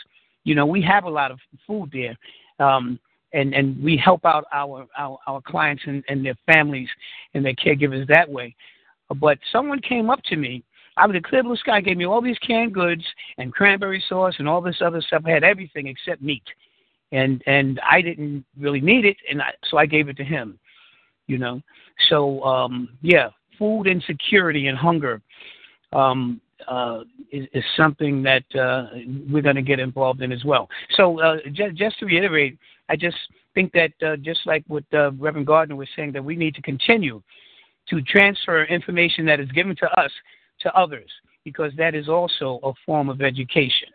You 0.45 0.55
know, 0.55 0.67
we 0.67 0.83
have 0.83 1.05
a 1.05 1.11
lot 1.11 1.31
of 1.31 1.39
food 1.67 1.91
there, 1.93 2.17
um, 2.59 2.99
and 3.35 3.55
and 3.55 3.83
we 3.83 3.97
help 3.97 4.25
out 4.25 4.45
our 4.53 4.87
our, 4.97 5.19
our 5.27 5.41
clients 5.43 5.83
and, 5.87 6.03
and 6.09 6.25
their 6.25 6.37
families 6.47 6.89
and 7.35 7.45
their 7.45 7.55
caregivers 7.55 8.07
that 8.09 8.29
way. 8.29 8.55
But 9.21 9.39
someone 9.53 9.81
came 9.81 10.09
up 10.09 10.23
to 10.25 10.37
me. 10.37 10.65
I 10.97 11.07
was 11.07 11.17
a 11.17 11.21
clear 11.21 11.43
blue 11.43 11.57
sky, 11.57 11.81
gave 11.81 11.97
me 11.97 12.07
all 12.07 12.23
these 12.23 12.39
canned 12.39 12.73
goods 12.73 13.05
and 13.37 13.53
cranberry 13.53 14.03
sauce 14.09 14.35
and 14.39 14.49
all 14.49 14.61
this 14.61 14.81
other 14.81 15.03
stuff. 15.03 15.23
I 15.27 15.31
had 15.31 15.45
everything 15.45 15.89
except 15.89 16.23
meat, 16.23 16.45
and 17.13 17.43
and 17.47 17.81
I 17.81 18.01
didn't 18.01 18.45
really 18.59 18.81
need 18.81 19.05
it, 19.05 19.17
and 19.29 19.43
I, 19.43 19.53
so 19.69 19.77
I 19.77 19.87
gave 19.87 20.09
it 20.09 20.17
to 20.17 20.25
him 20.25 20.59
you 21.27 21.39
know. 21.39 21.61
So 22.09 22.43
um, 22.43 22.89
yeah, 23.03 23.31
food 23.59 23.87
insecurity 23.87 24.67
and 24.69 24.77
hunger 24.77 25.21
um, 25.93 26.41
uh, 26.69 27.01
is, 27.31 27.47
is 27.53 27.65
something 27.77 28.23
that 28.23 28.45
uh, 28.55 28.87
we're 29.31 29.43
going 29.43 29.57
to 29.57 29.63
get 29.63 29.79
involved 29.79 30.23
in 30.23 30.33
as 30.33 30.45
well. 30.45 30.69
So 30.97 31.21
uh, 31.21 31.37
just, 31.53 31.75
just 31.77 31.99
to 32.01 32.07
reiterate, 32.07 32.59
I 32.89 32.97
just 32.97 33.17
think 33.55 33.73
that 33.73 33.93
uh, 34.07 34.17
just 34.17 34.41
like 34.47 34.65
what 34.67 34.85
uh, 34.93 35.13
Reverend 35.13 35.47
Gardner 35.47 35.77
was 35.77 35.89
saying, 35.97 36.13
that 36.13 36.25
we 36.25 36.37
need 36.37 36.55
to 36.55 36.63
continue 36.63 37.23
to 37.89 38.03
transfer 38.03 38.65
information 38.65 39.27
that 39.27 39.41
is 39.41 39.51
given 39.53 39.77
to 39.77 40.01
us 40.01 40.11
to 40.61 40.75
others 40.75 41.11
because 41.45 41.73
that 41.77 41.95
is 41.95 42.09
also 42.09 42.59
a 42.63 42.73
form 42.87 43.09
of 43.09 43.21
education. 43.21 43.89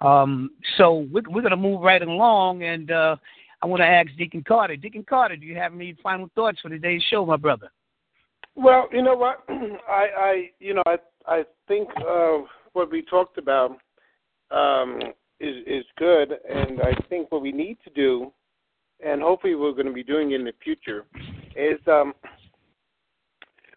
Um, 0.00 0.50
so 0.78 1.06
we're, 1.12 1.22
we're 1.28 1.42
going 1.42 1.50
to 1.50 1.56
move 1.56 1.82
right 1.82 2.00
along, 2.00 2.62
and 2.62 2.90
uh, 2.90 3.16
I 3.60 3.66
want 3.66 3.80
to 3.80 3.86
ask 3.86 4.08
Deacon 4.16 4.42
Carter. 4.46 4.76
Deacon 4.76 5.04
Carter, 5.06 5.36
do 5.36 5.44
you 5.44 5.56
have 5.56 5.74
any 5.74 5.94
final 6.02 6.30
thoughts 6.34 6.60
for 6.60 6.68
today's 6.70 7.02
show, 7.10 7.26
my 7.26 7.36
brother? 7.36 7.70
Well, 8.54 8.88
you 8.92 9.02
know 9.02 9.14
what, 9.14 9.44
I, 9.48 10.06
I, 10.16 10.50
you 10.58 10.74
know, 10.74 10.82
I, 10.86 10.96
I 11.30 11.44
think 11.68 11.88
uh, 11.96 12.38
what 12.72 12.90
we 12.90 13.02
talked 13.02 13.38
about 13.38 13.78
um, 14.50 14.98
is 15.38 15.56
is 15.64 15.84
good, 15.96 16.32
and 16.48 16.80
I 16.82 16.92
think 17.08 17.30
what 17.30 17.40
we 17.40 17.52
need 17.52 17.78
to 17.84 17.90
do, 17.90 18.32
and 19.04 19.22
hopefully 19.22 19.54
we're 19.54 19.72
going 19.72 19.86
to 19.86 19.92
be 19.92 20.02
doing 20.02 20.32
in 20.32 20.44
the 20.44 20.52
future, 20.62 21.06
is 21.54 21.78
um, 21.86 22.14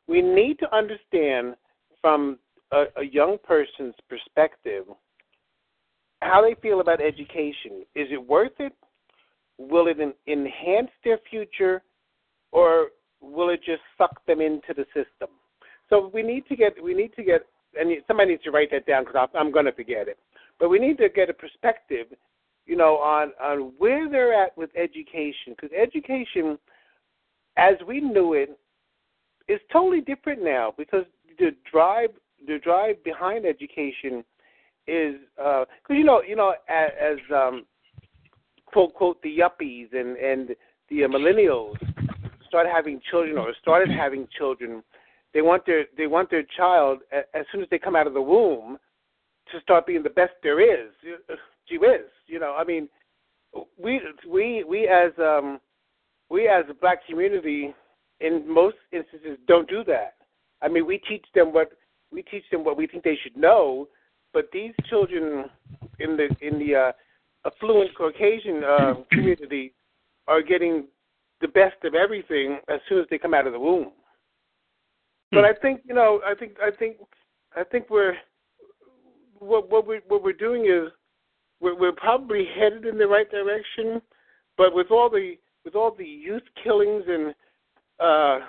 we 0.07 0.21
need 0.21 0.57
to 0.59 0.75
understand 0.75 1.53
from 2.01 2.39
a, 2.71 2.85
a 2.97 3.03
young 3.03 3.37
person's 3.43 3.95
perspective 4.09 4.85
how 6.23 6.41
they 6.41 6.55
feel 6.59 6.79
about 6.79 7.01
education. 7.01 7.85
Is 7.93 8.07
it 8.09 8.27
worth 8.27 8.59
it? 8.59 8.73
Will 9.59 9.87
it 9.87 9.99
en- 9.99 10.13
enhance 10.27 10.89
their 11.03 11.19
future, 11.29 11.83
or 12.51 12.87
will 13.21 13.49
it 13.49 13.59
just 13.63 13.83
suck 13.95 14.25
them 14.25 14.41
into 14.41 14.73
the 14.75 14.85
system? 14.85 15.29
So 15.93 16.09
we 16.11 16.23
need 16.23 16.47
to 16.47 16.55
get 16.55 16.73
we 16.83 16.95
need 16.95 17.13
to 17.17 17.23
get 17.23 17.45
and 17.79 17.91
somebody 18.07 18.31
needs 18.31 18.43
to 18.45 18.51
write 18.51 18.71
that 18.71 18.87
down 18.87 19.05
because 19.05 19.29
I'm 19.35 19.51
going 19.51 19.65
to 19.65 19.71
forget 19.71 20.07
it. 20.07 20.17
But 20.59 20.69
we 20.69 20.79
need 20.79 20.97
to 20.97 21.07
get 21.07 21.29
a 21.29 21.33
perspective, 21.33 22.07
you 22.65 22.75
know, 22.75 22.95
on 22.95 23.31
on 23.39 23.73
where 23.77 24.09
they're 24.09 24.33
at 24.33 24.57
with 24.57 24.71
education 24.75 25.49
because 25.49 25.69
education, 25.79 26.57
as 27.57 27.75
we 27.87 28.01
knew 28.01 28.33
it, 28.33 28.57
is 29.47 29.59
totally 29.71 30.01
different 30.01 30.43
now 30.43 30.73
because 30.79 31.05
the 31.37 31.51
drive 31.71 32.09
the 32.47 32.57
drive 32.57 33.03
behind 33.03 33.45
education 33.45 34.23
is 34.87 35.13
because 35.37 35.67
uh, 35.89 35.93
you 35.93 36.03
know 36.03 36.23
you 36.23 36.35
know 36.35 36.55
as, 36.69 36.89
as 36.99 37.17
um, 37.31 37.65
quote 38.65 38.95
quote 38.95 39.21
the 39.21 39.37
yuppies 39.37 39.93
and 39.93 40.17
and 40.17 40.55
the 40.89 41.03
uh, 41.03 41.07
millennials 41.07 41.75
start 42.47 42.65
having 42.71 42.99
children 43.09 43.37
or 43.37 43.53
started 43.61 43.89
having 43.89 44.27
children, 44.37 44.83
they 45.33 45.41
want 45.41 45.65
their 45.65 45.85
they 45.97 46.07
want 46.07 46.29
their 46.29 46.43
child 46.55 46.99
as 47.11 47.45
soon 47.51 47.61
as 47.61 47.67
they 47.69 47.79
come 47.79 47.95
out 47.95 48.07
of 48.07 48.13
the 48.13 48.21
womb 48.21 48.77
to 49.51 49.61
start 49.61 49.85
being 49.85 50.03
the 50.03 50.09
best 50.09 50.33
there 50.41 50.59
is. 50.59 50.91
Gee 51.69 51.77
whiz, 51.77 52.01
you 52.27 52.39
know. 52.39 52.55
I 52.57 52.63
mean, 52.63 52.89
we 53.81 54.01
we 54.29 54.63
we 54.63 54.87
as 54.87 55.11
um 55.17 55.59
we 56.29 56.47
as 56.47 56.65
a 56.69 56.73
black 56.73 57.05
community 57.07 57.73
in 58.19 58.51
most 58.51 58.77
instances 58.91 59.37
don't 59.47 59.69
do 59.69 59.83
that. 59.85 60.15
I 60.61 60.67
mean, 60.67 60.85
we 60.85 60.97
teach 60.97 61.25
them 61.35 61.53
what 61.53 61.71
we 62.11 62.21
teach 62.23 62.43
them 62.51 62.63
what 62.63 62.77
we 62.77 62.87
think 62.87 63.03
they 63.03 63.17
should 63.21 63.37
know, 63.37 63.87
but 64.33 64.49
these 64.51 64.73
children 64.89 65.45
in 65.99 66.17
the 66.17 66.29
in 66.41 66.59
the 66.59 66.75
uh, 66.75 66.91
affluent 67.45 67.95
Caucasian 67.95 68.63
uh, 68.63 68.93
community 69.11 69.73
are 70.27 70.41
getting 70.41 70.85
the 71.41 71.47
best 71.47 71.75
of 71.83 71.95
everything 71.95 72.59
as 72.69 72.79
soon 72.87 72.99
as 72.99 73.05
they 73.09 73.17
come 73.17 73.33
out 73.33 73.47
of 73.47 73.53
the 73.53 73.59
womb. 73.59 73.91
Hmm. 75.33 75.39
But 75.39 75.45
I 75.45 75.53
think 75.53 75.81
you 75.85 75.95
know, 75.95 76.21
I 76.25 76.35
think 76.35 76.53
I 76.61 76.69
think 76.71 76.97
I 77.55 77.63
think 77.63 77.89
we're 77.89 78.13
what 79.39 79.69
what 79.69 79.87
we 79.87 79.99
what 80.07 80.23
we're 80.23 80.33
doing 80.33 80.65
is 80.65 80.91
we're, 81.59 81.77
we're 81.77 81.91
probably 81.91 82.45
headed 82.55 82.85
in 82.85 82.97
the 82.97 83.07
right 83.07 83.29
direction, 83.29 84.01
but 84.57 84.75
with 84.75 84.91
all 84.91 85.09
the 85.09 85.35
with 85.65 85.75
all 85.75 85.95
the 85.97 86.05
youth 86.05 86.43
killings 86.63 87.03
and 87.07 87.33
uh 87.99 88.39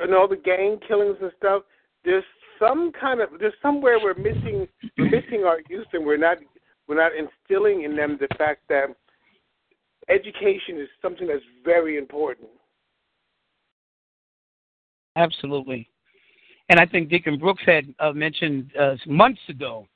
and 0.00 0.14
all 0.14 0.28
the 0.28 0.36
gang 0.36 0.78
killings 0.86 1.16
and 1.22 1.32
stuff, 1.38 1.62
there's 2.04 2.24
some 2.58 2.92
kind 2.98 3.20
of 3.20 3.30
there's 3.38 3.54
somewhere 3.62 3.98
we're 4.02 4.14
missing 4.14 4.68
we're 4.98 5.10
missing 5.10 5.44
our 5.46 5.60
youth 5.70 5.86
and 5.94 6.04
we're 6.04 6.18
not 6.18 6.36
we're 6.86 6.96
not 6.96 7.12
instilling 7.14 7.84
in 7.84 7.96
them 7.96 8.18
the 8.20 8.28
fact 8.36 8.60
that 8.68 8.88
education 10.08 10.78
is 10.80 10.88
something 11.00 11.28
that's 11.28 11.42
very 11.64 11.96
important. 11.96 12.48
Absolutely. 15.16 15.88
And 16.68 16.78
I 16.78 16.86
think 16.86 17.08
Deacon 17.08 17.38
Brooks 17.38 17.62
had 17.64 17.92
uh, 17.98 18.12
mentioned 18.12 18.70
uh, 18.78 18.96
months 19.06 19.40
ago, 19.48 19.86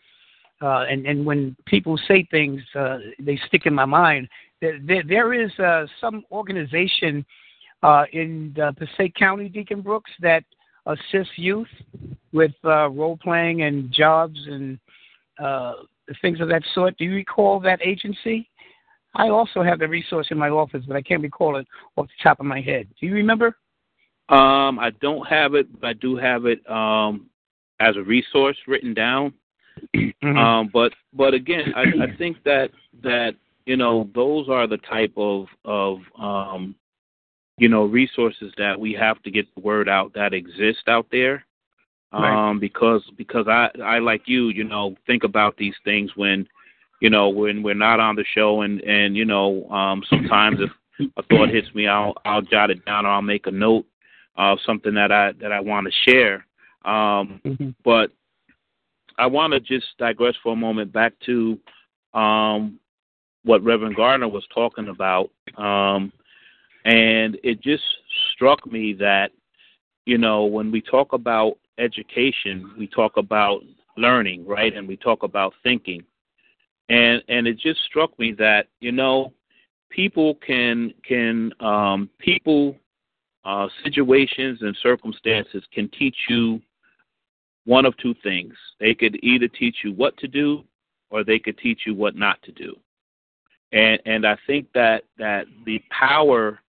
uh, 0.62 0.84
and, 0.88 1.06
and 1.06 1.24
when 1.24 1.56
people 1.66 1.98
say 2.08 2.26
things, 2.30 2.60
uh, 2.74 2.98
they 3.18 3.38
stick 3.48 3.66
in 3.66 3.74
my 3.74 3.84
mind. 3.84 4.28
There, 4.60 4.78
there, 4.82 5.02
there 5.06 5.34
is 5.34 5.50
uh, 5.58 5.86
some 6.00 6.24
organization 6.30 7.24
uh, 7.82 8.04
in 8.12 8.54
Passaic 8.76 9.14
County, 9.14 9.48
Deacon 9.48 9.80
Brooks, 9.80 10.10
that 10.20 10.44
assists 10.86 11.32
youth 11.36 11.68
with 12.32 12.52
role 12.62 13.18
playing 13.22 13.62
and 13.62 13.90
jobs 13.92 14.38
and 14.46 14.78
things 16.22 16.40
of 16.40 16.48
that 16.48 16.62
sort. 16.74 16.96
Do 16.98 17.04
you 17.04 17.14
recall 17.14 17.60
that 17.60 17.80
agency? 17.84 18.48
I 19.14 19.28
also 19.28 19.62
have 19.62 19.80
the 19.80 19.88
resource 19.88 20.28
in 20.30 20.38
my 20.38 20.50
office, 20.50 20.84
but 20.86 20.96
I 20.96 21.02
can't 21.02 21.22
recall 21.22 21.56
it 21.56 21.66
off 21.96 22.06
the 22.06 22.22
top 22.22 22.38
of 22.38 22.46
my 22.46 22.60
head. 22.60 22.86
Do 23.00 23.06
you 23.06 23.14
remember? 23.14 23.56
Um, 24.30 24.78
I 24.78 24.90
don't 25.00 25.26
have 25.26 25.54
it, 25.54 25.80
but 25.80 25.86
I 25.88 25.92
do 25.94 26.16
have 26.16 26.46
it 26.46 26.68
um, 26.70 27.28
as 27.80 27.96
a 27.96 28.02
resource 28.02 28.56
written 28.66 28.94
down. 28.94 29.34
Mm-hmm. 29.96 30.36
Um, 30.36 30.70
but 30.70 30.92
but 31.14 31.32
again, 31.32 31.72
I, 31.74 31.84
I 32.04 32.16
think 32.18 32.42
that 32.44 32.70
that 33.02 33.36
you 33.64 33.78
know 33.78 34.10
those 34.14 34.50
are 34.50 34.66
the 34.66 34.76
type 34.76 35.14
of 35.16 35.46
of 35.64 36.00
um, 36.18 36.74
you 37.56 37.70
know 37.70 37.84
resources 37.86 38.52
that 38.58 38.78
we 38.78 38.92
have 38.92 39.22
to 39.22 39.30
get 39.30 39.46
the 39.54 39.62
word 39.62 39.88
out 39.88 40.12
that 40.12 40.34
exist 40.34 40.80
out 40.88 41.06
there. 41.10 41.46
Right. 42.12 42.50
Um, 42.50 42.60
because 42.60 43.02
because 43.16 43.48
I 43.48 43.70
I 43.82 43.98
like 44.00 44.22
you, 44.26 44.48
you 44.48 44.64
know, 44.64 44.94
think 45.06 45.24
about 45.24 45.56
these 45.56 45.76
things 45.82 46.10
when 46.16 46.46
you 47.00 47.08
know 47.08 47.30
when 47.30 47.62
we're 47.62 47.74
not 47.74 47.98
on 47.98 48.14
the 48.14 48.24
show 48.34 48.60
and 48.60 48.80
and 48.82 49.16
you 49.16 49.24
know 49.24 49.68
um 49.70 50.02
sometimes 50.08 50.58
if 50.60 50.70
a 51.16 51.22
thought 51.24 51.48
hits 51.48 51.74
me 51.74 51.88
i'll 51.88 52.14
i'll 52.26 52.42
jot 52.42 52.70
it 52.70 52.84
down 52.84 53.06
or 53.06 53.08
i'll 53.08 53.22
make 53.22 53.46
a 53.46 53.50
note 53.50 53.86
of 54.41 54.59
something 54.64 54.95
that 54.95 55.12
i 55.12 55.32
that 55.41 55.53
i 55.53 55.61
want 55.61 55.86
to 55.86 56.11
share. 56.11 56.47
Um 56.84 57.41
mm-hmm. 57.45 57.70
but 57.84 58.11
i 59.18 59.26
want 59.26 59.53
to 59.53 59.61
just 59.61 59.86
digress 59.99 60.34
for 60.43 60.53
a 60.53 60.57
moment 60.57 60.93
back 60.93 61.12
to 61.26 61.59
um 62.14 62.78
what 63.45 63.64
reverend 63.64 63.97
gardner 63.97 64.28
was 64.28 64.47
talking 64.55 64.88
about. 64.88 65.30
Um 65.57 66.12
and 66.84 67.38
it 67.43 67.61
just 67.61 67.84
struck 68.32 68.66
me 68.70 68.95
that 68.95 69.32
you 70.07 70.18
know 70.18 70.45
when 70.45 70.70
we 70.70 70.80
talk 70.80 71.12
about 71.12 71.59
education 71.78 72.72
we 72.78 72.86
talk 72.86 73.16
about 73.16 73.62
learning 73.97 74.47
right? 74.47 74.74
And 74.74 74.88
we 74.88 74.97
talk 74.97 75.22
about 75.22 75.55
thinking. 75.62 76.03
And 76.88 77.22
and 77.28 77.47
it 77.47 77.59
just 77.59 77.80
struck 77.84 78.18
me 78.18 78.32
that 78.32 78.66
you 78.80 78.93
know 78.93 79.32
people 79.91 80.36
can 80.47 80.93
can 81.07 81.53
um, 81.61 82.11
people 82.18 82.76
uh, 83.45 83.68
situations 83.84 84.59
and 84.62 84.76
circumstances 84.82 85.62
can 85.72 85.88
teach 85.99 86.16
you 86.28 86.61
one 87.64 87.86
of 87.86 87.97
two 87.99 88.14
things. 88.22 88.55
They 88.78 88.95
could 88.95 89.18
either 89.22 89.49
teach 89.49 89.76
you 89.84 89.93
what 89.93 90.16
to 90.18 90.28
do, 90.28 90.64
or 91.11 91.24
they 91.24 91.38
could 91.38 91.59
teach 91.59 91.80
you 91.86 91.95
what 91.95 92.16
not 92.16 92.43
to 92.43 92.53
do. 92.53 92.74
And 93.72 94.01
and 94.05 94.26
I 94.26 94.36
think 94.47 94.66
that 94.74 95.05
that 95.18 95.47
the 95.64 95.80
power 95.91 96.61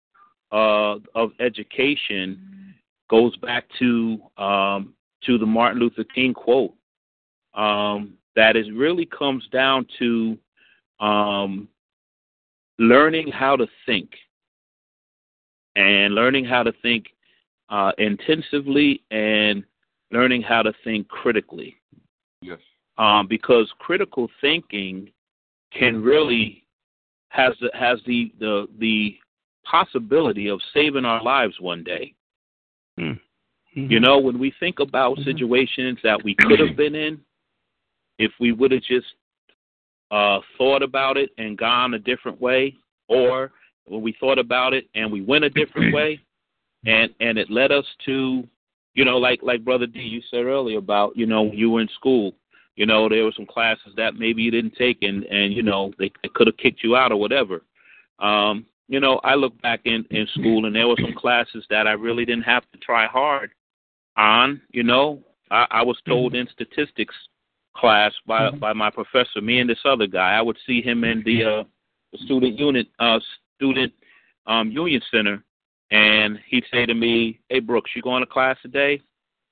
uh, 0.51 0.97
of 1.15 1.31
education 1.39 2.75
goes 3.09 3.35
back 3.37 3.65
to 3.79 4.19
um, 4.37 4.93
to 5.25 5.37
the 5.37 5.45
Martin 5.45 5.79
Luther 5.79 6.03
King 6.03 6.33
quote. 6.33 6.73
Um, 7.53 8.13
that 8.35 8.55
it 8.55 8.73
really 8.73 9.05
comes 9.05 9.45
down 9.51 9.85
to 9.99 10.37
um, 11.01 11.67
learning 12.79 13.29
how 13.29 13.55
to 13.55 13.67
think 13.85 14.11
and 15.75 16.13
learning 16.15 16.45
how 16.45 16.63
to 16.63 16.73
think 16.81 17.07
uh, 17.69 17.91
intensively 17.97 19.01
and 19.11 19.63
learning 20.11 20.41
how 20.41 20.61
to 20.61 20.73
think 20.83 21.07
critically. 21.07 21.77
Yes. 22.41 22.59
Um, 22.97 23.27
because 23.27 23.71
critical 23.79 24.29
thinking 24.41 25.09
can 25.77 26.01
really 26.01 26.63
has 27.29 27.53
the, 27.61 27.71
has 27.73 27.99
the, 28.05 28.31
the 28.39 28.67
the 28.79 29.17
possibility 29.63 30.49
of 30.49 30.59
saving 30.73 31.05
our 31.05 31.23
lives 31.23 31.55
one 31.59 31.83
day. 31.83 32.13
Mm-hmm. 32.99 33.89
You 33.89 33.99
know, 34.01 34.19
when 34.19 34.37
we 34.37 34.53
think 34.59 34.79
about 34.79 35.17
mm-hmm. 35.17 35.29
situations 35.29 35.99
that 36.03 36.21
we 36.23 36.35
could 36.35 36.59
have 36.59 36.75
been 36.75 36.93
in, 36.93 37.21
if 38.19 38.31
we 38.39 38.51
would 38.51 38.71
have 38.71 38.83
just 38.83 39.07
uh, 40.11 40.39
thought 40.57 40.83
about 40.83 41.15
it 41.15 41.29
and 41.37 41.57
gone 41.57 41.93
a 41.93 41.99
different 41.99 42.39
way, 42.41 42.75
or 43.07 43.51
when 43.85 44.01
we 44.01 44.15
thought 44.19 44.39
about 44.39 44.73
it 44.73 44.87
and 44.95 45.11
we 45.11 45.21
went 45.21 45.43
a 45.43 45.49
different 45.49 45.93
way, 45.95 46.19
and 46.85 47.11
and 47.19 47.37
it 47.37 47.49
led 47.49 47.71
us 47.71 47.85
to, 48.05 48.47
you 48.93 49.05
know, 49.05 49.17
like 49.17 49.39
like 49.43 49.63
Brother 49.63 49.87
D, 49.87 49.99
you 49.99 50.21
said 50.29 50.45
earlier 50.45 50.77
about, 50.77 51.15
you 51.15 51.25
know, 51.25 51.51
you 51.51 51.69
were 51.71 51.81
in 51.81 51.89
school, 51.95 52.33
you 52.75 52.85
know, 52.85 53.09
there 53.09 53.23
were 53.23 53.33
some 53.35 53.45
classes 53.45 53.93
that 53.97 54.15
maybe 54.15 54.41
you 54.41 54.51
didn't 54.51 54.75
take, 54.75 54.99
and 55.01 55.23
and 55.25 55.53
you 55.53 55.63
know 55.63 55.93
they, 55.99 56.11
they 56.23 56.29
could 56.33 56.47
have 56.47 56.57
kicked 56.57 56.83
you 56.83 56.95
out 56.95 57.11
or 57.11 57.19
whatever. 57.19 57.61
Um, 58.19 58.65
you 58.87 58.99
know, 58.99 59.19
I 59.23 59.35
look 59.35 59.59
back 59.61 59.81
in 59.85 60.05
in 60.11 60.27
school, 60.33 60.65
and 60.65 60.75
there 60.75 60.87
were 60.87 60.97
some 61.01 61.13
classes 61.13 61.65
that 61.69 61.87
I 61.87 61.91
really 61.91 62.25
didn't 62.25 62.43
have 62.43 62.63
to 62.71 62.77
try 62.79 63.07
hard 63.07 63.51
on. 64.17 64.61
You 64.71 64.83
know, 64.83 65.21
I, 65.49 65.65
I 65.69 65.83
was 65.83 65.97
told 66.07 66.35
in 66.35 66.47
statistics 66.51 67.15
class 67.75 68.13
by 68.25 68.49
mm-hmm. 68.49 68.59
by 68.59 68.73
my 68.73 68.89
professor. 68.89 69.41
Me 69.41 69.59
and 69.59 69.69
this 69.69 69.85
other 69.85 70.07
guy. 70.07 70.33
I 70.33 70.41
would 70.41 70.57
see 70.65 70.81
him 70.81 71.03
in 71.03 71.23
the 71.23 71.43
uh, 71.43 71.63
the 72.11 72.17
student 72.25 72.57
unit 72.57 72.87
uh, 72.99 73.19
student 73.61 73.93
um, 74.47 74.71
union 74.71 75.01
center, 75.11 75.43
and 75.91 76.39
he'd 76.47 76.65
say 76.71 76.85
to 76.87 76.95
me, 76.95 77.39
"Hey 77.49 77.59
Brooks, 77.59 77.91
you 77.95 78.01
going 78.01 78.23
to 78.23 78.25
class 78.29 78.57
today?" 78.63 79.01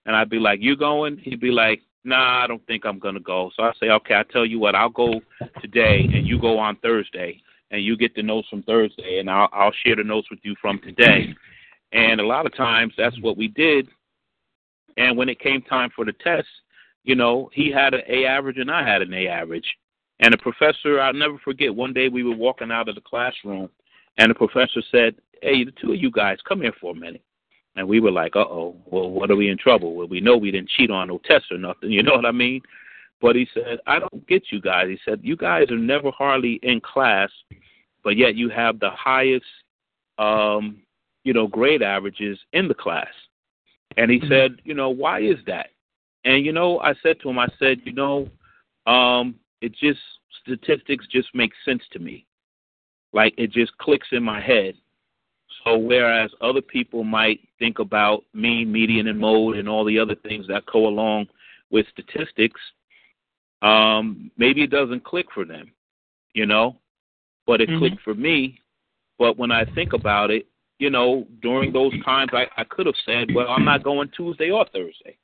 And 0.05 0.15
I'd 0.15 0.29
be 0.29 0.39
like, 0.39 0.59
"You 0.61 0.75
going?" 0.75 1.17
He'd 1.17 1.39
be 1.39 1.51
like, 1.51 1.81
"Nah, 2.03 2.43
I 2.43 2.47
don't 2.47 2.65
think 2.65 2.85
I'm 2.85 2.97
gonna 2.97 3.19
go." 3.19 3.51
So 3.55 3.63
I 3.63 3.71
say, 3.79 3.89
"Okay, 3.89 4.15
I 4.15 4.23
tell 4.23 4.45
you 4.45 4.57
what, 4.57 4.73
I'll 4.73 4.89
go 4.89 5.21
today, 5.61 6.09
and 6.11 6.27
you 6.27 6.39
go 6.39 6.57
on 6.57 6.75
Thursday, 6.77 7.39
and 7.69 7.83
you 7.83 7.95
get 7.95 8.15
the 8.15 8.23
notes 8.23 8.47
from 8.49 8.63
Thursday, 8.63 9.19
and 9.19 9.29
I'll 9.29 9.49
I'll 9.53 9.73
share 9.83 9.95
the 9.95 10.03
notes 10.03 10.29
with 10.31 10.39
you 10.43 10.55
from 10.59 10.79
today." 10.79 11.35
And 11.91 12.19
a 12.19 12.25
lot 12.25 12.45
of 12.45 12.55
times 12.55 12.93
that's 12.97 13.19
what 13.21 13.37
we 13.37 13.47
did. 13.47 13.87
And 14.97 15.17
when 15.17 15.29
it 15.29 15.39
came 15.39 15.61
time 15.61 15.89
for 15.95 16.05
the 16.05 16.13
test, 16.13 16.47
you 17.03 17.15
know, 17.15 17.49
he 17.53 17.71
had 17.71 17.93
an 17.93 18.01
A 18.07 18.25
average 18.25 18.57
and 18.57 18.69
I 18.69 18.87
had 18.87 19.01
an 19.01 19.13
A 19.13 19.27
average. 19.27 19.65
And 20.19 20.33
the 20.33 20.37
professor, 20.37 20.99
I'll 20.99 21.13
never 21.13 21.37
forget, 21.39 21.73
one 21.73 21.93
day 21.93 22.09
we 22.09 22.23
were 22.23 22.35
walking 22.35 22.71
out 22.71 22.89
of 22.89 22.95
the 22.95 23.01
classroom, 23.01 23.69
and 24.19 24.29
the 24.29 24.35
professor 24.35 24.81
said, 24.91 25.15
Hey, 25.41 25.63
the 25.63 25.71
two 25.71 25.93
of 25.93 25.99
you 25.99 26.11
guys, 26.11 26.37
come 26.47 26.61
here 26.61 26.73
for 26.79 26.91
a 26.91 26.95
minute. 26.95 27.23
And 27.75 27.87
we 27.87 27.99
were 27.99 28.11
like, 28.11 28.35
Uh 28.35 28.41
oh, 28.41 28.75
well, 28.85 29.09
what 29.09 29.31
are 29.31 29.35
we 29.35 29.49
in 29.49 29.57
trouble? 29.57 29.95
Well, 29.95 30.07
we 30.07 30.21
know 30.21 30.37
we 30.37 30.51
didn't 30.51 30.69
cheat 30.69 30.91
on 30.91 31.07
no 31.07 31.19
tests 31.25 31.51
or 31.51 31.57
nothing, 31.57 31.91
you 31.91 32.03
know 32.03 32.13
what 32.13 32.25
I 32.25 32.31
mean? 32.31 32.61
But 33.21 33.35
he 33.35 33.47
said, 33.53 33.79
I 33.87 33.99
don't 33.99 34.27
get 34.27 34.43
you 34.51 34.61
guys. 34.61 34.87
He 34.89 34.99
said, 35.03 35.21
You 35.23 35.35
guys 35.35 35.71
are 35.71 35.77
never 35.77 36.11
hardly 36.11 36.59
in 36.63 36.81
class, 36.81 37.29
but 38.03 38.17
yet 38.17 38.35
you 38.35 38.49
have 38.49 38.79
the 38.79 38.91
highest, 38.91 39.45
um, 40.17 40.81
you 41.23 41.33
know, 41.33 41.47
grade 41.47 41.81
averages 41.81 42.37
in 42.53 42.67
the 42.67 42.73
class. 42.73 43.07
And 43.97 44.11
he 44.11 44.19
mm-hmm. 44.19 44.29
said, 44.29 44.61
You 44.63 44.73
know, 44.73 44.89
why 44.89 45.21
is 45.21 45.37
that? 45.47 45.67
And, 46.25 46.45
you 46.45 46.51
know, 46.51 46.79
I 46.79 46.93
said 47.01 47.19
to 47.21 47.29
him, 47.29 47.39
I 47.39 47.47
said, 47.57 47.79
You 47.85 47.93
know, 47.93 48.29
um, 48.85 49.35
it 49.61 49.73
just 49.73 49.99
statistics 50.41 51.05
just 51.11 51.29
make 51.33 51.51
sense 51.65 51.83
to 51.91 51.99
me. 51.99 52.25
Like 53.13 53.33
it 53.37 53.51
just 53.51 53.77
clicks 53.77 54.07
in 54.11 54.23
my 54.23 54.41
head. 54.41 54.75
So 55.63 55.77
whereas 55.77 56.31
other 56.41 56.61
people 56.61 57.03
might 57.03 57.39
think 57.57 57.79
about 57.79 58.23
mean, 58.33 58.71
median, 58.71 59.07
and 59.07 59.19
mode 59.19 59.57
and 59.57 59.67
all 59.67 59.83
the 59.83 59.99
other 59.99 60.15
things 60.15 60.47
that 60.47 60.65
go 60.71 60.87
along 60.87 61.27
with 61.69 61.85
statistics, 61.91 62.61
um, 63.61 64.31
maybe 64.37 64.63
it 64.63 64.69
doesn't 64.69 65.03
click 65.03 65.25
for 65.33 65.43
them, 65.43 65.71
you 66.33 66.45
know, 66.45 66.77
but 67.45 67.61
it 67.61 67.69
mm-hmm. 67.69 67.79
clicked 67.79 68.01
for 68.01 68.13
me. 68.13 68.59
But 69.17 69.37
when 69.37 69.51
I 69.51 69.65
think 69.75 69.93
about 69.93 70.31
it, 70.31 70.47
you 70.77 70.89
know, 70.89 71.27
during 71.41 71.73
those 71.73 71.91
times, 72.05 72.31
I, 72.33 72.45
I 72.55 72.63
could 72.63 72.85
have 72.85 72.95
said, 73.05 73.29
well, 73.35 73.49
I'm 73.49 73.65
not 73.65 73.83
going 73.83 74.09
Tuesday 74.15 74.49
or 74.49 74.65
Thursday, 74.71 75.17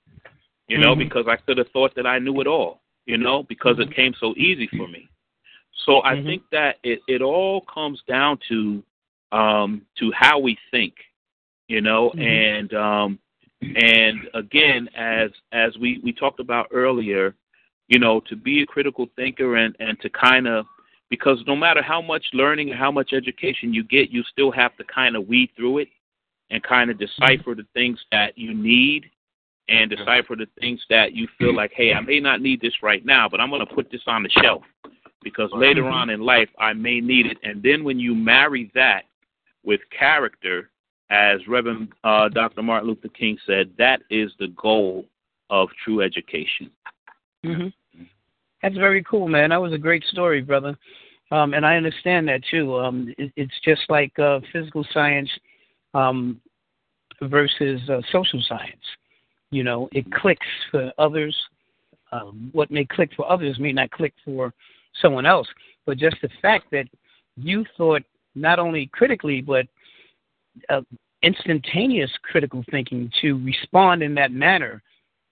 you 0.67 0.77
know, 0.77 0.91
mm-hmm. 0.91 1.07
because 1.07 1.25
I 1.29 1.37
could 1.37 1.57
have 1.59 1.69
thought 1.69 1.95
that 1.95 2.05
I 2.05 2.19
knew 2.19 2.41
it 2.41 2.47
all 2.47 2.81
you 3.05 3.17
know, 3.17 3.43
because 3.43 3.77
it 3.79 3.95
came 3.95 4.13
so 4.19 4.33
easy 4.35 4.67
for 4.75 4.87
me. 4.87 5.07
So 5.85 6.01
I 6.03 6.15
mm-hmm. 6.15 6.27
think 6.27 6.43
that 6.51 6.77
it, 6.83 6.99
it 7.07 7.21
all 7.21 7.61
comes 7.61 8.01
down 8.07 8.39
to 8.49 8.83
um, 9.31 9.81
to 9.99 10.11
how 10.13 10.39
we 10.39 10.57
think, 10.71 10.93
you 11.67 11.81
know, 11.81 12.11
mm-hmm. 12.11 12.21
and 12.21 12.73
um, 12.73 13.19
and 13.61 14.21
again, 14.33 14.89
as 14.95 15.31
as 15.51 15.77
we 15.77 15.99
we 16.03 16.13
talked 16.13 16.39
about 16.39 16.67
earlier, 16.71 17.35
you 17.87 17.99
know, 17.99 18.21
to 18.21 18.35
be 18.35 18.61
a 18.61 18.65
critical 18.65 19.07
thinker 19.15 19.57
and 19.57 19.75
and 19.79 19.99
to 20.01 20.09
kind 20.09 20.47
of 20.47 20.65
because 21.09 21.37
no 21.45 21.55
matter 21.55 21.81
how 21.81 22.01
much 22.01 22.25
learning 22.33 22.69
and 22.69 22.79
how 22.79 22.91
much 22.91 23.13
education 23.13 23.73
you 23.73 23.83
get, 23.83 24.09
you 24.09 24.23
still 24.23 24.51
have 24.51 24.75
to 24.77 24.83
kind 24.83 25.15
of 25.15 25.27
weed 25.27 25.49
through 25.55 25.79
it 25.79 25.89
and 26.49 26.63
kind 26.63 26.89
of 26.89 26.97
mm-hmm. 26.97 27.25
decipher 27.25 27.55
the 27.55 27.67
things 27.73 27.99
that 28.11 28.37
you 28.37 28.53
need 28.53 29.09
and 29.67 29.89
decipher 29.89 30.35
the 30.35 30.47
things 30.59 30.79
that 30.89 31.13
you 31.13 31.27
feel 31.37 31.53
like, 31.55 31.71
hey, 31.75 31.93
I 31.93 32.01
may 32.01 32.19
not 32.19 32.41
need 32.41 32.61
this 32.61 32.83
right 32.83 33.05
now, 33.05 33.27
but 33.27 33.41
I'm 33.41 33.49
going 33.49 33.65
to 33.65 33.73
put 33.73 33.91
this 33.91 34.03
on 34.07 34.23
the 34.23 34.29
shelf 34.29 34.63
because 35.25 35.49
later 35.53 35.81
mm-hmm. 35.81 35.93
on 35.93 36.09
in 36.11 36.21
life 36.21 36.47
I 36.57 36.71
may 36.71 37.01
need 37.01 37.25
it. 37.25 37.37
And 37.43 37.61
then 37.61 37.83
when 37.83 37.99
you 37.99 38.15
marry 38.15 38.71
that 38.75 39.01
with 39.65 39.81
character, 39.97 40.69
as 41.09 41.39
Reverend 41.47 41.89
uh, 42.03 42.29
Dr. 42.29 42.61
Martin 42.61 42.89
Luther 42.89 43.09
King 43.09 43.37
said, 43.45 43.71
that 43.77 44.01
is 44.09 44.31
the 44.39 44.47
goal 44.49 45.05
of 45.49 45.67
true 45.83 46.01
education. 46.01 46.71
Mm-hmm. 47.43 48.03
That's 48.61 48.75
very 48.75 49.03
cool, 49.03 49.27
man. 49.27 49.49
That 49.49 49.61
was 49.61 49.73
a 49.73 49.77
great 49.77 50.03
story, 50.05 50.41
brother. 50.41 50.77
Um, 51.31 51.53
and 51.53 51.65
I 51.65 51.75
understand 51.75 52.27
that 52.27 52.41
too. 52.49 52.75
Um, 52.75 53.13
it, 53.17 53.31
it's 53.35 53.59
just 53.63 53.81
like 53.89 54.17
uh, 54.19 54.39
physical 54.53 54.85
science 54.93 55.29
um, 55.93 56.39
versus 57.21 57.81
uh, 57.89 58.01
social 58.11 58.41
science. 58.47 58.83
You 59.49 59.63
know, 59.63 59.89
it 59.91 60.05
clicks 60.11 60.47
for 60.71 60.91
others. 60.97 61.35
Um, 62.11 62.49
what 62.53 62.69
may 62.69 62.85
click 62.85 63.09
for 63.15 63.29
others 63.31 63.59
may 63.59 63.73
not 63.73 63.89
click 63.91 64.13
for 64.23 64.53
someone 65.01 65.25
else. 65.25 65.47
But 65.85 65.97
just 65.97 66.17
the 66.21 66.29
fact 66.41 66.65
that 66.71 66.87
you 67.37 67.65
thought 67.77 68.03
not 68.33 68.59
only 68.59 68.87
critically, 68.87 69.41
but 69.41 69.67
uh, 70.69 70.81
instantaneous 71.21 72.11
critical 72.23 72.63
thinking 72.69 73.11
to 73.21 73.43
respond 73.43 74.03
in 74.03 74.13
that 74.15 74.31
manner 74.31 74.81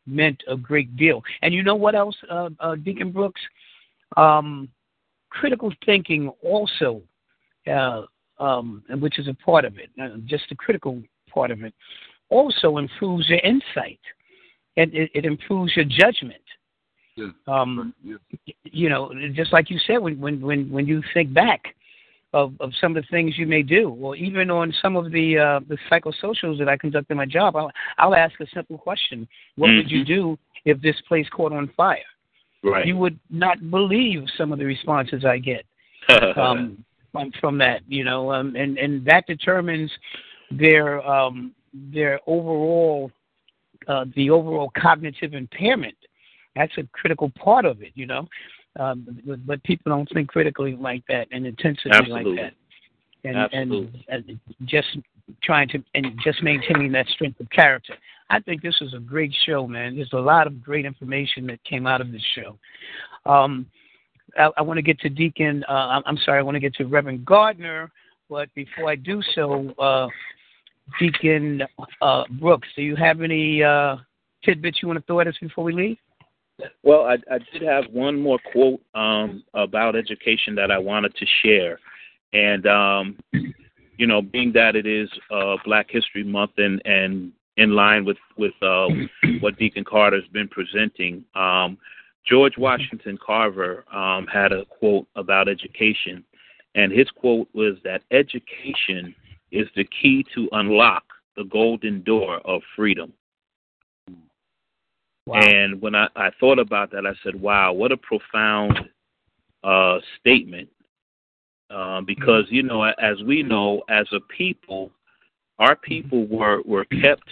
meant 0.06 0.41
a 0.48 0.57
great 0.57 0.95
deal. 0.98 1.22
And 1.41 1.53
you 1.53 1.64
know 1.64 1.76
what 1.76 1.95
else, 1.95 2.15
uh, 2.30 2.49
uh, 2.60 2.76
Deacon 2.76 3.11
Brooks? 3.11 3.41
Um, 4.18 4.69
critical 5.30 5.72
thinking 5.85 6.30
also, 6.44 7.02
uh, 7.68 8.03
um, 8.40 8.84
which 8.99 9.19
is 9.19 9.27
a 9.27 9.34
part 9.34 9.65
of 9.65 9.77
it, 9.77 9.90
uh, 10.02 10.18
just 10.26 10.44
the 10.49 10.56
critical 10.56 11.02
part 11.30 11.52
of 11.52 11.64
it, 11.64 11.73
also 12.30 12.77
improves 12.77 13.30
your 13.30 13.40
insight 13.40 13.99
and 14.77 14.94
it, 14.94 15.11
it 15.14 15.26
improves 15.26 15.76
your 15.76 15.85
judgment. 15.85 16.41
Yeah. 17.15 17.30
Um, 17.48 17.94
yeah. 18.03 18.15
You 18.64 18.90
know, 18.90 19.11
just 19.34 19.53
like 19.53 19.69
you 19.69 19.80
said, 19.85 19.98
when 19.98 20.19
when 20.19 20.41
when 20.41 20.69
when 20.72 20.88
you 20.88 21.02
think 21.14 21.34
back 21.34 21.76
of 22.34 22.53
of 22.60 22.72
some 22.81 22.95
of 22.98 23.03
the 23.03 23.07
things 23.10 23.38
you 23.38 23.45
may 23.45 23.61
do, 23.61 23.90
or 23.90 24.15
even 24.15 24.49
on 24.49 24.73
some 24.81 24.95
of 24.95 25.11
the 25.11 25.38
uh, 25.38 25.60
the 25.68 25.77
psychosocials 25.91 26.57
that 26.60 26.68
I 26.68 26.77
conduct 26.77 27.11
in 27.11 27.18
my 27.18 27.26
job, 27.26 27.56
I'll 27.56 27.72
I'll 27.98 28.15
ask 28.15 28.40
a 28.40 28.48
simple 28.53 28.77
question: 28.77 29.27
What 29.56 29.68
mm-hmm. 29.68 29.77
would 29.77 29.91
you 29.91 29.99
mm-hmm. 29.99 30.14
do 30.14 30.40
if 30.65 30.81
this 30.81 30.95
place 31.07 31.27
caught 31.30 31.53
on 31.53 31.69
fire? 31.77 31.99
Right. 32.64 32.85
You 32.85 32.98
would 32.98 33.19
not 33.30 33.69
believe 33.69 34.23
some 34.38 34.53
of 34.53 34.60
the 34.60 34.65
responses 34.65 35.26
I 35.26 35.38
get 35.38 35.65
um, 36.38 36.84
from 37.40 37.57
that. 37.60 37.81
You 37.88 38.03
know, 38.03 38.31
um, 38.31 38.56
and 38.56 38.77
and 38.77 39.06
that 39.06 39.27
determines 39.27 39.91
their 40.49 41.06
um, 41.07 41.53
their 41.73 42.19
overall 42.26 43.11
uh, 43.88 44.06
the 44.15 44.30
overall 44.30 44.72
cognitive 44.77 45.34
impairment. 45.34 45.95
That's 46.55 46.77
a 46.77 46.84
critical 46.91 47.31
part 47.31 47.65
of 47.65 47.81
it, 47.81 47.91
you 47.95 48.05
know. 48.05 48.27
Um, 48.80 49.21
but, 49.25 49.45
but 49.45 49.63
people 49.63 49.91
don't 49.91 50.09
think 50.13 50.30
critically 50.30 50.75
like 50.75 51.03
that 51.07 51.27
and 51.31 51.45
intensively 51.45 51.91
Absolutely. 51.91 52.34
like 52.34 52.41
that. 52.41 52.53
And, 53.30 53.38
Absolutely. 53.38 54.05
and 54.09 54.30
uh, 54.30 54.53
just 54.65 54.97
trying 55.41 55.69
to 55.69 55.84
and 55.93 56.07
just 56.23 56.43
maintaining 56.43 56.91
that 56.91 57.07
strength 57.07 57.39
of 57.39 57.49
character. 57.49 57.93
I 58.30 58.39
think 58.39 58.61
this 58.61 58.75
is 58.81 58.93
a 58.93 58.99
great 58.99 59.34
show, 59.45 59.67
man. 59.67 59.95
There's 59.95 60.11
a 60.13 60.17
lot 60.17 60.47
of 60.47 60.61
great 60.61 60.85
information 60.85 61.47
that 61.47 61.63
came 61.63 61.88
out 61.88 62.01
of 62.01 62.11
this 62.11 62.23
show. 62.35 62.57
Um, 63.30 63.67
I, 64.38 64.49
I 64.57 64.61
want 64.61 64.77
to 64.77 64.81
get 64.81 64.99
to 65.01 65.09
Deacon. 65.09 65.63
Uh, 65.69 66.01
I'm 66.05 66.17
sorry, 66.25 66.39
I 66.39 66.41
want 66.41 66.55
to 66.55 66.59
get 66.59 66.73
to 66.75 66.85
Reverend 66.85 67.25
Gardner, 67.25 67.91
but 68.30 68.53
before 68.55 68.89
I 68.89 68.95
do 68.95 69.21
so, 69.35 69.69
uh, 69.80 70.07
Deacon 70.99 71.61
uh, 72.01 72.23
Brooks, 72.39 72.67
do 72.75 72.81
you 72.81 72.95
have 72.95 73.21
any 73.21 73.63
uh, 73.63 73.97
tidbits 74.43 74.80
you 74.81 74.88
want 74.88 74.99
to 74.99 75.05
throw 75.05 75.19
at 75.19 75.27
us 75.27 75.35
before 75.39 75.63
we 75.63 75.73
leave? 75.73 75.97
Well, 76.84 77.05
I, 77.05 77.17
I 77.34 77.39
did 77.51 77.63
have 77.63 77.85
one 77.91 78.19
more 78.19 78.39
quote 78.51 78.81
um, 78.93 79.43
about 79.53 79.95
education 79.95 80.55
that 80.55 80.71
I 80.71 80.77
wanted 80.77 81.15
to 81.15 81.25
share, 81.41 81.80
and 82.34 82.67
um, 82.67 83.17
you 83.97 84.07
know, 84.07 84.21
being 84.21 84.51
that 84.53 84.75
it 84.75 84.85
is 84.85 85.09
uh, 85.31 85.55
Black 85.65 85.89
History 85.89 86.23
Month 86.23 86.51
and 86.57 86.81
and 86.85 87.31
in 87.57 87.71
line 87.71 88.05
with 88.05 88.17
with 88.38 88.53
uh, 88.61 88.88
what 89.39 89.57
Deacon 89.57 89.84
Carter 89.84 90.19
has 90.19 90.30
been 90.31 90.47
presenting, 90.47 91.23
um, 91.35 91.77
George 92.27 92.57
Washington 92.57 93.17
Carver 93.23 93.84
um, 93.93 94.27
had 94.27 94.51
a 94.51 94.65
quote 94.65 95.07
about 95.15 95.49
education, 95.49 96.23
and 96.75 96.91
his 96.91 97.09
quote 97.11 97.47
was 97.53 97.75
that 97.84 98.03
education 98.11 99.13
is 99.51 99.67
the 99.75 99.85
key 99.85 100.25
to 100.34 100.49
unlock 100.53 101.03
the 101.35 101.43
golden 101.45 102.03
door 102.03 102.38
of 102.45 102.61
freedom. 102.75 103.13
Wow. 105.25 105.39
And 105.39 105.81
when 105.81 105.95
I, 105.95 106.07
I 106.15 106.29
thought 106.39 106.59
about 106.59 106.91
that, 106.91 107.05
I 107.05 107.13
said, 107.23 107.39
wow, 107.39 107.71
what 107.71 107.91
a 107.91 107.97
profound 107.97 108.77
uh, 109.63 109.99
statement. 110.19 110.69
Uh, 111.69 112.01
because, 112.01 112.45
you 112.49 112.61
know, 112.61 112.83
as 112.83 113.21
we 113.25 113.41
know, 113.41 113.81
as 113.89 114.05
a 114.11 114.19
people, 114.19 114.91
our 115.59 115.75
people 115.75 116.27
were, 116.27 116.61
were 116.65 116.85
kept, 116.85 117.27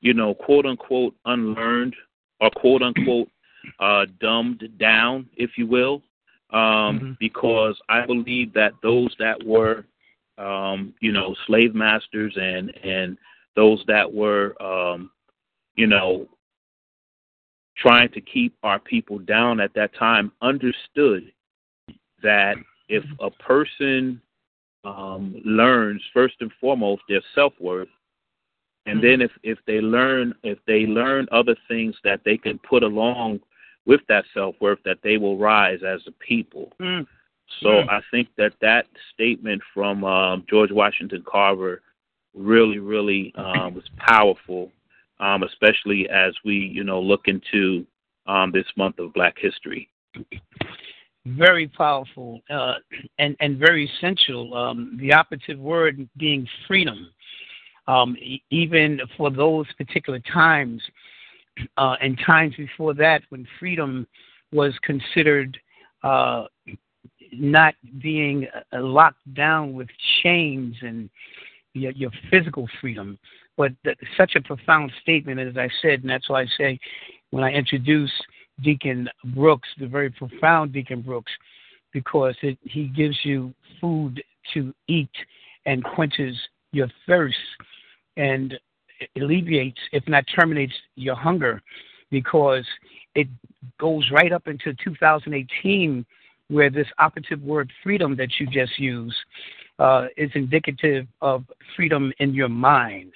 you 0.00 0.12
know, 0.12 0.34
quote 0.34 0.66
unquote, 0.66 1.14
unlearned 1.24 1.94
or 2.40 2.50
quote 2.50 2.82
unquote, 2.82 3.28
uh, 3.78 4.06
dumbed 4.20 4.68
down, 4.78 5.28
if 5.36 5.56
you 5.56 5.66
will, 5.66 6.02
um, 6.52 6.60
mm-hmm. 6.60 7.12
because 7.20 7.78
I 7.88 8.04
believe 8.04 8.52
that 8.54 8.72
those 8.82 9.14
that 9.18 9.42
were 9.44 9.84
um, 10.40 10.94
you 11.00 11.12
know, 11.12 11.36
slave 11.46 11.74
masters 11.74 12.36
and 12.40 12.70
and 12.82 13.18
those 13.56 13.84
that 13.86 14.10
were, 14.10 14.60
um, 14.62 15.10
you 15.76 15.86
know, 15.86 16.26
trying 17.80 18.10
to 18.10 18.20
keep 18.20 18.54
our 18.62 18.78
people 18.78 19.18
down 19.18 19.60
at 19.60 19.74
that 19.74 19.94
time 19.94 20.32
understood 20.42 21.32
that 22.22 22.56
if 22.88 23.04
a 23.20 23.30
person 23.30 24.20
um, 24.84 25.40
learns 25.44 26.02
first 26.12 26.34
and 26.40 26.50
foremost 26.60 27.02
their 27.08 27.22
self 27.34 27.52
worth, 27.60 27.88
and 28.86 28.98
mm-hmm. 28.98 29.06
then 29.06 29.20
if 29.20 29.30
if 29.42 29.58
they 29.66 29.80
learn 29.80 30.34
if 30.42 30.58
they 30.66 30.86
learn 30.86 31.26
other 31.32 31.56
things 31.68 31.94
that 32.04 32.20
they 32.24 32.36
can 32.36 32.58
put 32.58 32.82
along 32.82 33.40
with 33.86 34.00
that 34.08 34.24
self 34.34 34.54
worth, 34.60 34.78
that 34.84 34.98
they 35.02 35.16
will 35.16 35.38
rise 35.38 35.80
as 35.86 36.00
a 36.06 36.12
people. 36.12 36.72
Mm. 36.80 37.06
So 37.62 37.68
mm. 37.68 37.88
I 37.88 38.00
think 38.10 38.28
that 38.36 38.52
that 38.60 38.86
statement 39.12 39.60
from 39.74 40.04
um, 40.04 40.44
George 40.48 40.70
Washington 40.70 41.24
Carver 41.26 41.82
really, 42.34 42.78
really 42.78 43.32
um, 43.36 43.74
was 43.74 43.84
powerful, 43.98 44.70
um, 45.20 45.42
especially 45.42 46.08
as 46.08 46.34
we, 46.44 46.54
you 46.54 46.82
know, 46.82 47.00
look 47.00 47.22
into 47.26 47.86
um, 48.26 48.50
this 48.52 48.66
month 48.76 48.98
of 48.98 49.12
Black 49.12 49.36
History. 49.38 49.88
very 51.26 51.68
powerful 51.68 52.40
uh, 52.50 52.74
and 53.18 53.36
and 53.40 53.58
very 53.58 53.88
essential. 53.88 54.54
Um, 54.54 54.96
the 55.00 55.12
operative 55.12 55.58
word 55.58 56.08
being 56.16 56.46
freedom. 56.66 57.10
Um, 57.86 58.16
e- 58.18 58.42
even 58.50 59.00
for 59.16 59.30
those 59.30 59.66
particular 59.76 60.20
times 60.32 60.80
uh, 61.76 61.96
and 62.00 62.18
times 62.24 62.54
before 62.56 62.94
that, 62.94 63.22
when 63.30 63.46
freedom 63.58 64.06
was 64.52 64.72
considered 64.82 65.58
uh, 66.02 66.44
not 67.32 67.74
being 68.00 68.46
uh, 68.72 68.80
locked 68.80 69.34
down 69.34 69.74
with 69.74 69.88
chains 70.22 70.74
and 70.82 71.10
your, 71.74 71.92
your 71.92 72.10
physical 72.30 72.68
freedom, 72.80 73.18
but 73.60 73.72
th- 73.84 73.98
such 74.16 74.36
a 74.36 74.40
profound 74.40 74.90
statement, 75.02 75.38
as 75.38 75.54
I 75.58 75.68
said, 75.82 76.00
and 76.00 76.08
that's 76.08 76.30
why 76.30 76.40
I 76.40 76.46
say 76.56 76.80
when 77.28 77.44
I 77.44 77.50
introduce 77.50 78.10
Deacon 78.62 79.06
Brooks, 79.34 79.68
the 79.78 79.86
very 79.86 80.08
profound 80.08 80.72
Deacon 80.72 81.02
Brooks, 81.02 81.30
because 81.92 82.34
it, 82.40 82.56
he 82.62 82.84
gives 82.84 83.18
you 83.22 83.52
food 83.78 84.22
to 84.54 84.72
eat 84.88 85.10
and 85.66 85.84
quenches 85.84 86.34
your 86.72 86.88
thirst 87.06 87.36
and 88.16 88.58
alleviates, 89.16 89.80
if 89.92 90.08
not 90.08 90.24
terminates, 90.34 90.72
your 90.94 91.14
hunger, 91.14 91.60
because 92.10 92.64
it 93.14 93.28
goes 93.78 94.10
right 94.10 94.32
up 94.32 94.48
into 94.48 94.72
2018, 94.82 96.06
where 96.48 96.70
this 96.70 96.88
operative 96.98 97.42
word 97.42 97.70
freedom 97.82 98.16
that 98.16 98.30
you 98.40 98.46
just 98.46 98.78
used 98.78 99.18
uh, 99.78 100.06
is 100.16 100.30
indicative 100.34 101.06
of 101.20 101.44
freedom 101.76 102.10
in 102.20 102.32
your 102.32 102.48
mind, 102.48 103.12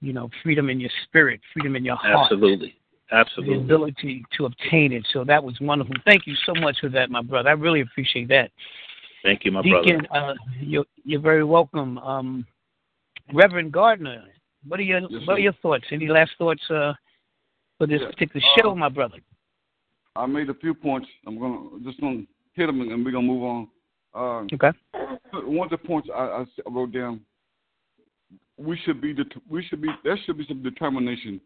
you 0.00 0.12
know, 0.12 0.28
freedom 0.42 0.70
in 0.70 0.80
your 0.80 0.90
spirit, 1.04 1.40
freedom 1.52 1.76
in 1.76 1.84
your 1.84 1.96
heart. 1.96 2.30
Absolutely. 2.30 2.74
Absolutely. 3.12 3.56
The 3.56 3.62
ability 3.62 4.24
to 4.36 4.46
obtain 4.46 4.92
it. 4.92 5.06
So 5.12 5.24
that 5.24 5.42
was 5.42 5.54
wonderful. 5.60 5.94
Thank 6.04 6.26
you 6.26 6.34
so 6.44 6.54
much 6.54 6.78
for 6.80 6.88
that, 6.88 7.10
my 7.10 7.22
brother. 7.22 7.48
I 7.50 7.52
really 7.52 7.80
appreciate 7.80 8.28
that. 8.28 8.50
Thank 9.22 9.44
you, 9.44 9.52
my 9.52 9.62
Deacon, 9.62 10.06
brother. 10.10 10.32
uh, 10.32 10.34
you're, 10.60 10.84
you're 11.04 11.20
very 11.20 11.44
welcome. 11.44 11.98
Um, 11.98 12.46
Reverend 13.32 13.72
Gardner, 13.72 14.24
what 14.66 14.80
are 14.80 14.84
your 14.84 15.00
Yes, 15.08 15.22
what 15.26 15.36
are 15.36 15.40
your 15.40 15.52
thoughts? 15.54 15.84
Any 15.90 16.08
last 16.08 16.32
thoughts 16.38 16.62
uh, 16.70 16.94
for 17.78 17.86
this 17.86 18.00
Yeah. 18.00 18.10
particular 18.10 18.44
Uh, 18.44 18.60
show, 18.60 18.74
my 18.74 18.88
brother? 18.88 19.18
I 20.16 20.26
made 20.26 20.48
a 20.48 20.54
few 20.54 20.74
points. 20.74 21.08
I'm 21.26 21.38
gonna 21.38 21.78
just 21.84 22.00
gonna 22.00 22.22
hit 22.54 22.66
them 22.66 22.80
and 22.80 23.04
we're 23.04 23.12
gonna 23.12 23.26
move 23.26 23.42
on. 23.42 23.68
Uh, 24.14 24.46
Okay. 24.54 24.72
one 25.32 25.66
of 25.66 25.70
the 25.70 25.78
points 25.78 26.08
I 26.14 26.44
wrote 26.68 26.92
down, 26.92 27.20
we 28.58 28.76
should 28.84 29.00
be 29.00 29.12
det- 29.12 29.42
we 29.48 29.62
should 29.64 29.80
be 29.80 29.88
there 30.02 30.16
should 30.24 30.38
be 30.38 30.46
some 30.46 30.62
determination 30.62 31.40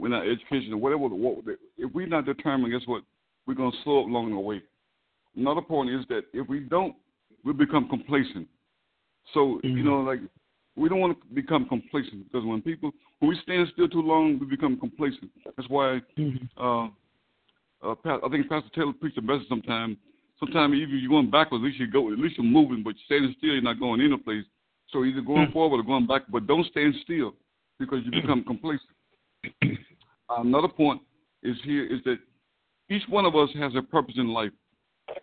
in 0.00 0.12
our 0.12 0.24
education 0.24 0.72
or 0.72 0.78
whatever. 0.78 1.08
What, 1.08 1.44
if 1.76 1.92
we're 1.92 2.06
not 2.06 2.26
determined, 2.26 2.72
guess 2.72 2.86
what? 2.86 3.02
We're 3.46 3.54
gonna 3.54 3.76
slow 3.84 4.02
up 4.02 4.08
along 4.08 4.30
the 4.30 4.38
way. 4.38 4.62
Another 5.36 5.62
point 5.62 5.90
is 5.90 6.04
that 6.08 6.24
if 6.32 6.48
we 6.48 6.60
don't, 6.60 6.94
we 7.44 7.52
become 7.52 7.88
complacent. 7.88 8.48
So 9.34 9.60
you 9.62 9.82
Mhm. 9.82 9.84
know, 9.84 10.00
like 10.02 10.20
we 10.76 10.88
don't 10.88 11.00
want 11.00 11.20
to 11.20 11.26
become 11.34 11.66
complacent 11.66 12.24
because 12.24 12.44
when 12.44 12.62
people 12.62 12.92
when 13.18 13.30
we 13.30 13.36
stand 13.38 13.68
still 13.72 13.88
too 13.88 14.02
long, 14.02 14.38
we 14.38 14.46
become 14.46 14.76
complacent. 14.78 15.30
That's 15.56 15.68
why 15.68 16.02
Mhm. 16.16 16.48
uh, 16.56 16.88
uh, 17.82 17.94
I 18.04 18.28
think 18.28 18.48
Pastor 18.48 18.70
Taylor 18.70 18.92
preached 18.92 19.16
the 19.16 19.22
message 19.22 19.48
sometime. 19.48 19.96
Sometimes 20.38 20.74
even 20.74 20.98
you're 20.98 21.08
going 21.08 21.30
backwards, 21.30 21.62
at 21.62 21.66
least 21.66 21.80
you 21.80 21.86
go, 21.86 22.12
at 22.12 22.18
least 22.18 22.36
you're 22.36 22.44
moving, 22.44 22.82
but 22.82 22.94
standing 23.06 23.34
still, 23.38 23.52
you're 23.52 23.62
not 23.62 23.80
going 23.80 24.00
any 24.00 24.16
place. 24.18 24.44
So 24.88 25.04
either 25.04 25.20
going 25.20 25.48
Mm. 25.48 25.52
forward 25.52 25.80
or 25.80 25.82
going 25.82 26.06
back, 26.06 26.22
but 26.28 26.46
don't 26.46 26.66
stand 26.66 26.94
still 27.02 27.34
because 27.78 28.04
you 28.04 28.10
become 28.10 28.44
complacent. 28.44 28.90
Another 30.28 30.68
point 30.68 31.02
is 31.42 31.56
here 31.62 31.84
is 31.84 32.02
that 32.04 32.18
each 32.88 33.06
one 33.08 33.26
of 33.26 33.34
us 33.34 33.50
has 33.54 33.74
a 33.74 33.82
purpose 33.82 34.16
in 34.16 34.28
life. 34.28 34.52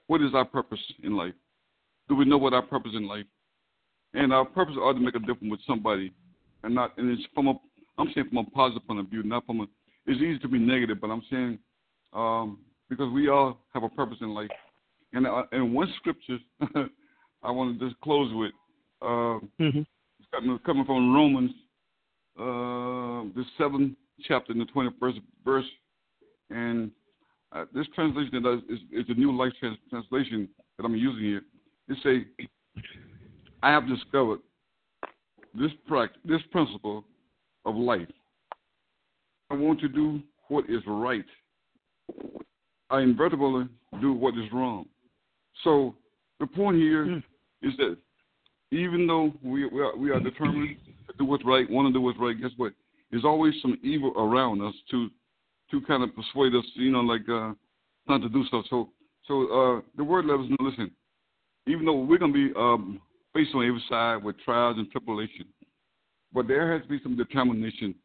What 0.08 0.22
is 0.22 0.34
our 0.34 0.46
purpose 0.46 0.80
in 1.02 1.16
life? 1.16 1.34
Do 2.08 2.16
we 2.16 2.26
know 2.26 2.38
what 2.38 2.54
our 2.54 2.62
purpose 2.62 2.94
in 2.96 3.08
life? 3.08 3.26
And 4.14 4.34
our 4.34 4.46
purpose 4.46 4.76
ought 4.78 4.94
to 4.94 5.00
make 5.00 5.16
a 5.16 5.20
difference 5.20 5.52
with 5.52 5.60
somebody, 5.66 6.14
and 6.64 6.76
not. 6.76 6.98
And 6.98 7.10
it's 7.10 7.26
from 7.34 7.48
a. 7.48 7.60
I'm 7.98 8.12
saying 8.14 8.28
from 8.30 8.40
a 8.40 8.44
positive 8.52 8.86
point 8.88 9.00
of 9.00 9.08
view, 9.08 9.24
not 9.24 9.46
from 9.46 9.62
a. 9.62 9.64
It's 10.06 10.22
easy 10.22 10.40
to 10.40 10.48
be 10.48 10.60
negative, 10.60 11.00
but 11.02 11.10
I'm 11.10 11.24
saying 11.30 11.58
um, 12.12 12.60
because 12.90 13.12
we 13.12 13.30
all 13.30 13.60
have 13.74 13.84
a 13.84 13.90
purpose 13.90 14.18
in 14.22 14.34
life. 14.34 14.52
And 15.14 15.26
uh, 15.26 15.44
and 15.52 15.74
one 15.74 15.92
scripture 15.98 16.38
I 17.44 17.52
want 17.52 17.80
to 17.80 17.90
just 17.90 18.00
close 18.02 18.32
with, 18.34 18.52
uh, 19.04 19.40
Mhm. 19.60 19.86
it's 20.20 20.30
coming, 20.32 20.58
coming 20.60 20.86
from 20.86 21.14
Romans, 21.14 21.52
uh, 22.38 23.30
the 23.36 23.46
seventh 23.58 23.98
chapter 24.22 24.52
in 24.54 24.60
the 24.60 24.66
twenty 24.66 24.90
first 25.00 25.20
verse, 25.44 25.70
and 26.50 26.92
uh, 27.52 27.66
this 27.74 27.88
translation 27.94 28.42
that 28.42 28.54
is, 28.54 28.80
is, 28.80 28.80
is 28.92 29.08
the 29.08 29.14
New 29.14 29.36
Life 29.36 29.54
trans- 29.60 29.78
translation 29.90 30.50
that 30.78 30.86
I'm 30.86 30.96
using 30.96 31.24
here. 31.24 31.42
It 31.90 31.98
say, 32.04 32.48
I 33.62 33.72
have 33.72 33.88
discovered 33.88 34.40
this 35.54 35.72
prac- 35.88 36.22
this 36.26 36.42
principle 36.52 37.06
of 37.66 37.76
life. 37.76 38.08
I 39.50 39.56
want 39.56 39.80
to 39.82 39.88
do 39.88 40.22
what 40.48 40.70
is 40.70 40.82
right. 40.88 41.26
I 42.90 43.02
inevitably 43.02 43.68
do 44.02 44.14
what 44.14 44.38
is 44.38 44.52
wrong. 44.52 44.86
So 45.64 45.96
the 46.40 46.48
point 46.48 46.78
here 46.78 47.06
Mm. 47.06 47.24
is 47.62 47.78
that 47.78 47.98
even 48.74 49.08
though 49.08 49.34
we 49.44 49.66
we 49.68 49.82
are, 49.82 49.96
we 49.96 50.10
are 50.10 50.20
determined 50.20 50.78
to 51.08 51.14
do 51.18 51.26
what's 51.26 51.46
right, 51.46 51.70
want 51.70 51.88
to 51.88 51.94
do 51.94 52.02
what's 52.02 52.20
right, 52.20 52.40
guess 52.40 52.52
what? 52.58 52.74
There's 53.12 53.26
always 53.26 53.54
some 53.62 53.78
evil 53.84 54.14
around 54.18 54.62
us 54.62 54.74
to 54.92 55.10
to 55.72 55.82
kind 55.82 56.04
of 56.04 56.10
persuade 56.16 56.54
us, 56.56 56.66
you 56.76 56.92
know, 56.92 57.02
like 57.02 57.28
uh, 57.30 57.54
not 58.08 58.22
to 58.22 58.30
do 58.30 58.44
stuff. 58.46 58.66
So 58.70 58.90
so 59.28 59.44
uh, 59.48 59.82
the 59.96 60.04
word 60.04 60.26
let 60.26 60.40
us 60.40 60.46
know. 60.50 60.68
Listen, 60.68 60.92
even 61.68 61.86
though 61.86 62.00
we're 62.02 62.18
gonna 62.18 62.34
be 62.34 62.52
um, 62.56 63.00
faced 63.34 63.52
on 63.56 63.66
every 63.66 63.84
side 63.90 64.24
with 64.24 64.36
trials 64.44 64.78
and 64.78 64.90
tribulation, 64.92 65.46
but 66.34 66.48
there 66.48 66.74
has 66.74 66.82
to 66.84 66.90
be 66.90 67.00
some 67.04 67.16
determination. 67.16 67.96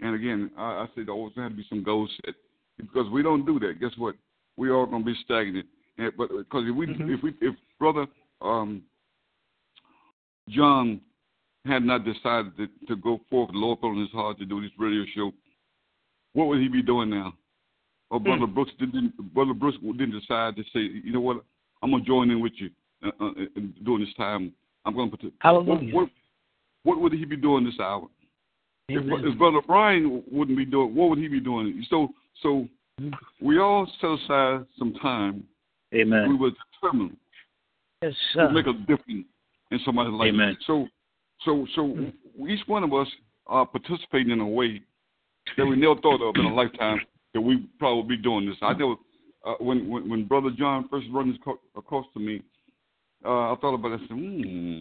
And 0.00 0.14
again, 0.14 0.50
I, 0.58 0.62
I 0.62 0.86
say 0.94 1.04
there 1.04 1.14
always 1.14 1.34
has 1.36 1.50
to 1.50 1.56
be 1.56 1.66
some 1.68 1.82
goals 1.82 2.10
set 2.24 2.34
because 2.76 3.08
we 3.10 3.22
don't 3.22 3.46
do 3.46 3.58
that. 3.60 3.80
Guess 3.80 3.92
what? 3.96 4.14
We 4.56 4.68
are 4.70 4.86
gonna 4.86 5.04
be 5.04 5.14
stagnant. 5.24 5.66
And, 5.98 6.12
but 6.18 6.28
because 6.28 6.64
if 6.68 6.74
we 6.74 6.86
Mhm. 6.86 7.14
if 7.14 7.22
we 7.22 7.34
if 7.40 7.54
brother 7.78 8.06
um, 8.42 8.82
John 10.48 11.00
had 11.64 11.82
not 11.82 12.04
decided 12.04 12.56
to, 12.56 12.68
to 12.88 12.96
go 12.96 13.20
forth, 13.28 13.50
the 13.52 13.58
Lord 13.58 13.80
put 13.80 13.88
on 13.88 14.00
his 14.00 14.10
heart 14.10 14.38
to 14.38 14.44
do 14.44 14.60
this 14.60 14.70
radio 14.78 15.04
show, 15.14 15.32
what 16.32 16.48
would 16.48 16.60
he 16.60 16.68
be 16.68 16.82
doing 16.82 17.10
now? 17.10 17.34
Or 18.10 18.20
Brother 18.20 18.46
Brooks 18.46 18.70
didn't. 18.78 19.14
Brother 19.34 19.52
Brooks 19.52 19.78
didn't 19.82 20.12
decide 20.12 20.54
to 20.56 20.62
say, 20.72 20.80
you 21.02 21.12
know 21.12 21.20
what, 21.20 21.42
I'm 21.82 21.90
gonna 21.90 22.04
join 22.04 22.30
in 22.30 22.40
with 22.40 22.52
you 22.56 22.70
uh, 23.04 23.08
uh, 23.20 23.30
during 23.84 24.04
this 24.04 24.14
time. 24.16 24.52
I'm 24.84 24.94
gonna 24.94 25.10
put. 25.10 25.32
Hallelujah. 25.40 25.92
What, 25.92 26.02
what, 26.02 26.08
what 26.84 27.00
would 27.00 27.12
he 27.12 27.24
be 27.24 27.36
doing 27.36 27.64
this 27.64 27.80
hour? 27.80 28.06
If, 28.88 29.02
Amen. 29.02 29.24
if 29.24 29.36
Brother 29.36 29.58
Brian 29.66 30.22
wouldn't 30.30 30.56
be 30.56 30.64
doing, 30.64 30.94
what 30.94 31.10
would 31.10 31.18
he 31.18 31.26
be 31.26 31.40
doing? 31.40 31.84
So, 31.90 32.08
so 32.42 32.68
we 33.42 33.58
all 33.58 33.90
set 34.00 34.10
aside 34.10 34.66
some 34.78 34.94
time. 35.02 35.42
Amen. 35.92 36.28
We 36.28 36.36
were 36.36 36.50
determined 36.80 37.16
Yes, 38.02 38.14
to 38.34 38.50
make 38.52 38.66
a 38.66 38.72
difference 38.72 39.26
in 39.70 39.80
somebody's 39.84 40.12
life. 40.12 40.28
Amen. 40.28 40.56
So, 40.66 40.86
so, 41.44 41.66
so 41.74 41.96
each 42.48 42.60
one 42.66 42.84
of 42.84 42.92
us 42.92 43.08
are 43.46 43.66
participating 43.66 44.32
in 44.32 44.40
a 44.40 44.46
way 44.46 44.82
that 45.56 45.66
we 45.66 45.76
never 45.76 46.00
thought 46.00 46.22
of 46.22 46.34
in 46.36 46.44
a 46.44 46.54
lifetime 46.54 47.00
that 47.34 47.40
we 47.40 47.68
probably 47.78 48.16
be 48.16 48.22
doing 48.22 48.46
this. 48.46 48.56
I 48.62 48.72
know 48.74 48.98
uh, 49.44 49.54
when, 49.60 49.88
when 49.88 50.08
when 50.08 50.24
Brother 50.24 50.50
John 50.56 50.88
first 50.88 51.06
run 51.12 51.30
this 51.30 51.38
co- 51.44 51.60
across 51.76 52.06
to 52.14 52.20
me, 52.20 52.42
uh, 53.24 53.52
I 53.52 53.56
thought 53.60 53.74
about 53.74 53.92
it. 53.92 54.00
I 54.04 54.08
said, 54.08 54.16
hmm, 54.16 54.80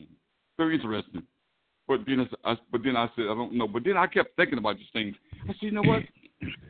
very 0.57 0.75
interesting. 0.75 1.23
But 1.87 1.99
then, 2.07 2.27
I, 2.43 2.51
I, 2.51 2.57
but 2.71 2.81
then 2.83 2.95
I 2.95 3.07
said, 3.15 3.25
I 3.25 3.35
don't 3.35 3.53
know. 3.53 3.67
But 3.67 3.83
then 3.83 3.97
I 3.97 4.07
kept 4.07 4.35
thinking 4.35 4.57
about 4.57 4.77
this 4.77 4.87
thing. 4.91 5.13
I 5.47 5.53
said, 5.53 5.61
you 5.61 5.71
know 5.71 5.83
what? 5.83 6.01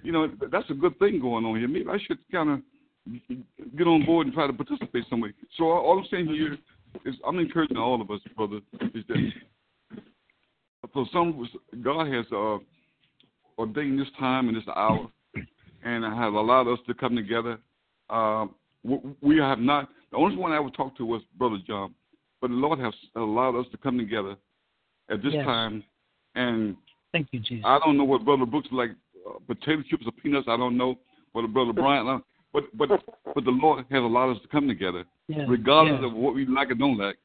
You 0.03 0.11
know, 0.11 0.29
that's 0.51 0.69
a 0.69 0.73
good 0.73 0.97
thing 0.99 1.21
going 1.21 1.45
on 1.45 1.57
here. 1.57 1.67
Maybe 1.67 1.89
I 1.89 1.97
should 2.05 2.19
kind 2.31 2.49
of 2.49 2.59
get 3.77 3.87
on 3.87 4.05
board 4.05 4.27
and 4.27 4.33
try 4.35 4.47
to 4.47 4.53
participate 4.53 5.05
some 5.09 5.21
way. 5.21 5.29
So 5.57 5.65
all 5.65 5.99
I'm 5.99 6.05
saying 6.11 6.27
here 6.27 6.57
is, 7.05 7.15
I'm 7.27 7.39
encouraging 7.39 7.77
all 7.77 8.01
of 8.01 8.09
us, 8.11 8.19
brother, 8.35 8.59
is 8.93 9.03
that 9.07 9.33
for 10.93 11.05
some, 11.11 11.47
God 11.83 12.07
has 12.13 12.25
uh, 12.31 12.57
ordained 13.57 13.99
this 13.99 14.07
time 14.19 14.47
and 14.47 14.57
this 14.57 14.67
hour, 14.75 15.09
and 15.83 16.03
has 16.03 16.33
allowed 16.33 16.67
us 16.67 16.79
to 16.87 16.93
come 16.93 17.15
together. 17.15 17.59
Uh, 18.09 18.47
we- 18.83 19.01
we 19.21 19.37
have 19.37 19.59
not. 19.59 19.89
The 20.11 20.17
only 20.17 20.35
one 20.35 20.51
I 20.51 20.59
would 20.59 20.73
talk 20.73 20.95
to 20.97 21.05
was 21.05 21.21
Brother 21.37 21.57
John, 21.65 21.93
but 22.39 22.49
the 22.49 22.55
Lord 22.55 22.79
has 22.79 22.93
allowed 23.15 23.55
us 23.55 23.65
to 23.71 23.77
come 23.77 23.97
together 23.97 24.37
at 25.09 25.21
this 25.21 25.33
Yes. 25.33 25.45
time. 25.45 25.83
And 26.35 26.77
Thank 27.11 27.29
you, 27.31 27.39
Jesus. 27.39 27.65
I 27.65 27.79
don't 27.79 27.97
know 27.97 28.03
what 28.03 28.25
Brother 28.25 28.45
Brooks 28.45 28.67
like, 28.71 28.91
uh, 29.25 29.39
potato 29.47 29.81
chips 29.83 30.05
or 30.05 30.11
peanuts. 30.11 30.47
I 30.47 30.57
don't 30.57 30.77
know. 30.77 30.97
But 31.33 31.47
Brother 31.53 31.73
Bryant, 31.73 32.07
uh, 32.07 32.19
but 32.53 32.65
but 32.77 32.89
but 33.33 33.43
the 33.43 33.51
Lord 33.51 33.85
has 33.89 34.03
allowed 34.03 34.35
us 34.35 34.41
to 34.41 34.47
come 34.47 34.67
together, 34.67 35.05
Yeah. 35.27 35.45
regardless 35.47 35.99
yeah. 36.01 36.07
of 36.07 36.13
what 36.13 36.35
we 36.35 36.45
like 36.45 36.69
or 36.69 36.75
don't 36.75 36.97
like, 36.97 37.17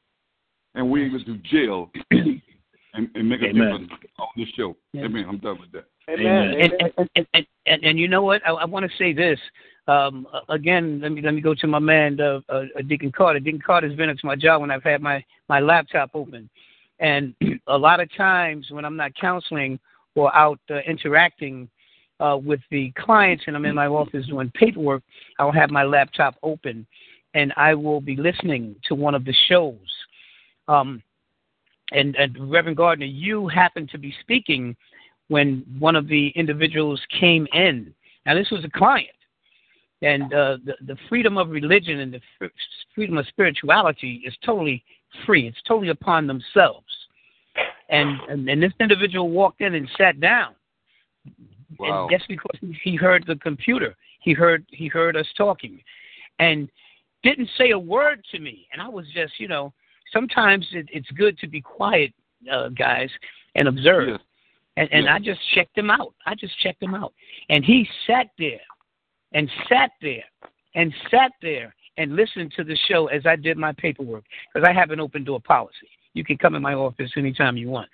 and 0.75 0.89
we're 0.89 1.05
able 1.05 1.23
to 1.23 1.37
jail 1.39 1.91
and, 2.11 3.09
and 3.13 3.29
make 3.29 3.41
a 3.41 3.45
Amen. 3.45 3.53
difference 3.53 3.91
on 4.19 4.27
this 4.37 4.47
show. 4.55 4.75
Yeah. 4.93 5.03
Amen. 5.05 5.25
I'm 5.27 5.37
done 5.37 5.59
with 5.59 5.71
that. 5.73 5.85
Amen. 6.09 6.55
and, 6.59 6.73
and, 6.79 7.09
and, 7.15 7.27
and, 7.33 7.47
and, 7.65 7.83
and 7.83 7.99
you 7.99 8.07
know 8.07 8.23
what? 8.23 8.41
I, 8.45 8.51
I 8.51 8.65
want 8.65 8.89
to 8.89 8.97
say 8.97 9.13
this. 9.13 9.39
um, 9.87 10.27
again, 10.49 10.99
let 11.01 11.11
me 11.11 11.21
let 11.21 11.33
me 11.33 11.41
go 11.41 11.53
to 11.55 11.67
my 11.67 11.79
man, 11.79 12.19
uh, 12.19 12.39
uh, 12.49 12.63
Deacon 12.87 13.11
Carter. 13.11 13.39
Deacon 13.39 13.61
Carter's 13.65 13.95
been 13.95 14.09
up 14.09 14.17
to 14.17 14.27
my 14.27 14.35
job 14.35 14.61
when 14.61 14.71
I've 14.71 14.83
had 14.83 15.01
my 15.01 15.23
my 15.49 15.59
laptop 15.59 16.11
open, 16.13 16.49
and 16.99 17.35
a 17.67 17.77
lot 17.77 17.99
of 17.99 18.09
times 18.15 18.67
when 18.71 18.85
I'm 18.85 18.97
not 18.97 19.13
counseling 19.15 19.79
or 20.15 20.35
out 20.35 20.59
uh, 20.69 20.79
interacting 20.87 21.69
uh, 22.19 22.37
with 22.37 22.59
the 22.69 22.91
clients 22.97 23.43
and 23.47 23.55
I'm 23.55 23.65
in 23.65 23.75
my 23.75 23.87
office 23.87 24.27
doing 24.27 24.51
paperwork, 24.53 25.03
I'll 25.39 25.51
have 25.51 25.71
my 25.71 25.83
laptop 25.83 26.35
open, 26.43 26.85
and 27.33 27.53
I 27.55 27.73
will 27.73 28.01
be 28.01 28.15
listening 28.15 28.75
to 28.87 28.95
one 28.95 29.15
of 29.15 29.25
the 29.25 29.33
shows. 29.47 29.77
Um, 30.67 31.01
and, 31.91 32.15
and 32.15 32.51
Reverend 32.51 32.77
Gardner, 32.77 33.05
you 33.05 33.47
happened 33.47 33.89
to 33.91 33.97
be 33.97 34.13
speaking 34.21 34.75
when 35.27 35.65
one 35.79 35.95
of 35.95 36.07
the 36.07 36.29
individuals 36.35 37.01
came 37.19 37.47
in. 37.53 37.93
Now, 38.25 38.35
this 38.35 38.49
was 38.51 38.63
a 38.63 38.69
client 38.69 39.09
and 40.01 40.33
uh, 40.33 40.57
the, 40.65 40.73
the 40.87 40.97
freedom 41.09 41.37
of 41.37 41.49
religion 41.49 41.99
and 41.99 42.13
the 42.13 42.49
freedom 42.95 43.17
of 43.17 43.27
spirituality 43.27 44.21
is 44.25 44.33
totally 44.43 44.83
free. 45.25 45.47
It's 45.47 45.61
totally 45.67 45.89
upon 45.89 46.27
themselves. 46.27 46.87
And, 47.89 48.19
and, 48.29 48.49
and 48.49 48.63
this 48.63 48.71
individual 48.79 49.29
walked 49.29 49.61
in 49.61 49.75
and 49.75 49.87
sat 49.97 50.19
down. 50.19 50.55
Wow. 51.77 52.03
And 52.03 52.13
that's 52.13 52.25
because 52.27 52.57
he 52.83 52.95
heard 52.95 53.25
the 53.27 53.35
computer. 53.35 53.95
He 54.21 54.33
heard 54.33 54.65
he 54.69 54.87
heard 54.87 55.17
us 55.17 55.25
talking, 55.35 55.81
and 56.37 56.69
didn't 57.23 57.49
say 57.57 57.71
a 57.71 57.79
word 57.79 58.23
to 58.31 58.39
me. 58.39 58.67
And 58.71 58.81
I 58.81 58.87
was 58.87 59.05
just, 59.13 59.39
you 59.39 59.47
know, 59.47 59.73
sometimes 60.11 60.65
it, 60.71 60.87
it's 60.91 61.09
good 61.11 61.37
to 61.39 61.47
be 61.47 61.61
quiet, 61.61 62.13
uh, 62.51 62.69
guys, 62.69 63.09
and 63.55 63.67
observe. 63.67 64.09
Yes. 64.09 64.19
And, 64.77 64.89
and 64.91 65.03
Yes. 65.05 65.13
I 65.15 65.19
just 65.19 65.41
checked 65.53 65.77
him 65.77 65.89
out. 65.89 66.13
I 66.25 66.35
just 66.35 66.57
checked 66.59 66.81
him 66.81 66.95
out, 66.95 67.13
and 67.49 67.63
he 67.63 67.87
sat 68.07 68.27
there 68.39 68.61
and 69.33 69.49
sat 69.67 69.91
there 70.01 70.23
and 70.75 70.93
sat 71.09 71.31
there 71.41 71.75
and 71.97 72.15
listened 72.15 72.53
to 72.55 72.63
the 72.63 72.77
show 72.87 73.07
as 73.07 73.25
I 73.25 73.35
did 73.35 73.57
my 73.57 73.73
paperwork 73.73 74.23
because 74.53 74.67
I 74.67 74.73
have 74.73 74.91
an 74.91 74.99
open 74.99 75.23
door 75.25 75.41
policy. 75.41 75.89
You 76.13 76.23
can 76.23 76.37
come 76.37 76.55
in 76.55 76.61
my 76.61 76.73
office 76.73 77.11
anytime 77.17 77.57
you 77.57 77.69
want. 77.69 77.89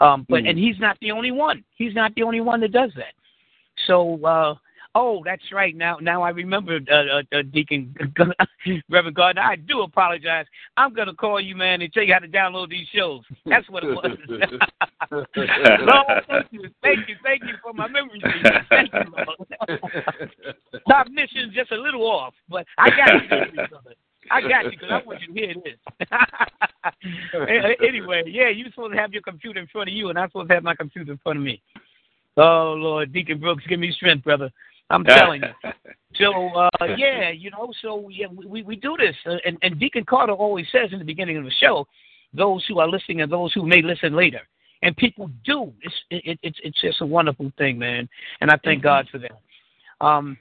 Um, 0.00 0.26
but 0.28 0.42
Mhm. 0.42 0.50
and 0.50 0.58
he's 0.58 0.78
not 0.80 0.98
the 1.00 1.12
only 1.12 1.30
one. 1.30 1.62
He's 1.76 1.94
not 1.94 2.14
the 2.14 2.22
only 2.22 2.40
one 2.40 2.60
that 2.60 2.72
does 2.72 2.92
that. 2.94 3.14
So 3.86 4.24
uh, 4.24 4.54
oh, 4.94 5.22
that's 5.24 5.42
right. 5.52 5.76
Now 5.76 5.98
now 6.00 6.22
I 6.22 6.30
remember 6.30 6.78
uh, 6.90 6.94
uh, 6.94 7.22
uh, 7.32 7.42
Deacon 7.52 7.94
Reverend 8.90 9.16
Gardner. 9.16 9.42
I 9.42 9.56
do 9.56 9.82
apologize. 9.82 10.46
I'm 10.76 10.94
gonna 10.94 11.14
call 11.14 11.40
you 11.40 11.56
man 11.56 11.82
and 11.82 11.92
tell 11.92 12.02
you 12.02 12.12
how 12.12 12.20
to 12.20 12.28
download 12.28 12.70
these 12.70 12.86
shows. 12.94 13.22
That's 13.46 13.68
what 13.68 13.84
it 13.84 13.88
was. 13.88 14.16
Lord, 15.10 16.24
thank 16.28 16.46
you, 16.50 16.70
thank 16.82 17.08
you, 17.08 17.16
thank 17.22 17.42
you 17.42 17.54
for 17.62 17.72
my 17.72 17.88
memory. 17.88 18.22
Thank 18.68 18.92
you, 18.92 19.00
Lord. 19.16 19.80
Cognition's 20.88 21.54
just 21.54 21.72
a 21.72 21.76
little 21.76 22.02
off, 22.02 22.34
but 22.48 22.66
I 22.78 22.90
got 22.90 23.12
you. 23.12 23.66
I 24.30 24.40
got 24.40 24.64
you 24.64 24.70
because 24.70 24.88
I 24.90 25.02
want 25.06 25.20
you 25.20 25.34
to 25.34 25.40
hear 25.40 25.54
this. 25.62 25.78
Anyway, 27.86 28.22
yeah, 28.26 28.48
you're 28.48 28.70
supposed 28.70 28.94
to 28.94 28.98
have 28.98 29.12
your 29.12 29.22
computer 29.22 29.60
in 29.60 29.66
front 29.66 29.90
of 29.90 29.94
you, 29.94 30.08
and 30.08 30.18
I'm 30.18 30.28
supposed 30.28 30.48
to 30.48 30.54
have 30.54 30.64
my 30.64 30.74
computer 30.74 31.12
in 31.12 31.18
front 31.18 31.38
of 31.38 31.44
me. 31.44 31.60
Oh 32.36 32.74
Lord, 32.76 33.12
Deacon 33.12 33.38
Brooks, 33.38 33.64
give 33.68 33.78
me 33.78 33.92
strength, 33.92 34.24
brother. 34.24 34.50
I'm 34.94 35.04
telling 35.04 35.42
you. 35.42 35.70
So 36.16 36.32
uh, 36.54 36.86
yeah, 36.96 37.30
you 37.30 37.50
know, 37.50 37.72
so 37.82 38.08
yeah, 38.08 38.26
we 38.28 38.62
we 38.62 38.76
do 38.76 38.96
this, 38.96 39.16
uh, 39.26 39.34
and 39.44 39.58
and 39.62 39.80
Deacon 39.80 40.04
Carter 40.04 40.32
always 40.32 40.64
says 40.70 40.90
in 40.92 41.00
the 41.00 41.04
beginning 41.04 41.36
of 41.36 41.42
the 41.42 41.50
show, 41.60 41.88
those 42.32 42.64
who 42.68 42.78
are 42.78 42.88
listening 42.88 43.20
and 43.22 43.32
those 43.32 43.52
who 43.52 43.66
may 43.66 43.82
listen 43.82 44.14
later, 44.14 44.42
and 44.82 44.96
people 44.96 45.28
do. 45.44 45.72
It's 45.82 45.94
it, 46.10 46.38
it's 46.44 46.58
it's 46.62 46.80
just 46.80 47.00
a 47.00 47.04
wonderful 47.06 47.50
thing, 47.58 47.80
man, 47.80 48.08
and 48.40 48.48
I 48.48 48.58
thank 48.62 48.80
God 48.80 49.08
for 49.10 49.18
that. 49.18 49.32
Um, 50.00 50.38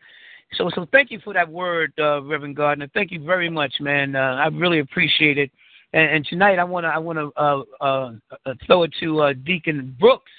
so 0.58 0.70
so 0.76 0.86
thank 0.92 1.10
you 1.10 1.20
for 1.24 1.34
that 1.34 1.50
word, 1.50 1.92
uh, 1.98 2.22
Reverend 2.22 2.56
Gardner. 2.56 2.88
Thank 2.94 3.12
you 3.12 3.24
very 3.24 3.50
much, 3.50 3.74
man. 3.80 4.16
Uh, 4.16 4.36
I 4.44 4.48
really 4.50 4.78
appreciate 4.78 5.40
it. 5.40 5.50
And, 5.94 6.18
and 6.18 6.26
tonight 6.26 6.60
I 6.60 6.64
want 6.64 6.84
to 6.84 6.90
I 6.90 6.98
want 6.98 7.18
to 7.18 7.32
uh, 7.36 7.64
uh, 7.82 8.12
uh, 8.46 8.54
throw 8.66 8.84
it 8.84 8.94
to 9.00 9.22
uh, 9.22 9.34
Deacon 9.44 9.96
Brooks 10.00 10.32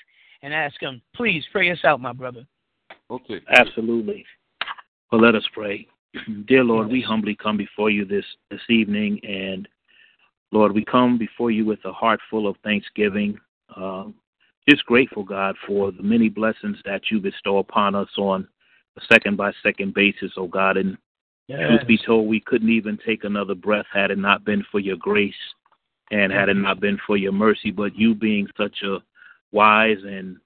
and 0.43 0.53
ask 0.53 0.81
him, 0.81 1.01
please 1.15 1.43
pray 1.51 1.71
us 1.71 1.79
out, 1.85 2.01
my 2.01 2.13
brother. 2.13 2.47
Okay. 3.11 3.41
Absolutely. 3.49 4.25
Well, 5.11 5.21
let 5.21 5.35
us 5.35 5.45
pray. 5.53 5.87
Dear 6.47 6.65
Lord, 6.65 6.89
we 6.89 7.01
humbly 7.01 7.37
come 7.37 7.57
before 7.57 7.91
you 7.91 8.05
this, 8.05 8.25
this 8.51 8.61
evening, 8.69 9.21
and 9.25 9.69
Lord, 10.53 10.73
we 10.73 10.85
come 10.85 11.19
before 11.19 11.51
you 11.51 11.65
with 11.65 11.85
a 11.85 11.93
heart 11.93 12.21
full 12.31 12.47
of 12.47 12.57
thanksgiving. 12.63 13.39
Uh, 13.77 14.05
just 14.69 14.87
grateful, 14.87 15.25
God, 15.25 15.57
for 15.67 15.91
the 15.91 16.03
many 16.03 16.29
blessings 16.29 16.79
that 16.85 17.11
you 17.11 17.21
bestow 17.21 17.59
upon 17.59 17.95
us 17.95 18.09
on 18.17 18.47
a 18.97 19.01
second 19.13 19.37
by 19.37 19.53
second 19.63 19.95
basis, 19.95 20.33
oh 20.37 20.47
God. 20.47 20.77
And 20.77 20.97
truth 21.49 21.87
be 21.87 21.99
told, 21.99 22.29
we 22.29 22.41
couldn't 22.41 22.71
even 22.71 22.99
take 23.05 23.25
another 23.25 23.55
breath 23.55 23.87
had 23.93 24.11
it 24.11 24.19
not 24.19 24.45
been 24.45 24.65
for 24.71 24.79
your 24.79 24.97
grace 24.97 25.35
and 26.11 26.33
had 26.33 26.49
it 26.49 26.55
not 26.55 26.81
been 26.81 26.99
for 27.07 27.17
your 27.17 27.33
mercy. 27.33 27.71
But 27.71 27.97
you 27.97 28.15
being 28.15 28.47
such 28.57 28.83
a 28.83 28.99
wise 29.53 29.99
and 30.05 30.37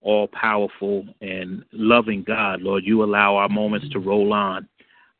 all 0.00 0.28
powerful 0.28 1.06
and 1.20 1.64
loving 1.72 2.22
God, 2.22 2.62
Lord, 2.62 2.84
you 2.84 3.02
allow 3.02 3.36
our 3.36 3.48
moments 3.48 3.88
to 3.90 3.98
roll 3.98 4.32
on 4.32 4.68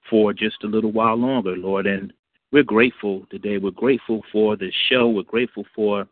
for 0.08 0.32
just 0.32 0.62
a 0.64 0.66
little 0.66 0.92
while 0.92 1.16
longer, 1.16 1.56
Lord. 1.56 1.86
And 1.86 2.12
we're 2.52 2.62
grateful 2.62 3.26
today. 3.30 3.58
We're 3.58 3.70
grateful 3.70 4.22
for 4.32 4.56
this 4.56 4.74
show. 4.88 5.08
We're 5.08 5.22
grateful 5.22 5.64
for 5.74 6.06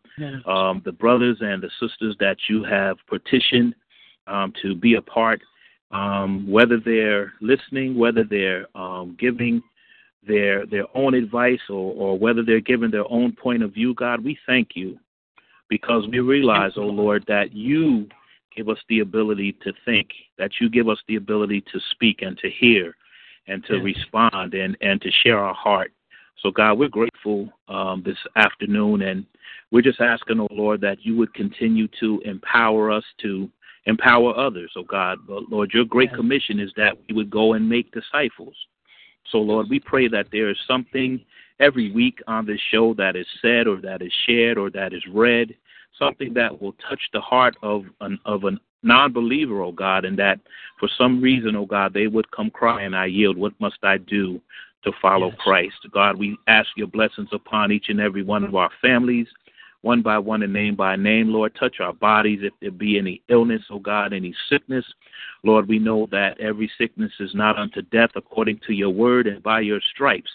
um, 0.47 0.83
the 0.85 0.93
brothers 0.93 1.39
and 1.41 1.63
the 1.63 1.71
sisters 1.81 2.17
that 2.21 2.37
you 2.49 2.65
have 2.65 2.97
petitioned 3.09 3.75
um, 4.27 4.53
to 4.63 4.75
be 4.75 4.95
a 4.95 5.03
part, 5.03 5.41
um, 5.93 6.51
whether 6.51 6.79
they're 6.79 7.33
listening, 7.41 7.97
whether 7.97 8.25
they're 8.25 8.67
um, 8.77 9.17
giving 9.19 9.63
their 10.27 10.67
their 10.67 10.85
own 10.95 11.15
advice, 11.15 11.61
or, 11.71 11.95
or 11.95 12.19
whether 12.19 12.43
they're 12.43 12.61
giving 12.61 12.91
their 12.91 13.11
own 13.11 13.33
point 13.33 13.63
of 13.63 13.73
view. 13.73 13.95
God, 13.95 14.25
we 14.25 14.37
thank 14.45 14.71
you 14.75 14.99
because 15.69 16.07
we 16.11 16.19
realize, 16.19 16.73
oh 16.77 16.83
Lord, 16.83 17.25
that 17.29 17.53
you 17.53 18.09
give 18.57 18.69
us 18.69 18.79
the 18.89 19.01
ability 19.01 19.53
to 19.63 19.73
think, 19.85 20.09
that 20.39 20.53
you 20.61 20.69
give 20.69 20.89
us 20.89 20.99
the 21.07 21.17
ability 21.17 21.61
to 21.73 21.81
speak 21.93 22.23
and 22.23 22.37
to 22.39 22.51
hear 22.51 22.97
and 23.47 23.65
to 23.67 23.77
Yes. 23.77 23.85
respond 23.85 24.55
and, 24.55 24.77
and 24.81 25.01
to 25.03 25.11
share 25.11 25.39
our 25.39 25.55
heart. 25.55 25.93
So, 26.43 26.51
God, 26.51 26.79
we're 26.79 26.89
grateful 26.89 27.53
um, 27.69 28.03
this 28.05 28.19
afternoon, 28.37 29.03
and 29.03 29.25
we're 29.71 29.83
just 29.83 30.01
asking, 30.01 30.41
oh 30.41 30.49
Lord, 30.51 30.81
that 30.83 31.05
you 31.05 31.17
would 31.17 31.33
continue 31.35 31.89
to 32.01 32.21
empower 32.25 32.91
us 32.91 33.05
to 33.23 33.51
empower 33.87 34.37
others, 34.37 34.73
oh 34.77 34.83
God. 34.83 35.19
But 35.27 35.49
Lord, 35.49 35.73
your 35.73 35.85
great 35.85 36.11
Yes. 36.11 36.17
commission 36.17 36.61
is 36.61 36.73
that 36.77 36.97
we 37.09 37.15
would 37.15 37.31
go 37.31 37.55
and 37.55 37.69
make 37.69 37.93
disciples. 37.93 38.57
So, 39.31 39.39
Lord, 39.39 39.69
we 39.69 39.81
pray 39.81 40.09
that 40.09 40.29
there 40.31 40.51
is 40.51 40.59
something 40.67 41.21
every 41.59 41.91
week 41.91 42.21
on 42.27 42.47
this 42.47 42.61
show 42.71 42.95
that 42.95 43.17
is 43.17 43.27
said 43.41 43.67
or 43.67 43.81
that 43.81 44.03
is 44.03 44.13
shared 44.27 44.59
or 44.59 44.71
that 44.71 44.93
is 44.93 45.03
read, 45.07 45.55
something 45.99 46.35
that 46.35 46.61
will 46.61 46.75
touch 46.89 47.01
the 47.13 47.21
heart 47.21 47.57
of 47.63 47.85
an 48.01 48.19
of 48.25 48.45
a 48.45 48.53
non-believer, 48.83 49.63
oh 49.63 49.73
God, 49.73 50.05
and 50.05 50.19
that 50.19 50.39
for 50.79 50.89
some 50.97 51.21
reason, 51.21 51.57
oh 51.57 51.67
God, 51.67 51.93
they 51.93 52.07
would 52.07 52.31
come 52.31 52.51
crying, 52.51 52.95
I 52.95 53.07
yield. 53.07 53.37
What 53.37 53.53
must 53.61 53.79
I 53.83 53.99
do 53.99 54.41
to 54.85 54.93
follow 55.03 55.29
Yes. 55.29 55.39
Christ? 55.41 55.77
God, 55.93 56.17
we 56.17 56.37
ask 56.47 56.69
your 56.77 56.87
blessings 56.87 57.29
upon 57.33 57.73
each 57.73 57.89
and 57.89 58.01
every 58.01 58.23
one 58.23 58.45
of 58.45 58.55
our 58.55 58.71
families, 58.81 59.27
one 59.83 60.03
by 60.03 60.19
one 60.19 60.43
and 60.43 60.53
name 60.53 60.77
by 60.77 60.97
name, 60.97 61.29
Lord. 61.33 61.55
Touch 61.55 61.81
our 61.81 61.93
bodies 61.93 62.41
if 62.43 62.53
there 62.61 62.71
be 62.71 62.99
any 62.99 63.23
illness, 63.29 63.63
oh 63.71 63.79
God, 63.79 64.13
any 64.13 64.35
sickness. 64.49 64.85
Lord, 65.43 65.69
we 65.69 65.79
know 65.79 66.07
that 66.13 66.39
every 66.41 66.71
sickness 66.79 67.13
is 67.21 67.35
not 67.35 67.59
unto 67.59 67.83
death 67.83 68.11
according 68.15 68.61
to 68.67 68.73
your 68.73 68.91
word 68.91 69.27
and 69.27 69.43
by 69.43 69.61
your 69.61 69.81
stripes, 69.93 70.31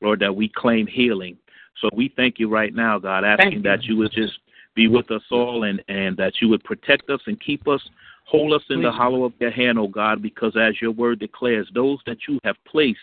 Lord, 0.00 0.20
that 0.20 0.34
we 0.34 0.48
claim 0.48 0.86
healing. 0.86 1.36
So 1.80 1.88
we 1.94 2.12
thank 2.14 2.38
you 2.38 2.48
right 2.48 2.74
now, 2.74 2.98
God, 2.98 3.24
asking 3.24 3.52
you. 3.52 3.62
that 3.62 3.84
you 3.84 3.96
would 3.96 4.12
just 4.12 4.38
be 4.74 4.88
with 4.88 5.10
us 5.10 5.22
all 5.30 5.64
and, 5.64 5.82
and 5.88 6.16
that 6.16 6.34
you 6.40 6.48
would 6.48 6.64
protect 6.64 7.10
us 7.10 7.20
and 7.26 7.40
keep 7.40 7.66
us, 7.66 7.80
hold 8.24 8.52
us 8.52 8.62
in 8.70 8.82
the 8.82 8.92
hollow 8.92 9.24
of 9.24 9.32
your 9.40 9.50
hand, 9.50 9.78
O 9.78 9.88
God, 9.88 10.22
because 10.22 10.56
as 10.56 10.80
your 10.80 10.92
word 10.92 11.18
declares, 11.18 11.68
those 11.74 11.98
that 12.06 12.18
you 12.28 12.38
have 12.44 12.56
placed 12.66 13.00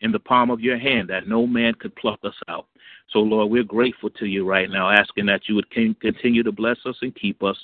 in 0.00 0.12
the 0.12 0.18
palm 0.18 0.50
of 0.50 0.60
your 0.60 0.78
hand, 0.78 1.08
that 1.08 1.26
no 1.26 1.46
man 1.46 1.74
could 1.74 1.94
pluck 1.96 2.20
us 2.22 2.34
out. 2.48 2.66
So, 3.10 3.20
Lord, 3.20 3.50
we're 3.50 3.64
grateful 3.64 4.10
to 4.10 4.26
you 4.26 4.46
right 4.46 4.70
now, 4.70 4.90
asking 4.90 5.26
that 5.26 5.48
you 5.48 5.54
would 5.54 5.70
continue 5.70 6.42
to 6.42 6.52
bless 6.52 6.76
us 6.86 6.96
and 7.02 7.14
keep 7.14 7.42
us. 7.42 7.56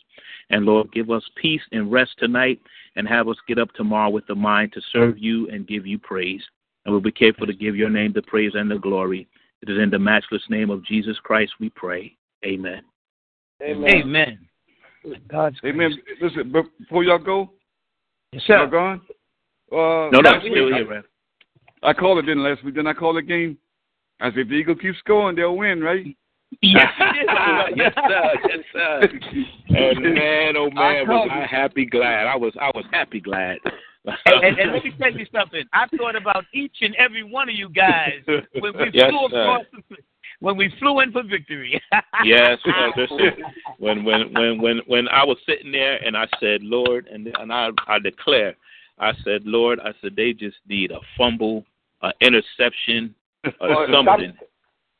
And, 0.50 0.64
Lord, 0.64 0.92
give 0.92 1.10
us 1.10 1.22
peace 1.36 1.60
and 1.70 1.92
rest 1.92 2.12
tonight 2.18 2.60
and 2.96 3.06
have 3.06 3.28
us 3.28 3.36
get 3.46 3.58
up 3.58 3.72
tomorrow 3.74 4.10
with 4.10 4.26
the 4.26 4.34
mind 4.34 4.72
to 4.72 4.80
serve 4.92 5.18
you 5.18 5.48
and 5.50 5.66
give 5.66 5.86
you 5.86 5.98
praise. 5.98 6.42
And 6.84 6.92
we'll 6.92 7.02
be 7.02 7.12
careful 7.12 7.46
to 7.46 7.54
give 7.54 7.76
your 7.76 7.90
name 7.90 8.12
the 8.12 8.22
praise 8.22 8.52
and 8.54 8.70
the 8.70 8.78
glory. 8.78 9.28
It 9.62 9.70
is 9.70 9.78
in 9.78 9.90
the 9.90 9.98
matchless 9.98 10.42
name 10.48 10.70
of 10.70 10.84
Jesus 10.84 11.18
Christ 11.22 11.52
we 11.60 11.70
pray. 11.70 12.16
Amen. 12.44 12.82
Amen. 13.62 13.90
Amen. 14.02 14.38
God's 15.28 15.58
grace. 15.60 15.74
Amen. 15.74 15.96
Listen, 16.20 16.52
before 16.80 17.04
y'all 17.04 17.18
go, 17.18 17.50
Yes, 18.32 18.42
y'all 18.48 18.66
gone? 18.66 19.00
Uh, 19.70 20.10
No, 20.10 20.20
no, 20.20 20.38
still 20.40 20.52
here, 20.52 20.88
man. 20.88 21.04
I, 21.82 21.90
I 21.90 21.92
called 21.94 22.18
it 22.18 22.26
then 22.26 22.42
last 22.42 22.64
week. 22.64 22.74
Then 22.74 22.86
I 22.86 22.92
called 22.92 23.16
the 23.16 23.22
game. 23.22 23.58
I 24.20 24.30
said, 24.30 24.38
if 24.40 24.48
the 24.48 24.54
Eagle 24.54 24.76
keeps 24.76 24.98
scoring, 24.98 25.36
they'll 25.36 25.56
win, 25.56 25.80
right? 25.80 26.06
Yes, 26.62 26.86
yes, 27.76 27.92
sir. 27.96 28.32
Yes, 28.48 28.64
sir. 28.72 29.00
And 29.70 30.02
man, 30.14 30.56
oh 30.56 30.70
man, 30.70 31.06
was 31.08 31.28
I 31.30 31.42
it. 31.42 31.46
happy 31.48 31.84
glad. 31.84 32.26
I 32.26 32.36
was 32.36 32.52
I 32.60 32.70
was 32.74 32.84
happy 32.92 33.20
glad 33.20 33.58
and, 34.04 34.44
and, 34.44 34.58
and 34.58 34.72
let 34.72 34.84
me 34.84 34.92
tell 34.98 35.12
you 35.12 35.26
something. 35.34 35.64
I 35.72 35.86
thought 35.96 36.16
about 36.16 36.44
each 36.52 36.76
and 36.80 36.94
every 36.96 37.22
one 37.22 37.48
of 37.48 37.54
you 37.54 37.68
guys 37.68 38.20
when 38.26 38.72
we 38.76 38.90
Yes, 38.92 39.10
flew 39.10 39.28
sir. 39.30 39.42
across 39.42 39.64
the, 39.72 39.96
when 40.44 40.58
we 40.58 40.70
flew 40.78 41.00
in 41.00 41.10
for 41.10 41.22
victory. 41.22 41.80
yes. 42.24 42.58
Listen, 42.96 43.44
when 43.78 44.04
when 44.04 44.30
when 44.34 44.60
when 44.60 44.80
when 44.86 45.08
I 45.08 45.24
was 45.24 45.38
sitting 45.48 45.72
there 45.72 45.96
and 46.04 46.14
I 46.14 46.26
said, 46.38 46.62
Lord, 46.62 47.06
and 47.06 47.26
and 47.38 47.50
I 47.50 47.70
I 47.86 47.98
declare, 47.98 48.54
I 48.98 49.12
said, 49.24 49.46
Lord, 49.46 49.80
I 49.80 49.92
said 50.02 50.14
they 50.14 50.34
just 50.34 50.58
need 50.68 50.90
a 50.90 51.00
fumble, 51.16 51.64
an 52.02 52.12
interception, 52.20 53.14
or 53.44 53.52
oh, 53.62 53.86
something, 53.90 54.34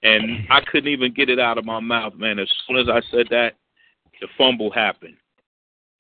and 0.02 0.46
I 0.50 0.60
couldn't 0.62 0.90
even 0.90 1.12
get 1.12 1.28
it 1.28 1.38
out 1.38 1.58
of 1.58 1.66
my 1.66 1.78
mouth, 1.78 2.14
man. 2.14 2.38
As 2.38 2.50
soon 2.66 2.78
as 2.78 2.88
I 2.88 3.02
said 3.10 3.26
that, 3.30 3.52
the 4.22 4.28
fumble 4.38 4.70
happened. 4.70 5.16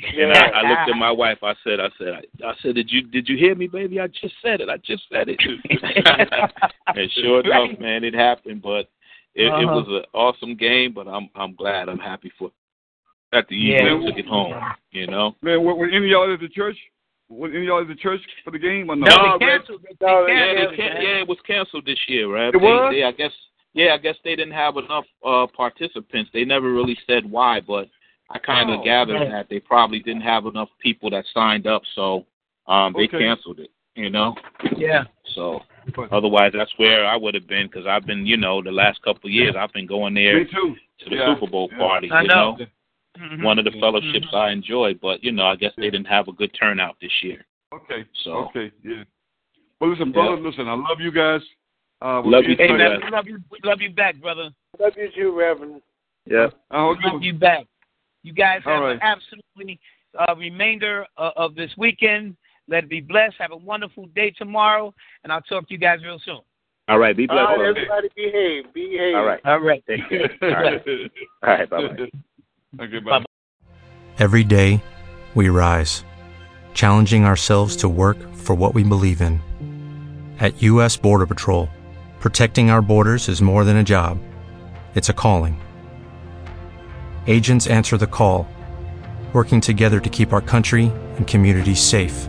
And 0.00 0.32
I, 0.32 0.46
I 0.48 0.68
looked 0.68 0.90
at 0.90 0.96
my 0.96 1.12
wife. 1.12 1.38
I 1.42 1.54
said, 1.62 1.80
I 1.80 1.88
said, 1.98 2.08
I, 2.08 2.48
I 2.48 2.54
said, 2.62 2.74
did 2.74 2.90
you 2.90 3.02
did 3.02 3.28
you 3.28 3.36
hear 3.36 3.54
me, 3.54 3.66
baby? 3.66 4.00
I 4.00 4.06
just 4.06 4.34
said 4.42 4.62
it. 4.62 4.70
I 4.70 4.78
just 4.78 5.02
said 5.12 5.28
it. 5.28 5.40
and 6.86 7.10
sure 7.12 7.40
enough, 7.40 7.78
man, 7.78 8.04
it 8.04 8.14
happened. 8.14 8.62
But 8.62 8.88
it, 9.34 9.46
it 9.46 9.52
Uh-huh. 9.52 9.66
was 9.66 9.86
an 9.88 10.04
awesome 10.12 10.54
game. 10.56 10.92
But 10.92 11.08
I'm 11.08 11.28
I'm 11.34 11.54
glad. 11.54 11.88
I'm 11.88 11.98
happy 11.98 12.32
for 12.38 12.50
that 13.32 13.46
the 13.48 13.56
Yeah. 13.56 13.84
Eagles 13.86 14.06
took 14.10 14.18
it 14.18 14.26
home. 14.26 14.54
You 14.92 15.06
know. 15.06 15.34
Man, 15.42 15.62
were, 15.64 15.74
were 15.74 15.86
any 15.88 15.96
of 15.98 16.04
y'all 16.06 16.32
at 16.32 16.40
the 16.40 16.48
church? 16.48 16.76
Were 17.28 17.48
any 17.48 17.58
of 17.58 17.64
y'all 17.64 17.80
at 17.80 17.88
the 17.88 17.94
church 17.94 18.20
for 18.44 18.50
the 18.50 18.58
game 18.58 18.90
or 18.90 18.96
no? 18.96 19.06
No, 19.06 19.38
they 19.38 19.46
canceled. 19.46 19.82
They, 19.82 19.96
they 19.98 20.06
No, 20.06 20.26
Yeah, 20.26 20.34
canceled, 20.54 20.72
they 20.72 20.76
can, 20.76 21.02
yeah, 21.02 21.20
it 21.22 21.28
was 21.28 21.38
canceled 21.46 21.86
this 21.86 21.98
year, 22.06 22.28
right? 22.32 22.54
It 22.54 22.60
was? 22.60 22.92
They, 22.92 22.98
they, 23.00 23.04
I 23.04 23.12
guess. 23.12 23.32
Yeah, 23.72 23.94
I 23.94 23.98
guess 23.98 24.14
they 24.22 24.36
didn't 24.36 24.52
have 24.54 24.76
enough 24.76 25.04
uh 25.24 25.46
participants. 25.56 26.30
They 26.32 26.44
never 26.44 26.72
really 26.72 26.96
said 27.06 27.28
why, 27.28 27.60
but 27.60 27.88
I 28.30 28.38
kind 28.38 28.70
of 28.70 28.80
Oh, 28.80 28.84
gathered 28.84 29.18
man. 29.20 29.30
that 29.32 29.48
they 29.50 29.58
probably 29.58 29.98
didn't 30.00 30.22
have 30.22 30.46
enough 30.46 30.68
people 30.80 31.10
that 31.10 31.24
signed 31.34 31.66
up, 31.66 31.82
so 31.96 32.24
um 32.68 32.92
they 32.96 33.04
Okay. 33.04 33.18
canceled 33.18 33.58
it. 33.58 33.70
You 33.96 34.10
know. 34.10 34.36
Yeah. 34.76 35.04
So 35.34 35.58
But- 35.58 35.66
otherwise, 36.10 36.52
that's 36.54 36.72
where 36.76 37.04
I 37.06 37.16
would 37.16 37.34
have 37.34 37.46
been 37.46 37.66
because 37.66 37.86
I've 37.86 38.06
been, 38.06 38.26
you 38.26 38.36
know, 38.36 38.62
the 38.62 38.70
last 38.72 39.02
couple 39.02 39.28
of 39.28 39.32
years 39.32 39.54
I've 39.58 39.72
been 39.72 39.86
going 39.86 40.14
there 40.14 40.44
to 40.44 40.74
the 41.10 41.16
Yeah, 41.16 41.34
Super 41.34 41.50
Bowl 41.50 41.68
yeah. 41.72 41.78
party. 41.78 42.10
I 42.10 42.22
you 42.22 42.28
know. 42.28 42.56
know, 42.56 42.66
Mhm. 43.16 43.44
one 43.44 43.60
of 43.60 43.64
the 43.64 43.70
fellowships 43.72 44.26
I 44.32 44.50
enjoy, 44.50 44.94
but 44.94 45.22
you 45.22 45.30
know, 45.30 45.46
I 45.46 45.54
guess 45.54 45.72
they 45.76 45.88
didn't 45.88 46.06
have 46.08 46.26
a 46.26 46.32
good 46.32 46.52
turnout 46.52 46.96
this 47.00 47.12
year. 47.22 47.44
Okay. 47.72 48.04
So 48.24 48.48
Okay. 48.48 48.72
Yeah. 48.82 49.04
Well, 49.80 49.90
listen, 49.90 50.10
brother. 50.10 50.36
Listen, 50.36 50.66
I 50.68 50.74
love 50.74 51.00
you 51.00 51.12
guys. 51.12 51.40
Uh, 52.02 52.20
we'll 52.24 52.32
Love 52.32 52.44
you 52.44 52.50
in 52.52 52.56
too, 52.58 52.66
touch. 52.66 52.70
Amen. 52.80 53.00
guys. 53.00 53.04
We 53.04 53.10
love 53.16 53.26
you. 53.28 53.38
We 53.50 53.58
love 53.62 53.80
you 53.80 53.90
back, 53.90 54.16
brother. 54.16 54.50
Love 54.80 54.92
you 54.96 55.10
too, 55.14 55.30
Reverend. 55.32 55.80
yeah. 56.26 56.48
I 56.72 56.78
hope 56.80 56.98
love 57.04 57.22
you. 57.22 57.32
you 57.32 57.38
back. 57.38 57.66
You 58.24 58.32
guys 58.32 58.62
All 58.66 58.72
have 58.72 58.82
right. 58.82 58.92
an 58.94 59.00
absolutely 59.02 59.78
uh, 60.18 60.34
remainder 60.36 61.06
uh, 61.16 61.30
of 61.36 61.54
this 61.54 61.70
weekend. 61.76 62.36
Let 62.68 62.84
it 62.84 62.90
be 62.90 63.00
blessed. 63.00 63.34
Have 63.38 63.52
a 63.52 63.56
wonderful 63.56 64.06
day 64.14 64.30
tomorrow, 64.30 64.94
and 65.22 65.32
I'll 65.32 65.42
talk 65.42 65.68
to 65.68 65.74
you 65.74 65.78
guys 65.78 65.98
real 66.02 66.20
soon. 66.24 66.40
All 66.88 66.98
right. 66.98 67.16
Be 67.16 67.26
blessed. 67.26 67.40
right, 67.40 67.56
brother. 67.56 67.70
everybody 67.70 68.08
behave. 68.14 68.72
Behave. 68.74 69.14
All 69.14 69.24
right. 69.24 69.40
All 69.44 69.60
right. 69.60 69.82
Thank 69.86 70.10
you. 70.10 70.24
All 70.42 70.48
right. 70.50 70.82
All 71.42 71.48
right. 71.48 71.70
Bye 71.70 71.80
bye. 71.80 72.84
okay. 72.84 72.98
Bye. 72.98 73.24
Every 74.18 74.44
day, 74.44 74.82
we 75.34 75.48
rise, 75.48 76.04
challenging 76.72 77.24
ourselves 77.24 77.76
to 77.76 77.88
work 77.88 78.16
for 78.34 78.54
what 78.54 78.74
we 78.74 78.82
believe 78.84 79.20
in. 79.20 79.40
At 80.38 80.62
U.S. 80.62 80.96
Border 80.96 81.26
Patrol, 81.26 81.68
protecting 82.20 82.70
our 82.70 82.82
borders 82.82 83.28
is 83.28 83.42
more 83.42 83.64
than 83.64 83.78
a 83.78 83.84
job, 83.84 84.18
it's 84.94 85.08
a 85.08 85.12
calling. 85.12 85.60
Agents 87.26 87.66
answer 87.66 87.96
the 87.96 88.06
call, 88.06 88.46
working 89.32 89.60
together 89.60 89.98
to 90.00 90.10
keep 90.10 90.32
our 90.32 90.40
country 90.42 90.92
and 91.16 91.26
communities 91.26 91.80
safe. 91.80 92.28